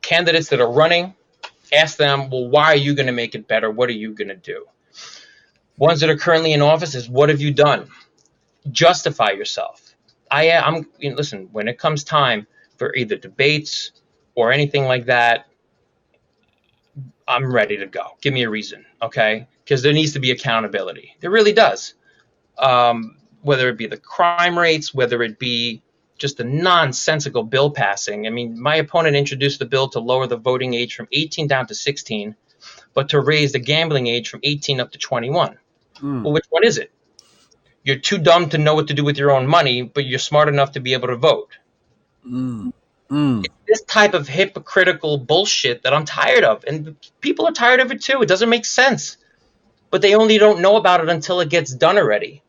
candidates 0.02 0.50
that 0.50 0.60
are 0.62 0.72
running. 0.72 1.14
Ask 1.74 1.98
them, 1.98 2.30
well, 2.30 2.48
why 2.48 2.66
are 2.66 2.78
you 2.78 2.94
going 2.96 3.08
to 3.08 3.12
make 3.12 3.36
it 3.36 3.48
better? 3.48 3.70
What 3.70 3.90
are 3.90 3.94
you 3.94 4.14
going 4.14 4.28
to 4.28 4.36
do? 4.36 4.66
Ones 5.78 6.00
that 6.00 6.10
are 6.10 6.18
currently 6.18 6.54
in 6.54 6.62
office 6.62 6.96
is 6.96 7.10
what 7.10 7.30
have 7.30 7.42
you 7.42 7.54
done? 7.54 7.90
Justify 8.72 9.32
yourself. 9.32 9.96
I 10.32 10.52
I'm 10.52 10.88
you 11.00 11.12
know, 11.12 11.16
listen 11.16 11.50
when 11.52 11.68
it 11.68 11.78
comes 11.78 12.04
time 12.04 12.48
for 12.78 12.96
either 12.96 13.16
debates 13.16 13.92
or 14.36 14.52
anything 14.52 14.86
like 14.86 15.06
that. 15.06 15.48
I'm 17.28 17.52
ready 17.52 17.78
to 17.78 17.88
go. 17.88 18.18
Give 18.22 18.34
me 18.34 18.44
a 18.44 18.50
reason, 18.50 18.86
okay? 19.02 19.48
Because 19.64 19.82
there 19.82 19.94
needs 19.94 20.14
to 20.14 20.20
be 20.20 20.32
accountability. 20.32 21.16
There 21.20 21.32
really 21.32 21.54
does 21.54 21.96
um, 22.58 23.18
whether 23.42 23.70
it 23.70 23.78
be 23.78 23.88
the 23.88 23.98
crime 23.98 24.58
rates, 24.58 24.94
whether 24.94 25.22
it 25.24 25.40
be 25.40 25.82
just 26.18 26.38
the 26.38 26.44
nonsensical 26.44 27.44
bill 27.44 27.72
passing. 27.72 28.28
I 28.28 28.30
mean, 28.30 28.62
my 28.62 28.76
opponent 28.78 29.16
introduced 29.16 29.60
the 29.60 29.66
bill 29.66 29.90
to 29.90 30.00
lower 30.00 30.28
the 30.28 30.38
voting 30.38 30.74
age 30.74 30.96
from 30.96 31.08
18 31.12 31.48
down 31.48 31.68
to 31.68 31.76
16, 31.76 32.36
but 32.94 33.10
to 33.10 33.20
raise 33.20 33.52
the 33.52 33.60
gambling 33.60 34.08
age 34.08 34.30
from 34.30 34.40
18 34.44 34.80
up 34.80 34.92
to 34.92 34.98
21. 34.98 35.58
Mm, 36.02 36.24
Well, 36.24 36.34
which 36.34 36.46
one 36.50 36.64
is 36.64 36.78
it? 36.78 36.92
You're 37.84 37.98
too 38.00 38.18
dumb 38.18 38.50
to 38.50 38.58
know 38.58 38.76
what 38.76 38.88
to 38.88 38.94
do 38.94 39.04
with 39.04 39.18
your 39.18 39.32
own 39.32 39.46
money, 39.48 39.84
but 39.84 40.06
you're 40.06 40.20
smart 40.20 40.50
enough 40.50 40.72
to 40.74 40.80
be 40.80 40.94
able 40.94 41.10
to 41.10 41.18
vote. 41.18 41.52
mm, 42.28 42.72
mm. 43.12 43.46
This 43.68 43.84
type 43.84 44.14
of 44.14 44.28
hypocritical 44.28 45.18
bullshit 45.18 45.84
that 45.84 45.94
I'm 45.94 46.06
tired 46.06 46.44
of, 46.44 46.64
and 46.66 46.96
people 47.22 47.48
are 47.48 47.52
tired 47.52 47.82
of 47.82 47.92
it 47.92 48.02
too. 48.02 48.22
It 48.22 48.28
doesn't 48.28 48.50
make 48.50 48.66
sense, 48.66 49.18
but 49.92 50.02
they 50.02 50.16
only 50.16 50.38
don't 50.38 50.62
know 50.62 50.78
about 50.78 51.02
it 51.02 51.10
until 51.10 51.42
it 51.42 51.50
gets 51.50 51.74
done 51.76 51.98
already. 51.98 52.42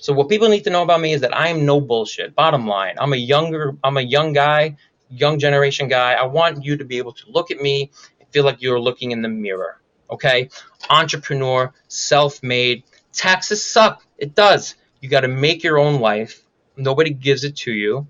So 0.00 0.14
what 0.14 0.30
people 0.30 0.48
need 0.48 0.64
to 0.64 0.70
know 0.70 0.82
about 0.82 1.02
me 1.02 1.12
is 1.12 1.20
that 1.20 1.36
I 1.36 1.48
am 1.48 1.66
no 1.66 1.78
bullshit. 1.78 2.34
Bottom 2.34 2.66
line, 2.66 2.96
I'm 2.98 3.12
a 3.12 3.16
younger, 3.16 3.76
I'm 3.84 3.98
a 3.98 4.02
young 4.02 4.32
guy, 4.32 4.76
young 5.10 5.38
generation 5.38 5.88
guy. 5.88 6.14
I 6.14 6.24
want 6.24 6.64
you 6.64 6.78
to 6.78 6.84
be 6.86 6.96
able 6.96 7.12
to 7.12 7.30
look 7.30 7.50
at 7.50 7.60
me 7.60 7.90
and 8.18 8.28
feel 8.30 8.44
like 8.44 8.62
you're 8.62 8.80
looking 8.80 9.10
in 9.10 9.20
the 9.20 9.28
mirror. 9.28 9.80
Okay, 10.10 10.48
entrepreneur, 10.88 11.72
self-made. 11.88 12.84
Taxes 13.12 13.62
suck. 13.62 14.02
It 14.16 14.34
does. 14.34 14.74
You 15.00 15.10
got 15.10 15.20
to 15.20 15.28
make 15.28 15.62
your 15.62 15.78
own 15.78 16.00
life. 16.00 16.44
Nobody 16.76 17.10
gives 17.10 17.44
it 17.44 17.56
to 17.58 17.72
you. 17.72 18.06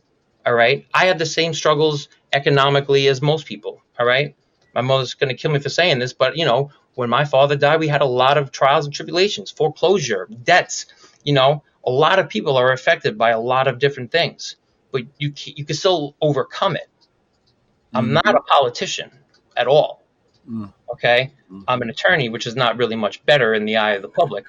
All 0.46 0.54
right. 0.54 0.86
I 0.94 1.06
have 1.06 1.18
the 1.18 1.26
same 1.26 1.54
struggles 1.54 2.08
economically 2.32 3.08
as 3.08 3.20
most 3.20 3.46
people. 3.46 3.82
All 3.98 4.06
right. 4.06 4.36
My 4.74 4.80
mother's 4.80 5.14
going 5.14 5.28
to 5.28 5.36
kill 5.36 5.50
me 5.50 5.58
for 5.58 5.68
saying 5.68 5.98
this, 5.98 6.12
but 6.12 6.36
you 6.36 6.44
know, 6.44 6.70
when 6.94 7.10
my 7.10 7.24
father 7.24 7.56
died, 7.56 7.80
we 7.80 7.88
had 7.88 8.00
a 8.00 8.06
lot 8.06 8.38
of 8.38 8.52
trials 8.52 8.84
and 8.84 8.94
tribulations, 8.94 9.50
foreclosure, 9.50 10.28
debts. 10.44 10.86
You 11.24 11.34
know, 11.34 11.64
a 11.84 11.90
lot 11.90 12.18
of 12.18 12.28
people 12.28 12.56
are 12.56 12.72
affected 12.72 13.16
by 13.16 13.30
a 13.30 13.40
lot 13.40 13.68
of 13.68 13.78
different 13.78 14.10
things, 14.10 14.56
but 14.92 15.02
you 15.18 15.32
you 15.44 15.64
can 15.64 15.76
still 15.76 16.14
overcome 16.20 16.76
it. 16.76 16.88
I'm 17.94 18.08
Mhm. 18.08 18.22
not 18.24 18.34
a 18.34 18.40
politician 18.40 19.10
at 19.56 19.66
all. 19.66 20.02
Mm. 20.48 20.72
Okay, 20.92 21.32
Mhm. 21.50 21.64
I'm 21.68 21.82
an 21.82 21.90
attorney, 21.90 22.28
which 22.28 22.46
is 22.46 22.56
not 22.56 22.76
really 22.76 22.96
much 22.96 23.24
better 23.26 23.54
in 23.54 23.64
the 23.64 23.76
eye 23.76 23.92
of 23.92 24.02
the 24.02 24.08
public. 24.08 24.44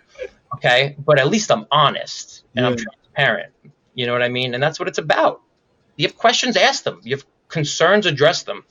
Okay, 0.55 0.95
but 0.99 1.19
at 1.19 1.27
least 1.27 1.51
I'm 1.51 1.65
honest 1.71 2.43
and 2.55 2.65
I'm 2.65 2.75
transparent. 2.75 3.53
You 3.93 4.05
know 4.05 4.13
what 4.13 4.21
I 4.21 4.29
mean? 4.29 4.53
And 4.53 4.61
that's 4.61 4.79
what 4.79 4.87
it's 4.87 4.97
about. 4.97 5.41
You 5.95 6.07
have 6.07 6.17
questions, 6.17 6.57
ask 6.57 6.83
them. 6.83 6.99
You 7.03 7.15
have 7.15 7.25
concerns, 7.47 8.05
address 8.05 8.43
them. 8.43 8.63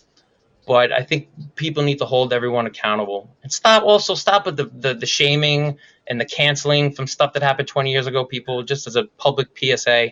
But 0.70 0.92
I 0.92 1.02
think 1.02 1.30
people 1.56 1.82
need 1.82 1.98
to 1.98 2.04
hold 2.04 2.32
everyone 2.32 2.64
accountable 2.64 3.34
and 3.42 3.52
stop. 3.52 3.82
Also, 3.82 4.14
stop 4.14 4.46
with 4.46 4.56
the 4.56 4.70
the, 4.72 4.94
the 4.94 5.04
shaming 5.04 5.78
and 6.06 6.20
the 6.20 6.24
canceling 6.24 6.92
from 6.92 7.08
stuff 7.08 7.32
that 7.32 7.42
happened 7.42 7.66
20 7.66 7.90
years 7.90 8.06
ago. 8.06 8.24
People, 8.24 8.62
just 8.62 8.86
as 8.86 8.94
a 8.94 9.06
public 9.18 9.48
PSA. 9.58 10.10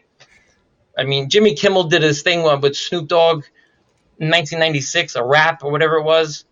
I 0.98 1.04
mean, 1.04 1.28
Jimmy 1.28 1.54
Kimmel 1.54 1.84
did 1.84 2.02
his 2.02 2.22
thing 2.22 2.42
with 2.42 2.74
Snoop 2.74 3.06
Dogg 3.06 3.44
in 4.18 4.30
1996, 4.30 5.14
a 5.14 5.22
rap 5.22 5.62
or 5.62 5.70
whatever 5.70 5.94
it 5.98 6.02
was, 6.02 6.44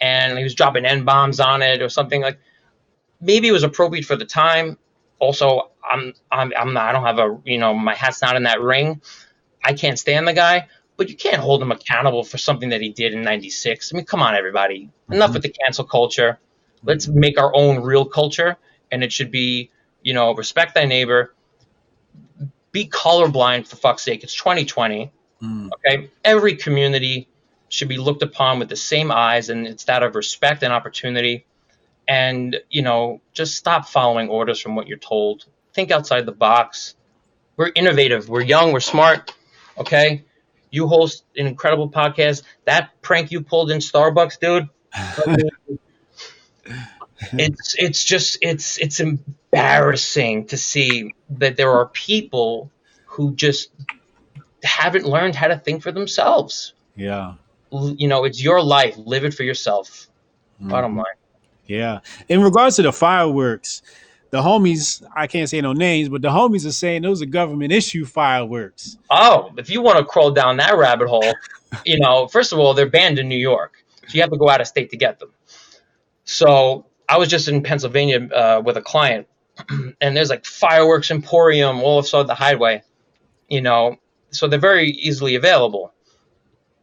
and 0.00 0.36
he 0.36 0.42
was 0.42 0.56
dropping 0.56 0.84
n 0.84 1.04
bombs 1.04 1.38
on 1.38 1.62
it 1.62 1.80
or 1.82 1.88
something 1.88 2.22
like. 2.22 2.40
Maybe 3.20 3.46
it 3.46 3.52
was 3.52 3.62
appropriate 3.62 4.06
for 4.06 4.16
the 4.16 4.26
time. 4.26 4.76
Also, 5.20 5.70
I'm 5.88 6.14
I'm 6.32 6.52
I'm 6.58 6.72
not. 6.72 6.88
I 6.88 6.92
don't 6.92 7.04
have 7.04 7.20
a 7.20 7.40
you 7.44 7.58
know 7.58 7.74
my 7.74 7.94
hat's 7.94 8.22
not 8.22 8.34
in 8.34 8.42
that 8.42 8.60
ring. 8.60 9.00
I 9.64 9.72
can't 9.74 10.00
stand 10.00 10.26
the 10.26 10.32
guy, 10.32 10.66
but 10.96 11.08
you 11.08 11.16
can't 11.16 11.42
hold 11.42 11.62
him 11.62 11.72
accountable 11.72 12.24
for 12.24 12.38
something 12.38 12.70
that 12.70 12.80
he 12.80 12.88
did 12.88 13.12
in 13.12 13.22
96. 13.22 13.92
I 13.92 13.96
mean, 13.96 14.06
come 14.06 14.22
on, 14.22 14.34
everybody. 14.34 14.90
Enough 15.10 15.34
with 15.34 15.42
the 15.42 15.50
cancel 15.50 15.84
culture. 15.84 16.38
Let's 16.82 17.06
make 17.06 17.38
our 17.38 17.54
own 17.54 17.82
real 17.82 18.04
culture. 18.04 18.56
And 18.90 19.04
it 19.04 19.12
should 19.12 19.30
be, 19.30 19.70
you 20.02 20.14
know, 20.14 20.34
respect 20.34 20.74
thy 20.74 20.86
neighbor. 20.86 21.34
Be 22.72 22.88
colorblind, 22.88 23.66
for 23.66 23.76
fuck's 23.76 24.02
sake. 24.02 24.22
It's 24.22 24.34
2020. 24.34 25.12
Mm. 25.42 25.70
Okay. 25.74 26.10
Every 26.24 26.56
community 26.56 27.28
should 27.68 27.88
be 27.88 27.98
looked 27.98 28.22
upon 28.22 28.58
with 28.58 28.68
the 28.68 28.76
same 28.76 29.10
eyes, 29.10 29.50
and 29.50 29.66
it's 29.66 29.84
that 29.84 30.02
of 30.02 30.14
respect 30.14 30.62
and 30.62 30.72
opportunity. 30.72 31.44
And, 32.08 32.56
you 32.70 32.82
know, 32.82 33.20
just 33.32 33.56
stop 33.56 33.88
following 33.88 34.28
orders 34.28 34.60
from 34.60 34.76
what 34.76 34.86
you're 34.86 34.98
told. 34.98 35.44
Think 35.74 35.90
outside 35.90 36.24
the 36.24 36.32
box. 36.32 36.94
We're 37.56 37.72
innovative. 37.74 38.28
We're 38.28 38.42
young. 38.42 38.72
We're 38.72 38.80
smart. 38.80 39.34
Okay 39.76 40.22
you 40.70 40.86
host 40.86 41.24
an 41.36 41.46
incredible 41.46 41.90
podcast. 41.90 42.42
That 42.64 42.90
prank 43.02 43.30
you 43.30 43.42
pulled 43.42 43.70
in 43.70 43.78
Starbucks, 43.78 44.38
dude. 44.40 44.68
it's 47.32 47.74
it's 47.78 48.04
just 48.04 48.38
it's 48.42 48.78
it's 48.78 49.00
embarrassing 49.00 50.46
to 50.46 50.56
see 50.56 51.14
that 51.30 51.56
there 51.56 51.70
are 51.70 51.86
people 51.88 52.70
who 53.06 53.34
just 53.34 53.70
haven't 54.62 55.06
learned 55.06 55.34
how 55.34 55.48
to 55.48 55.58
think 55.58 55.82
for 55.82 55.92
themselves. 55.92 56.74
Yeah. 56.94 57.34
You 57.70 58.08
know, 58.08 58.24
it's 58.24 58.42
your 58.42 58.62
life. 58.62 58.96
Live 58.96 59.24
it 59.24 59.34
for 59.34 59.42
yourself. 59.42 60.08
Mhm. 60.62 60.70
Bottom 60.70 60.96
line. 60.96 61.04
Yeah. 61.66 62.00
In 62.28 62.42
regards 62.42 62.76
to 62.76 62.82
the 62.82 62.92
fireworks, 62.92 63.82
the 64.30 64.42
homies, 64.42 65.02
I 65.14 65.26
can't 65.26 65.48
say 65.48 65.60
no 65.60 65.72
names, 65.72 66.08
but 66.08 66.22
the 66.22 66.28
homies 66.28 66.66
are 66.66 66.72
saying 66.72 67.02
those 67.02 67.22
are 67.22 67.26
government 67.26 67.72
issue 67.72 68.04
fireworks. 68.04 68.98
Oh, 69.10 69.52
if 69.56 69.70
you 69.70 69.82
want 69.82 69.98
to 69.98 70.04
crawl 70.04 70.30
down 70.30 70.56
that 70.58 70.76
rabbit 70.76 71.08
hole, 71.08 71.32
you 71.84 71.98
know, 71.98 72.26
first 72.28 72.52
of 72.52 72.58
all, 72.58 72.74
they're 72.74 72.88
banned 72.88 73.18
in 73.18 73.28
New 73.28 73.36
York, 73.36 73.84
so 74.06 74.14
you 74.14 74.20
have 74.20 74.30
to 74.30 74.36
go 74.36 74.48
out 74.48 74.60
of 74.60 74.66
state 74.66 74.90
to 74.90 74.96
get 74.96 75.18
them. 75.18 75.32
So 76.24 76.86
I 77.08 77.18
was 77.18 77.28
just 77.28 77.48
in 77.48 77.62
Pennsylvania 77.62 78.28
uh, 78.32 78.62
with 78.64 78.76
a 78.76 78.82
client, 78.82 79.28
and 80.00 80.16
there's 80.16 80.30
like 80.30 80.44
fireworks 80.44 81.10
emporium 81.10 81.82
all 81.82 81.98
outside 81.98 82.26
the 82.26 82.34
highway, 82.34 82.82
you 83.48 83.60
know, 83.60 83.96
so 84.30 84.48
they're 84.48 84.58
very 84.58 84.90
easily 84.90 85.34
available. 85.34 85.92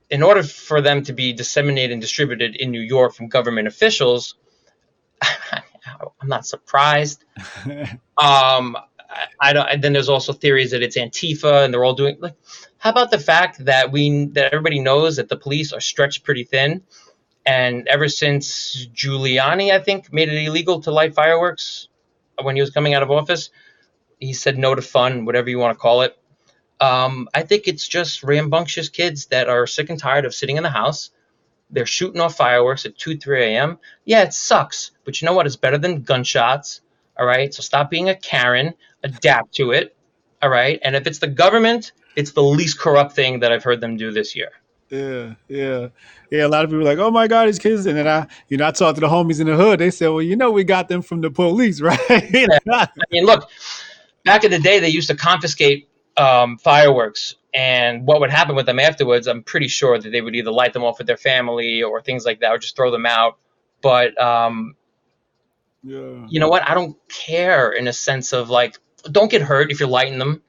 In 0.10 0.22
order 0.22 0.44
for 0.44 0.82
them 0.82 1.04
to 1.04 1.14
be 1.14 1.34
disseminated 1.34 1.92
and 1.92 2.02
distributed 2.02 2.56
in 2.56 2.72
New 2.72 2.82
York 2.82 3.14
from 3.14 3.28
government 3.28 3.68
officials, 3.68 4.36
I'm 6.22 6.28
not 6.28 6.46
surprised. 6.46 7.24
Um, 8.16 8.78
I, 9.10 9.28
I 9.40 9.54
don't. 9.54 9.82
Then 9.82 9.94
there's 9.94 10.10
also 10.10 10.34
theories 10.34 10.72
that 10.72 10.84
it's 10.84 10.98
Antifa, 10.98 11.66
and 11.66 11.74
they're 11.74 11.84
all 11.84 11.96
doing. 11.96 12.18
Like, 12.20 12.36
how 12.78 12.92
about 12.92 13.12
the 13.12 13.20
fact 13.20 13.66
that 13.66 13.92
we 13.92 14.26
that 14.34 14.54
everybody 14.54 14.80
knows 14.80 15.16
that 15.16 15.30
the 15.30 15.38
police 15.38 15.74
are 15.74 15.82
stretched 15.82 16.24
pretty 16.24 16.44
thin, 16.44 16.84
and 17.46 17.88
ever 17.88 18.08
since 18.08 18.88
Giuliani, 18.94 19.72
I 19.72 19.80
think, 19.80 20.14
made 20.14 20.30
it 20.30 20.44
illegal 20.46 20.82
to 20.82 20.92
light 20.92 21.16
fireworks 21.16 21.88
when 22.42 22.56
he 22.56 22.62
was 22.62 22.72
coming 22.72 22.94
out 22.94 23.04
of 23.04 23.12
office, 23.12 23.50
he 24.20 24.34
said 24.34 24.58
no 24.58 24.74
to 24.76 24.82
fun, 24.82 25.26
whatever 25.26 25.50
you 25.50 25.60
want 25.60 25.76
to 25.76 25.82
call 25.82 26.02
it. 26.02 26.18
Um, 26.80 27.30
I 27.34 27.44
think 27.44 27.68
it's 27.68 27.88
just 27.88 28.24
rambunctious 28.24 28.90
kids 28.90 29.28
that 29.28 29.50
are 29.50 29.68
sick 29.68 29.90
and 29.90 30.00
tired 30.00 30.26
of 30.26 30.34
sitting 30.34 30.58
in 30.58 30.64
the 30.64 30.70
house. 30.70 31.12
They're 31.70 31.86
shooting 31.86 32.22
off 32.22 32.36
fireworks 32.36 32.86
at 32.86 32.98
2, 32.98 33.18
3 33.18 33.44
a.m. 33.44 33.80
Yeah, 34.06 34.24
it 34.24 34.34
sucks, 34.34 34.92
but 35.06 35.22
you 35.22 35.26
know 35.26 35.34
what? 35.34 35.46
It's 35.46 35.56
better 35.56 35.78
than 35.78 36.02
gunshots. 36.02 36.82
All 37.18 37.26
right. 37.26 37.54
So 37.54 37.62
stop 37.62 37.90
being 37.90 38.10
a 38.10 38.16
Karen, 38.16 38.74
adapt 39.04 39.54
to 39.56 39.72
it. 39.72 39.96
All 40.42 40.50
right. 40.50 40.80
And 40.84 40.96
if 40.96 41.08
it's 41.08 41.20
the 41.20 41.28
government, 41.28 41.92
it's 42.16 42.32
the 42.32 42.44
least 42.44 42.80
corrupt 42.80 43.14
thing 43.14 43.40
that 43.40 43.52
I've 43.52 43.64
heard 43.64 43.82
them 43.82 43.98
do 43.98 44.12
this 44.12 44.36
year. 44.36 44.50
Yeah, 44.94 45.34
yeah, 45.48 45.88
yeah. 46.30 46.46
A 46.46 46.48
lot 46.48 46.64
of 46.64 46.70
people 46.70 46.82
are 46.82 46.92
like, 46.92 47.00
"Oh 47.00 47.10
my 47.10 47.28
God, 47.28 47.48
these 47.48 47.58
kids!" 47.58 47.88
And 47.88 47.98
then 47.98 48.08
I, 48.08 48.28
you 48.48 48.58
know, 48.58 48.68
I 48.68 48.72
talked 48.72 48.96
to 48.98 49.02
the 49.02 49.08
homies 49.08 49.40
in 49.40 49.48
the 49.48 49.56
hood. 49.56 49.80
They 49.80 49.90
said, 49.90 50.10
"Well, 50.10 50.22
you 50.22 50.36
know, 50.36 50.52
we 50.52 50.64
got 50.64 50.88
them 50.88 51.02
from 51.02 51.22
the 51.22 51.32
police, 51.32 51.82
right?" 51.82 52.00
I 52.10 52.88
mean, 53.12 53.26
look, 53.26 53.50
back 54.24 54.44
in 54.44 54.52
the 54.52 54.60
day, 54.60 54.80
they 54.80 54.90
used 54.90 55.08
to 55.10 55.16
confiscate 55.16 55.90
um, 56.16 56.60
fireworks, 56.60 57.36
and 57.56 58.06
what 58.06 58.20
would 58.20 58.30
happen 58.30 58.56
with 58.56 58.68
them 58.68 58.80
afterwards? 58.80 59.26
I'm 59.26 59.42
pretty 59.42 59.68
sure 59.68 59.98
that 59.98 60.12
they 60.12 60.22
would 60.22 60.36
either 60.36 60.52
light 60.52 60.74
them 60.74 60.84
off 60.84 61.00
with 61.00 61.08
their 61.08 61.18
family 61.18 61.82
or 61.82 62.00
things 62.00 62.24
like 62.24 62.42
that, 62.42 62.52
or 62.52 62.60
just 62.60 62.76
throw 62.76 62.92
them 62.92 63.08
out. 63.08 63.40
But 63.82 64.20
um, 64.22 64.76
yeah, 65.84 66.26
you 66.30 66.40
know 66.40 66.48
what? 66.48 66.68
I 66.68 66.74
don't 66.74 66.98
care 67.10 67.72
in 67.72 67.88
a 67.88 67.94
sense 67.94 68.34
of 68.34 68.50
like, 68.50 68.78
don't 69.12 69.30
get 69.30 69.42
hurt 69.42 69.72
if 69.72 69.80
you're 69.80 69.90
lighting 69.90 70.18
them. 70.18 70.42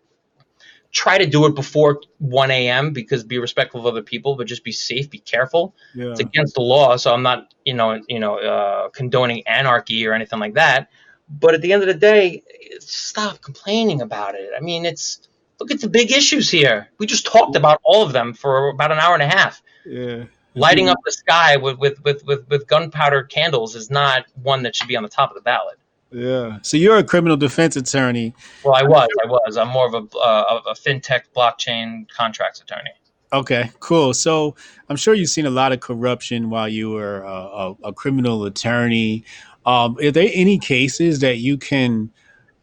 Try 0.92 1.18
to 1.18 1.26
do 1.26 1.44
it 1.46 1.56
before 1.56 2.00
1 2.18 2.50
a.m. 2.52 2.92
because 2.92 3.24
be 3.24 3.38
respectful 3.38 3.80
of 3.80 3.86
other 3.86 4.02
people, 4.02 4.36
but 4.36 4.46
just 4.46 4.62
be 4.62 4.70
safe, 4.70 5.10
be 5.10 5.18
careful. 5.18 5.74
yeah, 5.92 6.10
It's 6.10 6.20
against 6.20 6.54
the 6.54 6.60
law, 6.60 6.96
so 6.96 7.12
I'm 7.12 7.24
not, 7.24 7.52
you 7.64 7.74
know, 7.74 8.00
you 8.08 8.20
know, 8.20 8.38
uh, 8.38 8.88
condoning 8.90 9.44
anarchy 9.48 10.06
or 10.06 10.12
anything 10.12 10.38
like 10.38 10.54
that. 10.54 10.90
But 11.28 11.54
at 11.54 11.62
the 11.62 11.72
end 11.72 11.82
of 11.82 11.88
the 11.88 11.94
day, 11.94 12.44
stop 12.78 13.40
complaining 13.40 14.02
about 14.02 14.36
it. 14.36 14.50
I 14.56 14.60
mean, 14.60 14.84
it's 14.84 15.26
look 15.58 15.72
at 15.72 15.80
the 15.80 15.88
big 15.88 16.12
issues 16.12 16.48
here. 16.48 16.90
We 16.98 17.06
just 17.06 17.26
talked 17.26 17.56
about 17.56 17.80
all 17.82 18.04
of 18.04 18.12
them 18.12 18.32
for 18.34 18.68
about 18.68 18.92
an 18.92 18.98
hour 18.98 19.14
and 19.14 19.22
a 19.22 19.28
half. 19.28 19.62
yeah. 19.84 20.24
Lighting 20.54 20.88
up 20.88 20.98
the 21.04 21.12
sky 21.12 21.56
with 21.56 21.78
with 21.78 22.02
with 22.04 22.24
with, 22.24 22.48
with 22.48 22.66
gunpowder 22.66 23.24
candles 23.24 23.74
is 23.74 23.90
not 23.90 24.26
one 24.42 24.62
that 24.62 24.76
should 24.76 24.88
be 24.88 24.96
on 24.96 25.02
the 25.02 25.08
top 25.08 25.30
of 25.30 25.34
the 25.34 25.42
ballot. 25.42 25.78
Yeah. 26.10 26.58
So 26.62 26.76
you're 26.76 26.96
a 26.96 27.04
criminal 27.04 27.36
defense 27.36 27.74
attorney. 27.74 28.34
Well, 28.64 28.74
I 28.74 28.84
was, 28.84 29.08
I 29.24 29.26
was. 29.26 29.56
I'm 29.56 29.68
more 29.68 29.86
of 29.86 29.94
a 29.94 30.16
uh, 30.16 30.60
a 30.66 30.74
fintech 30.74 31.22
blockchain 31.36 32.08
contracts 32.08 32.60
attorney. 32.60 32.92
Okay, 33.32 33.72
cool. 33.80 34.14
So 34.14 34.54
I'm 34.88 34.94
sure 34.94 35.12
you've 35.12 35.28
seen 35.28 35.44
a 35.44 35.50
lot 35.50 35.72
of 35.72 35.80
corruption 35.80 36.50
while 36.50 36.68
you 36.68 36.90
were 36.90 37.26
uh, 37.26 37.30
a, 37.30 37.88
a 37.88 37.92
criminal 37.92 38.44
attorney. 38.44 39.24
Um, 39.66 39.96
are 39.98 40.12
there 40.12 40.30
any 40.32 40.58
cases 40.58 41.18
that 41.18 41.38
you 41.38 41.58
can, 41.58 42.12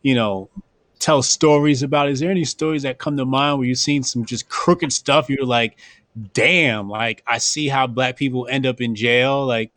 you 0.01 0.15
know, 0.15 0.49
tell 0.99 1.23
stories 1.23 1.83
about? 1.83 2.07
Is 2.07 2.21
there 2.21 2.31
any 2.31 2.45
stories 2.45 2.83
that 2.83 2.99
come 2.99 3.17
to 3.17 3.25
mind 3.25 3.57
where 3.57 3.67
you've 3.67 3.79
seen 3.79 4.03
some 4.03 4.23
just 4.23 4.47
crooked 4.47 4.93
stuff? 4.93 5.29
You're 5.29 5.45
like, 5.45 5.77
damn, 6.33 6.89
like 6.89 7.23
I 7.25 7.37
see 7.37 7.67
how 7.67 7.87
black 7.87 8.17
people 8.17 8.47
end 8.49 8.65
up 8.65 8.81
in 8.81 8.95
jail, 8.95 9.45
like, 9.45 9.71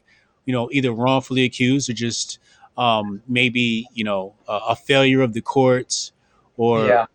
you 0.45 0.53
know, 0.53 0.69
either 0.73 0.93
wrongfully 0.93 1.45
accused 1.45 1.89
or 1.89 1.93
just 1.93 2.39
um, 2.77 3.23
maybe, 3.29 3.87
you 3.93 4.05
know, 4.05 4.35
a, 4.49 4.61
a 4.71 4.77
failure 4.77 5.23
of 5.23 5.33
the 5.33 5.41
courts 5.41 6.13
or 6.57 6.87
yeah. 6.87 7.07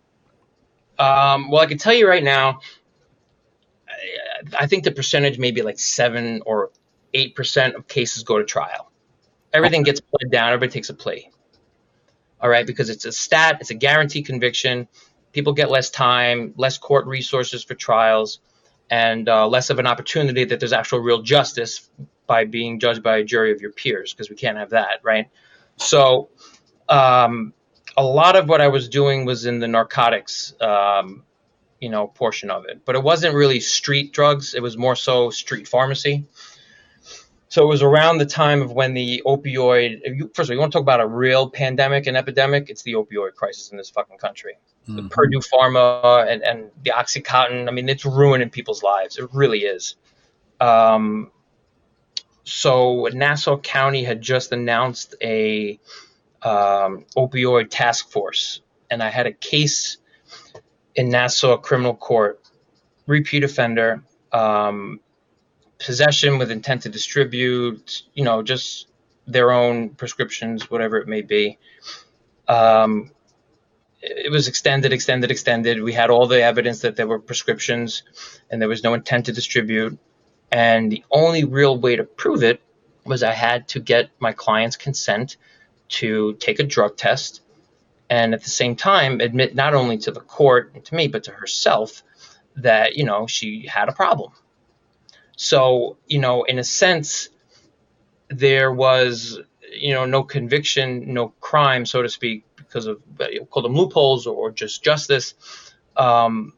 Um, 0.97 1.49
well, 1.49 1.61
I 1.61 1.65
can 1.65 1.77
tell 1.77 1.93
you 1.93 2.07
right 2.07 2.23
now, 2.23 2.59
I, 3.87 4.63
I 4.63 4.67
think 4.67 4.83
the 4.83 4.91
percentage 4.91 5.39
may 5.39 5.51
be 5.51 5.61
like 5.61 5.79
seven 5.79 6.41
or 6.45 6.71
eight 7.13 7.35
percent 7.35 7.75
of 7.75 7.87
cases 7.87 8.23
go 8.23 8.37
to 8.37 8.45
trial. 8.45 8.91
Everything 9.53 9.83
gets 9.83 9.99
pled 9.99 10.31
down. 10.31 10.49
Everybody 10.49 10.71
takes 10.71 10.89
a 10.89 10.93
plea. 10.93 11.31
All 12.41 12.49
right, 12.49 12.65
because 12.65 12.89
it's 12.89 13.05
a 13.05 13.11
stat. 13.11 13.57
It's 13.59 13.69
a 13.69 13.75
guaranteed 13.75 14.25
conviction. 14.25 14.87
People 15.31 15.53
get 15.53 15.69
less 15.69 15.89
time, 15.89 16.53
less 16.55 16.77
court 16.77 17.05
resources 17.05 17.63
for 17.63 17.75
trials, 17.75 18.39
and 18.89 19.29
uh, 19.29 19.47
less 19.47 19.69
of 19.69 19.79
an 19.79 19.87
opportunity 19.87 20.45
that 20.45 20.59
there's 20.59 20.73
actual 20.73 20.99
real 20.99 21.21
justice 21.21 21.89
by 22.27 22.45
being 22.45 22.79
judged 22.79 23.03
by 23.03 23.17
a 23.17 23.23
jury 23.23 23.51
of 23.51 23.61
your 23.61 23.71
peers, 23.71 24.13
because 24.13 24.29
we 24.29 24.35
can't 24.35 24.57
have 24.57 24.71
that, 24.71 24.99
right? 25.03 25.27
So, 25.77 26.29
um, 26.87 27.53
a 27.97 28.03
lot 28.03 28.35
of 28.35 28.47
what 28.47 28.61
I 28.61 28.67
was 28.67 28.87
doing 28.87 29.25
was 29.25 29.45
in 29.45 29.59
the 29.59 29.67
narcotics, 29.67 30.53
um, 30.61 31.23
you 31.79 31.89
know, 31.89 32.07
portion 32.07 32.49
of 32.49 32.65
it, 32.65 32.81
but 32.85 32.95
it 32.95 33.03
wasn't 33.03 33.35
really 33.35 33.59
street 33.59 34.13
drugs. 34.13 34.53
It 34.53 34.61
was 34.61 34.77
more 34.77 34.95
so 34.95 35.29
street 35.29 35.67
pharmacy. 35.67 36.25
So 37.49 37.63
it 37.63 37.67
was 37.67 37.81
around 37.81 38.19
the 38.19 38.27
time 38.27 38.61
of 38.61 38.71
when 38.71 38.93
the 38.93 39.23
opioid. 39.25 40.01
First 40.35 40.49
of 40.49 40.51
all, 40.51 40.55
you 40.55 40.59
want 40.59 40.71
to 40.71 40.77
talk 40.77 40.83
about 40.83 41.01
a 41.01 41.07
real 41.07 41.49
pandemic 41.49 42.05
and 42.05 42.15
epidemic? 42.15 42.69
It's 42.69 42.83
the 42.83 42.93
opioid 42.93 43.33
crisis 43.33 43.71
in 43.71 43.77
this 43.77 43.89
fucking 43.89 44.17
country. 44.17 44.59
The 44.85 45.03
Mhm. 45.03 45.11
Purdue 45.11 45.39
Pharma 45.39 46.27
and, 46.27 46.41
and 46.41 46.71
the 46.83 46.91
OxyContin. 46.91 47.67
I 47.67 47.71
mean, 47.71 47.89
it's 47.89 48.05
ruining 48.05 48.49
people's 48.49 48.81
lives. 48.81 49.17
It 49.17 49.29
really 49.33 49.59
is. 49.59 49.95
Um, 50.59 51.31
so 52.43 53.07
Nassau 53.13 53.57
County 53.59 54.03
had 54.03 54.21
just 54.21 54.51
announced 54.51 55.15
a 55.21 55.79
um, 56.41 57.05
opioid 57.15 57.69
task 57.69 58.09
force, 58.09 58.61
and 58.89 59.03
I 59.03 59.09
had 59.09 59.27
a 59.27 59.33
case 59.33 59.97
in 60.95 61.09
Nassau 61.09 61.57
Criminal 61.57 61.95
Court, 61.95 62.41
repeat 63.05 63.43
offender. 63.43 64.03
Um, 64.31 65.01
possession 65.79 66.37
with 66.37 66.51
intent 66.51 66.83
to 66.83 66.89
distribute, 66.89 68.03
you 68.13 68.23
know, 68.23 68.43
just 68.43 68.87
their 69.27 69.51
own 69.51 69.89
prescriptions, 69.89 70.69
whatever 70.69 70.97
it 70.97 71.07
may 71.07 71.21
be. 71.21 71.57
Um, 72.47 73.11
it 74.01 74.31
was 74.31 74.47
extended, 74.47 74.93
extended, 74.93 75.31
extended. 75.31 75.81
We 75.81 75.93
had 75.93 76.09
all 76.09 76.27
the 76.27 76.41
evidence 76.41 76.81
that 76.81 76.95
there 76.95 77.07
were 77.07 77.19
prescriptions 77.19 78.03
and 78.49 78.61
there 78.61 78.69
was 78.69 78.83
no 78.83 78.93
intent 78.93 79.25
to 79.25 79.33
distribute. 79.33 79.97
And 80.51 80.91
the 80.91 81.03
only 81.11 81.43
real 81.43 81.77
way 81.77 81.95
to 81.95 82.03
prove 82.03 82.43
it 82.43 82.61
was 83.05 83.23
I 83.23 83.33
had 83.33 83.67
to 83.69 83.79
get 83.79 84.09
my 84.19 84.31
client's 84.31 84.77
consent 84.77 85.37
to 85.89 86.33
take 86.33 86.59
a 86.59 86.63
drug 86.63 86.95
test 86.97 87.41
and 88.09 88.33
at 88.33 88.43
the 88.43 88.49
same 88.49 88.75
time 88.75 89.21
admit 89.21 89.53
not 89.53 89.73
only 89.73 89.97
to 89.99 90.11
the 90.11 90.19
court 90.19 90.71
and 90.73 90.83
to 90.85 90.95
me, 90.95 91.07
but 91.07 91.25
to 91.25 91.31
herself 91.31 92.03
that, 92.55 92.95
you 92.95 93.03
know, 93.03 93.27
she 93.27 93.67
had 93.67 93.89
a 93.89 93.91
problem. 93.91 94.31
So, 95.37 95.97
you 96.07 96.19
know, 96.19 96.43
in 96.43 96.59
a 96.59 96.63
sense, 96.63 97.29
there 98.29 98.73
was, 98.73 99.39
you 99.71 99.93
know, 99.93 100.05
no 100.05 100.23
conviction, 100.23 101.13
no 101.13 101.29
crime, 101.39 101.85
so 101.85 102.01
to 102.01 102.09
speak, 102.09 102.43
because 102.69 102.85
of 102.85 103.01
call 103.49 103.63
them 103.63 103.75
loopholes 103.75 104.27
or 104.27 104.51
just 104.51 104.83
justice. 104.83 105.33
Um, 105.97 106.53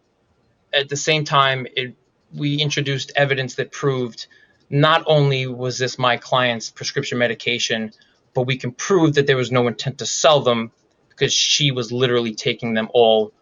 at 0.73 0.89
the 0.89 0.97
same 0.97 1.23
time, 1.23 1.67
it, 1.75 1.95
we 2.33 2.55
introduced 2.55 3.11
evidence 3.15 3.55
that 3.55 3.71
proved 3.71 4.27
not 4.69 5.03
only 5.05 5.47
was 5.47 5.77
this 5.77 5.97
my 5.97 6.17
client's 6.17 6.69
prescription 6.69 7.17
medication, 7.17 7.91
but 8.33 8.43
we 8.43 8.57
can 8.57 8.71
prove 8.71 9.15
that 9.15 9.27
there 9.27 9.37
was 9.37 9.51
no 9.51 9.67
intent 9.67 9.97
to 9.99 10.05
sell 10.05 10.41
them 10.41 10.71
because 11.09 11.33
she 11.33 11.71
was 11.71 11.91
literally 11.91 12.33
taking 12.33 12.73
them 12.73 12.89
all, 12.93 13.33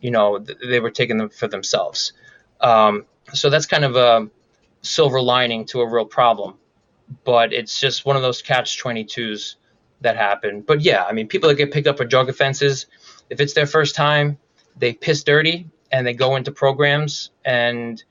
you 0.00 0.10
know, 0.10 0.38
they 0.38 0.80
were 0.80 0.90
taking 0.90 1.18
them 1.18 1.28
for 1.28 1.48
themselves. 1.48 2.12
Um, 2.60 3.04
so 3.32 3.50
that's 3.50 3.66
kind 3.66 3.84
of 3.84 3.96
a 3.96 4.28
silver 4.82 5.20
lining 5.20 5.66
to 5.66 5.80
a 5.80 5.90
real 5.90 6.06
problem. 6.06 6.54
But 7.24 7.52
it's 7.52 7.78
just 7.80 8.04
one 8.04 8.16
of 8.16 8.22
those 8.22 8.42
catch 8.42 8.82
22s 8.82 9.56
that 10.00 10.16
happen. 10.16 10.62
But 10.62 10.80
yeah, 10.80 11.04
I 11.04 11.12
mean, 11.12 11.28
people 11.28 11.48
that 11.48 11.56
get 11.56 11.72
picked 11.72 11.86
up 11.86 11.96
for 11.96 12.04
drug 12.04 12.28
offenses, 12.28 12.86
if 13.30 13.40
it's 13.40 13.54
their 13.54 13.66
first 13.66 13.94
time, 13.94 14.38
they 14.76 14.92
piss 14.92 15.24
dirty 15.24 15.68
and 15.90 16.06
they 16.06 16.14
go 16.14 16.36
into 16.36 16.52
programs, 16.52 17.30
and 17.44 18.02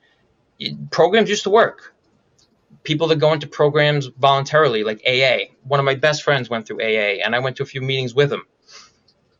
programs 0.90 1.30
used 1.30 1.44
to 1.44 1.50
work. 1.50 1.94
People 2.82 3.08
that 3.08 3.16
go 3.16 3.32
into 3.32 3.46
programs 3.46 4.06
voluntarily, 4.06 4.82
like 4.82 5.02
AA. 5.06 5.52
One 5.62 5.78
of 5.78 5.86
my 5.86 5.94
best 5.94 6.22
friends 6.22 6.50
went 6.50 6.66
through 6.66 6.80
AA, 6.80 7.22
and 7.24 7.34
I 7.34 7.38
went 7.38 7.56
to 7.56 7.62
a 7.62 7.66
few 7.66 7.80
meetings 7.80 8.14
with 8.14 8.32
him. 8.32 8.42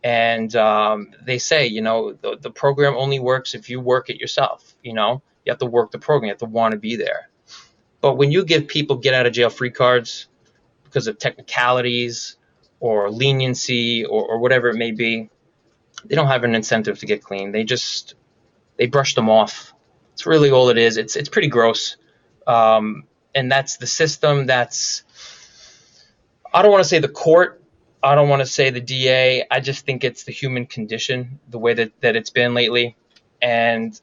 And 0.04 0.54
um, 0.54 1.10
they 1.24 1.38
say, 1.38 1.66
you 1.66 1.82
know, 1.82 2.12
the, 2.12 2.36
the 2.40 2.50
program 2.50 2.94
only 2.96 3.18
works 3.18 3.54
if 3.54 3.68
you 3.68 3.80
work 3.80 4.10
it 4.10 4.20
yourself. 4.20 4.74
You 4.82 4.92
know, 4.92 5.22
you 5.44 5.50
have 5.50 5.58
to 5.58 5.66
work 5.66 5.90
the 5.90 5.98
program, 5.98 6.28
you 6.28 6.32
have 6.32 6.38
to 6.38 6.46
want 6.46 6.72
to 6.72 6.78
be 6.78 6.96
there. 6.96 7.28
But 8.00 8.14
when 8.14 8.30
you 8.30 8.44
give 8.44 8.68
people 8.68 8.96
get 8.96 9.14
out 9.14 9.26
of 9.26 9.32
jail 9.32 9.50
free 9.50 9.70
cards 9.70 10.28
because 10.84 11.08
of 11.08 11.18
technicalities 11.18 12.37
or 12.80 13.10
leniency 13.10 14.04
or, 14.04 14.24
or 14.24 14.38
whatever 14.38 14.68
it 14.68 14.76
may 14.76 14.92
be, 14.92 15.30
they 16.04 16.14
don't 16.14 16.28
have 16.28 16.44
an 16.44 16.54
incentive 16.54 16.98
to 17.00 17.06
get 17.06 17.22
clean. 17.22 17.52
They 17.52 17.64
just 17.64 18.14
they 18.76 18.86
brush 18.86 19.14
them 19.14 19.28
off. 19.28 19.72
It's 20.12 20.26
really 20.26 20.50
all 20.50 20.68
it 20.70 20.78
is. 20.78 20.96
It's 20.96 21.16
it's 21.16 21.28
pretty 21.28 21.48
gross, 21.48 21.96
um, 22.46 23.04
and 23.34 23.50
that's 23.50 23.76
the 23.76 23.86
system. 23.86 24.46
That's 24.46 25.02
I 26.52 26.62
don't 26.62 26.70
want 26.70 26.82
to 26.82 26.88
say 26.88 26.98
the 26.98 27.08
court. 27.08 27.62
I 28.02 28.14
don't 28.14 28.28
want 28.28 28.40
to 28.40 28.46
say 28.46 28.70
the 28.70 28.80
DA. 28.80 29.44
I 29.50 29.60
just 29.60 29.84
think 29.84 30.04
it's 30.04 30.24
the 30.24 30.32
human 30.32 30.66
condition, 30.66 31.40
the 31.48 31.58
way 31.58 31.74
that, 31.74 32.00
that 32.00 32.16
it's 32.16 32.30
been 32.30 32.54
lately. 32.54 32.96
And 33.42 34.00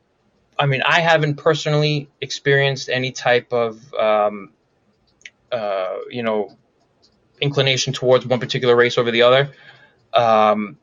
I 0.59 0.65
mean, 0.65 0.81
I 0.81 0.99
haven't 0.99 1.35
personally 1.35 2.09
experienced 2.21 2.89
any 2.89 3.11
type 3.11 3.53
of, 3.53 3.93
um, 3.93 4.51
uh, 5.51 5.97
you 6.09 6.23
know, 6.23 6.57
inclination 7.41 7.93
towards 7.93 8.25
one 8.25 8.39
particular 8.39 8.75
race 8.75 8.97
over 8.97 9.11
the 9.11 9.23
other. 9.23 9.51
Um, 10.13 10.77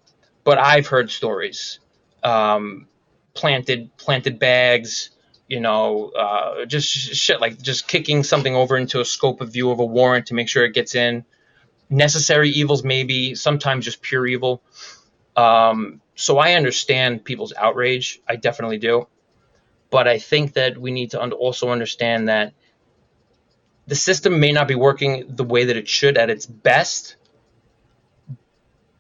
but 0.45 0.59
I've 0.59 0.87
heard 0.87 1.11
stories, 1.11 1.79
um, 2.23 2.87
planted 3.35 3.97
planted 3.97 4.39
bags, 4.39 5.11
you 5.49 5.61
know, 5.61 6.11
uh, 6.11 6.65
just 6.67 6.89
shit 6.89 7.41
like 7.41 7.61
just 7.61 7.89
kicking 7.89 8.25
something 8.25 8.55
over 8.55 8.77
into 8.77 9.01
a 9.01 9.05
scope 9.05 9.41
of 9.41 9.53
view 9.53 9.71
of 9.71 9.81
a 9.81 9.85
warrant 9.85 10.27
to 10.27 10.35
make 10.35 10.49
sure 10.49 10.65
it 10.65 10.75
gets 10.75 10.95
in. 10.95 11.25
Necessary 11.89 12.51
evils, 12.51 12.83
maybe 12.83 13.35
sometimes 13.35 13.85
just 13.85 14.01
pure 14.01 14.27
evil. 14.27 14.63
Um, 15.37 16.01
so 16.15 16.39
I 16.39 16.55
understand 16.55 17.25
people's 17.25 17.53
outrage. 17.55 18.21
I 18.29 18.37
definitely 18.37 18.79
do. 18.79 19.09
But 19.91 20.09
I 20.09 20.19
think 20.19 20.55
that 20.55 20.79
we 20.79 20.91
need 20.91 21.11
to 21.11 21.21
also 21.21 21.69
understand 21.69 22.29
that 22.29 22.55
the 23.87 23.95
system 23.95 24.41
may 24.41 24.53
not 24.53 24.69
be 24.69 24.75
working 24.75 25.25
the 25.29 25.45
way 25.45 25.65
that 25.65 25.77
it 25.77 25.89
should 25.89 26.17
at 26.17 26.31
its 26.31 26.47
best, 26.47 27.17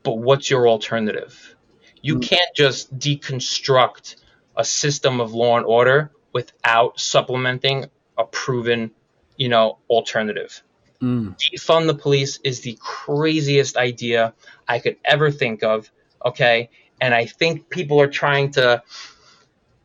but 0.02 0.18
what's 0.18 0.50
your 0.50 0.68
alternative? 0.68 1.54
You 2.00 2.16
mm. 2.16 2.22
can't 2.22 2.54
just 2.54 2.98
deconstruct 2.98 4.16
a 4.56 4.64
system 4.64 5.20
of 5.20 5.32
law 5.32 5.56
and 5.56 5.64
order 5.64 6.10
without 6.32 6.98
supplementing 6.98 7.86
a 8.18 8.24
proven, 8.24 8.90
you 9.36 9.48
know, 9.48 9.78
alternative. 9.88 10.62
Mm. 11.00 11.36
Defund 11.38 11.86
the 11.86 11.94
police 11.94 12.38
is 12.44 12.60
the 12.60 12.76
craziest 12.80 13.76
idea 13.76 14.34
I 14.68 14.78
could 14.78 14.96
ever 15.04 15.30
think 15.30 15.62
of. 15.62 15.90
Okay. 16.24 16.70
And 17.00 17.14
I 17.14 17.26
think 17.26 17.68
people 17.68 18.00
are 18.00 18.08
trying 18.08 18.52
to 18.52 18.82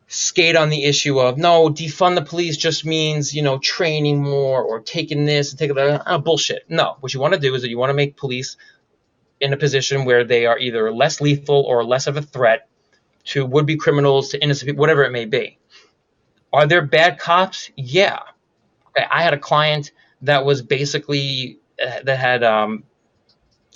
skate 0.08 0.56
on 0.56 0.70
the 0.70 0.84
issue 0.84 1.20
of 1.20 1.36
no, 1.36 1.68
defund 1.68 2.16
the 2.16 2.22
police 2.22 2.56
just 2.56 2.84
means, 2.84 3.34
you 3.34 3.42
know, 3.42 3.58
training 3.58 4.22
more 4.22 4.62
or 4.62 4.80
taking 4.80 5.26
this 5.26 5.50
and 5.50 5.58
taking 5.58 5.76
that. 5.76 6.02
Oh, 6.06 6.18
bullshit. 6.18 6.64
No, 6.68 6.96
what 7.00 7.14
you 7.14 7.20
want 7.20 7.34
to 7.34 7.40
do 7.40 7.54
is 7.54 7.62
that 7.62 7.68
you 7.68 7.78
want 7.78 7.90
to 7.90 7.94
make 7.94 8.16
police 8.16 8.56
in 9.40 9.52
a 9.52 9.56
position 9.56 10.04
where 10.06 10.24
they 10.24 10.46
are 10.46 10.58
either 10.58 10.92
less 10.92 11.20
lethal 11.20 11.62
or 11.62 11.84
less 11.84 12.06
of 12.06 12.16
a 12.16 12.22
threat 12.22 12.68
to 13.24 13.44
would 13.44 13.66
be 13.66 13.76
criminals, 13.76 14.30
to 14.30 14.42
innocent 14.42 14.68
people, 14.68 14.80
whatever 14.80 15.04
it 15.04 15.12
may 15.12 15.26
be. 15.26 15.58
Are 16.52 16.66
there 16.66 16.82
bad 16.82 17.18
cops? 17.18 17.70
Yeah. 17.76 18.20
Okay, 18.88 19.06
I 19.08 19.22
had 19.22 19.34
a 19.34 19.38
client 19.38 19.92
that 20.22 20.44
was 20.44 20.62
basically, 20.62 21.60
uh, 21.80 22.00
that 22.04 22.18
had, 22.18 22.42
um, 22.42 22.84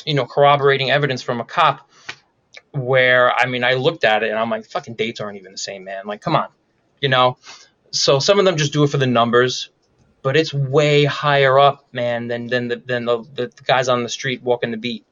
you 0.07 0.15
know, 0.15 0.25
corroborating 0.25 0.91
evidence 0.91 1.21
from 1.21 1.41
a 1.41 1.45
cop 1.45 1.91
where 2.73 3.33
I 3.33 3.47
mean 3.47 3.65
I 3.65 3.75
looked 3.75 4.05
at 4.05 4.23
it 4.23 4.31
and 4.31 4.39
I'm 4.39 4.51
like, 4.51 4.67
fucking 4.67 4.95
dates 4.95 5.21
aren't 5.21 5.39
even 5.39 5.53
the 5.53 5.59
same, 5.59 5.85
man. 5.85 6.07
Like, 6.07 6.21
come 6.21 6.37
on, 6.37 6.49
you 7.01 7.09
know. 7.09 7.39
So 7.91 8.19
some 8.19 8.39
of 8.39 8.45
them 8.45 8.57
just 8.57 8.73
do 8.73 8.85
it 8.85 8.89
for 8.89 8.97
the 8.97 9.07
numbers, 9.07 9.71
but 10.23 10.37
it's 10.37 10.55
way 10.55 11.05
higher 11.05 11.59
up, 11.59 11.87
man, 11.93 12.29
than 12.29 12.47
than 12.47 12.69
the 12.69 12.77
than 12.77 13.05
the, 13.05 13.23
the 13.35 13.53
guys 13.65 13.89
on 13.89 14.03
the 14.03 14.09
street 14.09 14.43
walking 14.43 14.71
the 14.71 14.77
beat. 14.77 15.05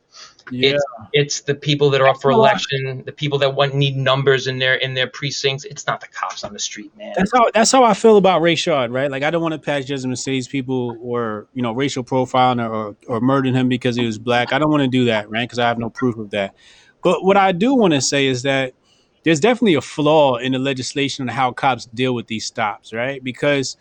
Yeah. 0.51 0.73
It's, 0.73 0.85
it's 1.13 1.41
the 1.43 1.55
people 1.55 1.91
that 1.91 2.01
are 2.01 2.09
up 2.09 2.21
for 2.21 2.31
election, 2.31 3.05
the 3.07 3.13
people 3.13 3.39
that 3.39 3.55
want 3.55 3.75
need 3.75 3.97
numbers 3.97 4.47
in 4.47 4.59
their 4.59 4.75
in 4.75 4.95
their 4.95 5.07
precincts. 5.07 5.65
It's 5.65 5.87
not 5.87 6.01
the 6.01 6.09
cops 6.09 6.45
on 6.45 6.53
the 6.53 6.59
street, 6.59 6.97
man. 6.97 7.13
That's 7.17 7.31
how 7.33 7.51
that's 7.53 7.71
how 7.71 7.85
I 7.85 7.95
feel 7.95 8.17
about 8.17 8.43
Rayshard, 8.43 8.93
right? 8.93 9.11
Like 9.11 9.23
I 9.23 9.31
don't 9.31 9.43
want 9.43 9.53
to 9.53 9.59
pass 9.59 9.85
judgment 9.85 10.19
say 10.19 10.33
these 10.33 10.49
people 10.49 10.97
were 10.97 11.47
you 11.55 11.63
know 11.63 11.73
racial 11.73 12.05
profiling 12.05 12.69
or 12.69 12.97
or 13.07 13.21
murdering 13.21 13.55
him 13.55 13.69
because 13.69 13.97
he 13.97 14.05
was 14.05 14.19
black. 14.19 14.53
I 14.53 14.59
don't 14.59 14.71
want 14.71 14.83
to 14.83 14.89
do 14.89 15.05
that, 15.07 15.31
right? 15.31 15.45
Because 15.45 15.59
I 15.59 15.69
have 15.69 15.79
no 15.79 15.91
proof 15.91 16.17
of 16.17 16.31
that. 16.31 16.55
But 17.03 17.25
what 17.25 17.37
I 17.37 17.53
do 17.53 17.75
want 17.75 17.95
to 17.95 18.01
say 18.01 18.27
is 18.27 18.43
that 18.43 18.75
there's 19.23 19.41
definitely 19.41 19.75
a 19.75 19.81
flaw 19.81 20.37
in 20.37 20.53
the 20.53 20.59
legislation 20.59 21.29
on 21.29 21.35
how 21.35 21.53
cops 21.53 21.87
deal 21.87 22.15
with 22.15 22.27
these 22.27 22.45
stops, 22.45 22.93
right? 22.93 23.23
Because 23.23 23.77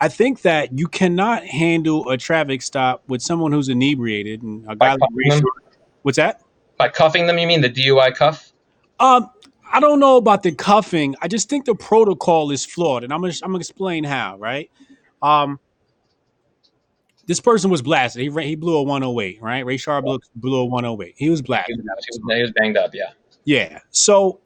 I 0.00 0.08
think 0.08 0.42
that 0.42 0.78
you 0.78 0.88
cannot 0.88 1.44
handle 1.44 2.10
a 2.10 2.16
traffic 2.16 2.62
stop 2.62 3.02
with 3.08 3.22
someone 3.22 3.52
who's 3.52 3.68
inebriated 3.68 4.42
and 4.42 4.64
a 4.68 4.76
guy 4.76 4.96
like. 4.96 5.42
What's 6.02 6.16
that? 6.16 6.42
By 6.76 6.90
cuffing 6.90 7.26
them, 7.26 7.38
you 7.38 7.46
mean 7.46 7.62
the 7.62 7.70
DUI 7.70 8.14
cuff? 8.14 8.52
Um, 9.00 9.30
I 9.72 9.80
don't 9.80 10.00
know 10.00 10.16
about 10.16 10.42
the 10.42 10.52
cuffing. 10.52 11.14
I 11.22 11.28
just 11.28 11.48
think 11.48 11.64
the 11.64 11.74
protocol 11.74 12.50
is 12.50 12.66
flawed, 12.66 13.04
and 13.04 13.12
I'm 13.12 13.20
gonna 13.22 13.32
I'm 13.42 13.52
gonna 13.52 13.60
explain 13.60 14.04
how. 14.04 14.36
Right? 14.36 14.70
Um, 15.22 15.58
this 17.26 17.40
person 17.40 17.70
was 17.70 17.82
blasted. 17.82 18.22
He 18.22 18.42
he 18.42 18.54
blew 18.54 18.76
a 18.76 18.82
108, 18.82 19.40
right? 19.42 19.64
Rayshard 19.64 20.04
blew, 20.04 20.20
blew 20.36 20.60
a 20.60 20.64
108. 20.64 21.14
He 21.16 21.30
was 21.30 21.42
blasted. 21.42 21.76
He 21.76 21.82
was, 21.82 22.36
he 22.36 22.42
was 22.42 22.52
banged 22.52 22.76
up, 22.76 22.94
yeah. 22.94 23.10
Yeah. 23.44 23.80
So 23.90 24.40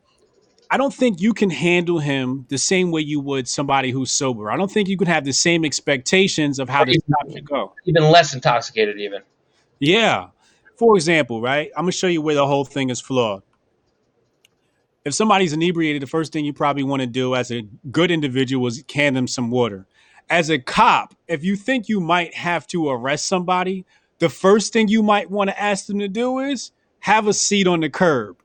I 0.71 0.77
don't 0.77 0.93
think 0.93 1.21
you 1.21 1.33
can 1.33 1.51
handle 1.51 1.99
him 1.99 2.47
the 2.49 2.59
same 2.59 2.91
way 2.91 3.01
you 3.01 3.21
would 3.21 3.49
somebody 3.49 3.91
who's 3.91 4.11
sober. 4.11 4.51
I 4.51 4.57
don't 4.57 4.71
think 4.71 4.89
you 4.89 4.97
can 4.97 5.07
have 5.07 5.25
the 5.25 5.33
same 5.33 5.65
expectations 5.65 6.59
of 6.59 6.69
how 6.69 6.85
this 6.85 6.99
stop 7.09 7.31
should 7.33 7.49
go. 7.49 7.73
Even 7.87 8.05
less 8.05 8.35
intoxicated, 8.35 8.99
even. 9.01 9.23
Yeah. 9.79 10.29
For 10.77 10.95
example, 10.95 11.41
right? 11.41 11.71
I'm 11.77 11.85
gonna 11.85 11.93
show 11.93 12.07
you 12.07 12.23
where 12.23 12.35
the 12.35 12.47
whole 12.47 12.65
thing 12.65 12.91
is 12.91 13.01
flawed. 13.01 13.43
If 15.05 15.15
somebody's 15.15 15.53
inebriated, 15.53 16.03
the 16.03 16.07
first 16.07 16.33
thing 16.33 16.45
you 16.45 16.53
probably 16.53 16.83
want 16.83 17.01
to 17.01 17.07
do 17.07 17.35
as 17.35 17.51
a 17.51 17.63
good 17.91 18.11
individual 18.11 18.67
is 18.67 18.85
can 18.87 19.15
them 19.15 19.27
some 19.27 19.51
water 19.51 19.87
as 20.31 20.51
a 20.51 20.59
cop, 20.59 21.15
if 21.27 21.45
you 21.45 21.57
think 21.57 21.89
you 21.89 22.01
might 22.01 22.35
have 22.35 22.67
to 22.69 22.89
arrest 22.89 23.27
somebody, 23.27 23.85
the 24.19 24.29
first 24.29 24.73
thing 24.73 24.89
you 24.89 25.03
might 25.03 25.31
want 25.31 25.51
to 25.51 25.61
ask 25.61 25.87
them 25.87 25.99
to 26.01 26.09
do 26.09 26.39
is 26.39 26.73
have 27.01 27.27
a 27.27 27.33
seat 27.33 27.67
on 27.67 27.81
the 27.81 27.91
curb. 27.91 28.37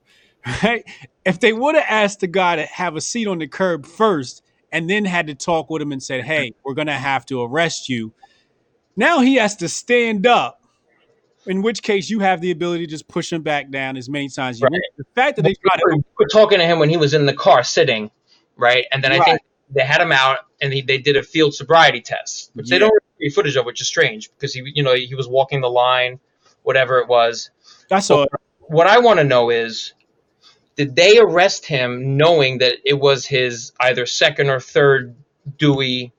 Right? 0.61 0.83
If 1.25 1.39
they 1.39 1.53
would 1.53 1.75
have 1.75 1.85
asked 1.87 2.19
the 2.19 2.27
guy 2.27 2.57
to 2.57 2.65
have 2.65 2.97
a 2.97 3.01
seat 3.01 3.27
on 3.27 3.37
the 3.39 3.47
curb 3.47 3.85
first 3.85 4.43
and 4.73 4.89
then 4.89 5.05
had 5.05 5.27
to 5.27 5.35
talk 5.35 5.69
with 5.69 5.81
him 5.81 5.93
and 5.93 6.03
said, 6.03 6.25
"Hey, 6.25 6.51
we're 6.65 6.73
gonna 6.73 6.99
have 6.99 7.25
to 7.27 7.41
arrest 7.41 7.87
you." 7.87 8.11
Now 8.97 9.21
he 9.21 9.35
has 9.35 9.55
to 9.57 9.69
stand 9.69 10.27
up. 10.27 10.61
In 11.45 11.61
which 11.61 11.81
case, 11.81 12.09
you 12.09 12.19
have 12.19 12.41
the 12.41 12.51
ability 12.51 12.85
to 12.85 12.89
just 12.91 13.07
push 13.07 13.31
him 13.31 13.41
back 13.41 13.69
down 13.69 13.95
as 13.95 14.09
many 14.09 14.27
times 14.27 14.57
as 14.57 14.59
you 14.59 14.65
Right. 14.65 14.71
want. 14.73 14.83
The 14.97 15.05
fact 15.15 15.37
that 15.37 15.43
they 15.43 15.55
we 15.63 15.97
to 15.97 16.03
were 16.19 16.27
talking 16.27 16.59
to 16.59 16.65
him 16.65 16.77
when 16.79 16.89
he 16.89 16.97
was 16.97 17.13
in 17.13 17.25
the 17.25 17.33
car 17.33 17.63
sitting, 17.63 18.11
right? 18.57 18.85
And 18.91 19.01
then 19.01 19.13
I 19.13 19.23
think 19.23 19.39
they 19.69 19.81
had 19.81 20.01
him 20.01 20.11
out 20.11 20.39
and 20.61 20.73
he, 20.73 20.81
they 20.81 20.97
did 20.97 21.15
a 21.17 21.23
field 21.23 21.53
sobriety 21.53 22.01
test, 22.01 22.51
which 22.53 22.69
they 22.69 22.79
don't 22.79 22.91
really 22.91 23.29
see 23.29 23.33
footage 23.33 23.55
of, 23.55 23.65
which 23.65 23.81
is 23.81 23.87
strange 23.87 24.29
because 24.31 24.53
he, 24.53 24.61
you 24.73 24.83
know, 24.83 24.93
he 24.93 25.15
was 25.15 25.27
walking 25.27 25.61
the 25.61 25.69
line, 25.69 26.19
whatever 26.63 26.99
it 26.99 27.07
was. 27.07 27.49
Saw 27.99 28.23
it. 28.23 28.29
What 28.59 28.87
I 28.87 28.99
want 28.99 29.19
to 29.19 29.23
know 29.23 29.49
is, 29.49 29.93
did 30.75 30.95
they 30.95 31.19
arrest 31.19 31.65
him 31.65 32.17
knowing 32.17 32.59
that 32.59 32.77
it 32.83 32.99
was 32.99 33.25
his 33.25 33.73
either 33.79 34.05
second 34.05 34.49
or 34.49 34.59
third 34.59 35.15
Dewey, 35.57 36.11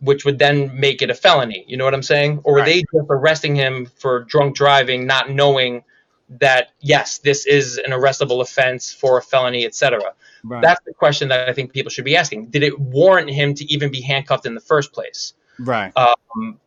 which 0.00 0.24
would 0.24 0.38
then 0.38 0.78
make 0.78 1.02
it 1.02 1.10
a 1.10 1.14
felony? 1.14 1.64
You 1.66 1.76
know 1.76 1.84
what 1.84 1.94
I'm 1.94 2.02
saying? 2.02 2.40
Or 2.44 2.52
were 2.54 2.58
Right. 2.60 2.66
they 2.66 2.80
just 2.80 3.06
arresting 3.10 3.56
him 3.56 3.86
for 3.86 4.24
drunk 4.24 4.54
driving, 4.54 5.06
not 5.06 5.30
knowing 5.30 5.82
that 6.30 6.70
yes, 6.80 7.18
this 7.18 7.46
is 7.46 7.78
an 7.78 7.92
arrestable 7.92 8.40
offense 8.42 8.92
for 8.92 9.18
a 9.18 9.22
felony, 9.22 9.64
etc. 9.64 10.12
Right. 10.44 10.62
That's 10.62 10.80
the 10.84 10.94
question 10.94 11.28
that 11.28 11.48
I 11.48 11.52
think 11.52 11.72
people 11.72 11.90
should 11.90 12.04
be 12.04 12.16
asking. 12.16 12.46
Did 12.46 12.62
it 12.62 12.78
warrant 12.78 13.30
him 13.30 13.54
to 13.54 13.64
even 13.72 13.90
be 13.90 14.00
handcuffed 14.00 14.46
in 14.46 14.54
the 14.54 14.60
first 14.60 14.92
place? 14.92 15.34
right. 15.58 15.92
Um, 15.96 16.60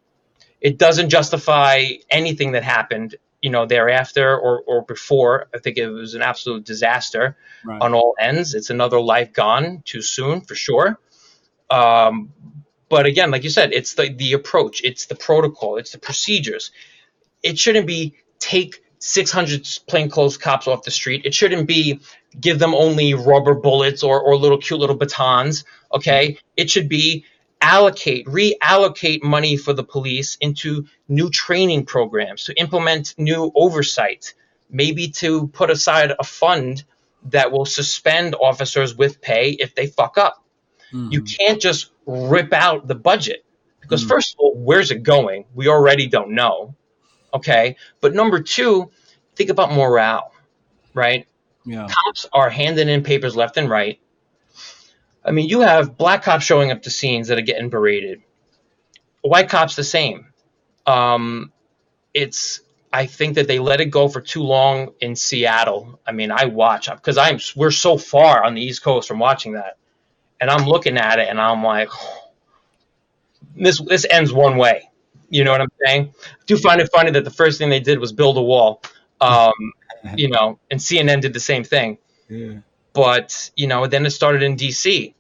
it 0.60 0.78
doesn't 0.78 1.10
justify 1.10 1.86
anything 2.10 2.52
that 2.52 2.64
happened, 2.64 3.16
you 3.42 3.50
know, 3.50 3.66
thereafter 3.66 4.38
or, 4.38 4.62
or 4.68 4.84
before. 4.84 5.48
I 5.56 5.58
think 5.58 5.78
it 5.78 5.88
was 5.88 6.14
an 6.14 6.22
absolute 6.22 6.66
disaster 6.66 7.36
Right. 7.64 7.82
on 7.82 7.94
all 7.94 8.16
ends. 8.20 8.56
It's 8.56 8.72
another 8.72 9.00
life 9.00 9.34
gone 9.34 9.84
too 9.86 10.02
soon 10.02 10.42
for 10.42 10.56
sure. 10.56 11.00
Um, 11.70 12.34
but 12.90 13.06
again, 13.06 13.32
like 13.32 13.44
you 13.44 13.50
said, 13.50 13.72
it's 13.72 13.94
the, 13.94 14.10
the 14.10 14.34
approach, 14.34 14.82
it's 14.84 15.06
the 15.06 15.16
protocol, 15.16 15.78
it's 15.78 15.92
the 15.92 16.00
procedures. 16.00 16.72
It 17.42 17.58
shouldn't 17.58 17.88
be 17.88 18.16
take 18.40 18.81
600 19.04 19.68
plainclothes 19.88 20.38
cops 20.38 20.68
off 20.68 20.84
the 20.84 20.92
street. 20.92 21.26
It 21.26 21.34
shouldn't 21.34 21.68
be 21.68 22.00
give 22.40 22.60
them 22.60 22.74
only 22.76 23.14
rubber 23.14 23.56
bullets 23.56 24.04
or, 24.04 24.22
or 24.22 24.36
little 24.38 24.58
cute 24.60 24.80
little 24.80 24.96
batons. 24.96 25.66
Okay. 25.94 26.38
It 26.56 26.70
should 26.70 26.88
be 26.88 27.26
allocate, 27.62 28.26
reallocate 28.28 29.24
money 29.24 29.58
for 29.58 29.74
the 29.74 29.84
police 29.84 30.38
into 30.40 30.86
new 31.10 31.30
training 31.30 31.86
programs, 31.86 32.46
to 32.46 32.54
implement 32.60 33.16
new 33.18 33.52
oversight, 33.56 34.34
maybe 34.70 35.10
to 35.10 35.48
put 35.48 35.70
aside 35.70 36.14
a 36.20 36.24
fund 36.24 36.84
that 37.26 37.52
will 37.52 37.66
suspend 37.66 38.36
officers 38.36 38.96
with 38.96 39.20
pay 39.22 39.52
if 39.52 39.76
they 39.76 39.88
fuck 39.88 40.18
up. 40.18 40.44
You 40.92 41.22
Mhm. 41.22 41.38
can't 41.38 41.62
just 41.62 41.92
rip 42.06 42.52
out 42.54 42.88
the 42.88 42.96
budget 42.96 43.46
because 43.80 44.04
Mm. 44.04 44.10
first 44.10 44.34
of 44.34 44.40
all, 44.40 44.54
where's 44.56 44.92
it 44.92 45.04
going? 45.04 45.46
We 45.56 45.68
already 45.68 46.08
don't 46.08 46.32
know. 46.32 46.76
Okay, 47.34 47.78
but 48.02 48.14
number 48.14 48.42
two, 48.42 48.92
think 49.36 49.50
about 49.50 49.72
morale, 49.72 50.32
right? 50.94 51.28
yeah. 51.66 51.88
Cops 51.88 52.26
are 52.34 52.50
handing 52.50 52.90
in 52.90 53.04
papers 53.04 53.36
left 53.36 53.58
and 53.58 53.70
right. 53.70 54.00
I 55.24 55.32
mean, 55.32 55.50
you 55.50 55.62
have 55.62 55.98
black 55.98 56.24
cops 56.24 56.46
showing 56.46 56.72
up 56.72 56.84
to 56.84 56.90
scenes 56.90 57.28
that 57.28 57.38
are 57.38 57.44
getting 57.44 57.70
berated. 57.70 58.22
White 59.22 59.50
cops 59.50 59.76
the 59.76 59.84
same. 59.84 60.34
Um, 60.88 61.52
it's 62.14 62.62
I 62.92 63.06
think 63.06 63.36
that 63.36 63.48
they 63.48 63.60
let 63.60 63.82
it 63.82 63.86
go 63.86 64.08
for 64.08 64.20
too 64.20 64.42
long 64.42 64.94
in 65.00 65.16
Seattle. 65.16 66.00
I 66.06 66.12
mean, 66.12 66.32
I 66.32 66.46
watch 66.46 66.90
because 66.90 67.18
I'm 67.18 67.40
we're 67.56 67.72
so 67.72 67.98
far 67.98 68.44
on 68.44 68.56
the 68.56 68.62
East 68.62 68.82
Coast 68.82 69.08
from 69.08 69.20
watching 69.20 69.54
that, 69.54 69.78
and 70.40 70.50
I'm 70.50 70.66
looking 70.66 70.98
at 70.98 71.20
it 71.20 71.30
and 71.30 71.40
I'm 71.40 71.64
like, 71.64 71.90
this 73.56 73.80
this 73.80 74.08
ends 74.10 74.34
one 74.34 74.58
way. 74.58 74.90
You 75.32 75.46
know 75.46 75.52
what 75.52 75.62
I'm 75.62 75.72
saying? 75.86 76.14
I 76.22 76.44
do 76.46 76.58
find 76.58 76.82
it 76.82 76.92
funny 76.94 77.10
that 77.12 77.24
the 77.24 77.32
first 77.32 77.58
thing 77.58 77.70
they 77.70 77.80
did 77.80 78.00
was 78.00 78.12
build 78.12 78.38
a 78.38 78.42
wall. 78.42 78.84
Um, 79.22 79.54
you 80.16 80.30
know, 80.30 80.60
and 80.70 80.80
CNN 80.80 81.22
did 81.22 81.34
the 81.34 81.40
same 81.40 81.64
thing. 81.64 81.98
Yeah. 82.28 82.60
But 82.94 83.50
you 83.56 83.68
know, 83.68 83.88
then 83.88 84.06
it 84.06 84.10
started 84.12 84.44
in 84.44 84.58
DC, 84.58 85.14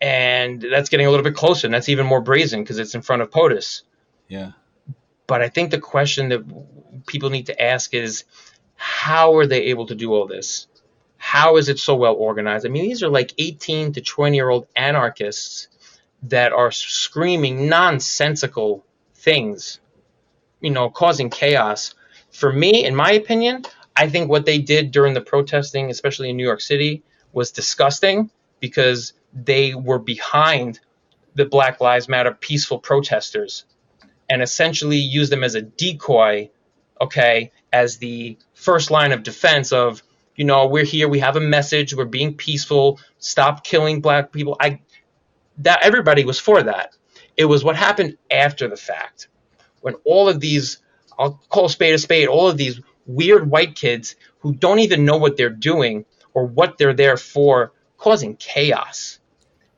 and 0.00 0.62
that's 0.62 0.88
getting 0.88 1.06
a 1.06 1.10
little 1.10 1.24
bit 1.24 1.34
closer, 1.34 1.66
and 1.66 1.74
that's 1.74 1.90
even 1.90 2.06
more 2.06 2.22
brazen 2.22 2.62
because 2.62 2.78
it's 2.78 2.94
in 2.94 3.02
front 3.02 3.20
of 3.20 3.30
POTUS. 3.30 3.82
Yeah. 4.28 4.52
But 5.26 5.42
I 5.42 5.48
think 5.48 5.70
the 5.70 5.80
question 5.80 6.30
that 6.30 7.06
people 7.06 7.28
need 7.28 7.46
to 7.46 7.62
ask 7.62 7.92
is, 7.92 8.24
how 8.76 9.36
are 9.36 9.46
they 9.46 9.64
able 9.64 9.86
to 9.86 9.94
do 9.94 10.14
all 10.14 10.26
this? 10.26 10.66
How 11.18 11.58
is 11.58 11.68
it 11.68 11.78
so 11.78 11.94
well 11.96 12.14
organized? 12.14 12.64
I 12.64 12.70
mean, 12.70 12.84
these 12.84 13.02
are 13.02 13.10
like 13.10 13.34
18 13.36 13.92
to 13.92 14.00
20 14.00 14.34
year 14.34 14.48
old 14.48 14.66
anarchists 14.74 15.68
that 16.24 16.52
are 16.52 16.70
screaming 16.70 17.68
nonsensical 17.68 18.84
things, 19.14 19.80
you 20.60 20.70
know, 20.70 20.90
causing 20.90 21.30
chaos. 21.30 21.94
For 22.30 22.52
me, 22.52 22.84
in 22.84 22.94
my 22.94 23.12
opinion, 23.12 23.64
I 23.96 24.08
think 24.08 24.30
what 24.30 24.46
they 24.46 24.58
did 24.58 24.92
during 24.92 25.14
the 25.14 25.20
protesting, 25.20 25.90
especially 25.90 26.30
in 26.30 26.36
New 26.36 26.44
York 26.44 26.60
City, 26.60 27.02
was 27.32 27.50
disgusting 27.50 28.30
because 28.60 29.12
they 29.32 29.74
were 29.74 29.98
behind 29.98 30.80
the 31.34 31.46
Black 31.46 31.80
Lives 31.80 32.08
Matter 32.08 32.32
peaceful 32.32 32.78
protesters 32.78 33.64
and 34.28 34.42
essentially 34.42 34.96
used 34.96 35.32
them 35.32 35.44
as 35.44 35.54
a 35.54 35.62
decoy, 35.62 36.50
okay, 37.00 37.52
as 37.72 37.98
the 37.98 38.36
first 38.54 38.90
line 38.90 39.12
of 39.12 39.22
defense 39.22 39.72
of, 39.72 40.02
you 40.36 40.44
know, 40.44 40.66
we're 40.66 40.84
here, 40.84 41.08
we 41.08 41.18
have 41.20 41.36
a 41.36 41.40
message, 41.40 41.94
we're 41.94 42.04
being 42.04 42.34
peaceful, 42.34 43.00
stop 43.18 43.64
killing 43.64 44.00
black 44.00 44.32
people. 44.32 44.56
I 44.60 44.80
that 45.60 45.80
everybody 45.82 46.24
was 46.24 46.38
for 46.38 46.62
that. 46.62 46.96
It 47.36 47.44
was 47.46 47.64
what 47.64 47.76
happened 47.76 48.16
after 48.30 48.68
the 48.68 48.76
fact 48.76 49.28
when 49.80 49.94
all 50.04 50.28
of 50.28 50.40
these 50.40 50.78
I'll 51.18 51.40
call 51.48 51.68
spade 51.68 51.94
a 51.94 51.98
spade, 51.98 52.28
all 52.28 52.48
of 52.48 52.56
these 52.56 52.80
weird 53.06 53.50
white 53.50 53.74
kids 53.74 54.16
who 54.40 54.54
don't 54.54 54.78
even 54.78 55.04
know 55.04 55.18
what 55.18 55.36
they're 55.36 55.50
doing 55.50 56.06
or 56.32 56.46
what 56.46 56.78
they're 56.78 56.94
there 56.94 57.16
for, 57.16 57.72
causing 57.98 58.36
chaos. 58.36 59.18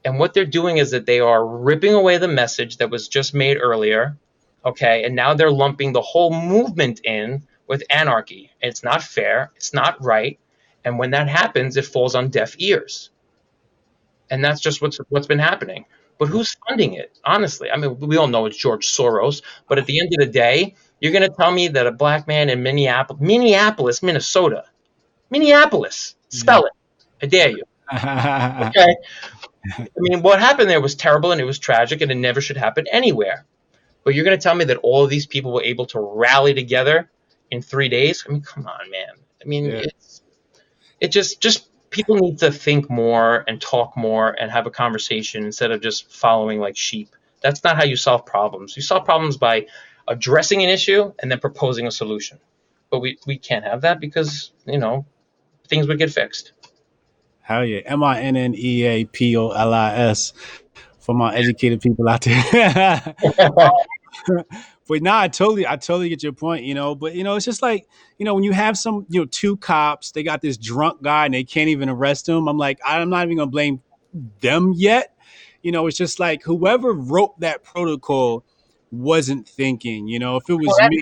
And 0.04 0.18
what 0.18 0.34
they're 0.34 0.44
doing 0.44 0.76
is 0.78 0.92
that 0.92 1.06
they 1.06 1.20
are 1.20 1.44
ripping 1.44 1.94
away 1.94 2.18
the 2.18 2.28
message 2.28 2.76
that 2.76 2.90
was 2.90 3.09
just 3.09 3.34
made 3.34 3.56
earlier, 3.56 4.16
okay? 4.64 5.04
And 5.04 5.16
now 5.16 5.34
they're 5.34 5.50
lumping 5.50 5.92
the 5.92 6.00
whole 6.00 6.32
movement 6.32 7.00
in 7.04 7.46
with 7.66 7.82
anarchy. 7.90 8.50
It's 8.60 8.84
not 8.84 9.02
fair, 9.02 9.50
it's 9.56 9.74
not 9.74 10.02
right. 10.02 10.38
And 10.84 10.98
when 10.98 11.10
that 11.12 11.28
happens, 11.28 11.76
it 11.76 11.86
falls 11.86 12.14
on 12.14 12.28
deaf 12.28 12.54
ears. 12.59 13.10
And 14.31 14.44
that's 14.44 14.61
just 14.61 14.81
what's 14.82 14.99
what's 15.09 15.27
been 15.27 15.39
happening. 15.39 15.85
But 16.19 16.28
who's 16.28 16.57
funding 16.69 16.94
it? 16.94 17.19
Honestly, 17.24 17.70
I 17.70 17.77
mean, 17.77 17.99
we 17.99 18.16
all 18.16 18.28
know 18.28 18.47
it's 18.47 18.57
George 18.57 18.86
Soros. 18.89 19.43
But 19.69 19.78
at 19.78 19.86
the 19.86 19.99
end 20.01 20.11
of 20.12 20.24
the 20.27 20.32
day, 20.32 20.74
you're 21.01 21.12
going 21.12 21.28
to 21.28 21.36
tell 21.36 21.51
me 21.51 21.69
that 21.69 21.86
a 21.86 21.93
black 21.93 22.27
man 22.28 22.49
in 22.49 22.62
Minneapolis, 22.62 23.20
Minneapolis, 23.20 24.03
Minnesota, 24.03 24.65
Minneapolis, 25.31 26.15
spell 26.28 26.65
it. 26.66 26.73
I 27.23 27.27
dare 27.27 27.51
you. 27.51 27.62
Okay. 27.93 28.97
I 29.78 29.86
mean, 29.99 30.23
what 30.23 30.40
happened 30.40 30.69
there 30.69 30.81
was 30.81 30.94
terrible 30.97 31.31
and 31.31 31.40
it 31.40 31.44
was 31.44 31.59
tragic 31.59 32.01
and 32.01 32.11
it 32.11 32.16
never 32.16 32.40
should 32.40 32.57
happen 32.57 32.86
anywhere. 32.90 33.47
But 34.05 34.15
you're 34.15 34.24
going 34.24 34.36
to 34.36 34.43
tell 34.43 34.55
me 34.57 34.65
that 34.65 34.78
all 34.78 35.05
of 35.05 35.11
these 35.11 35.27
people 35.27 35.53
were 35.53 35.62
able 35.62 35.86
to 35.86 36.01
rally 36.01 36.53
together 36.55 37.11
in 37.53 37.62
three 37.62 37.89
days? 37.89 38.24
I 38.27 38.32
mean, 38.32 38.43
come 38.43 38.66
on, 38.66 38.90
man. 38.90 39.15
I 39.40 39.44
mean, 39.47 39.66
Yeah. 39.66 39.82
it's 39.85 40.23
it 41.01 41.09
just 41.09 41.40
just 41.40 41.69
people 41.93 42.16
need 42.16 42.39
to 42.39 42.51
think 42.51 42.90
more 42.90 43.44
and 43.47 43.60
talk 43.60 43.97
more 43.97 44.31
and 44.31 44.51
have 44.51 44.66
a 44.66 44.70
conversation 44.70 45.44
instead 45.44 45.70
of 45.70 45.81
just 45.81 46.12
following 46.12 46.59
like 46.59 46.77
sheep. 46.77 47.10
That's 47.43 47.62
not 47.62 47.77
how 47.77 47.85
you 47.85 47.97
solve 47.97 48.27
problems. 48.27 48.77
You 48.77 48.82
solve 48.82 49.05
problems 49.05 49.36
by 49.36 49.66
addressing 50.09 50.62
an 50.62 50.69
issue 50.69 51.12
and 51.20 51.31
then 51.31 51.39
proposing 51.39 51.86
a 51.86 51.90
solution. 51.90 52.39
But 52.90 53.01
we, 53.01 53.19
we 53.27 53.39
can't 53.39 53.64
have 53.64 53.82
that 53.82 54.01
because, 54.01 54.52
you 54.66 54.78
know, 54.78 55.06
things 55.69 55.86
would 55.86 55.98
get 55.98 56.10
fixed. 56.10 56.52
Hell 57.40 57.64
yeah. 57.64 57.81
M 57.85 58.02
I 58.02 58.20
N 58.20 58.36
N 58.36 58.55
E 58.56 58.85
A 58.85 59.05
P 59.05 59.36
O 59.36 59.51
L 59.51 59.74
I 59.74 59.94
S 59.94 60.32
for 60.98 61.14
my 61.14 61.35
educated 61.35 61.81
people 61.81 62.09
out 62.09 62.23
there. 62.23 63.14
but 64.88 65.02
nah, 65.02 65.20
I 65.20 65.28
totally, 65.28 65.66
I 65.66 65.76
totally 65.76 66.09
get 66.09 66.22
your 66.22 66.32
point, 66.32 66.64
you 66.64 66.74
know. 66.74 66.94
But 66.94 67.14
you 67.14 67.24
know, 67.24 67.36
it's 67.36 67.44
just 67.44 67.62
like, 67.62 67.86
you 68.18 68.24
know, 68.24 68.34
when 68.34 68.44
you 68.44 68.52
have 68.52 68.76
some, 68.76 69.06
you 69.09 69.20
know, 69.20 69.26
two 69.26 69.56
cops, 69.56 70.12
they 70.12 70.22
got 70.22 70.40
this 70.40 70.56
drunk 70.56 71.02
guy 71.02 71.24
and 71.26 71.34
they 71.34 71.44
can't 71.44 71.68
even 71.68 71.88
arrest 71.88 72.28
him. 72.28 72.48
I'm 72.48 72.59
like, 72.59 72.78
I'm 72.84 73.10
not 73.10 73.24
even 73.24 73.36
gonna 73.38 73.50
blame 73.50 73.80
them 74.40 74.72
yet. 74.74 75.14
You 75.62 75.72
know, 75.72 75.86
it's 75.86 75.96
just 75.96 76.18
like 76.18 76.42
whoever 76.42 76.92
wrote 76.92 77.38
that 77.40 77.62
protocol 77.62 78.44
wasn't 78.90 79.48
thinking, 79.48 80.09
you 80.09 80.18
know, 80.18 80.36
if 80.36 80.48
it 80.50 80.54
was 80.54 80.76
Well, 80.78 80.88
me, 80.88 81.00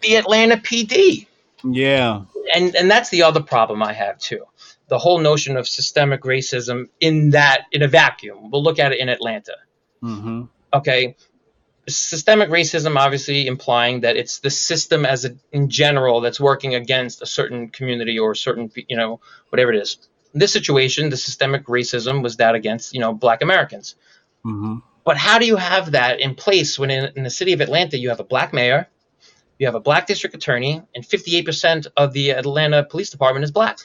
the 0.00 0.16
Atlanta 0.16 0.56
PD. 0.56 1.26
yeah. 1.64 2.22
and 2.54 2.74
and 2.74 2.90
that's 2.90 3.10
the 3.10 3.22
other 3.22 3.42
problem 3.42 3.82
I 3.82 3.92
have 3.92 4.18
too. 4.18 4.44
The 4.88 4.98
whole 4.98 5.18
notion 5.18 5.56
of 5.56 5.68
systemic 5.68 6.22
racism 6.22 6.88
in 7.00 7.30
that 7.30 7.66
in 7.72 7.82
a 7.82 7.88
vacuum. 7.88 8.50
We'll 8.50 8.62
look 8.62 8.78
at 8.78 8.92
it 8.92 8.98
in 9.00 9.08
Atlanta. 9.08 9.56
hmm 10.00 10.44
Okay, 10.72 11.16
systemic 11.90 12.50
racism 12.50 12.96
obviously 12.96 13.46
implying 13.46 14.00
that 14.00 14.16
it's 14.16 14.40
the 14.40 14.50
system 14.50 15.04
as 15.06 15.24
a, 15.24 15.36
in 15.52 15.70
general 15.70 16.20
that's 16.20 16.40
working 16.40 16.74
against 16.74 17.22
a 17.22 17.26
certain 17.26 17.68
community 17.68 18.18
or 18.18 18.32
a 18.32 18.36
certain 18.36 18.70
you 18.88 18.96
know 18.96 19.20
whatever 19.50 19.72
it 19.72 19.80
is. 19.80 19.98
In 20.34 20.40
this 20.40 20.52
situation, 20.52 21.10
the 21.10 21.16
systemic 21.16 21.66
racism 21.66 22.22
was 22.22 22.36
that 22.36 22.54
against 22.54 22.94
you 22.94 23.00
know 23.00 23.12
black 23.12 23.42
Americans. 23.42 23.94
hmm 24.42 24.78
But 25.04 25.16
how 25.16 25.38
do 25.38 25.46
you 25.46 25.56
have 25.56 25.92
that 25.92 26.20
in 26.20 26.34
place 26.34 26.78
when 26.78 26.90
in, 26.90 27.12
in 27.16 27.22
the 27.22 27.30
city 27.30 27.52
of 27.52 27.60
Atlanta 27.60 27.98
you 27.98 28.10
have 28.10 28.20
a 28.20 28.24
black 28.24 28.52
mayor, 28.52 28.88
you 29.58 29.66
have 29.66 29.74
a 29.74 29.80
black 29.80 30.06
district 30.06 30.34
attorney, 30.34 30.82
and 30.94 31.04
58% 31.04 31.86
of 31.96 32.12
the 32.12 32.30
Atlanta 32.30 32.84
Police 32.84 33.10
Department 33.10 33.44
is 33.44 33.50
black? 33.50 33.78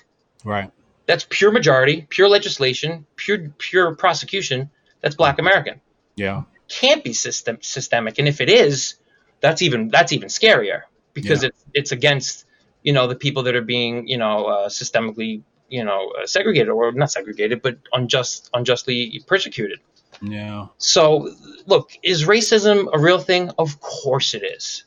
Right. 0.43 0.71
That's 1.05 1.25
pure 1.29 1.51
majority, 1.51 2.05
pure 2.09 2.29
legislation, 2.29 3.05
pure 3.15 3.49
pure 3.57 3.95
prosecution. 3.95 4.69
That's 5.01 5.15
black 5.15 5.39
American. 5.39 5.81
Yeah. 6.15 6.43
Can't 6.79 7.03
be 7.03 7.13
system 7.13 7.57
systemic, 7.61 8.17
and 8.19 8.27
if 8.27 8.41
it 8.41 8.49
is, 8.49 8.95
that's 9.43 9.61
even 9.61 9.89
that's 9.95 10.11
even 10.11 10.29
scarier 10.29 10.81
because 11.13 11.39
Yeah. 11.41 11.49
it's 11.49 11.61
it's 11.79 11.91
against 11.99 12.45
you 12.87 12.93
know 12.95 13.05
the 13.07 13.15
people 13.25 13.43
that 13.43 13.55
are 13.55 13.67
being 13.75 14.07
you 14.07 14.17
know 14.17 14.45
uh, 14.53 14.69
systemically 14.69 15.41
you 15.69 15.83
know 15.87 16.01
uh, 16.17 16.25
segregated 16.25 16.69
or 16.69 16.91
not 16.91 17.11
segregated 17.11 17.61
but 17.61 17.77
unjust 17.97 18.49
unjustly 18.53 19.21
persecuted. 19.27 19.79
Yeah. 20.21 20.67
So, 20.77 21.29
look, 21.65 21.91
is 22.01 22.25
racism 22.25 22.87
a 22.93 22.99
real 22.99 23.19
thing? 23.19 23.51
Of 23.57 23.79
course 23.81 24.33
it 24.33 24.43
is. 24.43 24.85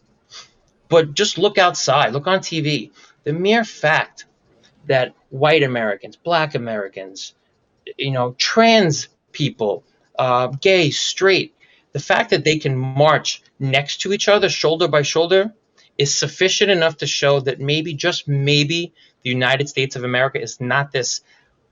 But 0.89 1.15
just 1.15 1.37
look 1.39 1.59
outside, 1.59 2.13
look 2.13 2.27
on 2.27 2.41
TV. 2.41 2.91
The 3.25 3.33
mere 3.33 3.65
fact 3.65 4.25
that 4.87 5.15
white 5.31 5.63
Americans, 5.63 6.17
black 6.17 6.55
Americans, 6.55 7.35
you 7.99 8.13
know, 8.13 8.35
trans 8.39 9.09
people, 9.33 9.85
uh, 10.19 10.49
gay, 10.61 10.91
straight, 10.91 11.55
the 11.97 12.03
fact 12.03 12.29
that 12.29 12.45
they 12.45 12.59
can 12.59 12.77
march 12.77 13.43
next 13.59 14.03
to 14.03 14.13
each 14.13 14.29
other, 14.29 14.51
shoulder 14.51 14.87
by 14.87 15.01
shoulder, 15.01 15.55
is 15.97 16.15
sufficient 16.15 16.71
enough 16.71 16.99
to 16.99 17.07
show 17.07 17.41
that 17.41 17.59
maybe, 17.59 17.95
just 17.95 18.29
maybe, 18.29 18.93
the 19.23 19.31
United 19.31 19.67
States 19.67 19.97
of 19.97 20.05
America 20.05 20.39
is 20.39 20.61
not 20.61 20.93
this 20.93 21.23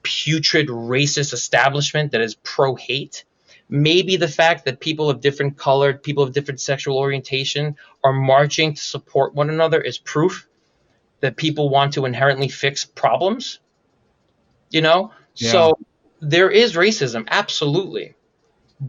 putrid 0.02 0.68
racist 0.68 1.34
establishment 1.34 2.12
that 2.12 2.22
is 2.22 2.36
pro 2.36 2.74
hate 2.74 3.26
maybe 3.68 4.16
the 4.16 4.28
fact 4.28 4.64
that 4.64 4.80
people 4.80 5.10
of 5.10 5.20
different 5.20 5.58
color, 5.58 5.92
people 5.92 6.22
of 6.22 6.32
different 6.32 6.60
sexual 6.60 6.96
orientation 6.96 7.76
are 8.02 8.14
marching 8.14 8.72
to 8.72 8.80
support 8.80 9.34
one 9.34 9.50
another 9.50 9.80
is 9.80 9.98
proof 9.98 10.48
that 11.20 11.36
people 11.36 11.68
want 11.68 11.92
to 11.92 12.06
inherently 12.06 12.48
fix 12.48 12.86
problems. 12.86 13.60
You 14.70 14.80
know? 14.80 15.12
Yeah. 15.36 15.50
So 15.50 15.78
there 16.20 16.50
is 16.50 16.76
racism, 16.76 17.26
absolutely. 17.28 18.14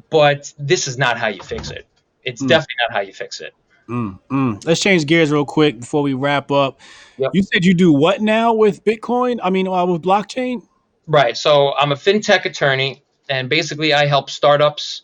But 0.10 0.54
this 0.58 0.88
is 0.88 0.98
not 0.98 1.18
how 1.18 1.28
you 1.28 1.42
fix 1.42 1.70
it. 1.72 1.86
It's 2.24 2.42
Mm. 2.42 2.48
definitely 2.48 2.76
not 2.88 2.94
how 2.94 3.02
you 3.02 3.14
fix 3.14 3.40
it. 3.40 3.54
Mm, 3.88 4.20
mm. 4.32 4.66
Let's 4.66 4.82
change 4.82 5.06
gears 5.06 5.32
real 5.32 5.46
quick 5.46 5.80
before 5.80 6.02
we 6.02 6.14
wrap 6.14 6.52
up. 6.52 6.80
Yep. 7.18 7.32
You 7.34 7.44
said 7.44 7.64
you 7.66 7.74
do 7.76 7.94
what 7.94 8.22
now 8.22 8.54
with 8.54 8.84
Bitcoin? 8.84 9.40
I 9.44 9.52
mean, 9.52 9.68
uh, 9.68 9.86
with 9.86 10.02
blockchain? 10.02 10.64
Right. 11.08 11.38
So 11.38 11.74
I'm 11.76 11.92
a 11.92 11.96
fintech 11.96 12.46
attorney, 12.46 13.04
and 13.30 13.48
basically 13.48 13.94
I 13.94 14.08
help 14.08 14.30
startups 14.32 15.04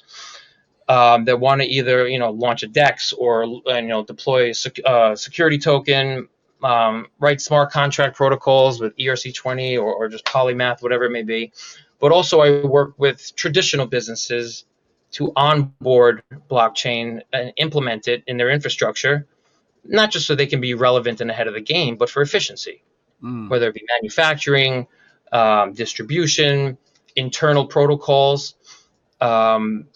um, 0.89 1.25
that 1.25 1.39
want 1.39 1.61
to 1.61 1.67
either 1.67 2.07
you 2.07 2.17
know 2.17 2.31
launch 2.31 2.63
a 2.63 2.67
DEX 2.67 3.13
or 3.13 3.43
you 3.45 3.81
know 3.83 4.03
deploy 4.03 4.49
a 4.49 4.53
sec- 4.53 4.83
uh, 4.83 5.15
security 5.15 5.59
token, 5.59 6.27
um, 6.63 7.07
write 7.19 7.39
smart 7.39 7.71
contract 7.71 8.15
protocols 8.15 8.81
with 8.81 8.95
ERC20 8.97 9.77
or, 9.77 9.93
or 9.93 10.09
just 10.09 10.25
Polymath, 10.25 10.81
whatever 10.81 11.05
it 11.05 11.11
may 11.11 11.23
be. 11.23 11.51
But 11.99 12.11
also 12.11 12.41
I 12.41 12.65
work 12.65 12.95
with 12.97 13.35
traditional 13.35 13.85
businesses 13.85 14.65
to 15.11 15.31
onboard 15.35 16.23
blockchain 16.49 17.21
and 17.33 17.53
implement 17.57 18.07
it 18.07 18.23
in 18.27 18.37
their 18.37 18.49
infrastructure, 18.49 19.27
not 19.83 20.11
just 20.11 20.27
so 20.27 20.35
they 20.35 20.47
can 20.47 20.61
be 20.61 20.73
relevant 20.73 21.21
and 21.21 21.29
ahead 21.31 21.47
of 21.47 21.53
the 21.53 21.61
game, 21.61 21.97
but 21.97 22.09
for 22.09 22.21
efficiency 22.21 22.83
Mm, 23.23 23.49
whether 23.49 23.67
it 23.67 23.75
be 23.75 23.83
manufacturing, 24.01 24.87
um, 25.31 25.73
distribution, 25.73 26.77
internal 27.15 27.67
protocols. 27.67 28.55
Um, 29.19 29.87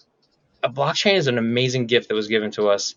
a 0.62 0.70
blockchain 0.70 1.14
is 1.14 1.26
an 1.26 1.38
amazing 1.38 1.86
gift 1.86 2.08
that 2.08 2.14
was 2.14 2.28
given 2.28 2.52
to 2.52 2.68
us, 2.68 2.94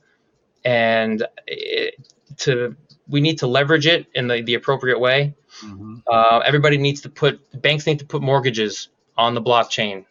and 0.63 1.25
it, 1.47 1.95
to 2.37 2.75
we 3.07 3.21
need 3.21 3.39
to 3.39 3.47
leverage 3.47 3.87
it 3.87 4.05
in 4.13 4.27
the, 4.27 4.41
the 4.41 4.53
appropriate 4.53 4.99
way. 4.99 5.35
mhm. 5.63 6.03
Uh, 6.05 6.39
everybody 6.45 6.77
needs 6.77 7.01
to 7.01 7.09
put 7.09 7.39
banks 7.59 7.87
need 7.87 7.99
to 7.99 8.05
put 8.05 8.21
mortgages 8.21 8.89
on 9.17 9.33
the 9.33 9.41
blockchain, 9.41 10.05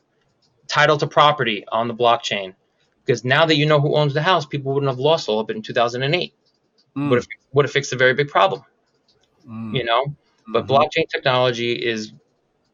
title 0.68 0.96
to 0.98 1.06
property 1.06 1.64
on 1.68 1.88
the 1.88 1.94
blockchain, 1.94 2.54
because 3.04 3.24
now 3.24 3.46
that 3.46 3.56
you 3.56 3.66
know 3.66 3.80
who 3.80 3.96
owns 3.96 4.14
the 4.14 4.22
house, 4.22 4.46
people 4.46 4.72
wouldn't 4.74 4.90
have 4.90 4.98
lost 4.98 5.28
all 5.28 5.40
of 5.40 5.50
it 5.50 5.56
in 5.56 5.62
2008. 5.62 6.34
Mm, 6.96 7.10
Would 7.10 7.16
have 7.16 7.26
would 7.52 7.64
have 7.64 7.72
fixed 7.72 7.92
a 7.92 7.96
very 7.96 8.14
big 8.14 8.28
problem, 8.28 8.62
mm, 9.48 9.76
you 9.76 9.84
know. 9.84 10.14
But 10.48 10.66
mhm. 10.66 10.68
blockchain 10.70 11.08
technology 11.08 11.72
is 11.72 12.12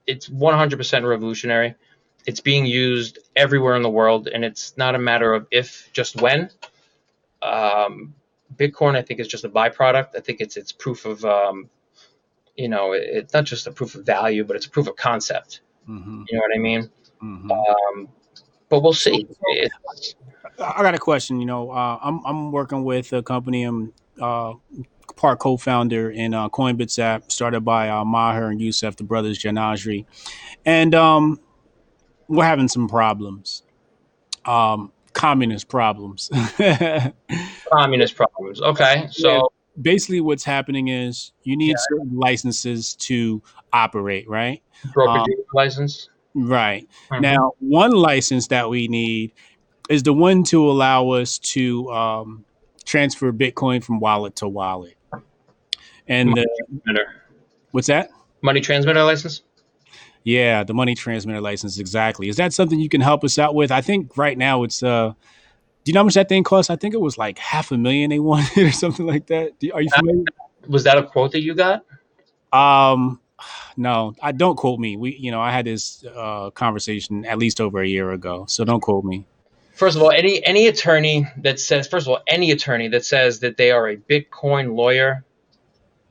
it's 0.07 0.29
100% 0.29 1.09
revolutionary. 1.09 1.75
It's 2.27 2.41
being 2.41 2.67
used 2.67 3.19
everywhere 3.37 3.77
in 3.77 3.83
the 3.83 3.91
world, 3.91 4.29
and 4.29 4.45
it's 4.45 4.77
not 4.77 4.95
a 4.95 4.99
matter 4.99 5.35
of 5.35 5.47
if, 5.51 5.91
just 5.93 6.21
when. 6.21 6.51
Um, 7.43 8.15
Bitcoin, 8.57 8.97
I 8.97 9.03
think, 9.03 9.21
is 9.21 9.29
just 9.29 9.45
a 9.45 9.49
byproduct. 9.49 10.11
I 10.17 10.21
think 10.21 10.41
it's 10.41 10.57
it's 10.57 10.73
proof 10.73 11.05
of, 11.05 11.25
um, 11.25 11.69
you 12.57 12.69
know, 12.69 12.93
it, 12.93 13.03
it's 13.05 13.35
not 13.35 13.45
just 13.45 13.67
a 13.67 13.73
proof 13.73 13.95
of 13.95 14.05
value, 14.07 14.45
but 14.45 14.57
it's 14.57 14.67
a 14.67 14.71
proof 14.71 14.87
of 14.89 14.97
concept. 14.97 15.61
Mhm, 15.89 16.25
You 16.29 16.39
know 16.39 16.43
what 16.47 16.55
I 16.57 16.59
mean? 16.59 16.91
Mhm. 17.23 17.51
Um, 17.51 18.09
but 18.69 18.83
we'll 18.83 18.93
see. 18.93 19.27
It's, 19.49 20.15
I 20.59 20.83
got 20.83 20.95
a 20.95 20.99
question. 20.99 21.41
You 21.41 21.47
know, 21.47 21.71
uh, 21.71 21.99
I'm 22.03 22.25
I'm 22.25 22.53
working 22.53 22.85
with 22.85 23.13
a 23.13 23.23
company. 23.23 23.65
I'm 23.65 23.93
uh, 24.21 24.55
part 25.17 25.39
co-founder 25.39 26.11
in 26.11 26.35
uh, 26.35 26.49
Coinbits 26.49 26.99
app, 26.99 27.31
started 27.31 27.61
by 27.61 27.89
uh, 27.89 28.05
Maher 28.05 28.51
and 28.51 28.61
Youssef, 28.61 28.97
the 28.97 29.05
brothers 29.05 29.39
Janajri, 29.39 30.07
and 30.65 30.95
um, 30.95 31.41
we're 32.29 32.45
having 32.45 32.69
some 32.69 32.89
problems, 32.89 33.63
um, 34.45 34.93
communist 35.13 35.69
problems. 35.69 36.31
communist 37.73 38.17
problems. 38.17 38.61
Okay, 38.61 39.09
so 39.11 39.53
Basically, 39.81 40.21
what's 40.21 40.45
happening 40.45 40.87
is 40.89 41.33
you 41.43 41.57
need 41.57 41.75
certain 41.91 42.17
licenses 42.17 42.95
to 42.95 43.43
operate, 43.73 44.29
right? 44.29 44.63
broker 44.93 45.19
um, 45.19 45.27
license. 45.53 46.11
Right. 46.35 46.89
Mhm. 47.11 47.21
Now, 47.21 47.53
one 47.61 47.93
license 47.93 48.49
that 48.49 48.69
we 48.69 48.89
need 48.89 49.33
is 49.89 50.03
the 50.03 50.13
one 50.13 50.43
to 50.45 50.69
allow 50.69 51.11
us 51.11 51.39
to 51.39 51.91
um, 51.93 52.45
transfer 52.85 53.33
Bitcoin 53.33 53.83
from 53.85 54.01
wallet 54.01 54.37
to 54.37 54.49
wallet. 54.49 54.97
And 56.09 56.31
the, 56.37 56.47
Transmitter. 56.69 57.07
what's 57.71 57.87
that? 57.87 58.11
money 58.43 58.61
transmitter 58.61 59.03
license. 59.03 59.43
Yeah, 60.25 60.65
the 60.65 60.75
money 60.75 60.95
transmitter 60.95 61.41
license. 61.41 61.79
Exactly. 61.79 62.29
Is 62.29 62.37
that 62.37 62.53
something 62.53 62.79
you 62.79 62.89
can 62.91 63.01
help 63.01 63.25
us 63.25 63.39
out 63.39 63.55
with? 63.55 63.71
I 63.71 63.81
think 63.81 64.17
right 64.19 64.37
now 64.37 64.63
it's. 64.65 64.83
uh 64.83 65.09
Do 65.85 65.91
you 65.91 65.95
know 65.95 66.01
how 66.01 66.05
much 66.05 66.15
that 66.15 66.29
thing 66.29 66.43
costs? 66.45 66.69
I 66.71 66.77
think 66.77 66.93
it 66.95 67.01
was 67.01 67.17
like 67.17 67.39
half 67.39 67.73
a 67.73 67.79
million 67.79 68.11
they 68.11 68.19
wanted 68.33 68.67
or 68.67 68.73
something 68.73 69.07
like 69.07 69.27
that. 69.29 69.59
Do, 69.61 69.71
are 69.73 69.81
you 69.83 69.89
familiar? 69.97 70.25
Was 70.67 70.85
that 70.85 70.99
a 70.99 71.03
quote 71.05 71.33
that 71.33 71.41
you 71.43 71.55
got? 71.55 71.85
Um, 72.53 73.21
no, 73.77 74.15
I 74.23 74.33
don't 74.33 74.57
quote 74.57 74.81
me. 74.81 74.97
We, 74.97 75.17
you 75.17 75.31
know, 75.31 75.41
I 75.41 75.51
had 75.51 75.67
this 75.67 76.05
uh, 76.05 76.51
conversation 76.51 77.25
at 77.25 77.39
least 77.39 77.61
over 77.61 77.81
a 77.81 77.87
year 77.87 78.13
ago, 78.13 78.45
so 78.49 78.65
don't 78.65 78.81
quote 78.81 79.05
me. 79.05 79.27
First 79.75 79.97
of 79.97 80.03
all, 80.03 80.11
any 80.11 80.45
any 80.47 80.69
attorney 80.69 81.27
that 81.39 81.59
says, 81.59 81.89
first 81.89 82.07
of 82.07 82.13
all, 82.13 82.21
any 82.29 82.53
attorney 82.53 82.89
that 82.89 83.05
says 83.05 83.41
that 83.41 83.57
they 83.57 83.73
are 83.73 83.89
a 83.89 83.97
Bitcoin 83.97 84.77
lawyer 84.77 85.25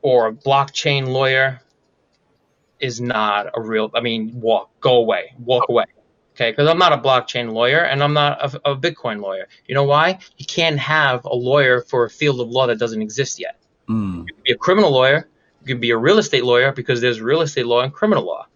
or 0.01 0.27
a 0.27 0.33
blockchain 0.33 1.07
lawyer 1.07 1.61
is 2.79 2.99
not 2.99 3.47
a 3.55 3.61
real. 3.61 3.89
I 3.95 4.01
mean, 4.01 4.39
walk, 4.41 4.69
go 4.81 4.97
away, 4.97 5.33
walk 5.39 5.69
away. 5.69 5.85
Okay, 6.35 6.51
because 6.51 6.67
I'm 6.67 6.79
not 6.79 6.91
a 6.91 6.97
blockchain 6.97 7.53
lawyer 7.53 7.79
and 7.79 8.03
I'm 8.03 8.13
not 8.13 8.41
a, 8.41 8.71
a 8.71 8.75
Bitcoin 8.75 9.21
lawyer. 9.21 9.47
You 9.67 9.75
know 9.75 9.83
why? 9.83 10.17
You 10.37 10.45
can't 10.45 10.79
have 10.79 11.23
a 11.25 11.35
lawyer 11.35 11.81
for 11.81 12.05
a 12.05 12.09
field 12.09 12.41
of 12.41 12.49
law 12.49 12.67
that 12.67 12.79
doesn't 12.79 13.01
exist 13.01 13.39
yet. 13.39 13.59
Mm, 13.87 14.27
You 14.27 14.33
can 14.33 14.43
be 14.43 14.51
a 14.51 14.57
criminal 14.57 14.91
lawyer. 14.91 15.29
You 15.63 15.67
can 15.67 15.79
be 15.79 15.91
a 15.91 15.97
real 15.97 16.17
estate 16.17 16.43
lawyer 16.43 16.73
because 16.73 16.99
there's 16.99 17.21
real 17.21 17.39
estate 17.39 17.65
law 17.65 17.81
and 17.81 17.93
criminal 17.93 18.25
law. 18.25 18.47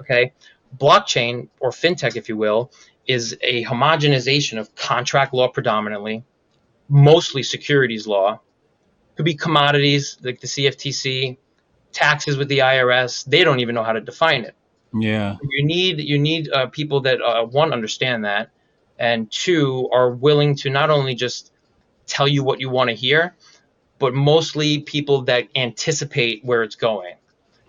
Okay, 0.00 0.32
blockchain 0.76 1.48
or 1.58 1.70
fintech, 1.70 2.14
if 2.14 2.28
you 2.28 2.36
will, 2.36 2.70
is 3.06 3.36
a 3.42 3.64
homogenization 3.64 4.58
of 4.60 4.72
contract 4.76 5.34
law 5.34 5.48
predominantly, 5.48 6.24
mostly 6.88 7.42
securities 7.42 8.06
law. 8.06 8.40
Could 9.16 9.24
be 9.24 9.34
commodities 9.34 10.18
like 10.22 10.40
the 10.40 10.46
CFTC, 10.46 11.36
taxes 11.90 12.36
with 12.36 12.48
the 12.48 12.58
IRS. 12.58 13.24
They 13.24 13.42
don't 13.42 13.58
even 13.58 13.74
know 13.74 13.82
how 13.82 13.92
to 13.92 14.00
define 14.00 14.44
it. 14.44 14.54
yeah. 14.94 15.36
You 15.42 15.66
need 15.66 15.98
you 15.98 16.18
need 16.18 16.48
uh, 16.50 16.66
people 16.66 17.00
that 17.00 17.20
uh, 17.20 17.44
one 17.44 17.72
understand 17.72 18.24
that, 18.24 18.50
and 19.00 19.30
two 19.32 19.88
are 19.92 20.10
willing 20.10 20.54
to 20.56 20.70
not 20.70 20.90
only 20.90 21.16
just 21.16 21.52
tell 22.06 22.28
you 22.28 22.44
what 22.44 22.60
you 22.60 22.70
want 22.70 22.90
to 22.90 22.94
hear, 22.94 23.34
but 24.02 24.14
mostly 24.14 24.80
people 24.80 25.22
that 25.22 25.46
anticipate 25.54 26.44
where 26.44 26.64
it's 26.64 26.74
going. 26.74 27.14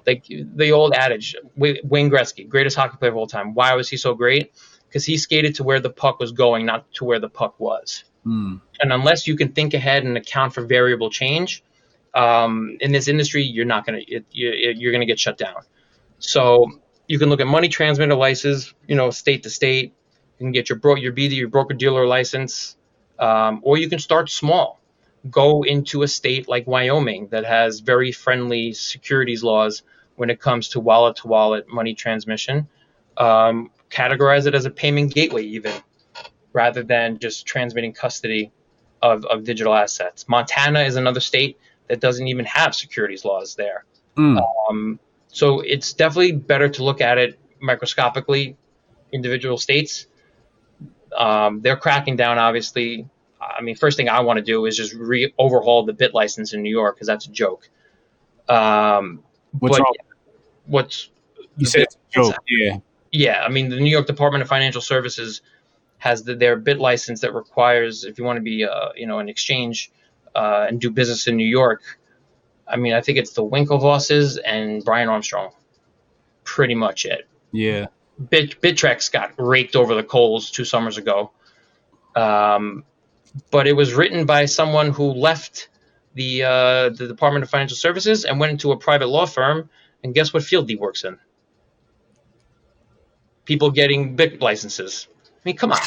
Like 0.07 0.25
the 0.27 0.71
old 0.71 0.95
adage, 0.95 1.35
Wayne 1.55 2.09
Gretzky, 2.09 2.49
greatest 2.49 2.75
hockey 2.75 2.97
player 2.97 3.11
of 3.11 3.17
all 3.17 3.27
time. 3.27 3.53
Why 3.53 3.75
was 3.75 3.87
he 3.87 3.97
so 3.97 4.15
great? 4.15 4.51
Because 4.87 5.05
he 5.05 5.15
skated 5.17 5.53
to 5.55 5.63
where 5.63 5.79
the 5.79 5.91
puck 5.91 6.19
was 6.19 6.31
going, 6.31 6.65
not 6.65 6.91
to 6.95 7.05
where 7.05 7.19
the 7.19 7.29
puck 7.29 7.59
was. 7.59 8.03
Mm, 8.25 8.61
And 8.81 8.91
unless 8.91 9.27
you 9.27 9.37
can 9.37 9.49
think 9.49 9.75
ahead 9.75 10.05
and 10.05 10.17
account 10.17 10.55
for 10.55 10.61
variable 10.65 11.11
change, 11.11 11.63
um, 12.15 12.77
in 12.81 12.91
this 12.91 13.07
industry, 13.07 13.43
you're 13.43 13.65
not 13.65 13.85
gonna 13.85 14.01
it, 14.07 14.25
you, 14.31 14.49
you're 14.49 14.91
gonna 14.91 15.05
get 15.05 15.19
shut 15.19 15.37
down. 15.37 15.61
So 16.17 16.71
you 17.07 17.19
can 17.19 17.29
look 17.29 17.41
at 17.41 17.47
money 17.47 17.69
transmitter 17.69 18.15
license, 18.15 18.73
you 18.87 18.95
know, 18.95 19.11
state 19.11 19.43
to 19.43 19.51
state. 19.51 19.93
You 20.39 20.45
can 20.45 20.51
get 20.51 20.67
your 20.69 20.79
bro 20.79 20.95
your 20.95 21.13
BD, 21.13 21.35
your 21.35 21.49
broker 21.49 21.75
dealer 21.75 22.07
license, 22.07 22.75
um, 23.19 23.59
or 23.61 23.77
you 23.77 23.87
can 23.87 23.99
start 23.99 24.31
small. 24.31 24.79
Go 25.29 25.63
into 25.63 26.03
a 26.03 26.07
state 26.07 26.47
like 26.49 26.67
Wyoming 26.67 27.27
that 27.29 27.45
has 27.45 27.79
very 27.79 28.11
friendly 28.11 28.73
securities 28.73 29.43
laws 29.43 29.83
when 30.15 30.29
it 30.29 30.39
comes 30.39 30.69
to 30.69 30.79
wallet 30.79 31.17
to 31.17 31.27
wallet 31.27 31.67
money 31.67 31.93
transmission. 31.93 32.67
Um, 33.17 33.71
categorize 33.89 34.47
it 34.47 34.55
as 34.55 34.65
a 34.65 34.71
payment 34.71 35.13
gateway, 35.13 35.43
even 35.43 35.73
rather 36.51 36.83
than 36.83 37.19
just 37.19 37.45
transmitting 37.45 37.93
custody 37.93 38.51
of, 39.01 39.25
of 39.25 39.43
digital 39.43 39.73
assets. 39.73 40.27
Montana 40.27 40.81
is 40.81 40.95
another 40.95 41.19
state 41.19 41.57
that 41.87 41.99
doesn't 41.99 42.27
even 42.27 42.45
have 42.45 42.73
securities 42.73 43.25
laws 43.25 43.55
there. 43.55 43.85
Mm. 44.17 44.41
Um, 44.69 44.99
so 45.27 45.61
it's 45.61 45.93
definitely 45.93 46.33
better 46.33 46.69
to 46.69 46.83
look 46.83 47.01
at 47.01 47.17
it 47.17 47.39
microscopically, 47.59 48.55
individual 49.11 49.57
states. 49.57 50.07
Um, 51.17 51.61
they're 51.61 51.77
cracking 51.77 52.15
down, 52.15 52.37
obviously. 52.37 53.07
I 53.57 53.61
mean, 53.61 53.75
first 53.75 53.97
thing 53.97 54.09
I 54.09 54.21
want 54.21 54.37
to 54.37 54.43
do 54.43 54.65
is 54.65 54.77
just 54.77 54.93
re 54.93 55.33
overhaul 55.37 55.85
the 55.85 55.93
bit 55.93 56.13
license 56.13 56.53
in 56.53 56.61
New 56.61 56.69
York 56.69 56.95
because 56.95 57.07
that's 57.07 57.25
a 57.25 57.31
joke. 57.31 57.69
Um, 58.49 59.23
What's 59.59 59.77
but 59.77 59.87
what's 60.65 61.09
You 61.57 61.65
said 61.65 61.87
joke. 62.09 62.35
Yeah. 62.47 62.77
yeah, 63.11 63.43
I 63.43 63.49
mean, 63.49 63.69
the 63.69 63.79
New 63.79 63.91
York 63.91 64.07
Department 64.07 64.41
of 64.41 64.47
Financial 64.47 64.81
Services 64.81 65.41
has 65.99 66.23
the, 66.23 66.35
their 66.35 66.55
bit 66.55 66.79
license 66.79 67.21
that 67.21 67.33
requires 67.33 68.03
if 68.03 68.17
you 68.17 68.23
want 68.23 68.37
to 68.37 68.41
be, 68.41 68.65
uh, 68.65 68.89
you 68.95 69.07
know, 69.07 69.19
an 69.19 69.29
exchange 69.29 69.91
uh, 70.35 70.65
and 70.67 70.81
do 70.81 70.89
business 70.89 71.27
in 71.27 71.37
New 71.37 71.47
York. 71.47 71.81
I 72.67 72.77
mean, 72.77 72.93
I 72.93 73.01
think 73.01 73.17
it's 73.17 73.33
the 73.33 73.43
Winklevosses 73.43 74.39
and 74.43 74.83
Brian 74.83 75.09
Armstrong, 75.09 75.51
pretty 76.43 76.75
much 76.75 77.05
it. 77.05 77.27
Yeah. 77.51 77.87
Bit 78.29 78.61
Bittrex 78.61 79.11
got 79.11 79.33
raked 79.37 79.75
over 79.75 79.95
the 79.95 80.03
coals 80.03 80.49
two 80.51 80.65
summers 80.65 80.97
ago, 80.97 81.31
um, 82.15 82.83
but 83.51 83.67
it 83.67 83.73
was 83.73 83.93
written 83.93 84.25
by 84.25 84.45
someone 84.45 84.91
who 84.91 85.11
left 85.11 85.69
the 86.13 86.43
uh, 86.43 86.89
the 86.89 87.07
Department 87.07 87.43
of 87.43 87.49
Financial 87.49 87.77
Services 87.77 88.25
and 88.25 88.39
went 88.39 88.51
into 88.51 88.71
a 88.71 88.77
private 88.77 89.07
law 89.07 89.25
firm. 89.25 89.69
And 90.03 90.13
guess 90.13 90.33
what 90.33 90.43
field 90.43 90.69
he 90.69 90.75
works 90.75 91.05
in? 91.05 91.17
People 93.45 93.71
getting 93.71 94.15
bit 94.15 94.41
licenses. 94.41 95.07
I 95.25 95.39
mean, 95.45 95.55
come 95.55 95.71
on. 95.71 95.79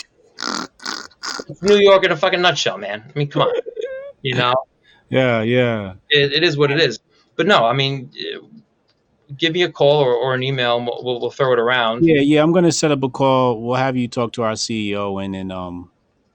It's 1.48 1.62
New 1.62 1.77
York 1.77 2.05
in 2.05 2.12
a 2.12 2.16
fucking 2.16 2.40
nutshell, 2.40 2.78
man. 2.78 3.05
I 3.14 3.18
mean, 3.18 3.28
come 3.28 3.43
on. 3.43 3.55
You 4.23 4.35
know, 4.35 4.55
Yeah. 5.09 5.43
Yeah. 5.43 5.94
it, 6.10 6.32
it 6.32 6.43
is 6.43 6.56
what 6.56 6.70
it 6.70 6.81
is. 6.81 6.98
But 7.36 7.47
no, 7.47 7.64
I 7.64 7.73
mean, 7.73 8.10
eh, 8.18 8.39
give 9.36 9.52
me 9.52 9.62
a 9.62 9.70
call 9.70 10.02
or, 10.02 10.14
or 10.14 10.35
an 10.35 10.43
email 10.43 10.78
and 10.78 10.86
we'll, 10.86 11.05
we'll, 11.05 11.20
we'll 11.20 11.31
throw 11.31 11.52
it 11.52 11.59
around. 11.59 12.05
Yeah, 12.05 12.20
yeah. 12.20 12.43
I'm 12.43 12.52
gonna 12.52 12.73
set 12.73 12.90
up 12.90 13.02
a 13.02 13.09
call. 13.09 13.62
We'll 13.62 13.77
have 13.77 13.97
you 13.97 14.09
talk 14.09 14.32
to 14.35 14.43
our 14.43 14.52
CEO, 14.52 15.23
and 15.23 15.35
then 15.35 15.51
um, 15.51 15.90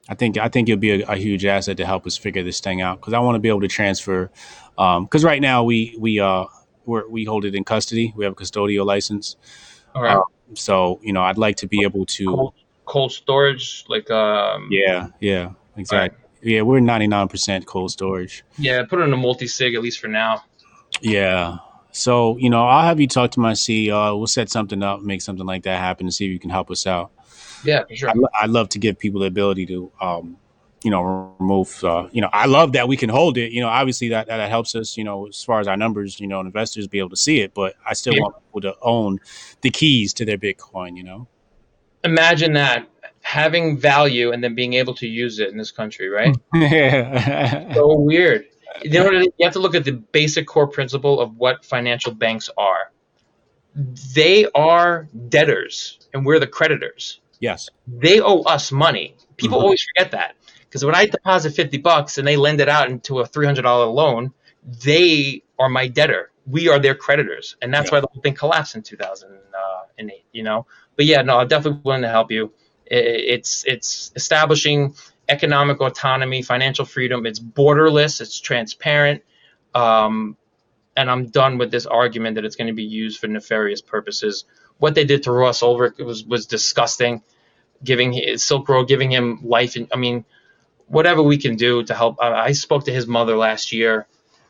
I 0.09 0.15
think 0.15 0.37
I 0.37 0.47
think 0.49 0.67
you'll 0.67 0.77
be 0.77 1.01
a, 1.01 1.07
a 1.07 1.15
huge 1.15 1.45
asset 1.45 1.77
to 1.77 1.85
help 1.85 2.05
us 2.05 2.17
figure 2.17 2.43
this 2.43 2.59
thing 2.59 2.81
out 2.81 2.99
because 2.99 3.13
I 3.13 3.19
want 3.19 3.35
to 3.35 3.39
be 3.39 3.49
able 3.49 3.61
to 3.61 3.67
transfer. 3.67 4.29
Um, 4.77 5.05
because 5.05 5.23
right 5.23 5.41
now 5.41 5.63
we 5.63 5.95
we 5.99 6.19
uh 6.19 6.45
we're, 6.85 7.07
we 7.07 7.23
hold 7.25 7.45
it 7.45 7.53
in 7.55 7.63
custody. 7.63 8.13
We 8.15 8.25
have 8.25 8.33
a 8.33 8.35
custodial 8.35 8.85
license, 8.85 9.35
All 9.93 10.01
right. 10.01 10.21
so 10.55 10.99
you 11.03 11.13
know 11.13 11.21
I'd 11.21 11.37
like 11.37 11.57
to 11.57 11.67
be 11.67 11.83
able 11.83 12.05
to. 12.07 12.25
cold, 12.25 12.53
cold 12.85 13.11
storage, 13.11 13.85
like, 13.87 14.09
um, 14.09 14.67
Yeah, 14.71 15.07
yeah, 15.19 15.51
exactly. 15.77 16.17
Yeah, 16.43 16.63
we're 16.63 16.79
99% 16.79 17.65
cold 17.67 17.91
storage. 17.91 18.43
yeah, 18.57 18.83
put 18.83 18.99
it 18.99 19.03
in 19.03 19.13
a 19.13 19.17
multi 19.17 19.45
sig 19.47 19.75
at 19.75 19.81
least 19.83 19.99
for 19.99 20.07
now. 20.07 20.43
Yeah. 21.01 21.57
So, 21.91 22.37
you 22.37 22.49
know, 22.49 22.65
I'll 22.65 22.83
have 22.85 22.99
you 22.99 23.07
talk 23.07 23.31
to 23.31 23.39
my 23.39 23.51
CEO. 23.53 24.17
We'll 24.17 24.25
set 24.27 24.49
something 24.49 24.81
up, 24.81 25.01
make 25.01 25.21
something 25.21 25.45
like 25.45 25.63
that 25.63 25.79
happen 25.79 26.07
and 26.07 26.13
see 26.13 26.25
if 26.25 26.31
you 26.31 26.39
can 26.39 26.49
help 26.49 26.71
us 26.71 26.87
out. 26.87 27.11
Yeah, 27.63 27.83
for 27.85 27.95
sure. 27.95 28.09
I, 28.09 28.43
I 28.43 28.45
love 28.47 28.69
to 28.69 28.79
give 28.79 28.97
people 28.97 29.21
the 29.21 29.27
ability 29.27 29.65
to, 29.67 29.91
um, 30.01 30.37
you 30.83 30.89
know, 30.89 31.33
remove, 31.39 31.83
uh, 31.83 32.07
you 32.11 32.21
know, 32.21 32.29
I 32.33 32.47
love 32.47 32.73
that 32.73 32.87
we 32.87 32.97
can 32.97 33.09
hold 33.09 33.37
it. 33.37 33.51
You 33.51 33.61
know, 33.61 33.67
obviously 33.67 34.09
that, 34.09 34.27
that 34.27 34.49
helps 34.49 34.75
us, 34.75 34.97
you 34.97 35.03
know, 35.03 35.27
as 35.27 35.43
far 35.43 35.59
as 35.59 35.67
our 35.67 35.77
numbers, 35.77 36.19
you 36.19 36.27
know, 36.27 36.39
investors 36.39 36.87
be 36.87 36.99
able 36.99 37.09
to 37.09 37.17
see 37.17 37.41
it, 37.41 37.53
but 37.53 37.75
I 37.87 37.93
still 37.93 38.13
Yeah. 38.13 38.21
want 38.21 38.35
people 38.45 38.61
to 38.61 38.75
own 38.81 39.19
the 39.61 39.69
keys 39.69 40.13
to 40.15 40.25
their 40.25 40.37
Bitcoin, 40.37 40.97
you 40.97 41.03
know? 41.03 41.27
Imagine 42.03 42.53
that 42.53 42.87
having 43.21 43.77
value 43.77 44.31
and 44.31 44.43
then 44.43 44.55
being 44.55 44.73
able 44.73 44.95
to 44.95 45.07
use 45.07 45.39
it 45.39 45.49
in 45.49 45.57
this 45.57 45.71
country, 45.71 46.09
right? 46.09 46.35
yeah. 46.53 47.73
so 47.73 47.95
weird. 47.95 48.47
You 48.81 48.89
know 48.91 49.03
what 49.03 49.15
it 49.15 49.21
is? 49.21 49.27
You 49.37 49.45
have 49.45 49.53
to 49.53 49.59
look 49.59 49.75
at 49.75 49.83
the 49.83 49.91
basic 49.91 50.47
core 50.47 50.67
principle 50.67 51.19
of 51.19 51.37
what 51.37 51.63
financial 51.63 52.13
banks 52.13 52.49
are. 52.57 52.91
They 54.15 54.47
are 54.55 55.07
debtors, 55.29 55.99
and 56.13 56.25
we're 56.25 56.39
the 56.39 56.47
creditors. 56.47 57.19
Yes. 57.41 57.69
They 57.87 58.21
owe 58.21 58.43
us 58.43 58.71
money. 58.71 59.15
People 59.35 59.59
Mhm. 59.59 59.63
always 59.63 59.83
forget 59.83 60.11
that 60.11 60.35
because 60.61 60.85
when 60.85 60.95
I 60.95 61.07
deposit 61.07 61.51
fifty 61.53 61.77
bucks 61.77 62.17
and 62.17 62.25
they 62.25 62.37
lend 62.37 62.61
it 62.61 62.69
out 62.69 62.89
into 62.89 63.19
a 63.19 63.25
three 63.25 63.45
hundred 63.45 63.63
dollar 63.63 63.87
loan, 63.87 64.31
they 64.85 65.43
are 65.59 65.67
my 65.67 65.87
debtor. 65.89 66.31
We 66.47 66.69
are 66.69 66.79
their 66.79 66.95
creditors, 66.95 67.57
and 67.61 67.73
that's 67.73 67.91
Yeah. 67.91 67.97
why 67.97 68.01
the 68.01 68.07
whole 68.13 68.21
thing 68.21 68.35
collapsed 68.35 68.75
in 68.75 68.83
two 68.83 68.95
thousand 68.95 69.37
and 69.97 70.09
eight. 70.11 70.25
You 70.31 70.43
know, 70.43 70.67
but 70.95 71.05
yeah, 71.05 71.21
no, 71.23 71.37
I'm 71.39 71.47
definitely 71.49 71.81
willing 71.83 72.03
to 72.03 72.09
help 72.09 72.31
you. 72.31 72.53
It's 72.85 73.65
it's 73.65 74.11
establishing 74.15 74.95
economic 75.29 75.79
autonomy, 75.81 76.41
financial 76.41 76.85
freedom. 76.85 77.25
It's 77.25 77.39
borderless. 77.39 78.21
It's 78.21 78.39
transparent. 78.39 79.23
Um, 79.73 80.35
and 80.97 81.09
I'm 81.09 81.27
done 81.27 81.57
with 81.57 81.71
this 81.71 81.85
argument 81.85 82.35
that 82.35 82.43
it's 82.45 82.57
going 82.57 82.67
to 82.67 82.73
be 82.73 82.83
used 82.83 83.19
for 83.19 83.27
nefarious 83.27 83.81
purposes. 83.81 84.43
What 84.81 84.95
they 84.95 85.05
did 85.05 85.21
to 85.23 85.31
Ross 85.31 85.61
Ulbricht 85.61 86.03
was 86.03 86.25
was 86.25 86.47
disgusting. 86.47 87.21
Giving 87.83 88.37
Silk 88.37 88.67
Road, 88.67 88.87
giving 88.87 89.11
him 89.11 89.39
life, 89.43 89.75
and 89.75 89.87
I 89.93 89.97
mean, 89.97 90.25
whatever 90.87 91.21
we 91.21 91.37
can 91.37 91.55
do 91.55 91.83
to 91.83 91.93
help. 91.93 92.17
I, 92.19 92.31
I 92.47 92.51
spoke 92.53 92.85
to 92.85 92.91
his 92.91 93.05
mother 93.05 93.37
last 93.37 93.71
year. 93.71 94.07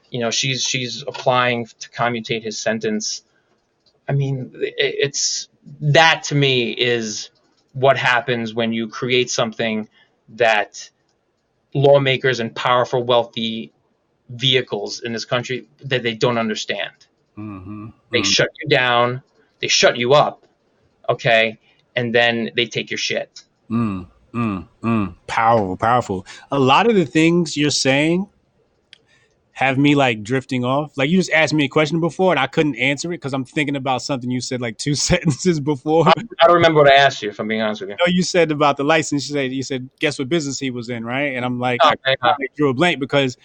You 0.10 0.22
know, 0.22 0.32
she's 0.32 0.64
she's 0.64 1.04
applying 1.04 1.66
to 1.66 1.90
commutate 1.90 2.44
his 2.44 2.58
sentence. 2.58 3.24
I 4.08 4.14
mean, 4.14 4.52
it, 4.56 4.74
it's 4.78 5.50
that 5.82 6.24
to 6.30 6.36
me 6.36 6.72
is 6.72 7.30
what 7.74 7.98
happens 7.98 8.54
when 8.54 8.72
you 8.72 8.88
create 8.88 9.30
something 9.30 9.90
that 10.30 10.90
lawmakers 11.74 12.40
and 12.40 12.56
powerful, 12.56 13.04
wealthy 13.04 13.74
vehicles 14.30 15.02
in 15.02 15.12
this 15.12 15.26
country 15.26 15.68
that 15.84 16.04
they 16.04 16.14
don't 16.14 16.38
understand. 16.38 16.94
hmm 17.36 17.90
They 18.12 18.24
shut 18.24 18.50
you 18.62 18.70
down, 18.70 19.24
they 19.62 19.68
shut 19.68 19.98
you 19.98 20.14
up, 20.14 20.46
okay, 21.10 21.60
and 21.96 22.14
then 22.14 22.52
they 22.56 22.66
take 22.66 22.90
your 22.90 22.98
shit. 22.98 23.44
Mm, 23.70 24.08
mm, 24.34 24.68
mm. 24.82 25.16
Powerful, 25.28 25.78
powerful. 25.78 26.26
A 26.52 26.60
lot 26.60 26.90
of 26.90 26.96
the 26.96 27.06
things 27.06 27.56
you're 27.56 27.70
saying 27.70 28.28
have 29.62 29.78
me 29.78 29.94
like 29.96 30.24
drifting 30.24 30.66
off. 30.66 30.98
Like 30.98 31.10
you 31.10 31.18
just 31.18 31.32
asked 31.32 31.54
me 31.54 31.66
a 31.66 31.68
question 31.68 32.00
before 32.00 32.32
and 32.32 32.40
I 32.40 32.48
couldn't 32.48 32.76
answer 32.78 33.10
it 33.12 33.18
because 33.18 33.34
I'm 33.34 33.46
thinking 33.46 33.76
about 33.76 34.02
something 34.02 34.32
you 34.32 34.42
said 34.42 34.60
like 34.60 34.78
two 34.78 34.96
sentences 35.10 35.60
before. 35.60 36.08
I 36.08 36.48
don't 36.48 36.56
remember 36.56 36.82
what 36.82 36.92
I 36.92 36.96
asked 36.96 37.22
you, 37.22 37.30
if 37.30 37.40
I'm 37.40 37.48
being 37.48 37.62
honest 37.62 37.82
with 37.82 37.92
you. 37.92 37.96
know, 37.96 38.08
you 38.08 38.24
said 38.24 38.52
about 38.52 38.78
the 38.78 38.84
license. 38.84 39.30
You 39.30 39.36
said, 39.36 39.52
you 39.52 39.64
said, 39.64 39.90
guess 40.00 40.18
what 40.18 40.30
business 40.30 40.58
he 40.60 40.72
was 40.72 40.90
in, 40.90 41.06
right? 41.06 41.36
And 41.36 41.46
I'm 41.46 41.60
like, 41.60 41.80
I, 41.84 41.94
Okay, 41.94 42.16
I 42.22 42.30
uh, 42.30 42.36
drew 42.56 42.70
a 42.70 42.74
blank 42.74 43.00
because 43.00 43.38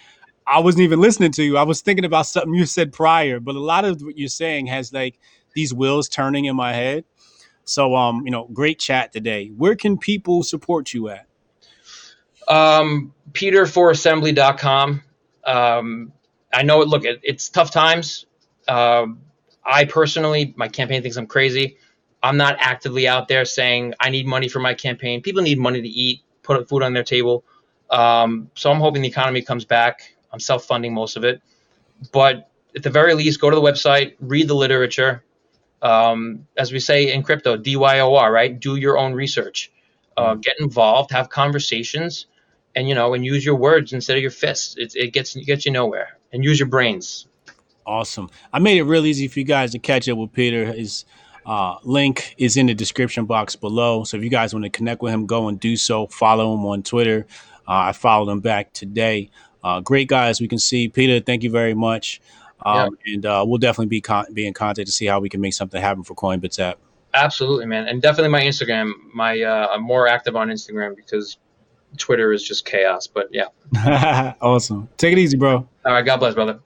I 0.47 0.59
wasn't 0.59 0.83
even 0.83 1.01
listening 1.01 1.31
to 1.33 1.43
you. 1.43 1.57
I 1.57 1.63
was 1.63 1.81
thinking 1.81 2.05
about 2.05 2.25
something 2.25 2.53
you 2.53 2.65
said 2.65 2.93
prior, 2.93 3.39
but 3.39 3.55
a 3.55 3.59
lot 3.59 3.85
of 3.85 4.01
what 4.01 4.17
you're 4.17 4.29
saying 4.29 4.67
has 4.67 4.93
like 4.93 5.19
these 5.57 5.73
wheels 5.73 6.07
turning 6.07 6.45
in 6.45 6.55
my 6.55 6.71
head. 6.71 7.03
So, 7.65 7.95
um, 7.95 8.21
you 8.25 8.31
know, 8.31 8.47
great 8.53 8.79
chat 8.79 9.11
today. 9.11 9.47
Where 9.47 9.75
can 9.75 9.97
people 9.97 10.43
support 10.43 10.93
you 10.93 11.09
at? 11.09 11.25
Um, 12.47 13.11
Peter4assembly.com. 13.31 15.01
Um, 15.43 16.13
I 16.53 16.61
know 16.61 16.81
it. 16.81 16.87
Look, 16.87 17.03
it, 17.05 17.19
it's 17.23 17.49
tough 17.49 17.71
times. 17.71 18.27
Um, 18.67 19.19
I 19.65 19.85
personally, 19.85 20.53
my 20.55 20.67
campaign 20.67 21.01
thinks 21.01 21.17
I'm 21.17 21.27
crazy. 21.27 21.77
I'm 22.21 22.37
not 22.37 22.55
actively 22.59 23.07
out 23.07 23.27
there 23.27 23.43
saying 23.43 23.95
I 23.99 24.11
need 24.11 24.27
money 24.27 24.47
for 24.47 24.59
my 24.59 24.75
campaign. 24.75 25.21
People 25.21 25.41
need 25.41 25.57
money 25.57 25.81
to 25.81 25.89
eat, 25.89 26.21
put 26.43 26.69
food 26.69 26.83
on 26.83 26.93
their 26.93 27.03
table. 27.03 27.43
Um, 27.89 28.51
so 28.53 28.71
I'm 28.71 28.79
hoping 28.79 29.01
the 29.01 29.07
economy 29.07 29.41
comes 29.41 29.65
back. 29.65 30.15
I'm 30.31 30.39
self-funding 30.39 30.93
most 30.93 31.17
of 31.17 31.23
it, 31.23 31.41
but 32.11 32.49
at 32.75 32.83
the 32.83 32.89
very 32.89 33.13
least, 33.13 33.39
go 33.41 33.49
to 33.49 33.55
the 33.55 33.61
website, 33.61 34.15
read 34.19 34.47
the 34.47 34.53
literature. 34.53 35.23
Um, 35.81 36.47
as 36.57 36.71
we 36.71 36.79
say 36.79 37.13
in 37.13 37.23
crypto, 37.23 37.57
DYOR, 37.57 38.31
right? 38.31 38.59
Do 38.59 38.75
your 38.75 38.97
own 38.97 39.13
research. 39.13 39.71
Uh, 40.15 40.33
get 40.33 40.55
involved, 40.59 41.11
have 41.11 41.29
conversations, 41.29 42.25
and 42.75 42.89
you 42.89 42.95
know, 42.95 43.13
and 43.13 43.23
use 43.23 43.45
your 43.45 43.55
words 43.55 43.93
instead 43.93 44.17
of 44.17 44.21
your 44.21 44.31
fists. 44.31 44.75
It, 44.77 44.95
it 44.95 45.13
gets 45.13 45.35
it 45.35 45.45
gets 45.45 45.65
you 45.65 45.71
nowhere. 45.71 46.17
And 46.33 46.43
use 46.43 46.59
your 46.59 46.67
brains. 46.67 47.27
Awesome. 47.85 48.29
I 48.51 48.59
made 48.59 48.77
it 48.77 48.83
real 48.83 49.05
easy 49.05 49.27
for 49.29 49.39
you 49.39 49.45
guys 49.45 49.71
to 49.71 49.79
catch 49.79 50.09
up 50.09 50.17
with 50.17 50.33
Peter. 50.33 50.65
His 50.65 51.05
uh, 51.45 51.77
link 51.83 52.35
is 52.37 52.57
in 52.57 52.65
the 52.65 52.73
description 52.73 53.25
box 53.25 53.55
below. 53.55 54.03
So 54.03 54.17
if 54.17 54.23
you 54.23 54.29
guys 54.29 54.53
want 54.53 54.65
to 54.65 54.69
connect 54.69 55.01
with 55.01 55.13
him, 55.13 55.25
go 55.25 55.47
and 55.47 55.57
do 55.57 55.77
so. 55.77 56.07
Follow 56.07 56.53
him 56.53 56.65
on 56.65 56.83
Twitter. 56.83 57.25
Uh, 57.65 57.87
I 57.87 57.91
followed 57.93 58.29
him 58.29 58.41
back 58.41 58.73
today. 58.73 59.29
Uh, 59.63 59.79
great 59.79 60.09
guys. 60.09 60.41
We 60.41 60.49
can 60.49 60.59
see 60.59 60.89
Peter. 60.89 61.21
Thank 61.21 61.43
you 61.43 61.49
very 61.49 61.73
much. 61.73 62.19
Um, 62.67 62.97
And 63.05 63.25
uh, 63.25 63.45
we'll 63.47 63.57
definitely 63.57 63.87
be 63.87 64.01
con- 64.01 64.31
be 64.33 64.45
in 64.45 64.53
contact 64.53 64.87
to 64.87 64.91
see 64.91 65.05
how 65.05 65.19
we 65.19 65.29
can 65.29 65.41
make 65.41 65.53
something 65.53 65.81
happen 65.81 66.03
for 66.03 66.15
Coinbits 66.15 66.59
app. 66.59 66.79
Absolutely, 67.13 67.65
man, 67.65 67.87
and 67.87 68.01
definitely 68.01 68.29
my 68.29 68.41
Instagram. 68.41 68.91
My 69.13 69.41
uh, 69.41 69.69
I'm 69.71 69.81
more 69.81 70.07
active 70.07 70.35
on 70.35 70.49
Instagram 70.49 70.95
because 70.95 71.37
Twitter 71.97 72.33
is 72.33 72.43
just 72.43 72.65
chaos. 72.65 73.07
But 73.07 73.29
yeah. 73.31 74.33
awesome. 74.41 74.89
Take 74.97 75.13
it 75.13 75.19
easy, 75.19 75.37
bro. 75.37 75.67
All 75.85 75.93
right. 75.93 76.05
God 76.05 76.17
bless, 76.17 76.33
brother. 76.33 76.59